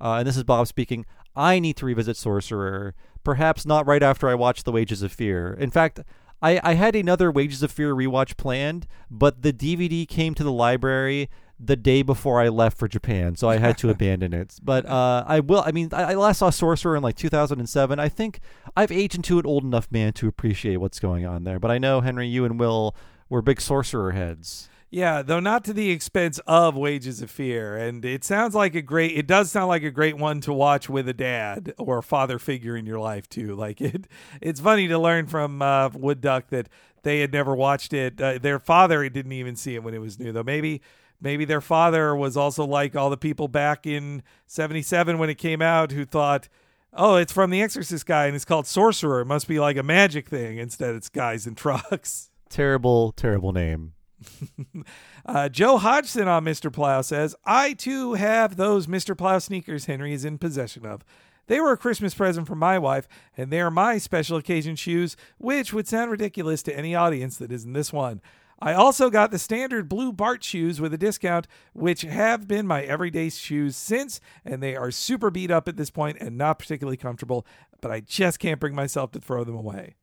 Uh, 0.00 0.18
and 0.18 0.28
this 0.28 0.36
is 0.36 0.44
Bob 0.44 0.68
speaking. 0.68 1.06
I 1.34 1.58
need 1.58 1.76
to 1.78 1.86
revisit 1.86 2.16
Sorcerer, 2.16 2.94
perhaps 3.24 3.66
not 3.66 3.88
right 3.88 4.04
after 4.04 4.28
I 4.28 4.36
watch 4.36 4.62
The 4.62 4.70
Wages 4.70 5.02
of 5.02 5.10
Fear. 5.10 5.54
In 5.54 5.72
fact, 5.72 5.98
I, 6.40 6.60
I 6.62 6.74
had 6.74 6.94
another 6.94 7.32
Wages 7.32 7.64
of 7.64 7.72
Fear 7.72 7.92
rewatch 7.92 8.36
planned, 8.36 8.86
but 9.10 9.42
the 9.42 9.52
DVD 9.52 10.06
came 10.06 10.36
to 10.36 10.44
the 10.44 10.52
library 10.52 11.28
the 11.62 11.76
day 11.76 12.02
before 12.02 12.40
I 12.40 12.48
left 12.48 12.78
for 12.78 12.88
Japan, 12.88 13.36
so 13.36 13.48
I 13.48 13.58
had 13.58 13.76
to 13.78 13.90
abandon 13.90 14.32
it. 14.32 14.58
But 14.62 14.86
uh, 14.86 15.24
I 15.26 15.40
will. 15.40 15.62
I 15.64 15.72
mean, 15.72 15.90
I, 15.92 16.12
I 16.12 16.14
last 16.14 16.38
saw 16.38 16.50
Sorcerer 16.50 16.96
in 16.96 17.02
like 17.02 17.16
2007. 17.16 17.98
I 17.98 18.08
think 18.08 18.40
I've 18.76 18.90
aged 18.90 19.16
into 19.16 19.38
an 19.38 19.46
old 19.46 19.64
enough 19.64 19.88
man 19.90 20.12
to 20.14 20.28
appreciate 20.28 20.76
what's 20.76 20.98
going 20.98 21.26
on 21.26 21.44
there. 21.44 21.58
But 21.58 21.70
I 21.70 21.78
know 21.78 22.00
Henry, 22.00 22.26
you 22.26 22.44
and 22.44 22.58
Will 22.58 22.96
were 23.28 23.42
big 23.42 23.60
Sorcerer 23.60 24.12
heads. 24.12 24.68
Yeah, 24.92 25.22
though 25.22 25.38
not 25.38 25.64
to 25.66 25.72
the 25.72 25.90
expense 25.90 26.40
of 26.48 26.76
Wages 26.76 27.22
of 27.22 27.30
Fear. 27.30 27.76
And 27.76 28.04
it 28.04 28.24
sounds 28.24 28.56
like 28.56 28.74
a 28.74 28.82
great 28.82 29.16
it 29.16 29.28
does 29.28 29.52
sound 29.52 29.68
like 29.68 29.84
a 29.84 29.90
great 29.90 30.16
one 30.16 30.40
to 30.40 30.52
watch 30.52 30.88
with 30.88 31.08
a 31.08 31.14
dad 31.14 31.72
or 31.78 31.98
a 31.98 32.02
father 32.02 32.40
figure 32.40 32.76
in 32.76 32.86
your 32.86 32.98
life 32.98 33.28
too. 33.28 33.54
Like 33.54 33.80
it 33.80 34.08
it's 34.40 34.58
funny 34.58 34.88
to 34.88 34.98
learn 34.98 35.26
from 35.26 35.62
uh, 35.62 35.90
Wood 35.90 36.20
Duck 36.20 36.48
that 36.48 36.68
they 37.02 37.20
had 37.20 37.32
never 37.32 37.54
watched 37.54 37.92
it. 37.92 38.20
Uh, 38.20 38.38
their 38.38 38.58
father 38.58 39.08
didn't 39.08 39.32
even 39.32 39.54
see 39.54 39.76
it 39.76 39.84
when 39.84 39.94
it 39.94 40.00
was 40.00 40.18
new 40.18 40.32
though. 40.32 40.42
Maybe 40.42 40.82
maybe 41.20 41.44
their 41.44 41.60
father 41.60 42.14
was 42.14 42.36
also 42.36 42.64
like 42.64 42.96
all 42.96 43.10
the 43.10 43.16
people 43.16 43.48
back 43.48 43.86
in 43.86 44.22
77 44.46 45.18
when 45.18 45.30
it 45.30 45.38
came 45.38 45.62
out 45.62 45.92
who 45.92 46.04
thought 46.04 46.48
Oh, 46.92 47.16
it's 47.16 47.32
from 47.32 47.50
the 47.50 47.62
Exorcist 47.62 48.04
guy 48.04 48.26
and 48.26 48.34
it's 48.34 48.44
called 48.44 48.66
Sorcerer. 48.66 49.20
It 49.20 49.26
must 49.26 49.46
be 49.46 49.60
like 49.60 49.76
a 49.76 49.82
magic 49.82 50.28
thing. 50.28 50.58
Instead, 50.58 50.96
it's 50.96 51.08
guys 51.08 51.46
in 51.46 51.54
trucks. 51.54 52.30
Terrible, 52.48 53.12
terrible 53.12 53.52
name. 53.52 53.92
Uh, 55.26 55.48
Joe 55.48 55.76
Hodgson 55.76 56.26
on 56.26 56.44
Mr. 56.44 56.72
Plow 56.72 57.02
says, 57.02 57.36
I 57.44 57.74
too 57.74 58.14
have 58.14 58.56
those 58.56 58.86
Mr. 58.86 59.16
Plow 59.16 59.38
sneakers 59.38 59.84
Henry 59.84 60.12
is 60.14 60.24
in 60.24 60.38
possession 60.38 60.84
of. 60.86 61.04
They 61.46 61.60
were 61.60 61.72
a 61.72 61.76
Christmas 61.76 62.14
present 62.14 62.48
from 62.48 62.58
my 62.58 62.78
wife, 62.78 63.06
and 63.36 63.52
they 63.52 63.60
are 63.60 63.70
my 63.70 63.98
special 63.98 64.38
occasion 64.38 64.76
shoes, 64.76 65.16
which 65.36 65.72
would 65.72 65.86
sound 65.86 66.10
ridiculous 66.10 66.62
to 66.64 66.76
any 66.76 66.94
audience 66.94 67.36
that 67.36 67.52
isn't 67.52 67.74
this 67.74 67.92
one. 67.92 68.22
I 68.60 68.74
also 68.74 69.08
got 69.08 69.30
the 69.30 69.38
standard 69.38 69.88
blue 69.88 70.12
Bart 70.12 70.44
shoes 70.44 70.80
with 70.80 70.92
a 70.92 70.98
discount, 70.98 71.46
which 71.72 72.02
have 72.02 72.46
been 72.46 72.66
my 72.66 72.82
everyday 72.82 73.30
shoes 73.30 73.76
since, 73.76 74.20
and 74.44 74.62
they 74.62 74.76
are 74.76 74.90
super 74.90 75.30
beat 75.30 75.50
up 75.50 75.66
at 75.66 75.76
this 75.76 75.90
point 75.90 76.18
and 76.20 76.36
not 76.36 76.58
particularly 76.58 76.98
comfortable, 76.98 77.46
but 77.80 77.90
I 77.90 78.00
just 78.00 78.38
can't 78.38 78.60
bring 78.60 78.74
myself 78.74 79.12
to 79.12 79.20
throw 79.20 79.44
them 79.44 79.56
away. 79.56 79.94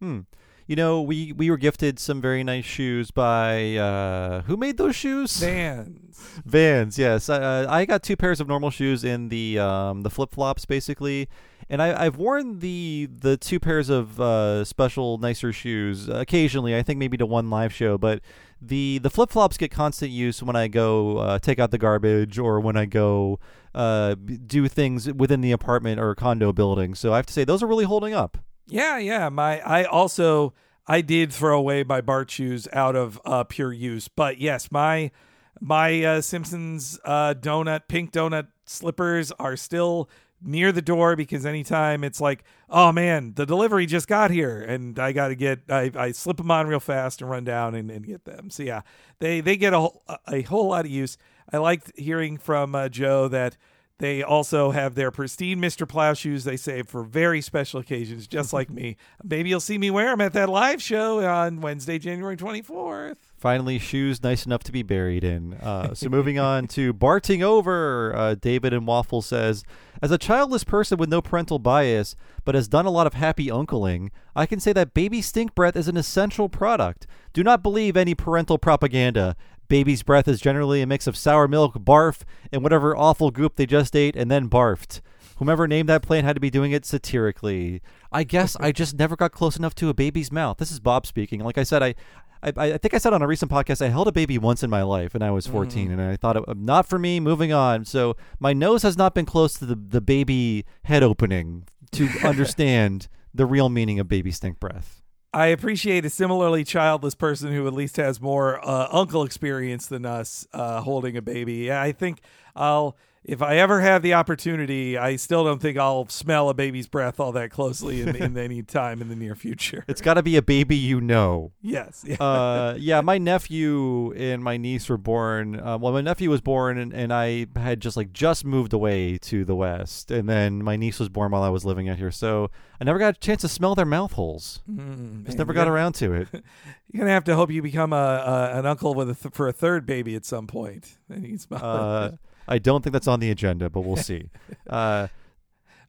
Hmm. 0.00 0.20
You 0.66 0.76
know, 0.76 1.02
we 1.02 1.32
we 1.32 1.50
were 1.50 1.56
gifted 1.56 1.98
some 1.98 2.20
very 2.20 2.44
nice 2.44 2.64
shoes 2.64 3.10
by 3.10 3.74
uh, 3.74 4.42
who 4.42 4.56
made 4.56 4.76
those 4.76 4.94
shoes? 4.94 5.36
Vans. 5.38 6.20
Vans. 6.44 6.96
Yes, 6.96 7.28
uh, 7.28 7.66
I 7.68 7.84
got 7.84 8.04
two 8.04 8.16
pairs 8.16 8.40
of 8.40 8.46
normal 8.46 8.70
shoes 8.70 9.02
in 9.02 9.30
the 9.30 9.58
um, 9.58 10.02
the 10.02 10.10
flip 10.10 10.30
flops 10.32 10.66
basically, 10.66 11.28
and 11.70 11.80
I, 11.80 12.04
I've 12.04 12.16
worn 12.16 12.58
the 12.58 13.08
the 13.10 13.36
two 13.36 13.60
pairs 13.60 13.88
of 13.88 14.20
uh, 14.20 14.64
special 14.64 15.18
nicer 15.18 15.52
shoes 15.52 16.08
occasionally. 16.08 16.76
I 16.76 16.82
think 16.82 16.98
maybe 16.98 17.16
to 17.16 17.24
one 17.24 17.48
live 17.48 17.72
show, 17.72 17.96
but 17.96 18.20
the 18.60 18.98
the 18.98 19.08
flip 19.08 19.30
flops 19.30 19.56
get 19.56 19.70
constant 19.70 20.10
use 20.10 20.42
when 20.42 20.56
I 20.56 20.66
go 20.66 21.18
uh, 21.18 21.38
take 21.38 21.60
out 21.60 21.70
the 21.70 21.78
garbage 21.78 22.38
or 22.38 22.58
when 22.58 22.76
I 22.76 22.86
go 22.86 23.38
uh, 23.72 24.16
do 24.16 24.66
things 24.66 25.12
within 25.12 25.40
the 25.40 25.52
apartment 25.52 26.00
or 26.00 26.14
condo 26.16 26.52
building. 26.52 26.96
So 26.96 27.12
I 27.12 27.16
have 27.16 27.26
to 27.26 27.32
say 27.32 27.44
those 27.44 27.62
are 27.62 27.68
really 27.68 27.84
holding 27.84 28.12
up. 28.12 28.38
Yeah, 28.66 28.98
yeah. 28.98 29.28
My 29.28 29.60
I 29.60 29.84
also 29.84 30.52
I 30.88 31.02
did 31.02 31.32
throw 31.32 31.56
away 31.56 31.84
my 31.84 32.00
Bart 32.00 32.32
shoes 32.32 32.66
out 32.72 32.96
of 32.96 33.20
uh, 33.24 33.44
pure 33.44 33.72
use, 33.72 34.08
but 34.08 34.38
yes, 34.38 34.72
my 34.72 35.12
my 35.60 36.02
uh, 36.02 36.20
Simpsons 36.20 36.98
uh, 37.04 37.34
donut 37.34 37.82
pink 37.86 38.10
donut 38.10 38.48
slippers 38.64 39.30
are 39.32 39.56
still 39.56 40.10
near 40.42 40.72
the 40.72 40.82
door 40.82 41.16
because 41.16 41.44
anytime 41.44 42.02
it's 42.04 42.20
like, 42.20 42.44
oh 42.68 42.92
man, 42.92 43.32
the 43.34 43.44
delivery 43.46 43.86
just 43.86 44.08
got 44.08 44.30
here 44.30 44.60
and 44.62 44.98
I 44.98 45.12
got 45.12 45.28
to 45.28 45.34
get, 45.34 45.60
I, 45.68 45.90
I 45.94 46.12
slip 46.12 46.38
them 46.38 46.50
on 46.50 46.66
real 46.66 46.80
fast 46.80 47.20
and 47.20 47.30
run 47.30 47.44
down 47.44 47.74
and, 47.74 47.90
and 47.90 48.06
get 48.06 48.24
them. 48.24 48.50
So 48.50 48.62
yeah, 48.62 48.82
they, 49.18 49.40
they 49.40 49.56
get 49.56 49.72
a, 49.74 49.78
whole- 49.80 50.02
a 50.28 50.42
whole 50.42 50.68
lot 50.68 50.84
of 50.84 50.90
use. 50.90 51.16
I 51.52 51.58
liked 51.58 51.92
hearing 51.98 52.38
from 52.38 52.74
uh, 52.74 52.88
Joe 52.88 53.28
that 53.28 53.56
they 53.98 54.22
also 54.22 54.70
have 54.70 54.94
their 54.94 55.10
pristine 55.10 55.58
Mr. 55.60 55.86
Plow 55.86 56.14
shoes 56.14 56.44
they 56.44 56.56
save 56.56 56.88
for 56.88 57.02
very 57.02 57.42
special 57.42 57.80
occasions, 57.80 58.26
just 58.26 58.52
like 58.52 58.70
me. 58.70 58.96
Maybe 59.22 59.50
you'll 59.50 59.60
see 59.60 59.76
me 59.78 59.90
wear 59.90 60.06
them 60.10 60.20
at 60.22 60.32
that 60.32 60.48
live 60.48 60.80
show 60.80 61.22
on 61.26 61.60
Wednesday, 61.60 61.98
January 61.98 62.36
24th. 62.36 63.16
Finally, 63.40 63.78
shoes 63.78 64.22
nice 64.22 64.44
enough 64.44 64.62
to 64.62 64.70
be 64.70 64.82
buried 64.82 65.24
in. 65.24 65.54
Uh, 65.54 65.94
so 65.94 66.10
moving 66.10 66.38
on 66.38 66.66
to 66.66 66.92
Barting 66.92 67.42
Over, 67.42 68.14
uh, 68.14 68.34
David 68.34 68.74
and 68.74 68.86
Waffle 68.86 69.22
says, 69.22 69.64
As 70.02 70.10
a 70.10 70.18
childless 70.18 70.62
person 70.62 70.98
with 70.98 71.08
no 71.08 71.22
parental 71.22 71.58
bias, 71.58 72.14
but 72.44 72.54
has 72.54 72.68
done 72.68 72.84
a 72.84 72.90
lot 72.90 73.06
of 73.06 73.14
happy 73.14 73.46
uncling, 73.46 74.10
I 74.36 74.44
can 74.44 74.60
say 74.60 74.74
that 74.74 74.92
baby 74.92 75.22
stink 75.22 75.54
breath 75.54 75.74
is 75.74 75.88
an 75.88 75.96
essential 75.96 76.50
product. 76.50 77.06
Do 77.32 77.42
not 77.42 77.62
believe 77.62 77.96
any 77.96 78.14
parental 78.14 78.58
propaganda. 78.58 79.36
Baby's 79.68 80.02
breath 80.02 80.28
is 80.28 80.42
generally 80.42 80.82
a 80.82 80.86
mix 80.86 81.06
of 81.06 81.16
sour 81.16 81.48
milk, 81.48 81.76
barf, 81.76 82.24
and 82.52 82.62
whatever 82.62 82.94
awful 82.94 83.30
goop 83.30 83.56
they 83.56 83.64
just 83.64 83.96
ate 83.96 84.16
and 84.16 84.30
then 84.30 84.50
barfed. 84.50 85.00
Whomever 85.38 85.66
named 85.66 85.88
that 85.88 86.02
plant 86.02 86.26
had 86.26 86.36
to 86.36 86.40
be 86.40 86.50
doing 86.50 86.72
it 86.72 86.84
satirically. 86.84 87.80
I 88.12 88.24
guess 88.24 88.54
I 88.56 88.72
just 88.72 88.98
never 88.98 89.16
got 89.16 89.32
close 89.32 89.56
enough 89.56 89.74
to 89.76 89.88
a 89.88 89.94
baby's 89.94 90.30
mouth. 90.30 90.58
This 90.58 90.70
is 90.70 90.80
Bob 90.80 91.06
speaking. 91.06 91.40
Like 91.40 91.56
I 91.56 91.62
said, 91.62 91.82
I, 91.82 91.94
I, 92.42 92.52
I 92.56 92.78
think 92.78 92.94
I 92.94 92.98
said 92.98 93.12
on 93.12 93.22
a 93.22 93.26
recent 93.26 93.50
podcast 93.50 93.84
I 93.84 93.88
held 93.88 94.08
a 94.08 94.12
baby 94.12 94.38
once 94.38 94.62
in 94.62 94.70
my 94.70 94.82
life, 94.82 95.14
and 95.14 95.22
I 95.22 95.30
was 95.30 95.46
14, 95.46 95.90
and 95.90 96.00
I 96.00 96.16
thought 96.16 96.36
it 96.36 96.44
not 96.56 96.86
for 96.86 96.98
me. 96.98 97.20
Moving 97.20 97.52
on. 97.52 97.84
So 97.84 98.16
my 98.38 98.52
nose 98.52 98.82
has 98.82 98.96
not 98.96 99.14
been 99.14 99.26
close 99.26 99.54
to 99.54 99.66
the 99.66 99.74
the 99.74 100.00
baby 100.00 100.64
head 100.84 101.02
opening 101.02 101.64
to 101.92 102.08
understand 102.24 103.08
the 103.34 103.46
real 103.46 103.68
meaning 103.68 103.98
of 103.98 104.08
baby 104.08 104.30
stink 104.30 104.58
breath. 104.58 105.02
I 105.32 105.46
appreciate 105.46 106.04
a 106.04 106.10
similarly 106.10 106.64
childless 106.64 107.14
person 107.14 107.52
who 107.52 107.66
at 107.68 107.72
least 107.72 107.96
has 107.98 108.20
more 108.20 108.58
uh, 108.66 108.88
uncle 108.90 109.22
experience 109.22 109.86
than 109.86 110.04
us 110.04 110.46
uh, 110.52 110.80
holding 110.80 111.16
a 111.16 111.22
baby. 111.22 111.72
I 111.72 111.92
think 111.92 112.18
I'll, 112.56 112.96
if 113.22 113.42
I 113.42 113.56
ever 113.58 113.80
have 113.82 114.00
the 114.02 114.14
opportunity, 114.14 114.96
I 114.96 115.16
still 115.16 115.44
don't 115.44 115.60
think 115.60 115.76
I'll 115.76 116.08
smell 116.08 116.48
a 116.48 116.54
baby's 116.54 116.88
breath 116.88 117.20
all 117.20 117.32
that 117.32 117.50
closely 117.50 118.00
in, 118.00 118.16
in 118.16 118.36
any 118.46 118.62
time 118.62 119.02
in 119.02 119.08
the 119.08 119.16
near 119.16 119.34
future. 119.34 119.84
It's 119.88 120.00
got 120.00 120.14
to 120.14 120.22
be 120.22 120.36
a 120.36 120.42
baby 120.42 120.76
you 120.76 121.00
know. 121.02 121.52
yes. 121.60 122.02
Yeah. 122.06 122.16
uh, 122.18 122.74
yeah, 122.78 123.02
my 123.02 123.18
nephew 123.18 124.12
and 124.14 124.42
my 124.42 124.56
niece 124.56 124.88
were 124.88 124.96
born. 124.96 125.60
Uh, 125.60 125.76
well, 125.78 125.92
my 125.92 126.00
nephew 126.00 126.30
was 126.30 126.40
born, 126.40 126.78
and, 126.78 126.92
and 126.94 127.12
I 127.12 127.46
had 127.56 127.80
just 127.80 127.96
like 127.96 128.12
just 128.12 128.44
moved 128.44 128.72
away 128.72 129.18
to 129.18 129.44
the 129.44 129.54
west, 129.54 130.10
and 130.10 130.28
then 130.28 130.62
my 130.62 130.76
niece 130.76 130.98
was 130.98 131.08
born 131.08 131.30
while 131.32 131.42
I 131.42 131.50
was 131.50 131.64
living 131.64 131.88
out 131.88 131.98
here. 131.98 132.10
So 132.10 132.50
I 132.80 132.84
never 132.84 132.98
got 132.98 133.16
a 133.16 133.20
chance 133.20 133.42
to 133.42 133.48
smell 133.48 133.74
their 133.74 133.84
mouth 133.84 134.12
holes. 134.12 134.62
Mm, 134.70 135.24
Just 135.26 135.36
man, 135.36 135.36
never 135.38 135.52
got 135.52 135.64
gonna- 135.64 135.72
around 135.72 135.92
to 135.96 136.12
it. 136.14 136.28
You're 136.92 137.02
gonna 137.02 137.12
have 137.12 137.24
to 137.24 137.36
hope 137.36 137.50
you 137.52 137.62
become 137.62 137.92
a, 137.92 137.96
a 137.96 138.58
an 138.58 138.66
uncle 138.66 138.94
with 138.94 139.10
a 139.10 139.14
th- 139.14 139.32
for 139.34 139.46
a 139.46 139.52
third 139.52 139.86
baby 139.86 140.16
at 140.16 140.24
some 140.24 140.46
point. 140.46 140.96
Then 141.08 141.24
you 141.24 141.38
smell 141.38 141.60
Uh, 141.64 142.10
I 142.50 142.58
don't 142.58 142.82
think 142.82 142.92
that's 142.92 143.08
on 143.08 143.20
the 143.20 143.30
agenda, 143.30 143.70
but 143.70 143.82
we'll 143.82 143.96
see. 143.96 144.28
Uh, 144.68 145.08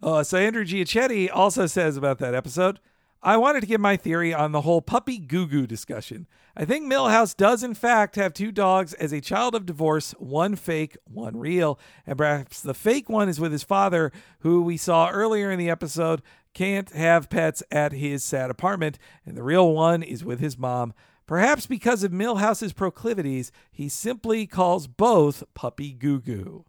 Uh, 0.02 0.24
so 0.24 0.38
Andrew 0.38 0.66
Giachetti 0.66 1.30
also 1.32 1.68
says 1.68 1.96
about 1.96 2.18
that 2.20 2.34
episode, 2.34 2.80
I 3.22 3.38
wanted 3.38 3.62
to 3.62 3.68
give 3.68 3.80
my 3.80 3.98
theory 3.98 4.34
on 4.34 4.52
the 4.52 4.62
whole 4.62 4.82
puppy 4.82 5.20
goo 5.20 5.46
goo 5.46 5.68
discussion. 5.68 6.26
I 6.58 6.66
think 6.66 6.92
Milhouse 6.92 7.38
does 7.38 7.64
in 7.64 7.76
fact 7.76 8.16
have 8.16 8.34
two 8.34 8.52
dogs 8.52 8.94
as 8.96 9.12
a 9.12 9.22
child 9.22 9.54
of 9.54 9.68
divorce, 9.68 10.14
one 10.18 10.56
fake, 10.56 10.98
one 11.06 11.38
real, 11.38 11.80
and 12.08 12.18
perhaps 12.18 12.62
the 12.62 12.74
fake 12.74 13.10
one 13.10 13.30
is 13.30 13.40
with 13.40 13.52
his 13.52 13.62
father, 13.64 14.12
who 14.40 14.64
we 14.64 14.76
saw 14.76 15.10
earlier 15.10 15.52
in 15.52 15.60
the 15.60 15.70
episode 15.70 16.24
can't 16.56 16.90
have 16.90 17.30
pets 17.30 17.62
at 17.72 17.94
his 17.94 18.24
sad 18.24 18.50
apartment, 18.50 18.98
and 19.26 19.38
the 19.38 19.44
real 19.44 19.72
one 19.72 20.02
is 20.02 20.26
with 20.26 20.40
his 20.40 20.58
mom. 20.58 20.94
Perhaps 21.32 21.66
because 21.66 22.04
of 22.04 22.12
Milhouse's 22.12 22.74
proclivities, 22.74 23.54
he 23.72 23.88
simply 23.88 24.46
calls 24.46 24.88
both 24.88 25.46
puppy 25.54 25.94
goo 25.94 26.20
goo. 26.20 26.66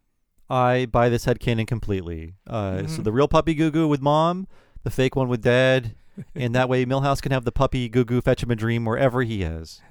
I 0.49 0.87
buy 0.87 1.09
this 1.09 1.27
headcanon 1.27 1.67
completely. 1.67 2.35
Uh, 2.47 2.75
Mm-hmm. 2.75 2.87
So 2.87 3.03
the 3.03 3.11
real 3.11 3.27
puppy 3.27 3.55
goo 3.55 3.73
goo 3.73 3.89
with 3.89 4.01
mom, 4.01 4.47
the 4.85 4.91
fake 4.91 5.17
one 5.17 5.27
with 5.27 5.43
dad, 5.43 5.97
and 6.37 6.55
that 6.55 6.69
way 6.69 6.87
Milhouse 6.87 7.21
can 7.21 7.33
have 7.33 7.45
the 7.45 7.51
puppy 7.51 7.89
goo 7.89 8.05
goo 8.05 8.21
fetch 8.21 8.45
him 8.45 8.53
a 8.53 8.55
dream 8.55 8.85
wherever 8.85 9.23
he 9.23 9.43
is. 9.43 9.83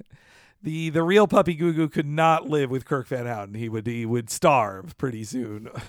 the 0.62 0.88
the 0.88 1.02
real 1.02 1.26
puppy 1.26 1.52
Goo 1.52 1.74
Goo 1.74 1.88
could 1.90 2.06
not 2.06 2.48
live 2.48 2.70
with 2.70 2.86
Kirk 2.86 3.08
Van 3.08 3.26
Houten. 3.26 3.52
He 3.54 3.68
would 3.68 3.86
he 3.86 4.06
would 4.06 4.30
starve 4.30 4.96
pretty 4.96 5.24
soon. 5.24 5.68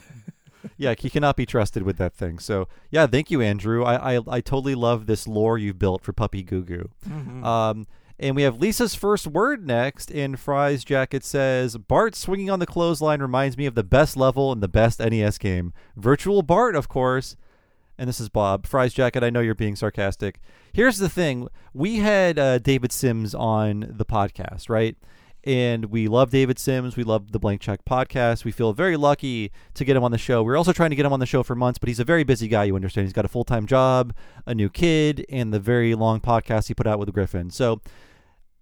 Yeah, 0.78 0.96
he 0.98 1.10
cannot 1.10 1.36
be 1.36 1.46
trusted 1.46 1.84
with 1.84 1.98
that 1.98 2.14
thing. 2.16 2.40
So 2.40 2.70
yeah, 2.90 3.06
thank 3.06 3.30
you, 3.30 3.42
Andrew. 3.42 3.84
I 3.84 4.16
I, 4.16 4.20
I 4.28 4.42
totally 4.42 4.76
love 4.76 5.06
this 5.08 5.28
lore 5.28 5.58
you've 5.58 5.78
built 5.78 6.04
for 6.04 6.14
Puppy 6.14 6.42
Goo 6.42 6.64
Goo. 6.64 6.90
Um, 7.46 7.86
and 8.20 8.36
we 8.36 8.44
have 8.44 8.60
Lisa's 8.60 8.96
first 8.96 9.28
word 9.28 9.66
next. 9.66 10.12
In 10.12 10.36
Fry's 10.36 10.84
jacket 10.84 11.24
says 11.24 11.78
Bart 11.78 12.16
swinging 12.16 12.50
on 12.50 12.60
the 12.60 12.66
clothesline 12.66 13.22
reminds 13.22 13.58
me 13.58 13.66
of 13.66 13.76
the 13.76 13.84
best 13.84 14.16
level 14.16 14.52
in 14.52 14.60
the 14.60 14.68
best 14.68 15.00
NES 15.00 15.38
game, 15.38 15.74
Virtual 15.96 16.42
Bart, 16.42 16.76
of 16.76 16.88
course. 16.88 17.36
And 17.98 18.08
this 18.08 18.20
is 18.20 18.30
Bob 18.30 18.66
Fry's 18.66 18.94
jacket. 18.94 19.24
I 19.24 19.30
know 19.30 19.40
you're 19.40 19.54
being 19.54 19.76
sarcastic. 19.76 20.40
Here's 20.74 20.98
the 20.98 21.10
thing: 21.10 21.48
we 21.74 21.98
had 21.98 22.40
uh, 22.40 22.58
David 22.58 22.92
Sims 22.92 23.36
on 23.36 23.86
the 23.88 24.06
podcast, 24.06 24.70
right? 24.70 24.98
And 25.46 25.86
we 25.86 26.08
love 26.08 26.30
David 26.30 26.58
Sims. 26.58 26.96
We 26.96 27.04
love 27.04 27.32
the 27.34 27.40
Blank 27.40 27.60
Check 27.60 27.84
podcast. 27.84 28.46
We 28.46 28.52
feel 28.52 28.72
very 28.72 28.96
lucky 28.96 29.52
to 29.74 29.84
get 29.84 29.98
him 29.98 30.04
on 30.04 30.12
the 30.12 30.18
show. 30.18 30.42
We're 30.42 30.58
also 30.58 30.72
trying 30.72 30.92
to 30.92 30.96
get 30.96 31.06
him 31.06 31.12
on 31.12 31.20
the 31.20 31.26
show 31.26 31.44
for 31.44 31.56
months, 31.56 31.80
but 31.80 31.90
he's 31.90 32.00
a 32.00 32.06
very 32.06 32.24
busy 32.24 32.48
guy. 32.48 32.64
You 32.64 32.76
understand? 32.76 33.06
He's 33.06 33.14
got 33.14 33.26
a 33.26 33.30
full 33.30 33.44
time 33.44 33.66
job, 33.66 34.14
a 34.46 34.56
new 34.56 34.70
kid, 34.70 35.26
and 35.30 35.54
the 35.54 35.60
very 35.60 35.96
long 35.96 36.22
podcast 36.22 36.68
he 36.68 36.74
put 36.74 36.88
out 36.88 36.98
with 36.98 37.12
Griffin. 37.14 37.50
So 37.50 37.82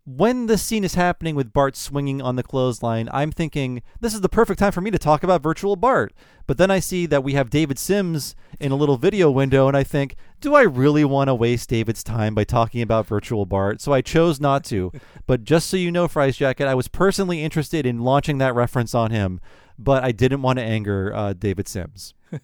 when 0.06 0.48
the 0.48 0.58
scene 0.58 0.84
is 0.84 0.96
happening 0.96 1.36
with 1.36 1.54
Bart 1.54 1.76
swinging 1.76 2.22
on 2.22 2.36
the 2.36 2.44
clothesline, 2.44 3.08
I'm 3.14 3.32
thinking 3.32 3.84
this 4.00 4.16
is 4.16 4.22
the 4.22 4.30
perfect 4.30 4.60
time 4.60 4.72
for 4.72 4.82
me 4.82 4.90
to 4.90 4.98
talk 4.98 5.24
about 5.24 5.44
Virtual 5.44 5.76
Bart. 5.76 6.14
But 6.48 6.58
then 6.58 6.72
I 6.72 6.80
see 6.80 7.06
that 7.06 7.24
we 7.24 7.34
have 7.34 7.52
David 7.52 7.78
Sims 7.78 8.36
in 8.60 8.72
a 8.72 8.76
little 8.76 8.98
video 8.98 9.30
window, 9.30 9.68
and 9.68 9.78
I 9.78 9.84
think, 9.84 10.16
do 10.40 10.56
I 10.56 10.64
really 10.64 11.06
want 11.06 11.28
to 11.28 11.36
waste 11.36 11.70
David's 11.70 12.04
time 12.04 12.34
by 12.34 12.44
talking 12.44 12.82
about 12.82 13.06
Virtual 13.06 13.46
Bart? 13.46 13.80
So 13.80 13.94
I 13.94 14.02
chose 14.02 14.40
not 14.40 14.64
to. 14.66 14.92
but 15.28 15.44
just 15.44 15.70
so 15.70 15.78
you 15.78 15.92
know, 15.92 16.08
Fry's 16.08 16.36
Jacket, 16.36 16.68
I 16.68 16.74
was 16.74 16.88
personally 16.88 17.44
interested 17.44 17.86
in 17.86 18.00
launching 18.00 18.40
that 18.40 18.56
reference 18.56 18.96
on 18.96 19.12
him, 19.12 19.40
but 19.78 20.04
I 20.04 20.12
didn't 20.12 20.42
want 20.42 20.58
to 20.58 20.64
anger 20.64 21.14
uh, 21.14 21.34
David 21.34 21.68
Sims. 21.68 22.16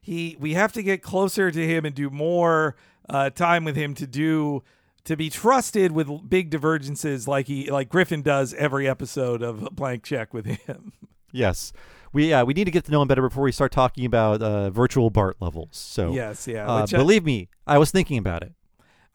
he 0.00 0.36
we 0.40 0.54
have 0.54 0.72
to 0.72 0.82
get 0.82 1.02
closer 1.02 1.50
to 1.50 1.66
him 1.66 1.84
and 1.84 1.94
do 1.94 2.08
more 2.08 2.76
uh, 3.10 3.28
time 3.30 3.64
with 3.64 3.76
him 3.76 3.94
to 3.94 4.06
do 4.06 4.62
to 5.04 5.16
be 5.16 5.30
trusted 5.30 5.92
with 5.92 6.28
big 6.28 6.50
divergences 6.50 7.28
like 7.28 7.46
he 7.46 7.70
like 7.70 7.88
Griffin 7.88 8.22
does 8.22 8.54
every 8.54 8.88
episode 8.88 9.42
of 9.42 9.68
Blank 9.72 10.02
Check 10.02 10.32
with 10.34 10.46
him. 10.46 10.92
Yes. 11.32 11.72
We, 12.12 12.30
yeah, 12.30 12.44
we 12.44 12.54
need 12.54 12.64
to 12.66 12.70
get 12.70 12.84
to 12.84 12.92
know 12.92 13.02
him 13.02 13.08
better 13.08 13.22
before 13.22 13.42
we 13.42 13.50
start 13.50 13.72
talking 13.72 14.04
about 14.06 14.40
uh, 14.40 14.70
virtual 14.70 15.10
Bart 15.10 15.36
levels. 15.40 15.70
So, 15.72 16.12
yes, 16.12 16.46
yeah. 16.46 16.64
uh, 16.66 16.86
I- 16.88 16.96
believe 16.96 17.24
me, 17.24 17.48
I 17.66 17.76
was 17.78 17.90
thinking 17.90 18.18
about 18.18 18.42
it. 18.42 18.52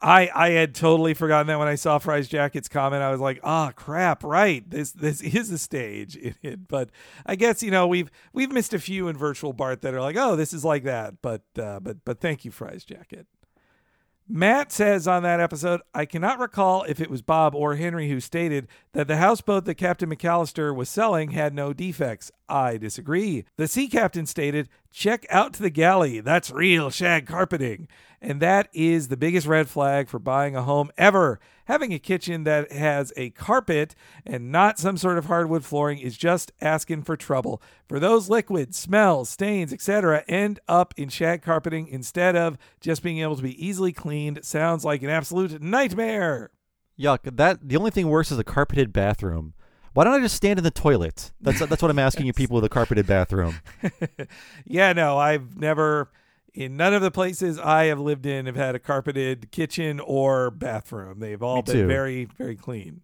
I 0.02 0.30
I 0.34 0.50
had 0.50 0.74
totally 0.74 1.12
forgotten 1.12 1.46
that 1.48 1.58
when 1.58 1.68
I 1.68 1.74
saw 1.74 1.98
Fry's 1.98 2.26
Jacket's 2.26 2.68
comment. 2.68 3.02
I 3.02 3.10
was 3.10 3.20
like, 3.20 3.38
"Ah, 3.44 3.70
crap! 3.76 4.24
Right, 4.24 4.68
this 4.68 4.92
this 4.92 5.20
is 5.20 5.50
a 5.50 5.58
stage." 5.58 6.16
in 6.16 6.34
it. 6.42 6.68
But 6.68 6.88
I 7.26 7.36
guess 7.36 7.62
you 7.62 7.70
know 7.70 7.86
we've 7.86 8.10
we've 8.32 8.50
missed 8.50 8.72
a 8.72 8.78
few 8.78 9.08
in 9.08 9.16
Virtual 9.18 9.52
Bart 9.52 9.82
that 9.82 9.92
are 9.92 10.00
like, 10.00 10.16
"Oh, 10.16 10.36
this 10.36 10.54
is 10.54 10.64
like 10.64 10.84
that." 10.84 11.20
But 11.20 11.42
uh, 11.58 11.80
but 11.80 11.98
but 12.06 12.18
thank 12.18 12.46
you, 12.46 12.50
Fry's 12.50 12.82
Jacket. 12.82 13.26
Matt 14.32 14.70
says 14.70 15.08
on 15.08 15.24
that 15.24 15.40
episode, 15.40 15.80
I 15.92 16.06
cannot 16.06 16.38
recall 16.38 16.84
if 16.84 17.00
it 17.00 17.10
was 17.10 17.20
Bob 17.20 17.52
or 17.52 17.74
Henry 17.74 18.08
who 18.08 18.20
stated 18.20 18.68
that 18.92 19.08
the 19.08 19.16
houseboat 19.16 19.64
that 19.64 19.74
Captain 19.74 20.08
McAllister 20.08 20.72
was 20.74 20.88
selling 20.88 21.32
had 21.32 21.52
no 21.52 21.72
defects. 21.72 22.30
I 22.50 22.76
disagree. 22.76 23.44
The 23.56 23.68
sea 23.68 23.88
captain 23.88 24.26
stated, 24.26 24.68
Check 24.92 25.24
out 25.30 25.52
to 25.54 25.62
the 25.62 25.70
galley. 25.70 26.20
That's 26.20 26.50
real 26.50 26.90
shag 26.90 27.26
carpeting. 27.26 27.86
And 28.20 28.42
that 28.42 28.68
is 28.72 29.08
the 29.08 29.16
biggest 29.16 29.46
red 29.46 29.68
flag 29.68 30.08
for 30.08 30.18
buying 30.18 30.56
a 30.56 30.64
home 30.64 30.90
ever. 30.98 31.38
Having 31.66 31.94
a 31.94 31.98
kitchen 31.98 32.44
that 32.44 32.72
has 32.72 33.12
a 33.16 33.30
carpet 33.30 33.94
and 34.26 34.50
not 34.50 34.78
some 34.78 34.96
sort 34.96 35.16
of 35.16 35.26
hardwood 35.26 35.64
flooring 35.64 35.98
is 35.98 36.18
just 36.18 36.52
asking 36.60 37.02
for 37.02 37.16
trouble. 37.16 37.62
For 37.88 38.00
those 38.00 38.28
liquids, 38.28 38.76
smells, 38.76 39.30
stains, 39.30 39.72
etc., 39.72 40.24
end 40.26 40.58
up 40.68 40.92
in 40.96 41.08
shag 41.08 41.42
carpeting 41.42 41.86
instead 41.86 42.36
of 42.36 42.58
just 42.80 43.02
being 43.02 43.18
able 43.18 43.36
to 43.36 43.42
be 43.42 43.64
easily 43.64 43.92
cleaned. 43.92 44.44
Sounds 44.44 44.84
like 44.84 45.02
an 45.02 45.10
absolute 45.10 45.62
nightmare. 45.62 46.50
Yuck. 46.98 47.20
That 47.36 47.68
the 47.68 47.76
only 47.76 47.90
thing 47.90 48.08
worse 48.08 48.30
is 48.30 48.38
a 48.38 48.44
carpeted 48.44 48.92
bathroom. 48.92 49.54
Why 49.92 50.04
don't 50.04 50.14
I 50.14 50.20
just 50.20 50.36
stand 50.36 50.58
in 50.58 50.64
the 50.64 50.70
toilet? 50.70 51.32
That's 51.40 51.58
that's 51.66 51.82
what 51.82 51.90
I'm 51.90 51.98
asking 51.98 52.26
you 52.26 52.32
people 52.34 52.56
with 52.56 52.64
a 52.64 52.68
carpeted 52.68 53.06
bathroom. 53.06 53.56
yeah, 54.64 54.92
no, 54.92 55.18
I've 55.18 55.56
never 55.58 56.10
in 56.54 56.76
none 56.76 56.94
of 56.94 57.02
the 57.02 57.10
places 57.10 57.58
I 57.58 57.84
have 57.84 58.00
lived 58.00 58.26
in 58.26 58.46
have 58.46 58.56
had 58.56 58.74
a 58.74 58.78
carpeted 58.80 59.50
kitchen 59.52 60.00
or 60.00 60.50
bathroom. 60.50 61.20
They've 61.20 61.42
all 61.42 61.56
Me 61.56 61.62
been 61.62 61.74
too. 61.74 61.86
very, 61.86 62.24
very 62.24 62.56
clean. 62.56 63.02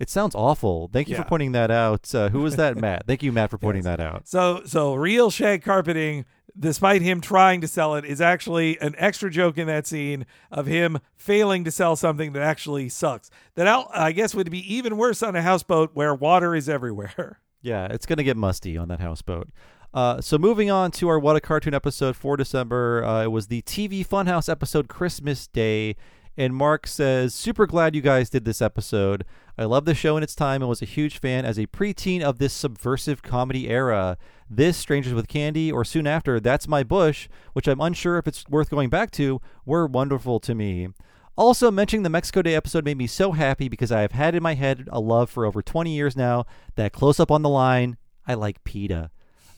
It 0.00 0.10
sounds 0.10 0.34
awful. 0.34 0.88
Thank 0.92 1.08
you 1.08 1.14
Yeah. 1.16 1.22
for 1.22 1.28
pointing 1.28 1.52
that 1.52 1.70
out. 1.70 2.14
Uh, 2.14 2.28
who 2.28 2.40
was 2.40 2.56
that, 2.56 2.76
Matt? 2.76 3.06
Thank 3.06 3.22
you, 3.22 3.32
Matt, 3.32 3.50
for 3.50 3.58
pointing 3.66 3.82
that 3.84 3.98
out. 4.00 4.28
So, 4.28 4.62
so 4.64 4.94
real 4.94 5.30
shag 5.30 5.62
carpeting 5.62 6.24
despite 6.58 7.02
him 7.02 7.20
trying 7.20 7.60
to 7.60 7.68
sell 7.68 7.94
it, 7.94 8.04
is 8.04 8.20
actually 8.20 8.78
an 8.80 8.94
extra 8.98 9.30
joke 9.30 9.58
in 9.58 9.66
that 9.66 9.86
scene 9.86 10.26
of 10.50 10.66
him 10.66 10.98
failing 11.16 11.64
to 11.64 11.70
sell 11.70 11.96
something 11.96 12.32
that 12.32 12.42
actually 12.42 12.88
sucks. 12.88 13.30
That 13.54 13.66
I'll, 13.66 13.90
I 13.92 14.12
guess 14.12 14.34
would 14.34 14.50
be 14.50 14.74
even 14.74 14.96
worse 14.96 15.22
on 15.22 15.36
a 15.36 15.42
houseboat 15.42 15.90
where 15.94 16.14
water 16.14 16.54
is 16.54 16.68
everywhere. 16.68 17.40
Yeah, 17.60 17.88
it's 17.90 18.06
gonna 18.06 18.22
get 18.22 18.36
musty 18.36 18.76
on 18.76 18.86
that 18.86 19.00
houseboat. 19.00 19.48
Uh, 19.92 20.20
so 20.20 20.38
moving 20.38 20.70
on 20.70 20.92
to 20.92 21.08
our 21.08 21.18
What 21.18 21.34
a 21.34 21.40
Cartoon 21.40 21.74
episode 21.74 22.14
for 22.14 22.36
December, 22.36 23.04
uh, 23.04 23.24
it 23.24 23.32
was 23.32 23.48
the 23.48 23.62
TV 23.62 24.06
Funhouse 24.06 24.48
episode 24.48 24.86
Christmas 24.86 25.48
Day, 25.48 25.96
and 26.38 26.54
Mark 26.54 26.86
says, 26.86 27.34
"Super 27.34 27.66
glad 27.66 27.94
you 27.94 28.00
guys 28.00 28.30
did 28.30 28.44
this 28.44 28.62
episode. 28.62 29.24
I 29.58 29.64
love 29.64 29.84
the 29.84 29.94
show 29.94 30.16
in 30.16 30.22
its 30.22 30.36
time 30.36 30.62
and 30.62 30.68
was 30.68 30.80
a 30.80 30.86
huge 30.86 31.18
fan 31.18 31.44
as 31.44 31.58
a 31.58 31.66
preteen 31.66 32.22
of 32.22 32.38
this 32.38 32.52
subversive 32.52 33.22
comedy 33.22 33.68
era. 33.68 34.16
This 34.48 34.76
Strangers 34.76 35.12
with 35.12 35.26
Candy 35.26 35.70
or 35.70 35.84
soon 35.84 36.06
after 36.06 36.38
That's 36.38 36.68
My 36.68 36.84
Bush, 36.84 37.28
which 37.52 37.66
I'm 37.66 37.80
unsure 37.80 38.18
if 38.18 38.28
it's 38.28 38.48
worth 38.48 38.70
going 38.70 38.88
back 38.88 39.10
to, 39.12 39.40
were 39.66 39.86
wonderful 39.86 40.38
to 40.40 40.54
me." 40.54 40.88
Also, 41.36 41.70
mentioning 41.70 42.04
the 42.04 42.10
Mexico 42.10 42.42
Day 42.42 42.54
episode 42.54 42.84
made 42.84 42.98
me 42.98 43.06
so 43.06 43.32
happy 43.32 43.68
because 43.68 43.92
I 43.92 44.00
have 44.00 44.12
had 44.12 44.34
in 44.34 44.42
my 44.42 44.54
head 44.54 44.88
a 44.90 45.00
love 45.00 45.30
for 45.30 45.44
over 45.44 45.60
20 45.60 45.94
years 45.94 46.16
now. 46.16 46.46
That 46.76 46.92
close 46.92 47.20
up 47.20 47.30
on 47.30 47.42
the 47.42 47.48
line, 47.48 47.96
I 48.26 48.34
like 48.34 48.64
pita. 48.64 49.10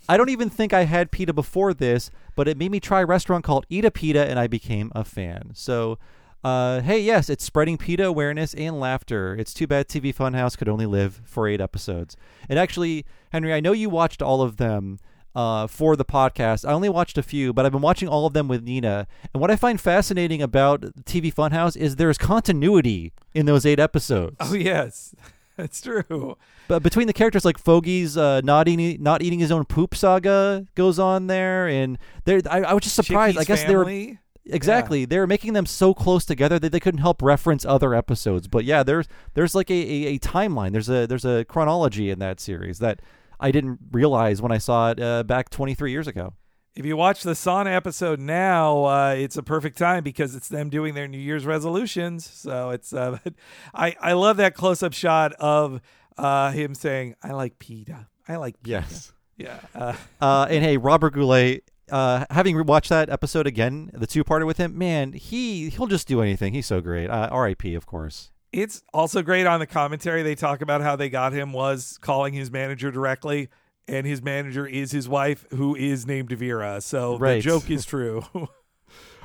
I 0.08 0.16
don't 0.16 0.28
even 0.28 0.50
think 0.50 0.72
I 0.72 0.84
had 0.84 1.10
pita 1.10 1.32
before 1.32 1.72
this, 1.72 2.10
but 2.34 2.48
it 2.48 2.58
made 2.58 2.70
me 2.70 2.80
try 2.80 3.02
a 3.02 3.06
restaurant 3.06 3.44
called 3.44 3.64
Eat 3.68 3.84
a 3.84 3.90
Pita 3.90 4.28
and 4.28 4.38
I 4.38 4.46
became 4.46 4.90
a 4.94 5.04
fan. 5.04 5.52
So, 5.54 5.98
uh, 6.42 6.80
hey, 6.80 7.00
yes, 7.00 7.28
it's 7.28 7.44
spreading 7.44 7.76
pita 7.76 8.06
awareness 8.06 8.54
and 8.54 8.80
laughter. 8.80 9.36
It's 9.38 9.52
too 9.52 9.66
bad 9.66 9.88
TV 9.88 10.14
Funhouse 10.14 10.56
could 10.56 10.68
only 10.68 10.86
live 10.86 11.20
for 11.24 11.46
eight 11.46 11.60
episodes. 11.60 12.16
And 12.48 12.58
actually, 12.58 13.04
Henry, 13.30 13.52
I 13.52 13.60
know 13.60 13.72
you 13.72 13.90
watched 13.90 14.22
all 14.22 14.40
of 14.40 14.56
them 14.56 14.98
uh, 15.34 15.66
for 15.66 15.96
the 15.96 16.04
podcast. 16.04 16.66
I 16.68 16.72
only 16.72 16.88
watched 16.88 17.18
a 17.18 17.22
few, 17.22 17.52
but 17.52 17.66
I've 17.66 17.72
been 17.72 17.82
watching 17.82 18.08
all 18.08 18.26
of 18.26 18.32
them 18.32 18.48
with 18.48 18.62
Nina. 18.62 19.06
And 19.32 19.40
what 19.40 19.50
I 19.50 19.56
find 19.56 19.80
fascinating 19.80 20.42
about 20.42 20.80
TV 21.04 21.32
Funhouse 21.32 21.76
is 21.76 21.96
there's 21.96 22.18
continuity 22.18 23.12
in 23.34 23.46
those 23.46 23.66
eight 23.66 23.78
episodes. 23.78 24.36
Oh 24.40 24.54
yes, 24.54 25.14
that's 25.56 25.80
true. 25.80 26.36
But 26.68 26.82
between 26.82 27.06
the 27.06 27.12
characters, 27.12 27.44
like 27.44 27.58
Fogey's 27.58 28.16
uh, 28.16 28.40
not 28.42 28.66
eating 28.66 29.02
not 29.02 29.22
eating 29.22 29.38
his 29.38 29.52
own 29.52 29.64
poop 29.66 29.94
saga 29.94 30.66
goes 30.74 30.98
on 30.98 31.26
there, 31.26 31.68
and 31.68 31.98
there 32.24 32.40
I, 32.50 32.62
I 32.62 32.72
was 32.72 32.84
just 32.84 32.96
surprised. 32.96 33.36
Chicky's 33.36 33.50
I 33.50 33.54
guess 33.54 33.64
they 33.64 33.76
were 33.76 34.18
family. 34.50 34.56
exactly 34.56 35.04
they 35.04 35.18
were 35.18 35.26
making 35.26 35.52
them 35.52 35.66
so 35.66 35.94
close 35.94 36.24
together 36.24 36.58
that 36.58 36.72
they 36.72 36.80
couldn't 36.80 37.00
help 37.00 37.22
reference 37.22 37.64
other 37.64 37.94
episodes. 37.94 38.48
But 38.48 38.64
yeah, 38.64 38.82
there's 38.82 39.06
there's 39.34 39.54
like 39.54 39.70
a, 39.70 39.74
a, 39.74 40.14
a 40.14 40.18
timeline. 40.18 40.72
There's 40.72 40.88
a 40.88 41.06
there's 41.06 41.24
a 41.24 41.44
chronology 41.44 42.10
in 42.10 42.18
that 42.18 42.40
series 42.40 42.78
that 42.80 43.00
I 43.38 43.50
didn't 43.50 43.78
realize 43.90 44.42
when 44.42 44.52
I 44.52 44.58
saw 44.58 44.90
it 44.90 45.00
uh, 45.00 45.22
back 45.22 45.50
23 45.50 45.90
years 45.90 46.06
ago. 46.06 46.34
If 46.76 46.86
you 46.86 46.96
watch 46.96 47.22
the 47.24 47.32
sauna 47.32 47.74
episode 47.74 48.20
now, 48.20 48.84
uh, 48.84 49.14
it's 49.18 49.36
a 49.36 49.42
perfect 49.42 49.76
time 49.76 50.04
because 50.04 50.36
it's 50.36 50.48
them 50.48 50.70
doing 50.70 50.94
their 50.94 51.08
New 51.08 51.18
Year's 51.18 51.44
resolutions. 51.44 52.28
So 52.28 52.70
it's 52.70 52.92
uh, 52.92 53.18
I 53.74 53.96
I 54.00 54.12
love 54.12 54.36
that 54.36 54.54
close 54.54 54.82
up 54.82 54.92
shot 54.92 55.32
of 55.34 55.80
uh, 56.16 56.52
him 56.52 56.74
saying, 56.74 57.16
"I 57.22 57.32
like 57.32 57.58
pita. 57.58 58.06
I 58.28 58.36
like 58.36 58.62
pita." 58.62 58.70
Yes." 58.70 59.12
Yeah. 59.36 59.58
Uh, 59.74 59.94
Uh, 60.20 60.46
and 60.50 60.62
hey, 60.62 60.76
Robert 60.76 61.14
Goulet, 61.14 61.64
uh, 61.90 62.24
having 62.30 62.56
rewatched 62.56 62.88
that 62.88 63.10
episode 63.10 63.46
again, 63.46 63.90
the 63.92 64.06
two-parter 64.06 64.46
with 64.46 64.56
him, 64.58 64.76
man, 64.78 65.12
he 65.12 65.68
he'll 65.70 65.86
just 65.86 66.06
do 66.08 66.20
anything. 66.22 66.52
He's 66.54 66.66
so 66.66 66.80
great. 66.80 67.08
Uh, 67.10 67.28
R.I.P. 67.30 67.74
Of 67.74 67.86
course. 67.86 68.30
It's 68.52 68.82
also 68.92 69.22
great 69.22 69.46
on 69.46 69.60
the 69.60 69.66
commentary. 69.66 70.22
They 70.22 70.34
talk 70.34 70.60
about 70.60 70.80
how 70.80 70.96
they 70.96 71.08
got 71.08 71.32
him 71.32 71.52
was 71.52 71.98
calling 72.00 72.34
his 72.34 72.50
manager 72.50 72.90
directly, 72.90 73.48
and 73.86 74.06
his 74.06 74.22
manager 74.22 74.66
is 74.66 74.90
his 74.90 75.08
wife, 75.08 75.46
who 75.50 75.76
is 75.76 76.06
named 76.06 76.30
Vera. 76.32 76.80
So 76.80 77.16
Right. 77.18 77.34
the 77.34 77.40
joke 77.42 77.70
is 77.70 77.84
true. 77.84 78.24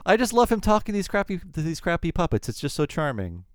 I 0.06 0.18
just 0.18 0.34
love 0.34 0.52
him 0.52 0.62
talking 0.62 0.94
to 0.94 0.98
these 0.98 1.08
crappy 1.08 1.40
to 1.40 1.62
these 1.64 1.80
crappy 1.80 2.12
puppets. 2.12 2.48
It's 2.48 2.60
just 2.60 2.76
so 2.76 2.86
charming. 2.86 3.46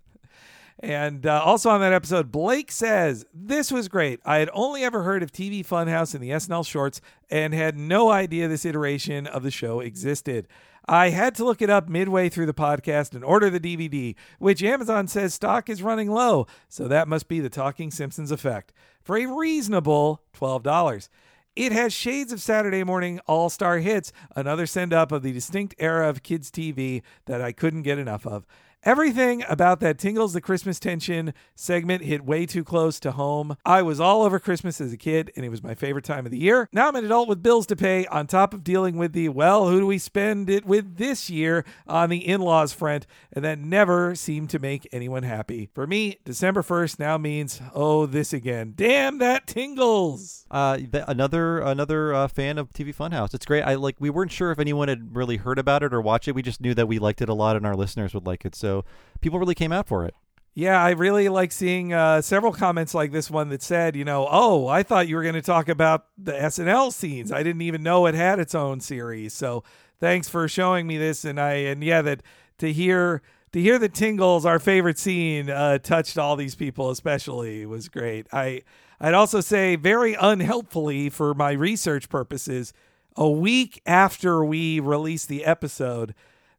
And 0.82 1.26
uh, 1.26 1.42
also 1.44 1.68
on 1.68 1.80
that 1.82 1.92
episode, 1.92 2.32
Blake 2.32 2.72
says, 2.72 3.26
This 3.34 3.70
was 3.70 3.88
great. 3.88 4.18
I 4.24 4.38
had 4.38 4.48
only 4.54 4.82
ever 4.82 5.02
heard 5.02 5.22
of 5.22 5.30
TV 5.30 5.64
Funhouse 5.64 6.14
in 6.14 6.22
the 6.22 6.30
SNL 6.30 6.66
shorts 6.66 7.02
and 7.28 7.52
had 7.52 7.76
no 7.76 8.10
idea 8.10 8.48
this 8.48 8.64
iteration 8.64 9.26
of 9.26 9.42
the 9.42 9.50
show 9.50 9.80
existed. 9.80 10.48
I 10.88 11.10
had 11.10 11.34
to 11.34 11.44
look 11.44 11.60
it 11.60 11.68
up 11.68 11.88
midway 11.88 12.30
through 12.30 12.46
the 12.46 12.54
podcast 12.54 13.14
and 13.14 13.22
order 13.22 13.50
the 13.50 13.60
DVD, 13.60 14.16
which 14.38 14.62
Amazon 14.62 15.06
says 15.06 15.34
stock 15.34 15.68
is 15.68 15.82
running 15.82 16.10
low. 16.10 16.46
So 16.68 16.88
that 16.88 17.08
must 17.08 17.28
be 17.28 17.40
the 17.40 17.50
Talking 17.50 17.90
Simpsons 17.90 18.30
effect 18.30 18.72
for 19.02 19.18
a 19.18 19.26
reasonable 19.26 20.22
$12. 20.34 21.08
It 21.56 21.72
has 21.72 21.92
shades 21.92 22.32
of 22.32 22.40
Saturday 22.40 22.84
morning 22.84 23.20
all 23.26 23.50
star 23.50 23.78
hits, 23.78 24.12
another 24.34 24.66
send 24.66 24.94
up 24.94 25.12
of 25.12 25.22
the 25.22 25.32
distinct 25.32 25.74
era 25.78 26.08
of 26.08 26.22
kids' 26.22 26.50
TV 26.50 27.02
that 27.26 27.42
I 27.42 27.52
couldn't 27.52 27.82
get 27.82 27.98
enough 27.98 28.26
of. 28.26 28.46
Everything 28.82 29.44
about 29.46 29.80
that 29.80 29.98
Tingles 29.98 30.32
the 30.32 30.40
Christmas 30.40 30.80
Tension 30.80 31.34
segment 31.54 32.02
hit 32.02 32.24
way 32.24 32.46
too 32.46 32.64
close 32.64 32.98
to 33.00 33.12
home. 33.12 33.58
I 33.62 33.82
was 33.82 34.00
all 34.00 34.22
over 34.22 34.38
Christmas 34.38 34.80
as 34.80 34.90
a 34.90 34.96
kid, 34.96 35.30
and 35.36 35.44
it 35.44 35.50
was 35.50 35.62
my 35.62 35.74
favorite 35.74 36.06
time 36.06 36.24
of 36.24 36.32
the 36.32 36.38
year. 36.38 36.66
Now 36.72 36.88
I'm 36.88 36.96
an 36.96 37.04
adult 37.04 37.28
with 37.28 37.42
bills 37.42 37.66
to 37.66 37.76
pay, 37.76 38.06
on 38.06 38.26
top 38.26 38.54
of 38.54 38.64
dealing 38.64 38.96
with 38.96 39.12
the, 39.12 39.28
well, 39.28 39.68
who 39.68 39.80
do 39.80 39.86
we 39.86 39.98
spend 39.98 40.48
it 40.48 40.64
with 40.64 40.96
this 40.96 41.28
year 41.28 41.66
on 41.86 42.08
the 42.08 42.26
in 42.26 42.40
laws 42.40 42.72
front, 42.72 43.06
and 43.34 43.44
that 43.44 43.58
never 43.58 44.14
seemed 44.14 44.48
to 44.50 44.58
make 44.58 44.88
anyone 44.92 45.24
happy. 45.24 45.68
For 45.74 45.86
me, 45.86 46.16
December 46.24 46.62
1st 46.62 46.98
now 46.98 47.18
means, 47.18 47.60
oh, 47.74 48.06
this 48.06 48.32
again. 48.32 48.72
Damn 48.76 49.18
that 49.18 49.46
Tingles! 49.46 50.46
Uh, 50.50 50.78
th- 50.78 51.04
another 51.06 51.60
another 51.60 52.14
uh, 52.14 52.28
fan 52.28 52.58
of 52.58 52.72
TV 52.72 52.94
Funhouse. 52.94 53.34
It's 53.34 53.46
great. 53.46 53.62
I 53.62 53.74
like. 53.74 53.96
We 54.00 54.10
weren't 54.10 54.32
sure 54.32 54.50
if 54.50 54.58
anyone 54.58 54.88
had 54.88 55.14
really 55.14 55.36
heard 55.36 55.58
about 55.58 55.82
it 55.82 55.94
or 55.94 56.00
watched 56.00 56.26
it. 56.28 56.34
We 56.34 56.42
just 56.42 56.60
knew 56.60 56.74
that 56.74 56.88
we 56.88 56.98
liked 56.98 57.22
it 57.22 57.28
a 57.28 57.34
lot, 57.34 57.56
and 57.56 57.64
our 57.64 57.76
listeners 57.76 58.14
would 58.14 58.26
like 58.26 58.44
it. 58.44 58.56
So 58.56 58.69
people 59.20 59.38
really 59.38 59.54
came 59.54 59.72
out 59.72 59.86
for 59.86 60.04
it. 60.04 60.14
Yeah, 60.54 60.82
I 60.82 60.90
really 60.90 61.28
like 61.28 61.52
seeing 61.52 61.92
uh, 61.92 62.22
several 62.22 62.52
comments 62.52 62.92
like 62.92 63.12
this 63.12 63.30
one 63.30 63.50
that 63.50 63.62
said, 63.62 63.94
you 63.94 64.04
know, 64.04 64.26
oh, 64.30 64.66
I 64.66 64.82
thought 64.82 65.06
you 65.06 65.16
were 65.16 65.22
going 65.22 65.36
to 65.36 65.42
talk 65.42 65.68
about 65.68 66.06
the 66.18 66.32
SNL 66.32 66.92
scenes. 66.92 67.30
I 67.30 67.42
didn't 67.42 67.62
even 67.62 67.82
know 67.82 68.06
it 68.06 68.14
had 68.14 68.40
its 68.40 68.54
own 68.54 68.80
series. 68.80 69.32
So 69.32 69.62
thanks 70.00 70.28
for 70.28 70.48
showing 70.48 70.86
me 70.86 70.98
this. 70.98 71.24
And 71.24 71.40
I 71.40 71.52
and 71.54 71.84
yeah, 71.84 72.02
that 72.02 72.22
to 72.58 72.72
hear 72.72 73.22
to 73.52 73.60
hear 73.60 73.78
the 73.78 73.88
tingles, 73.88 74.44
our 74.44 74.58
favorite 74.58 74.98
scene, 74.98 75.50
uh, 75.50 75.78
touched 75.78 76.18
all 76.18 76.36
these 76.36 76.56
people 76.56 76.90
especially 76.90 77.64
was 77.64 77.88
great. 77.88 78.26
I 78.32 78.62
I'd 79.00 79.14
also 79.14 79.40
say 79.40 79.76
very 79.76 80.14
unhelpfully 80.14 81.10
for 81.10 81.32
my 81.32 81.52
research 81.52 82.08
purposes, 82.08 82.72
a 83.16 83.30
week 83.30 83.80
after 83.86 84.44
we 84.44 84.80
released 84.80 85.28
the 85.28 85.44
episode. 85.44 86.14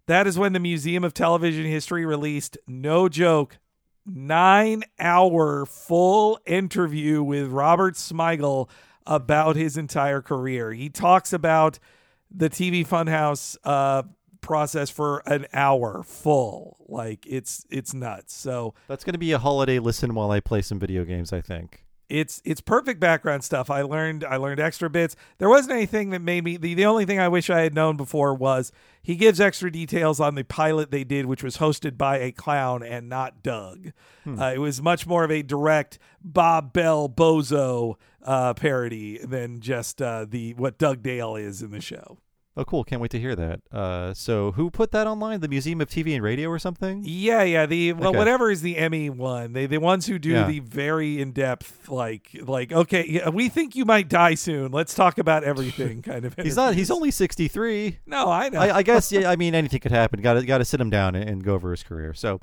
That 0.07 0.27
is 0.27 0.37
when 0.37 0.53
the 0.53 0.59
Museum 0.59 1.03
of 1.03 1.13
Television 1.13 1.65
History 1.65 2.05
released, 2.05 2.57
no 2.67 3.07
joke, 3.07 3.59
nine 4.05 4.83
hour 4.99 5.65
full 5.65 6.39
interview 6.45 7.21
with 7.23 7.47
Robert 7.47 7.95
Smigel 7.95 8.69
about 9.05 9.55
his 9.55 9.77
entire 9.77 10.21
career. 10.21 10.71
He 10.71 10.89
talks 10.89 11.33
about 11.33 11.79
the 12.29 12.49
TV 12.49 12.87
Funhouse 12.87 13.57
uh, 13.63 14.03
process 14.41 14.89
for 14.89 15.21
an 15.25 15.45
hour 15.53 16.03
full. 16.03 16.77
Like 16.87 17.25
it's 17.27 17.65
it's 17.69 17.93
nuts. 17.93 18.33
So 18.33 18.73
That's 18.87 19.03
going 19.03 19.13
to 19.13 19.19
be 19.19 19.31
a 19.31 19.39
holiday 19.39 19.79
listen 19.79 20.13
while 20.13 20.31
I 20.31 20.39
play 20.39 20.61
some 20.61 20.79
video 20.79 21.05
games. 21.05 21.31
I 21.31 21.41
think. 21.41 21.85
It's 22.11 22.41
it's 22.43 22.59
perfect 22.59 22.99
background 22.99 23.43
stuff. 23.43 23.69
I 23.69 23.83
learned 23.83 24.23
I 24.25 24.35
learned 24.35 24.59
extra 24.59 24.89
bits. 24.89 25.15
There 25.37 25.49
wasn't 25.49 25.71
anything 25.71 26.09
that 26.09 26.21
made 26.21 26.43
me 26.43 26.57
the, 26.57 26.73
the 26.73 26.85
only 26.85 27.05
thing 27.05 27.19
I 27.19 27.29
wish 27.29 27.49
I 27.49 27.61
had 27.61 27.73
known 27.73 27.95
before 27.95 28.33
was 28.33 28.71
he 29.01 29.15
gives 29.15 29.39
extra 29.39 29.71
details 29.71 30.19
on 30.19 30.35
the 30.35 30.43
pilot 30.43 30.91
they 30.91 31.05
did, 31.05 31.25
which 31.25 31.41
was 31.41 31.57
hosted 31.57 31.97
by 31.97 32.19
a 32.19 32.31
clown 32.31 32.83
and 32.83 33.07
not 33.07 33.41
Doug. 33.41 33.93
Uh, 34.39 34.51
it 34.53 34.59
was 34.59 34.81
much 34.81 35.07
more 35.07 35.23
of 35.23 35.31
a 35.31 35.41
direct 35.41 35.97
Bob 36.23 36.73
Bell 36.73 37.07
bozo 37.09 37.95
uh, 38.23 38.53
parody 38.53 39.17
than 39.17 39.61
just 39.61 40.01
uh, 40.01 40.25
the 40.27 40.53
what 40.55 40.77
Doug 40.77 41.01
Dale 41.01 41.35
is 41.37 41.61
in 41.61 41.71
the 41.71 41.81
show. 41.81 42.17
Oh, 42.57 42.65
cool! 42.65 42.83
Can't 42.83 43.01
wait 43.01 43.11
to 43.11 43.19
hear 43.19 43.33
that. 43.33 43.61
Uh, 43.71 44.13
so 44.13 44.51
who 44.51 44.69
put 44.69 44.91
that 44.91 45.07
online? 45.07 45.39
The 45.39 45.47
Museum 45.47 45.79
of 45.79 45.87
TV 45.89 46.13
and 46.13 46.21
Radio 46.21 46.49
or 46.49 46.59
something? 46.59 47.01
Yeah, 47.05 47.43
yeah. 47.43 47.65
The 47.65 47.93
well, 47.93 48.09
Okay. 48.09 48.17
whatever 48.17 48.51
is 48.51 48.61
the 48.61 48.75
Emmy 48.77 49.09
one. 49.09 49.53
They 49.53 49.67
the 49.67 49.77
ones 49.77 50.05
who 50.07 50.19
do 50.19 50.31
Yeah. 50.31 50.47
the 50.47 50.59
very 50.59 51.21
in 51.21 51.31
depth, 51.31 51.87
like 51.87 52.29
like 52.43 52.73
okay, 52.73 53.05
yeah, 53.07 53.29
we 53.29 53.47
think 53.47 53.73
you 53.75 53.85
might 53.85 54.09
die 54.09 54.35
soon. 54.35 54.71
Let's 54.73 54.93
talk 54.93 55.17
about 55.17 55.45
everything. 55.45 56.01
Kind 56.03 56.25
of. 56.25 56.35
He's 56.35 56.57
not. 56.57 56.75
He's 56.75 56.91
only 56.91 57.09
sixty 57.11 57.47
three. 57.47 57.99
No, 58.05 58.29
I 58.29 58.49
know. 58.49 58.59
I, 58.59 58.77
I 58.77 58.83
guess. 58.83 59.11
Yeah. 59.13 59.29
I 59.29 59.37
mean, 59.37 59.55
anything 59.55 59.79
could 59.79 59.91
happen. 59.93 60.21
Got 60.21 60.33
to 60.33 60.45
got 60.45 60.57
to 60.57 60.65
sit 60.65 60.81
him 60.81 60.89
down 60.89 61.15
and, 61.15 61.29
and 61.29 61.43
go 61.43 61.53
over 61.53 61.71
his 61.71 61.83
career. 61.83 62.13
So. 62.13 62.39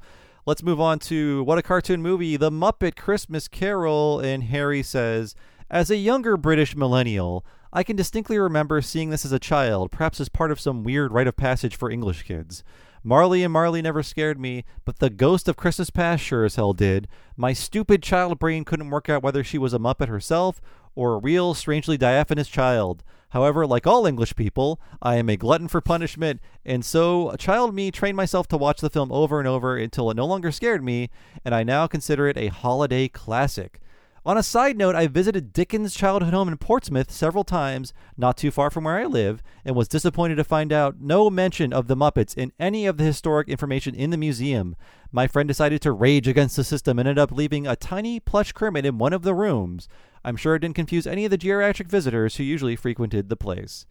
Let's 0.47 0.63
move 0.63 0.81
on 0.81 0.99
to 1.01 1.45
what 1.45 1.59
a 1.59 1.63
cartoon 1.63 2.01
movie, 2.01 2.39
The 2.39 2.51
Muppet 2.51 2.97
Christmas 2.97 3.49
Carol. 3.49 4.19
And 4.21 4.45
Harry 4.45 4.83
says, 4.83 5.35
As 5.71 5.91
a 5.91 5.97
younger 5.97 6.39
British 6.39 6.75
millennial, 6.75 7.45
I 7.75 7.83
can 7.83 7.95
distinctly 7.95 8.39
remember 8.39 8.81
seeing 8.81 9.11
this 9.11 9.27
as 9.27 9.33
a 9.33 9.39
child, 9.39 9.91
perhaps 9.93 10.19
as 10.19 10.31
part 10.31 10.51
of 10.51 10.59
some 10.59 10.83
weird 10.83 11.13
rite 11.13 11.27
of 11.27 11.37
passage 11.37 11.77
for 11.77 11.91
English 11.91 12.23
kids. 12.23 12.65
Marley 13.05 13.43
and 13.43 13.53
Marley 13.53 13.83
never 13.83 14.03
scared 14.03 14.41
me, 14.41 14.65
but 14.87 14.99
the 14.99 15.11
ghost 15.11 15.47
of 15.47 15.59
Christmas 15.59 15.91
Past 15.91 16.25
sure 16.25 16.47
as 16.47 16.55
hell 16.55 16.73
did. 16.73 17.07
My 17.37 17.53
stupid 17.53 18.03
child 18.03 18.39
brain 18.39 18.65
couldn't 18.65 18.89
work 18.89 19.11
out 19.11 19.23
whether 19.23 19.45
she 19.45 19.59
was 19.59 19.75
a 19.75 19.79
Muppet 19.79 20.09
herself 20.09 20.63
or 20.95 21.13
a 21.13 21.19
real, 21.19 21.53
strangely 21.53 21.99
diaphanous 21.99 22.49
child. 22.49 23.05
However, 23.33 23.67
like 23.67 23.87
all 23.87 24.07
English 24.07 24.37
people, 24.37 24.81
I 25.03 25.17
am 25.17 25.29
a 25.29 25.37
glutton 25.37 25.69
for 25.69 25.83
punishment, 25.83 26.41
and 26.65 26.83
so 26.83 27.37
child 27.37 27.75
me 27.75 27.91
trained 27.91 28.17
myself 28.17 28.49
to 28.49 28.57
watch 28.57 28.81
the 28.81 28.89
film 28.89 29.13
over 29.13 29.39
and 29.39 29.47
over 29.47 29.77
until 29.77 30.11
it 30.11 30.17
no 30.17 30.25
longer 30.25 30.51
scared 30.51 30.83
me, 30.83 31.11
and 31.45 31.55
I 31.55 31.63
now 31.63 31.87
consider 31.87 32.27
it 32.27 32.39
a 32.39 32.47
holiday 32.47 33.07
classic. 33.07 33.83
On 34.27 34.37
a 34.37 34.43
side 34.43 34.77
note, 34.77 34.97
I 34.97 35.07
visited 35.07 35.53
Dickens' 35.53 35.95
childhood 35.95 36.35
home 36.35 36.49
in 36.49 36.57
Portsmouth 36.57 37.11
several 37.11 37.45
times, 37.45 37.95
not 38.17 38.37
too 38.37 38.51
far 38.51 38.71
from 38.71 38.85
where 38.85 38.99
I 38.99 39.05
live, 39.05 39.43
and 39.65 39.77
was 39.77 39.89
disappointed 39.89 40.35
to 40.37 40.45
find 40.45 40.73
out 40.73 41.01
no 41.01 41.31
mention 41.31 41.73
of 41.73 41.87
the 41.87 41.97
Muppets 41.97 42.37
in 42.37 42.53
any 42.59 42.87
of 42.87 42.97
the 42.97 43.05
historic 43.05 43.49
information 43.49 43.95
in 43.95 44.11
the 44.11 44.17
museum. 44.17 44.77
My 45.13 45.27
friend 45.29 45.47
decided 45.47 45.81
to 45.83 45.93
rage 45.93 46.27
against 46.27 46.57
the 46.57 46.65
system 46.65 46.99
and 46.99 47.09
ended 47.09 47.23
up 47.23 47.33
leaving 47.33 47.67
a 47.67 47.77
tiny 47.77 48.19
plush 48.19 48.53
Kermit 48.53 48.85
in 48.85 48.99
one 48.99 49.13
of 49.13 49.23
the 49.23 49.35
rooms. 49.35 49.89
I'm 50.25 50.37
sure 50.37 50.57
it 50.57 50.61
didn't 50.61 50.77
confuse 50.77 51.07
any 51.07 51.25
of 51.25 51.31
the 51.31 51.39
geriatric 51.39 51.89
visitors 51.89 52.37
who 52.37 52.43
usually 52.43 52.77
frequented 52.77 53.29
the 53.29 53.37
place. 53.37 53.87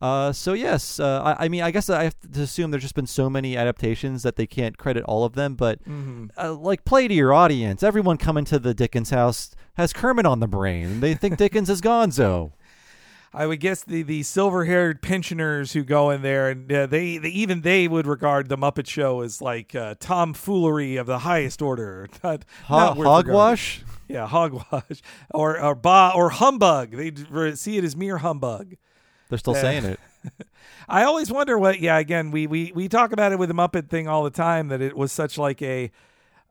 Uh, 0.00 0.30
so 0.32 0.52
yes, 0.52 1.00
uh, 1.00 1.22
I, 1.38 1.44
I, 1.46 1.48
mean, 1.48 1.62
I 1.62 1.70
guess 1.70 1.88
I 1.88 2.04
have 2.04 2.16
to 2.32 2.42
assume 2.42 2.70
there's 2.70 2.82
just 2.82 2.94
been 2.94 3.06
so 3.06 3.30
many 3.30 3.56
adaptations 3.56 4.22
that 4.24 4.36
they 4.36 4.46
can't 4.46 4.76
credit 4.76 5.04
all 5.04 5.24
of 5.24 5.32
them. 5.34 5.54
But 5.54 5.82
Mm-hmm. 5.84 6.26
uh, 6.36 6.52
like, 6.54 6.84
play 6.84 7.08
to 7.08 7.14
your 7.14 7.32
audience. 7.32 7.82
Everyone 7.82 8.16
coming 8.18 8.44
to 8.46 8.58
the 8.58 8.74
Dickens 8.74 9.10
house 9.10 9.54
has 9.74 9.92
Kermit 9.92 10.26
on 10.26 10.40
the 10.40 10.46
brain. 10.46 11.00
They 11.00 11.14
think 11.14 11.36
Dickens 11.38 11.70
is 11.70 11.80
Gonzo. 11.80 12.52
I 13.34 13.46
would 13.46 13.60
guess 13.60 13.84
the, 13.84 14.02
the 14.02 14.22
silver 14.22 14.64
haired 14.64 15.02
pensioners 15.02 15.72
who 15.74 15.84
go 15.84 16.08
in 16.10 16.22
there 16.22 16.48
and 16.48 16.72
uh, 16.72 16.86
they, 16.86 17.18
they 17.18 17.28
even 17.28 17.60
they 17.60 17.86
would 17.86 18.06
regard 18.06 18.48
the 18.48 18.56
Muppet 18.56 18.86
Show 18.88 19.20
as 19.20 19.42
like 19.42 19.74
uh, 19.74 19.94
tomfoolery 20.00 20.96
of 20.96 21.06
the 21.06 21.18
highest 21.18 21.60
order. 21.60 22.08
Not, 22.24 22.44
not 22.70 22.96
hogwash. 22.96 23.82
Yeah, 24.08 24.26
hogwash 24.26 25.02
or 25.34 25.60
or 25.60 25.74
ba 25.74 26.12
or 26.14 26.30
humbug. 26.30 26.92
They 26.92 27.12
see 27.56 27.76
it 27.76 27.84
as 27.84 27.94
mere 27.96 28.18
humbug. 28.18 28.76
They're 29.28 29.38
still 29.38 29.54
saying 29.54 29.84
it. 29.84 30.00
I 30.88 31.04
always 31.04 31.30
wonder 31.30 31.58
what. 31.58 31.80
Yeah, 31.80 31.98
again, 31.98 32.30
we 32.30 32.46
we 32.46 32.72
we 32.74 32.88
talk 32.88 33.12
about 33.12 33.32
it 33.32 33.38
with 33.38 33.48
the 33.48 33.54
Muppet 33.54 33.88
thing 33.88 34.08
all 34.08 34.24
the 34.24 34.30
time 34.30 34.68
that 34.68 34.80
it 34.80 34.96
was 34.96 35.12
such 35.12 35.36
like 35.38 35.60
a 35.62 35.90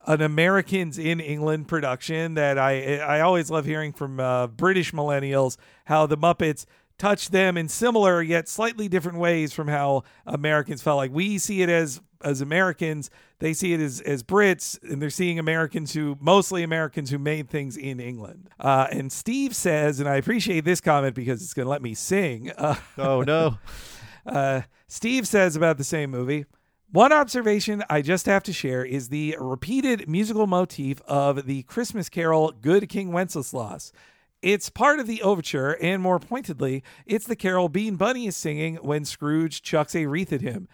an 0.08 0.22
Americans 0.22 0.98
in 0.98 1.20
England 1.20 1.68
production 1.68 2.36
that 2.36 2.58
I 2.58 2.98
I 2.98 3.22
always 3.22 3.50
love 3.50 3.66
hearing 3.66 3.94
from 3.94 4.20
uh, 4.20 4.48
British 4.48 4.92
millennials 4.92 5.58
how 5.86 6.06
the 6.06 6.18
Muppets 6.18 6.66
touch 6.98 7.30
them 7.30 7.58
in 7.58 7.68
similar 7.68 8.22
yet 8.22 8.48
slightly 8.48 8.88
different 8.88 9.18
ways 9.18 9.54
from 9.54 9.68
how 9.68 10.04
Americans 10.26 10.82
felt 10.82 10.98
like 10.98 11.12
we 11.12 11.38
see 11.38 11.62
it 11.62 11.70
as 11.70 12.02
as 12.22 12.42
Americans 12.42 13.10
they 13.40 13.54
see 13.54 13.74
it 13.74 13.80
as 13.80 14.02
as 14.02 14.24
Brits 14.24 14.82
and 14.84 15.02
they're 15.02 15.10
seeing 15.10 15.38
Americans 15.38 15.94
who 15.94 16.18
mostly 16.20 16.64
Americans 16.64 17.10
who 17.10 17.20
made 17.20 17.50
things 17.50 17.76
in 17.78 18.00
England 18.00 18.50
uh, 18.60 18.88
and 18.92 19.12
Steve 19.12 19.56
says 19.56 20.00
and 20.00 20.08
I 20.08 20.16
appreciate 20.16 20.66
this 20.66 20.82
comment 20.82 21.16
because 21.16 21.42
it's 21.44 21.54
going 21.54 21.66
to 21.66 21.70
let 21.70 21.82
me 21.82 21.94
sing 21.94 22.52
uh, 22.52 22.76
Oh 22.98 23.22
no. 23.22 23.58
uh, 24.26 24.62
Steve 24.88 25.28
says 25.28 25.56
about 25.56 25.78
the 25.78 25.84
same 25.84 26.12
movie. 26.12 26.46
One 26.92 27.12
observation 27.12 27.84
I 27.90 28.02
just 28.02 28.26
have 28.28 28.44
to 28.44 28.54
share 28.54 28.86
is 28.86 29.10
the 29.10 29.36
repeated 29.40 30.08
musical 30.08 30.48
motif 30.48 31.02
of 31.08 31.46
the 31.46 31.64
Christmas 31.64 32.08
carol 32.08 32.54
Good 32.62 32.88
King 32.88 33.12
Wenceslas. 33.12 33.92
It's 34.46 34.70
part 34.70 35.00
of 35.00 35.08
the 35.08 35.24
overture, 35.24 35.76
and 35.82 36.04
more 36.04 36.20
pointedly, 36.20 36.84
it's 37.08 37.26
the 37.26 37.36
carol 37.36 37.68
Bean 37.68 37.96
Bunny 37.96 38.28
is 38.28 38.38
singing 38.38 38.76
when 38.76 39.04
Scrooge 39.04 39.64
chucks 39.64 39.96
a 39.96 40.06
wreath 40.06 40.32
at 40.32 40.42
him. 40.42 40.68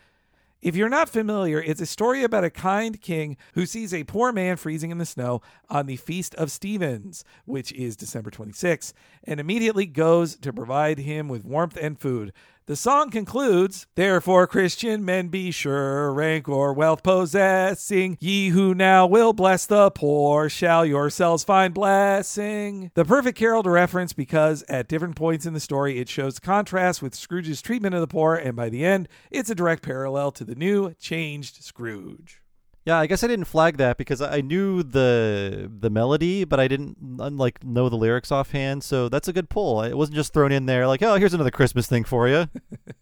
If 0.61 0.75
you're 0.75 0.89
not 0.89 1.07
familiar, 1.07 1.61
it's 1.61 1.79
a 1.79 1.85
story 1.85 2.21
about 2.25 2.43
a 2.43 2.49
kind 2.49 2.99
king 2.99 3.37
who 3.53 3.65
sees 3.65 3.93
a 3.93 4.03
poor 4.03 4.33
man 4.33 4.57
freezing 4.57 4.91
in 4.91 4.97
the 4.97 5.05
snow 5.05 5.41
on 5.69 5.85
the 5.85 5.95
Feast 5.95 6.35
of 6.35 6.51
Stevens, 6.51 7.23
which 7.45 7.71
is 7.71 7.95
December 7.95 8.29
26, 8.29 8.93
and 9.23 9.39
immediately 9.39 9.85
goes 9.85 10.35
to 10.35 10.51
provide 10.51 10.97
him 10.97 11.29
with 11.29 11.45
warmth 11.45 11.77
and 11.81 11.97
food. 11.97 12.33
The 12.71 12.77
song 12.77 13.09
concludes, 13.09 13.85
Therefore, 13.95 14.47
Christian 14.47 15.03
men 15.03 15.27
be 15.27 15.51
sure, 15.51 16.13
rank 16.13 16.47
or 16.47 16.71
wealth 16.71 17.03
possessing, 17.03 18.17
ye 18.21 18.47
who 18.47 18.73
now 18.73 19.05
will 19.05 19.33
bless 19.33 19.65
the 19.65 19.91
poor, 19.91 20.47
shall 20.47 20.85
yourselves 20.85 21.43
find 21.43 21.73
blessing. 21.73 22.89
The 22.93 23.03
perfect 23.03 23.37
carol 23.37 23.61
to 23.63 23.69
reference 23.69 24.13
because 24.13 24.63
at 24.69 24.87
different 24.87 25.17
points 25.17 25.45
in 25.45 25.53
the 25.53 25.59
story 25.59 25.99
it 25.99 26.07
shows 26.07 26.39
contrast 26.39 27.01
with 27.01 27.13
Scrooge's 27.13 27.61
treatment 27.61 27.93
of 27.93 27.99
the 27.99 28.07
poor, 28.07 28.35
and 28.35 28.55
by 28.55 28.69
the 28.69 28.85
end, 28.85 29.09
it's 29.29 29.49
a 29.49 29.55
direct 29.55 29.83
parallel 29.83 30.31
to 30.31 30.45
the 30.45 30.55
new, 30.55 30.93
changed 30.93 31.61
Scrooge. 31.61 32.40
Yeah, 32.83 32.97
I 32.97 33.05
guess 33.05 33.23
I 33.23 33.27
didn't 33.27 33.45
flag 33.45 33.77
that 33.77 33.97
because 33.97 34.21
I 34.21 34.41
knew 34.41 34.81
the 34.81 35.69
the 35.71 35.91
melody, 35.91 36.45
but 36.45 36.59
I 36.59 36.67
didn't 36.67 36.97
uh, 37.19 37.29
like 37.29 37.63
know 37.63 37.89
the 37.89 37.95
lyrics 37.95 38.31
offhand. 38.31 38.83
So 38.83 39.07
that's 39.07 39.27
a 39.27 39.33
good 39.33 39.49
pull. 39.49 39.83
It 39.83 39.93
wasn't 39.93 40.15
just 40.15 40.33
thrown 40.33 40.51
in 40.51 40.65
there 40.65 40.87
like, 40.87 41.03
oh, 41.03 41.13
here's 41.15 41.35
another 41.35 41.51
Christmas 41.51 41.85
thing 41.85 42.03
for 42.03 42.27
you. 42.27 42.47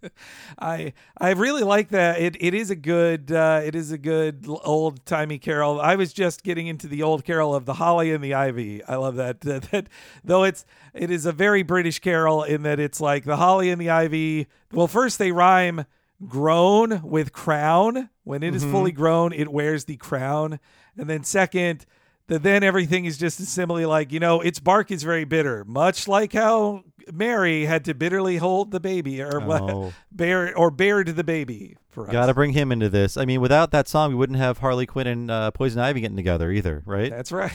I 0.60 0.92
I 1.18 1.32
really 1.32 1.64
like 1.64 1.90
that. 1.90 2.20
It 2.20 2.36
it 2.42 2.54
is 2.54 2.70
a 2.70 2.76
good 2.76 3.32
uh, 3.32 3.62
it 3.64 3.74
is 3.74 3.94
a 3.94 3.98
good 3.98 4.46
old 4.48 5.06
timey 5.06 5.40
carol. 5.40 5.80
I 5.80 5.96
was 5.96 6.12
just 6.12 6.44
getting 6.44 6.68
into 6.68 6.88
the 6.88 7.02
old 7.02 7.24
carol 7.24 7.56
of 7.56 7.64
the 7.66 7.76
holly 7.76 8.12
and 8.12 8.22
the 8.22 8.34
ivy. 8.34 8.84
I 8.84 8.96
love 8.98 9.16
that. 9.16 9.40
That, 9.50 9.64
that 9.72 9.88
though 10.24 10.44
it's 10.44 10.66
it 10.94 11.10
is 11.10 11.26
a 11.26 11.32
very 11.32 11.64
British 11.64 12.00
carol 12.00 12.44
in 12.44 12.64
that 12.64 12.80
it's 12.80 13.00
like 13.02 13.24
the 13.24 13.38
holly 13.38 13.70
and 13.72 13.82
the 13.82 13.90
ivy. 13.90 14.48
Well, 14.72 14.88
first 14.88 15.18
they 15.18 15.32
rhyme 15.32 15.86
grown 16.28 17.02
with 17.04 17.32
crown. 17.32 18.10
When 18.30 18.44
it 18.44 18.54
is 18.54 18.64
fully 18.64 18.92
grown, 18.92 19.34
it 19.34 19.48
wears 19.52 19.86
the 19.86 19.98
crown. 19.98 20.60
And 20.96 21.10
then 21.10 21.24
second, 21.24 21.88
that 22.28 22.44
then 22.44 22.62
everything 22.62 23.06
is 23.06 23.18
just 23.18 23.40
a 23.40 23.46
simile 23.48 23.90
like, 23.90 24.12
you 24.12 24.20
know, 24.20 24.40
its 24.42 24.60
bark 24.60 24.92
is 24.92 25.02
very 25.02 25.24
bitter, 25.26 25.66
much 25.66 26.08
like 26.08 26.34
how 26.34 26.84
Mary 27.12 27.66
had 27.66 27.86
to 27.86 27.96
bitterly 27.96 28.38
hold 28.38 28.70
the 28.70 28.80
baby 28.80 29.20
or 29.20 29.42
Oh. 29.52 29.94
bear 30.12 30.56
or 30.56 30.70
bared 30.70 31.08
the 31.08 31.24
baby 31.24 31.76
for 31.90 32.06
us. 32.06 32.12
Got 32.12 32.28
to 32.28 32.36
bring 32.36 32.52
him 32.54 32.72
into 32.72 32.88
this. 32.88 33.18
I 33.18 33.26
mean, 33.26 33.42
without 33.42 33.72
that 33.72 33.88
song, 33.88 34.10
we 34.12 34.16
wouldn't 34.16 34.38
have 34.38 34.60
Harley 34.60 34.86
Quinn 34.86 35.08
and 35.08 35.32
uh, 35.32 35.50
Poison 35.50 35.82
Ivy 35.82 36.02
getting 36.02 36.16
together 36.16 36.52
either, 36.52 36.84
right? 36.86 37.10
That's 37.10 37.32
right. 37.32 37.52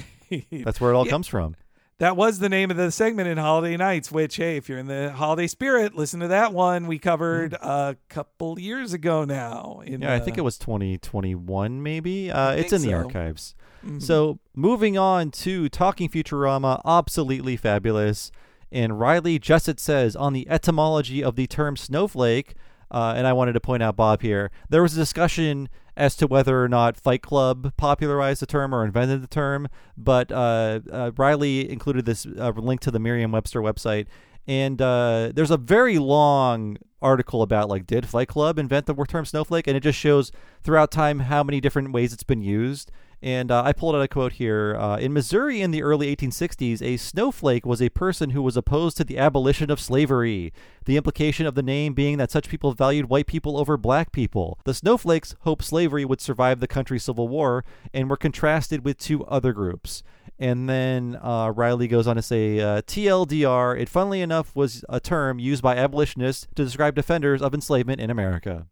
That's 0.51 0.81
where 0.81 0.91
it 0.91 0.97
all 0.97 1.05
Yeah. 1.05 1.11
comes 1.11 1.29
from. 1.29 1.55
That 1.99 2.17
was 2.17 2.39
the 2.41 2.49
name 2.49 2.71
of 2.71 2.77
the 2.77 2.91
segment 2.91 3.29
in 3.29 3.39
Holiday 3.39 3.77
Nights, 3.77 4.11
which, 4.11 4.37
hey, 4.37 4.57
if 4.57 4.69
you're 4.69 4.79
in 4.79 4.87
the 4.87 5.13
holiday 5.13 5.47
spirit, 5.47 5.95
listen 5.95 6.21
to 6.21 6.29
that 6.29 6.53
one 6.53 6.87
we 6.87 6.99
covered 6.99 7.55
a 7.55 7.97
couple 8.09 8.59
years 8.59 8.93
ago 8.93 9.25
now. 9.25 9.83
Yeah, 9.87 10.13
I 10.13 10.19
think 10.19 10.37
it 10.37 10.43
was 10.43 10.59
2021, 10.59 11.83
maybe. 11.83 12.31
Uh, 12.31 12.53
it's 12.53 12.73
in 12.73 12.83
the 12.83 12.91
so. 12.91 12.97
archives. 12.97 13.55
Mhm. 13.87 14.03
So, 14.03 14.39
moving 14.55 14.99
on 14.99 15.31
to 15.33 15.69
Talking 15.69 16.09
Futurama, 16.09 16.81
absolutely 16.85 17.57
fabulous. 17.57 18.33
And 18.73 18.99
Riley 18.99 19.39
Jessup 19.39 19.79
says 19.79 20.17
on 20.17 20.33
the 20.33 20.49
etymology 20.49 21.23
of 21.23 21.37
the 21.37 21.47
term 21.47 21.77
snowflake, 21.77 22.55
uh, 22.91 23.15
and 23.17 23.27
I 23.27 23.33
wanted 23.33 23.53
to 23.53 23.61
point 23.61 23.83
out, 23.83 23.95
Bob, 23.95 24.23
here, 24.23 24.51
there 24.69 24.83
was 24.83 24.95
a 24.95 25.01
discussion 25.01 25.69
as 25.97 26.17
to 26.17 26.27
whether 26.27 26.63
or 26.63 26.69
not 26.69 26.97
Fight 26.97 27.23
Club 27.23 27.73
popularized 27.77 28.43
the 28.43 28.47
term 28.47 28.75
or 28.75 28.85
invented 28.85 29.23
the 29.23 29.29
term, 29.29 29.69
but 29.97 30.33
uh, 30.33 30.81
uh, 30.91 31.11
Riley 31.17 31.71
included 31.71 32.05
this 32.05 32.27
uh, 32.27 32.51
link 32.51 32.81
to 32.81 32.91
the 32.91 32.99
Merriam 32.99 33.33
Webster 33.33 33.61
website. 33.61 34.07
And 34.47 34.83
uh, 34.83 35.33
there's 35.35 35.51
a 35.51 35.57
very 35.57 35.99
long 35.99 36.77
article 37.01 37.43
about 37.43 37.69
like 37.69 37.87
did 37.87 38.07
Fight 38.07 38.29
Club 38.29 38.59
invent 38.59 38.87
the 38.87 38.95
term 39.05 39.25
snowflake, 39.25 39.67
and 39.67 39.77
it 39.77 39.81
just 39.81 39.99
shows 39.99 40.33
throughout 40.63 40.91
time 40.91 41.21
how 41.21 41.43
many 41.43 41.61
different 41.61 41.93
ways 41.93 42.13
it's 42.13 42.25
been 42.25 42.43
used. 42.43 42.91
And 43.25 43.51
uh, 43.51 43.63
I 43.65 43.73
pulled 43.73 43.95
out 43.97 44.03
a 44.03 44.07
quote 44.07 44.35
here. 44.35 44.77
Uh, 44.79 44.99
in 44.99 45.15
Missouri 45.15 45.63
in 45.63 45.71
the 45.71 45.83
early 45.83 46.15
1860s, 46.15 46.83
a 46.83 46.99
snowflake 46.99 47.65
was 47.65 47.81
a 47.81 47.89
person 47.89 48.31
who 48.31 48.43
was 48.43 48.55
opposed 48.55 48.99
to 48.99 49.05
the 49.05 49.17
abolition 49.17 49.71
of 49.71 49.81
slavery. 49.81 50.53
The 50.85 50.99
implication 50.99 51.47
of 51.47 51.55
the 51.55 51.63
name 51.63 51.95
being 51.95 52.19
that 52.19 52.31
such 52.31 52.51
people 52.51 52.75
valued 52.75 53.09
white 53.09 53.27
people 53.27 53.57
over 53.57 53.79
black 53.79 54.13
people. 54.13 54.59
The 54.65 54.75
snowflakes 54.75 55.37
hoped 55.41 55.65
slavery 55.65 56.05
would 56.05 56.21
survive 56.21 56.61
the 56.61 56.69
country's 56.69 57.05
civil 57.05 57.27
war 57.27 57.65
and 57.95 58.11
were 58.11 58.19
contrasted 58.19 58.85
with 58.85 58.99
two 58.99 59.25
other 59.25 59.55
groups. 59.55 60.03
And 60.39 60.69
then 60.69 61.19
uh, 61.23 61.51
Riley 61.57 61.89
goes 61.89 62.07
on 62.07 62.17
to 62.17 62.23
say, 62.23 62.61
uh, 62.61 62.83
TLDR, 62.83 63.81
it 63.81 63.89
funnily 63.89 64.21
enough 64.21 64.55
was 64.55 64.85
a 64.91 65.01
term 65.01 65.39
used 65.39 65.63
by 65.63 65.77
abolitionists 65.77 66.47
to 66.57 66.65
describe 66.65 66.95
defenders 66.95 67.41
of 67.41 67.55
enslavement 67.55 68.03
in 68.03 68.11
America. 68.11 68.67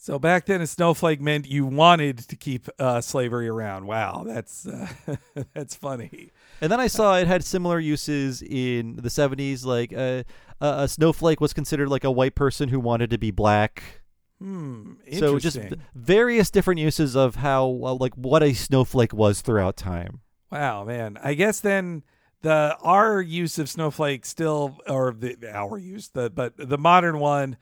So 0.00 0.16
back 0.20 0.46
then, 0.46 0.60
a 0.60 0.66
snowflake 0.66 1.20
meant 1.20 1.48
you 1.48 1.66
wanted 1.66 2.18
to 2.18 2.36
keep 2.36 2.68
uh, 2.78 3.00
slavery 3.00 3.48
around. 3.48 3.86
Wow, 3.86 4.22
that's 4.24 4.64
uh, 4.64 4.86
that's 5.54 5.74
funny. 5.74 6.30
And 6.60 6.70
then 6.70 6.78
I 6.78 6.86
saw 6.86 7.16
it 7.18 7.26
had 7.26 7.42
similar 7.42 7.80
uses 7.80 8.40
in 8.40 8.94
the 8.94 9.08
70s. 9.08 9.66
Like 9.66 9.92
uh, 9.92 10.22
a, 10.60 10.86
snowflake 10.86 11.40
was 11.40 11.52
considered 11.52 11.88
like 11.88 12.04
a 12.04 12.12
white 12.12 12.36
person 12.36 12.68
who 12.68 12.78
wanted 12.78 13.10
to 13.10 13.18
be 13.18 13.32
black. 13.32 13.82
Hmm. 14.38 14.92
So 15.18 15.40
just 15.40 15.58
various 15.96 16.48
different 16.48 16.78
uses 16.78 17.16
of 17.16 17.34
how, 17.34 17.64
uh, 17.64 17.94
like, 17.94 18.14
what 18.14 18.44
a 18.44 18.54
snowflake 18.54 19.12
was 19.12 19.40
throughout 19.40 19.76
time. 19.76 20.20
Wow, 20.52 20.84
man. 20.84 21.18
I 21.24 21.34
guess 21.34 21.58
then 21.58 22.04
the 22.42 22.76
our 22.82 23.20
use 23.20 23.58
of 23.58 23.68
snowflake 23.68 24.24
still 24.24 24.78
or 24.86 25.12
the 25.12 25.36
our 25.52 25.76
use 25.76 26.08
the 26.10 26.30
but 26.30 26.52
the 26.56 26.78
modern 26.78 27.18
one 27.18 27.56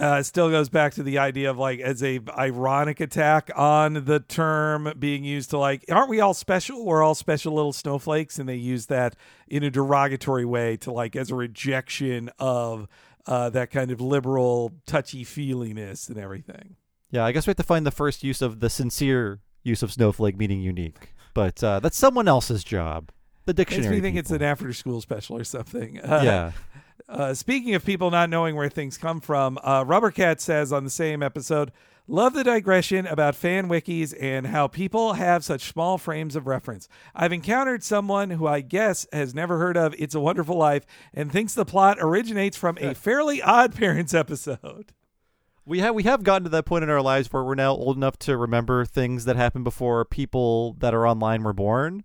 uh, 0.00 0.22
still 0.22 0.50
goes 0.50 0.68
back 0.68 0.94
to 0.94 1.02
the 1.02 1.18
idea 1.18 1.50
of 1.50 1.58
like 1.58 1.80
as 1.80 2.02
a 2.02 2.20
ironic 2.36 3.00
attack 3.00 3.50
on 3.54 4.04
the 4.04 4.20
term 4.20 4.92
being 4.98 5.24
used 5.24 5.50
to 5.50 5.58
like 5.58 5.84
aren't 5.90 6.08
we 6.08 6.20
all 6.20 6.34
special 6.34 6.84
we're 6.84 7.02
all 7.02 7.14
special 7.14 7.52
little 7.52 7.72
snowflakes 7.72 8.38
and 8.38 8.48
they 8.48 8.56
use 8.56 8.86
that 8.86 9.14
in 9.48 9.62
a 9.62 9.70
derogatory 9.70 10.44
way 10.44 10.76
to 10.76 10.90
like 10.90 11.14
as 11.14 11.30
a 11.30 11.34
rejection 11.34 12.30
of 12.38 12.88
uh, 13.26 13.50
that 13.50 13.70
kind 13.70 13.90
of 13.90 14.00
liberal 14.00 14.72
touchy 14.86 15.22
feeliness 15.24 16.08
and 16.08 16.18
everything 16.18 16.76
Yeah, 17.10 17.24
I 17.24 17.32
guess 17.32 17.46
we 17.46 17.50
have 17.50 17.58
to 17.58 17.62
find 17.62 17.84
the 17.86 17.90
first 17.90 18.24
use 18.24 18.40
of 18.40 18.60
the 18.60 18.70
sincere 18.70 19.40
use 19.62 19.82
of 19.82 19.92
snowflake 19.92 20.36
meaning 20.38 20.60
unique, 20.60 21.14
but 21.34 21.62
uh, 21.62 21.80
that's 21.80 21.98
someone 21.98 22.28
else's 22.28 22.64
job. 22.64 23.10
The 23.46 23.52
makes 23.52 23.70
dictionary. 23.70 23.96
me 23.96 24.00
think 24.00 24.16
it's 24.16 24.30
an 24.30 24.42
after 24.42 24.72
school 24.72 25.00
special 25.00 25.36
or 25.36 25.44
something 25.44 26.00
uh, 26.00 26.20
yeah. 26.24 26.52
Uh, 27.10 27.34
speaking 27.34 27.74
of 27.74 27.84
people 27.84 28.10
not 28.10 28.30
knowing 28.30 28.54
where 28.54 28.68
things 28.68 28.96
come 28.96 29.20
from, 29.20 29.58
uh, 29.64 29.84
Rubber 29.84 30.12
Cat 30.12 30.40
says 30.40 30.72
on 30.72 30.84
the 30.84 30.90
same 30.90 31.22
episode, 31.22 31.72
Love 32.10 32.34
the 32.34 32.42
digression 32.42 33.06
about 33.06 33.36
fan 33.36 33.68
wikis 33.68 34.12
and 34.20 34.48
how 34.48 34.66
people 34.66 35.12
have 35.12 35.44
such 35.44 35.70
small 35.70 35.96
frames 35.96 36.34
of 36.34 36.48
reference. 36.48 36.88
I've 37.14 37.32
encountered 37.32 37.84
someone 37.84 38.30
who 38.30 38.48
I 38.48 38.62
guess 38.62 39.06
has 39.12 39.32
never 39.32 39.58
heard 39.58 39.76
of 39.76 39.94
It's 39.96 40.16
a 40.16 40.20
Wonderful 40.20 40.56
Life 40.56 40.84
and 41.14 41.30
thinks 41.30 41.54
the 41.54 41.64
plot 41.64 41.98
originates 42.00 42.56
from 42.56 42.76
a 42.80 42.94
fairly 42.96 43.40
odd 43.40 43.76
parents 43.76 44.12
episode. 44.12 44.92
We 45.64 45.78
have 45.78 45.94
we 45.94 46.02
have 46.02 46.24
gotten 46.24 46.42
to 46.42 46.50
that 46.50 46.64
point 46.64 46.82
in 46.82 46.90
our 46.90 47.00
lives 47.00 47.32
where 47.32 47.44
we're 47.44 47.54
now 47.54 47.74
old 47.74 47.96
enough 47.96 48.18
to 48.20 48.36
remember 48.36 48.84
things 48.84 49.24
that 49.26 49.36
happened 49.36 49.62
before 49.62 50.04
people 50.04 50.74
that 50.80 50.94
are 50.94 51.06
online 51.06 51.44
were 51.44 51.52
born. 51.52 52.02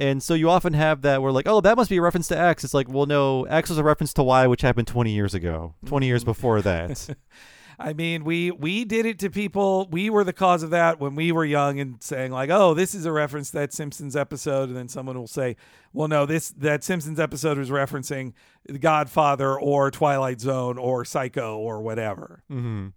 And 0.00 0.22
so 0.22 0.34
you 0.34 0.48
often 0.48 0.74
have 0.74 1.02
that 1.02 1.22
where 1.22 1.32
like, 1.32 1.48
oh, 1.48 1.60
that 1.60 1.76
must 1.76 1.90
be 1.90 1.96
a 1.96 2.02
reference 2.02 2.28
to 2.28 2.38
X. 2.38 2.62
It's 2.62 2.74
like, 2.74 2.88
well, 2.88 3.06
no, 3.06 3.44
X 3.44 3.68
was 3.68 3.78
a 3.78 3.84
reference 3.84 4.12
to 4.14 4.22
Y, 4.22 4.46
which 4.46 4.62
happened 4.62 4.86
20 4.86 5.10
years 5.10 5.34
ago, 5.34 5.74
20 5.86 6.06
years 6.06 6.24
before 6.24 6.62
that. 6.62 7.16
I 7.80 7.92
mean, 7.92 8.24
we 8.24 8.50
we 8.50 8.84
did 8.84 9.06
it 9.06 9.20
to 9.20 9.30
people. 9.30 9.86
We 9.90 10.10
were 10.10 10.24
the 10.24 10.32
cause 10.32 10.64
of 10.64 10.70
that 10.70 10.98
when 10.98 11.14
we 11.14 11.30
were 11.30 11.44
young 11.44 11.78
and 11.78 12.02
saying 12.02 12.32
like, 12.32 12.50
"Oh, 12.50 12.74
this 12.74 12.92
is 12.92 13.06
a 13.06 13.12
reference 13.12 13.50
to 13.52 13.58
that 13.58 13.72
Simpsons 13.72 14.16
episode," 14.16 14.68
and 14.68 14.76
then 14.76 14.88
someone 14.88 15.16
will 15.16 15.28
say, 15.28 15.54
"Well, 15.92 16.08
no, 16.08 16.26
this 16.26 16.50
that 16.50 16.82
Simpsons 16.82 17.20
episode 17.20 17.56
was 17.56 17.70
referencing 17.70 18.32
The 18.66 18.80
Godfather 18.80 19.58
or 19.58 19.92
Twilight 19.92 20.40
Zone 20.40 20.76
or 20.76 21.04
Psycho 21.04 21.56
or 21.56 21.80
whatever." 21.80 22.42
hmm 22.48 22.88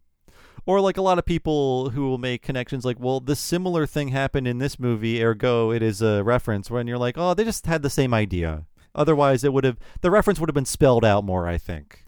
Or 0.66 0.80
like 0.80 0.98
a 0.98 1.02
lot 1.02 1.18
of 1.18 1.26
people 1.26 1.90
who 1.90 2.08
will 2.08 2.18
make 2.18 2.44
connections 2.44 2.86
like, 2.86 3.00
well, 3.00 3.20
this 3.20 3.40
similar 3.40 3.88
thing 3.88 4.10
happened 4.10 4.48
in 4.48 4.60
this 4.60 4.80
movie, 4.80 5.24
ergo 5.24 5.72
it 5.72 5.82
is 5.82 6.02
a 6.02 6.24
reference. 6.24 6.70
When 6.70 6.88
you're 6.88 6.98
like, 6.98 7.18
oh, 7.18 7.34
they 7.34 7.44
just 7.44 7.66
had 7.66 7.82
the 7.82 7.90
same 7.90 8.14
idea. 8.14 8.66
Otherwise, 8.94 9.44
it 9.44 9.54
would 9.54 9.64
have 9.64 9.78
the 10.02 10.12
reference 10.12 10.40
would 10.40 10.50
have 10.50 10.56
been 10.56 10.66
spelled 10.66 11.06
out 11.06 11.24
more. 11.24 11.48
I 11.48 11.58
think. 11.58 12.06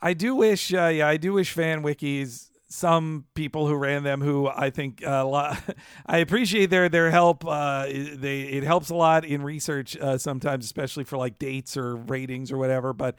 I 0.00 0.14
do 0.14 0.34
wish, 0.34 0.74
uh, 0.74 0.86
yeah, 0.86 1.06
I 1.06 1.16
do 1.16 1.34
wish 1.34 1.52
fan 1.52 1.82
wikis. 1.82 2.48
Some 2.66 3.26
people 3.34 3.66
who 3.66 3.74
ran 3.74 4.02
them, 4.02 4.22
who 4.22 4.48
I 4.48 4.70
think 4.70 5.06
uh, 5.06 5.26
lot, 5.26 5.60
I 6.06 6.18
appreciate 6.18 6.70
their 6.70 6.88
their 6.88 7.10
help. 7.10 7.44
Uh, 7.46 7.84
they 7.84 8.40
it 8.42 8.64
helps 8.64 8.88
a 8.88 8.94
lot 8.94 9.26
in 9.26 9.42
research 9.42 9.96
uh, 9.98 10.16
sometimes, 10.16 10.64
especially 10.64 11.04
for 11.04 11.18
like 11.18 11.38
dates 11.38 11.76
or 11.76 11.96
ratings 11.96 12.50
or 12.50 12.56
whatever. 12.56 12.94
But 12.94 13.16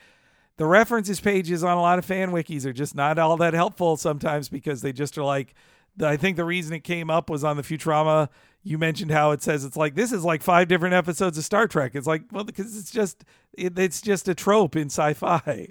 the 0.57 0.65
references 0.65 1.19
pages 1.19 1.63
on 1.63 1.77
a 1.77 1.81
lot 1.81 1.99
of 1.99 2.05
fan 2.05 2.31
wikis 2.31 2.65
are 2.65 2.73
just 2.73 2.95
not 2.95 3.17
all 3.17 3.37
that 3.37 3.53
helpful 3.53 3.97
sometimes 3.97 4.49
because 4.49 4.81
they 4.81 4.93
just 4.93 5.17
are 5.17 5.23
like. 5.23 5.53
I 6.01 6.17
think 6.17 6.37
the 6.37 6.43
reason 6.43 6.73
it 6.73 6.83
came 6.83 7.11
up 7.11 7.29
was 7.29 7.43
on 7.43 7.55
the 7.55 7.61
Futurama. 7.61 8.29
You 8.63 8.79
mentioned 8.79 9.11
how 9.11 9.29
it 9.29 9.43
says 9.43 9.63
it's 9.63 9.77
like 9.77 9.93
this 9.93 10.11
is 10.11 10.23
like 10.23 10.41
five 10.41 10.67
different 10.67 10.95
episodes 10.95 11.37
of 11.37 11.45
Star 11.45 11.67
Trek. 11.67 11.91
It's 11.93 12.07
like 12.07 12.23
well 12.31 12.43
because 12.43 12.75
it's 12.75 12.89
just 12.89 13.23
it, 13.55 13.77
it's 13.77 14.01
just 14.01 14.27
a 14.27 14.33
trope 14.33 14.75
in 14.75 14.87
sci-fi. 14.87 15.67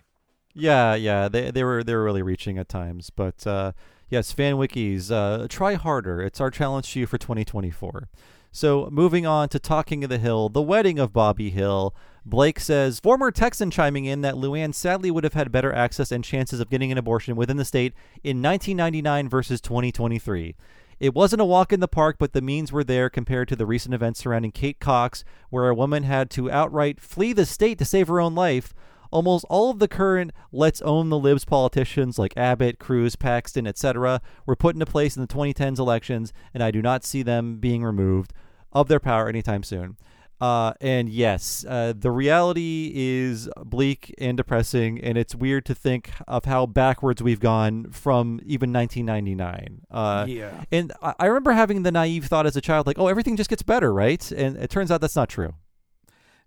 Yeah, 0.55 0.95
yeah, 0.95 1.29
they 1.29 1.51
they 1.51 1.65
were 1.65 1.83
they 1.83 1.95
were 1.95 2.05
really 2.05 2.23
reaching 2.23 2.59
at 2.59 2.69
times, 2.69 3.11
but 3.11 3.47
uh, 3.47 3.73
yes, 4.09 4.31
fan 4.33 4.57
wikis, 4.57 5.11
uh, 5.11 5.49
try 5.49 5.75
harder. 5.75 6.21
It's 6.23 6.41
our 6.41 6.51
challenge 6.51 6.93
to 6.93 7.01
you 7.01 7.07
for 7.07 7.19
2024. 7.19 8.09
So 8.51 8.89
moving 8.93 9.27
on 9.27 9.49
to 9.49 9.59
talking 9.59 10.05
of 10.05 10.11
the 10.11 10.19
Hill, 10.19 10.51
the 10.51 10.63
wedding 10.63 10.99
of 10.99 11.13
Bobby 11.13 11.51
Hill. 11.51 11.95
Blake 12.24 12.61
says 12.61 13.01
former 13.01 13.32
Texan 13.32 13.70
chiming 13.70 14.05
in 14.05 14.20
that 14.20 14.36
Luanne 14.36 14.74
sadly 14.74 15.11
would 15.11 15.24
have 15.24 15.35
had 15.35 15.51
better 15.51 15.73
access 15.73 16.12
and 16.12 16.23
chances 16.23 16.61
of 16.61 16.70
getting 16.70 16.93
an 16.93 16.99
abortion 16.99 17.35
within 17.35 17.57
the 17.57 17.65
state 17.65 17.94
in 18.23 18.40
1999 18.40 19.28
versus 19.28 19.61
2023. 19.61 20.55
It 21.01 21.15
wasn't 21.15 21.43
a 21.43 21.44
walk 21.44 21.73
in 21.73 21.81
the 21.81 21.89
park, 21.89 22.16
but 22.20 22.32
the 22.32 22.40
means 22.40 22.70
were 22.70 22.85
there 22.85 23.11
compared 23.11 23.49
to 23.49 23.57
the 23.57 23.66
recent 23.66 23.93
events 23.93 24.20
surrounding 24.20 24.53
Kate 24.53 24.78
Cox, 24.78 25.24
where 25.51 25.69
a 25.69 25.74
woman 25.74 26.05
had 26.05 26.31
to 26.31 26.49
outright 26.49 27.01
flee 27.01 27.32
the 27.32 27.44
state 27.44 27.77
to 27.78 27.85
save 27.85 28.07
her 28.07 28.20
own 28.20 28.36
life. 28.36 28.73
Almost 29.11 29.44
all 29.51 29.70
of 29.70 29.81
the 29.81 29.89
current 29.89 30.31
let's 30.53 30.81
own 30.82 31.09
the 31.09 31.19
libs 31.19 31.44
politicians 31.44 32.20
like 32.20 32.36
Abbott, 32.36 32.78
Cruz, 32.78 33.16
Paxton, 33.16 33.66
etc. 33.66 34.23
were 34.47 34.55
put 34.55 34.77
into 34.77 34.86
place 34.86 35.16
in 35.16 35.23
the 35.23 35.28
2010s 35.28 35.81
elections, 35.81 36.32
and 36.55 36.62
I 36.62 36.70
do 36.70 36.81
not 36.81 37.05
see 37.05 37.24
them 37.24 37.57
being 37.57 37.82
removed 37.82 38.32
of 38.73 38.86
their 38.86 39.01
power 39.01 39.28
anytime 39.28 39.65
soon. 39.65 39.97
Uh, 40.43 40.74
and 40.81 41.09
yes, 41.09 41.64
uh, 41.69 41.93
the 41.97 42.10
reality 42.10 42.90
is 42.93 43.48
bleak 43.64 44.12
and 44.19 44.36
depressing, 44.36 45.01
and 45.01 45.16
it's 45.16 45.36
weird 45.36 45.64
to 45.64 45.73
think 45.73 46.10
of 46.27 46.47
how 46.47 46.66
backwards 46.66 47.23
we've 47.23 47.39
gone 47.39 47.93
from 47.93 48.40
even 48.44 48.73
1999. 48.73 49.82
Uh, 49.89 50.27
Yeah. 50.28 50.64
And 50.73 50.93
I, 51.01 51.14
I 51.20 51.27
remember 51.27 51.52
having 51.52 51.85
the 51.85 51.93
naive 51.93 52.24
thought 52.24 52.44
as 52.44 52.56
a 52.56 52.60
child, 52.60 52.89
like, 52.89 52.98
oh, 52.98 53.06
everything 53.06 53.36
just 53.36 53.51
gets 53.51 53.62
better, 53.62 53.94
right? 53.94 54.32
And 54.32 54.56
it 54.56 54.69
turns 54.69 54.90
out 54.90 55.01
that's 55.01 55.14
not 55.14 55.28
true. 55.28 55.55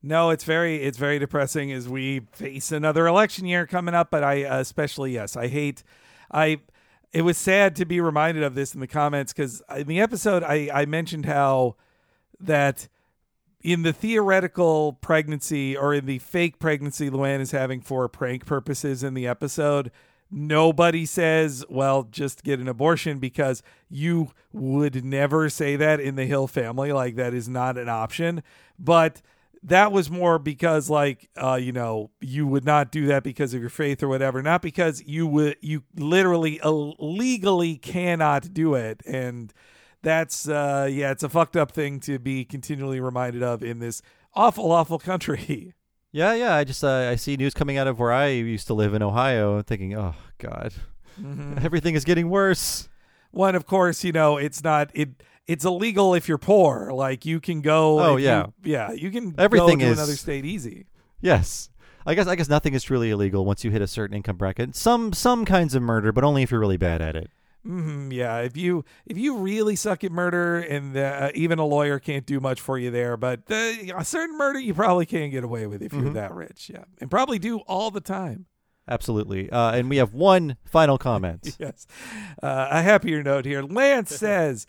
No, 0.03 0.29
it's 0.29 0.43
very 0.43 0.83
it's 0.83 0.97
very 0.97 1.17
depressing 1.17 1.71
as 1.71 1.87
we 1.87 2.27
face 2.33 2.73
another 2.73 3.07
election 3.07 3.45
year 3.45 3.65
coming 3.65 3.95
up. 3.95 4.11
But 4.11 4.25
I 4.25 4.33
especially 4.59 5.13
yes, 5.13 5.37
I 5.37 5.47
hate 5.47 5.83
I. 6.29 6.59
It 7.13 7.21
was 7.21 7.37
sad 7.37 7.77
to 7.77 7.85
be 7.85 8.01
reminded 8.01 8.43
of 8.43 8.55
this 8.55 8.73
in 8.73 8.81
the 8.81 8.87
comments 8.87 9.31
because 9.31 9.63
in 9.73 9.87
the 9.87 10.01
episode 10.01 10.43
I 10.43 10.69
I 10.73 10.85
mentioned 10.85 11.25
how 11.25 11.77
that 12.41 12.89
in 13.65 13.81
the 13.81 13.91
theoretical 13.91 14.93
pregnancy 14.93 15.75
or 15.75 15.91
in 15.91 16.05
the 16.05 16.19
fake 16.19 16.59
pregnancy 16.59 17.09
Luanne 17.09 17.39
is 17.39 17.49
having 17.49 17.81
for 17.81 18.07
prank 18.07 18.45
purposes 18.45 19.01
in 19.03 19.15
the 19.15 19.25
episode, 19.25 19.89
nobody 20.29 21.03
says, 21.03 21.65
well, 21.67 22.03
just 22.03 22.43
get 22.43 22.59
an 22.59 22.67
abortion 22.67 23.17
because 23.17 23.63
you 23.89 24.29
would 24.53 25.03
never 25.03 25.49
say 25.49 25.75
that 25.77 25.99
in 25.99 26.15
the 26.15 26.25
Hill 26.25 26.45
family. 26.45 26.91
Like, 26.91 27.15
that 27.15 27.33
is 27.33 27.49
not 27.49 27.75
an 27.75 27.89
option. 27.89 28.43
But 28.77 29.23
that 29.63 29.91
was 29.91 30.11
more 30.11 30.37
because 30.37 30.91
like 30.91 31.27
uh 31.41 31.55
you 31.55 31.71
know 31.71 32.11
you 32.21 32.45
would 32.45 32.63
not 32.63 32.91
do 32.91 33.07
that 33.07 33.23
because 33.23 33.51
of 33.51 33.59
your 33.59 33.69
faith 33.69 34.03
or 34.03 34.07
whatever 34.07 34.43
not 34.43 34.61
because 34.61 35.01
you 35.07 35.25
would 35.25 35.57
you 35.59 35.81
literally 35.95 36.59
illegally 36.63 37.75
cannot 37.75 38.53
do 38.53 38.75
it 38.75 39.01
and 39.07 39.55
that's 40.05 40.47
uh 40.47 40.87
yeah 40.89 41.11
it's 41.11 41.23
a 41.23 41.27
fucked 41.29 41.57
up 41.57 41.71
thing 41.71 41.99
to 41.99 42.17
be 42.19 42.45
continually 42.45 42.99
reminded 43.01 43.41
of 43.43 43.61
in 43.63 43.79
this 43.79 44.01
awful 44.35 44.71
awful 44.71 44.99
country 44.99 45.73
Yeah, 46.11 46.33
yeah. 46.33 46.55
I 46.55 46.63
just 46.63 46.81
uh, 46.81 47.09
I 47.11 47.17
see 47.17 47.35
news 47.35 47.53
coming 47.53 47.77
out 47.77 47.87
of 47.87 47.99
where 47.99 48.13
I 48.13 48.27
used 48.27 48.67
to 48.67 48.73
live 48.73 48.93
in 48.93 49.03
Ohio, 49.03 49.61
thinking, 49.61 49.97
oh 49.97 50.13
God, 50.37 50.71
everything 51.61 51.93
is 51.95 52.05
getting 52.05 52.29
worse. 52.29 52.87
one 53.31 53.53
of 53.53 53.65
course 53.65 54.01
you 54.05 54.13
know 54.13 54.37
it's 54.37 54.63
not 54.63 54.89
it 54.93 55.09
it's 55.45 55.65
illegal 55.65 56.13
if 56.13 56.29
you're 56.29 56.37
poor 56.37 56.91
like 56.93 57.25
you 57.25 57.41
can 57.41 57.59
go 57.59 57.99
Oh, 57.99 58.13
if 58.15 58.21
you- 58.21 58.27
yeah. 58.27 58.45
yeah 58.63 58.91
you 58.93 59.11
can 59.11 59.35
Everything 59.37 59.79
go 59.79 59.85
to 59.87 59.91
is- 59.91 59.97
another 59.97 60.15
state 60.15 60.45
easy 60.45 60.85
Yes. 61.19 61.69
I 62.05 62.13
guess 62.15 62.27
I 62.27 62.35
guess 62.35 62.47
nothing 62.47 62.73
is 62.75 62.83
truly 62.83 63.09
illegal 63.09 63.43
once 63.45 63.63
you 63.65 63.71
hit 63.71 63.81
a 63.81 63.87
certain 63.87 64.15
income 64.15 64.37
bracket. 64.37 64.75
Some 64.75 65.11
some 65.11 65.43
kinds 65.43 65.73
of 65.75 65.81
murder, 65.81 66.11
but 66.13 66.23
only 66.23 66.43
if 66.43 66.51
you're 66.51 66.59
really 66.59 66.77
bad 66.77 67.01
at 67.01 67.15
it. 67.17 67.29
Hmm 67.65 68.11
yeah, 68.11 68.39
if 68.39 68.55
you 68.55 68.85
if 69.05 69.17
you 69.17 69.37
really 69.37 69.75
suck 69.75 70.03
at 70.03 70.11
murder, 70.11 70.59
and 70.59 70.95
uh, 70.95 71.31
even 71.33 71.59
a 71.59 71.65
lawyer 71.65 71.99
can't 71.99 72.25
do 72.25 72.39
much 72.39 72.61
for 72.61 72.77
you 72.77 72.91
there, 72.91 73.17
but 73.17 73.41
uh, 73.49 73.73
a 73.97 74.05
certain 74.05 74.37
murder 74.37 74.59
you 74.59 74.73
probably 74.73 75.05
can't 75.05 75.31
get 75.31 75.43
away 75.43 75.65
with 75.65 75.81
if 75.81 75.91
you're 75.93 76.13
that 76.13 76.33
rich, 76.33 76.69
yeah, 76.73 76.83
and 77.01 77.09
probably 77.09 77.39
do 77.39 77.59
all 77.59 77.91
the 77.91 78.01
time. 78.01 78.45
Absolutely. 78.87 79.49
Uh, 79.49 79.71
and 79.71 79.89
we 79.89 79.97
have 79.97 80.13
one 80.13 80.57
final 80.63 80.97
comment. 80.97 81.55
Yes, 81.59 81.87
uh, 82.43 82.67
a 82.69 82.81
happier 82.81 83.23
note 83.23 83.45
here. 83.45 83.63
Lance 83.63 84.15
says. 84.15 84.67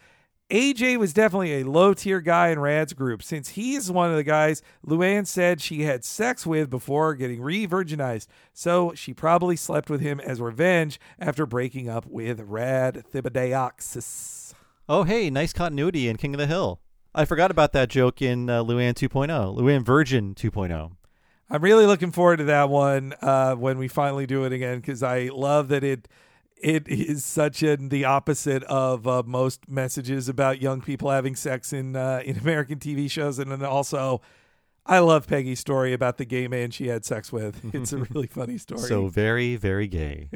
AJ 0.50 0.98
was 0.98 1.12
definitely 1.12 1.60
a 1.60 1.64
low 1.64 1.92
tier 1.92 2.20
guy 2.20 2.48
in 2.48 2.60
Rad's 2.60 2.92
group 2.92 3.20
since 3.20 3.50
he's 3.50 3.90
one 3.90 4.10
of 4.10 4.16
the 4.16 4.22
guys 4.22 4.62
Luanne 4.86 5.26
said 5.26 5.60
she 5.60 5.82
had 5.82 6.04
sex 6.04 6.46
with 6.46 6.70
before 6.70 7.16
getting 7.16 7.40
re 7.42 7.66
virginized. 7.66 8.28
So 8.52 8.92
she 8.94 9.12
probably 9.12 9.56
slept 9.56 9.90
with 9.90 10.00
him 10.00 10.20
as 10.20 10.40
revenge 10.40 11.00
after 11.18 11.46
breaking 11.46 11.88
up 11.88 12.06
with 12.06 12.40
Rad 12.40 13.04
Thibodeoxis. 13.12 14.54
oh, 14.88 15.02
hey, 15.02 15.30
nice 15.30 15.52
continuity 15.52 16.06
in 16.06 16.16
King 16.16 16.34
of 16.34 16.38
the 16.38 16.46
Hill. 16.46 16.80
I 17.12 17.24
forgot 17.24 17.50
about 17.50 17.72
that 17.72 17.88
joke 17.88 18.22
in 18.22 18.48
uh, 18.48 18.62
Luanne 18.62 18.94
2.0, 18.94 19.28
Luanne 19.58 19.84
Virgin 19.84 20.36
oh. 20.38 20.40
2.0. 20.40 20.92
I'm 21.50 21.62
really 21.62 21.86
looking 21.86 22.12
forward 22.12 22.36
to 22.36 22.44
that 22.44 22.68
one 22.68 23.14
uh, 23.20 23.54
when 23.54 23.78
we 23.78 23.88
finally 23.88 24.26
do 24.26 24.44
it 24.44 24.52
again 24.52 24.78
because 24.78 25.02
I 25.02 25.30
love 25.32 25.68
that 25.68 25.82
it 25.82 26.06
it 26.66 26.88
is 26.88 27.24
such 27.24 27.62
a 27.62 27.76
the 27.76 28.04
opposite 28.04 28.64
of 28.64 29.06
uh, 29.06 29.22
most 29.24 29.68
messages 29.68 30.28
about 30.28 30.60
young 30.60 30.80
people 30.80 31.12
having 31.12 31.36
sex 31.36 31.72
in 31.72 31.94
uh, 31.94 32.20
in 32.24 32.36
American 32.38 32.80
TV 32.80 33.08
shows, 33.08 33.38
and 33.38 33.52
then 33.52 33.62
also 33.64 34.20
I 34.84 34.98
love 34.98 35.28
Peggy's 35.28 35.60
story 35.60 35.92
about 35.92 36.18
the 36.18 36.24
gay 36.24 36.48
man 36.48 36.72
she 36.72 36.88
had 36.88 37.04
sex 37.04 37.32
with. 37.32 37.60
It's 37.72 37.92
a 37.92 37.98
really 37.98 38.26
funny 38.26 38.58
story. 38.66 38.80
So 38.80 39.06
very, 39.06 39.54
very 39.54 39.86
gay. 39.86 40.28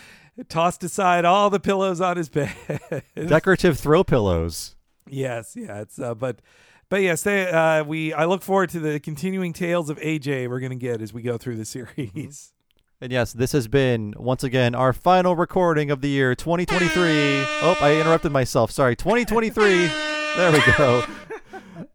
tossed 0.50 0.84
aside 0.84 1.24
all 1.24 1.48
the 1.48 1.58
pillows 1.58 2.02
on 2.02 2.18
his 2.18 2.28
bed. 2.28 2.54
Decorative 3.16 3.80
throw 3.80 4.04
pillows. 4.04 4.76
yes, 5.08 5.56
yeah, 5.56 5.80
it's 5.80 5.98
uh, 5.98 6.14
but 6.14 6.42
but 6.90 7.00
yes, 7.00 7.22
they, 7.22 7.48
uh, 7.48 7.82
we 7.84 8.12
I 8.12 8.26
look 8.26 8.42
forward 8.42 8.68
to 8.70 8.80
the 8.80 9.00
continuing 9.00 9.54
tales 9.54 9.88
of 9.88 9.98
AJ 10.00 10.50
we're 10.50 10.60
gonna 10.60 10.74
get 10.74 11.00
as 11.00 11.14
we 11.14 11.22
go 11.22 11.38
through 11.38 11.56
the 11.56 11.64
series. 11.64 12.52
And 13.00 13.12
yes, 13.12 13.32
this 13.32 13.52
has 13.52 13.68
been 13.68 14.12
once 14.16 14.42
again 14.42 14.74
our 14.74 14.92
final 14.92 15.36
recording 15.36 15.88
of 15.92 16.00
the 16.00 16.08
year 16.08 16.34
2023. 16.34 16.90
Oh, 17.62 17.76
I 17.80 18.00
interrupted 18.00 18.32
myself. 18.32 18.72
Sorry, 18.72 18.96
2023. 18.96 19.86
there 20.36 20.52
we 20.52 20.60
go. 20.76 21.04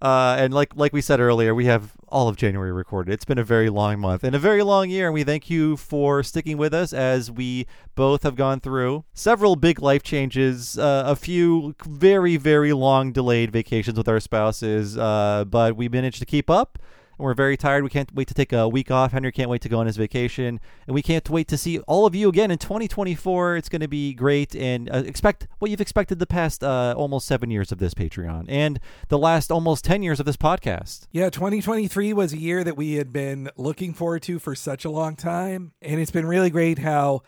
Uh, 0.02 0.36
and 0.38 0.54
like 0.54 0.76
like 0.76 0.92
we 0.92 1.02
said 1.02 1.20
earlier, 1.20 1.54
we 1.56 1.66
have 1.66 1.94
all 2.10 2.28
of 2.28 2.36
January 2.36 2.72
recorded. 2.72 3.14
It's 3.14 3.26
been 3.26 3.38
a 3.38 3.44
very 3.44 3.70
long 3.70 4.00
month 4.00 4.24
and 4.24 4.36
a 4.36 4.40
very 4.40 4.64
long 4.64 4.90
year, 4.90 5.08
and 5.08 5.14
we 5.14 5.24
thank 5.24 5.50
you 5.50 5.78
for 5.78 6.24
sticking 6.24 6.58
with 6.58 6.74
us 6.74 6.92
as 6.94 7.32
we 7.32 7.68
both 7.96 8.24
have 8.24 8.36
gone 8.36 8.60
through 8.60 9.04
several 9.14 9.56
big 9.56 9.82
life 9.82 10.04
changes, 10.04 10.78
uh, 10.78 11.04
a 11.06 11.16
few 11.16 11.76
very 11.86 12.38
very 12.38 12.74
long 12.74 13.12
delayed 13.12 13.52
vacations 13.52 13.98
with 13.98 14.08
our 14.10 14.20
spouses, 14.20 14.98
uh, 14.98 15.46
but 15.48 15.76
we 15.76 15.88
managed 15.88 16.20
to 16.20 16.26
keep 16.26 16.50
up 16.50 16.80
and 17.18 17.26
we're 17.26 17.34
very 17.34 17.58
tired. 17.58 17.84
We 17.84 17.90
can't 17.90 18.14
wait 18.14 18.28
to 18.28 18.34
take 18.34 18.54
a 18.54 18.68
week 18.68 18.92
off. 18.92 19.12
Henry 19.12 19.32
can't 19.32 19.50
wait 19.50 19.62
to 19.62 19.70
go 19.70 19.80
on 19.80 19.88
his 19.88 19.98
vacation, 19.98 20.60
and 20.88 20.94
we 20.94 21.02
can't 21.02 21.30
wait 21.30 21.48
to 21.50 21.58
see 21.58 21.80
all 21.80 22.06
of 22.06 22.16
you 22.16 22.30
again 22.30 22.52
in 22.52 22.58
2024. 22.58 23.58
It's 23.58 23.70
going 23.70 23.82
to 23.82 23.88
be 23.88 24.14
great, 24.14 24.56
and 24.56 24.90
uh, 24.90 25.04
expect 25.06 25.48
what 25.60 25.72
you've 25.72 25.82
expected 25.82 26.20
the 26.20 26.28
past 26.28 26.64
uh, 26.64 26.94
almost 26.98 27.28
seven 27.28 27.52
years 27.52 27.72
of 27.72 27.80
this 27.80 27.94
Patreon 27.94 28.46
and 28.48 28.80
the 29.10 29.18
last 29.18 29.52
almost 29.52 29.86
10 29.86 30.04
years 30.04 30.20
of 30.20 30.26
this 30.26 30.38
podcast. 30.38 31.08
Yeah, 31.12 31.30
2023 31.30 32.14
was 32.14 32.34
a 32.34 32.38
year 32.38 32.64
that 32.64 32.78
we 32.78 32.94
had 32.94 33.14
been 33.14 33.50
looking 33.58 33.94
forward 33.94 34.24
to 34.24 34.40
for 34.40 34.56
such 34.56 34.86
a 34.86 34.90
long 34.90 35.16
time, 35.16 35.74
and 35.82 36.00
it's 36.00 36.12
been 36.12 36.26
really 36.26 36.50
great 36.50 36.80
how 36.80 37.22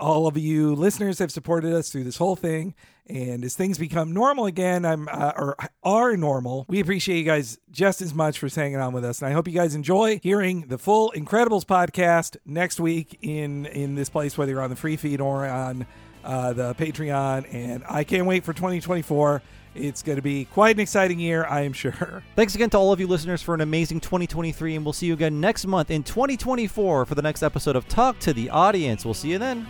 all 0.00 0.26
of 0.26 0.36
you 0.36 0.74
listeners 0.74 1.18
have 1.18 1.30
supported 1.30 1.72
us 1.72 1.90
through 1.90 2.04
this 2.04 2.16
whole 2.16 2.36
thing. 2.36 2.74
And 3.06 3.44
as 3.44 3.56
things 3.56 3.76
become 3.76 4.12
normal 4.12 4.46
again, 4.46 4.84
I'm 4.84 5.08
uh, 5.10 5.32
or 5.36 5.56
are 5.82 6.16
normal, 6.16 6.64
we 6.68 6.80
appreciate 6.80 7.18
you 7.18 7.24
guys 7.24 7.58
just 7.70 8.00
as 8.00 8.14
much 8.14 8.38
for 8.38 8.48
hanging 8.48 8.76
on 8.76 8.92
with 8.92 9.04
us. 9.04 9.20
And 9.20 9.28
I 9.28 9.32
hope 9.32 9.48
you 9.48 9.54
guys 9.54 9.74
enjoy 9.74 10.20
hearing 10.22 10.66
the 10.68 10.78
full 10.78 11.12
Incredibles 11.16 11.64
podcast 11.64 12.36
next 12.46 12.78
week 12.78 13.18
in 13.20 13.66
in 13.66 13.96
this 13.96 14.08
place, 14.08 14.38
whether 14.38 14.52
you're 14.52 14.62
on 14.62 14.70
the 14.70 14.76
free 14.76 14.96
feed 14.96 15.20
or 15.20 15.44
on 15.46 15.86
uh, 16.24 16.52
the 16.52 16.74
Patreon. 16.74 17.52
And 17.52 17.82
I 17.88 18.04
can't 18.04 18.26
wait 18.26 18.44
for 18.44 18.52
2024. 18.52 19.42
It's 19.74 20.02
going 20.02 20.16
to 20.16 20.22
be 20.22 20.46
quite 20.46 20.76
an 20.76 20.80
exciting 20.80 21.20
year, 21.20 21.44
I 21.46 21.62
am 21.62 21.72
sure. 21.72 22.24
Thanks 22.36 22.54
again 22.54 22.70
to 22.70 22.78
all 22.78 22.92
of 22.92 22.98
you 22.98 23.06
listeners 23.06 23.40
for 23.40 23.54
an 23.54 23.60
amazing 23.60 24.00
2023, 24.00 24.74
and 24.74 24.84
we'll 24.84 24.92
see 24.92 25.06
you 25.06 25.14
again 25.14 25.40
next 25.40 25.64
month 25.64 25.92
in 25.92 26.02
2024 26.02 27.06
for 27.06 27.14
the 27.14 27.22
next 27.22 27.44
episode 27.44 27.76
of 27.76 27.86
Talk 27.86 28.18
to 28.20 28.32
the 28.32 28.50
Audience. 28.50 29.04
We'll 29.04 29.14
see 29.14 29.30
you 29.30 29.38
then. 29.38 29.66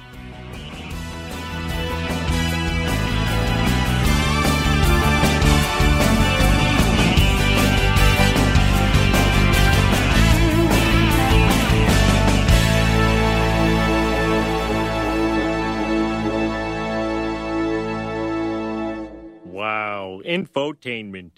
Infotainment. 20.31 21.33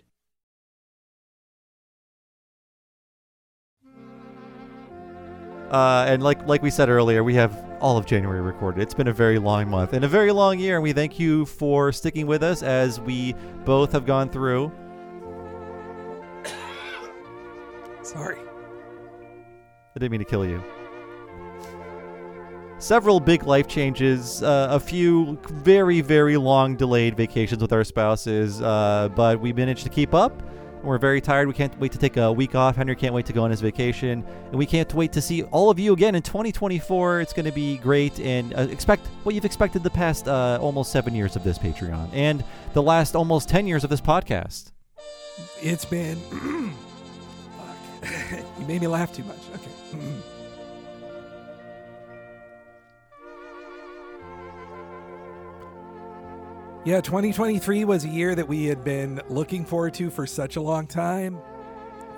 Uh, 5.71 6.05
and 6.07 6.23
like 6.23 6.47
like 6.47 6.63
we 6.63 6.69
said 6.69 6.91
earlier, 6.91 7.25
we 7.25 7.35
have 7.35 7.65
all 7.81 7.97
of 7.97 8.05
January 8.05 8.43
recorded. 8.43 8.83
It's 8.83 8.93
been 8.93 9.09
a 9.09 9.13
very 9.13 9.39
long 9.39 9.71
month 9.71 9.95
and 9.95 10.05
a 10.05 10.09
very 10.09 10.31
long 10.31 10.59
year, 10.59 10.77
and 10.77 10.83
we 10.83 10.93
thank 10.93 11.19
you 11.19 11.47
for 11.47 11.93
sticking 11.93 12.27
with 12.27 12.43
us 12.43 12.63
as 12.63 13.01
we 13.01 13.35
both 13.65 13.93
have 13.93 14.05
gone 14.05 14.29
through. 14.29 14.71
Sorry. 18.03 18.39
I 19.97 19.99
didn't 19.99 20.11
mean 20.11 20.21
to 20.21 20.27
kill 20.27 20.45
you. 20.45 20.63
Several 22.83 23.21
big 23.21 23.45
life 23.45 23.69
changes, 23.69 24.43
uh, 24.43 24.67
a 24.73 24.81
few 24.81 25.39
very, 25.49 26.01
very 26.01 26.37
long 26.37 26.75
delayed 26.75 27.17
vacations 27.17 27.63
with 27.63 27.73
our 27.73 27.85
spouses, 27.85 28.61
uh, 28.61 29.09
but 29.15 29.39
we 29.39 29.53
managed 29.53 29.85
to 29.85 29.89
keep 29.89 30.13
up. 30.13 30.43
We're 30.83 30.99
very 30.99 31.21
tired. 31.21 31.47
We 31.47 31.55
can't 31.55 31.79
wait 31.79 31.93
to 31.93 31.99
take 31.99 32.17
a 32.17 32.33
week 32.33 32.57
off. 32.57 32.75
Henry 32.75 32.97
can't 32.97 33.15
wait 33.15 33.25
to 33.27 33.33
go 33.33 33.45
on 33.45 33.53
his 33.53 33.61
vacation. 33.61 34.25
And 34.47 34.57
we 34.57 34.67
can't 34.67 34.93
wait 34.95 35.13
to 35.13 35.23
see 35.23 35.45
all 35.45 35.71
of 35.71 35.79
you 35.79 35.93
again 35.93 36.17
in 36.17 36.23
2024. 36.23 37.21
It's 37.21 37.33
going 37.33 37.47
to 37.47 37.53
be 37.53 37.77
great. 37.79 38.19
And 38.19 38.53
uh, 38.55 38.63
expect 38.63 39.07
what 39.23 39.37
you've 39.37 39.45
expected 39.45 39.85
the 39.85 39.91
past 39.91 40.27
uh, 40.27 40.59
almost 40.61 40.91
seven 40.91 41.15
years 41.15 41.37
of 41.37 41.45
this 41.45 41.61
Patreon 41.61 42.11
and 42.13 42.45
the 42.73 42.83
last 42.83 43.15
almost 43.15 43.49
10 43.49 43.69
years 43.69 43.85
of 43.85 43.91
this 43.91 44.01
podcast. 44.01 44.73
It's 45.61 45.85
been. 45.85 46.19
you 48.59 48.67
made 48.67 48.81
me 48.81 48.89
laugh 48.89 49.13
too 49.13 49.23
much. 49.23 49.39
Okay. 49.55 49.71
yeah, 56.85 57.01
2023 57.01 57.85
was 57.85 58.05
a 58.05 58.09
year 58.09 58.35
that 58.35 58.49
we 58.49 58.65
had 58.65 58.83
been 58.83 59.21
looking 59.29 59.65
forward 59.65 59.95
to 59.95 60.11
for 60.11 60.27
such 60.27 60.57
a 60.57 60.61
long 60.61 60.87
time. 60.87 61.39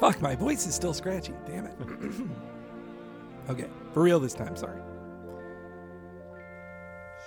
Fuck, 0.00 0.22
my 0.22 0.34
voice 0.34 0.66
is 0.66 0.74
still 0.74 0.94
scratchy. 0.94 1.34
Damn 1.46 1.66
it. 1.66 1.74
okay, 3.50 3.66
for 3.92 4.02
real 4.02 4.18
this 4.18 4.32
time. 4.32 4.56
Sorry. 4.56 4.80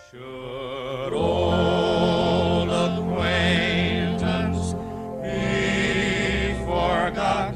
Should 0.09 1.13
old 1.13 2.69
acquaintance 2.69 4.73
be 5.21 6.55
forgot 6.65 7.53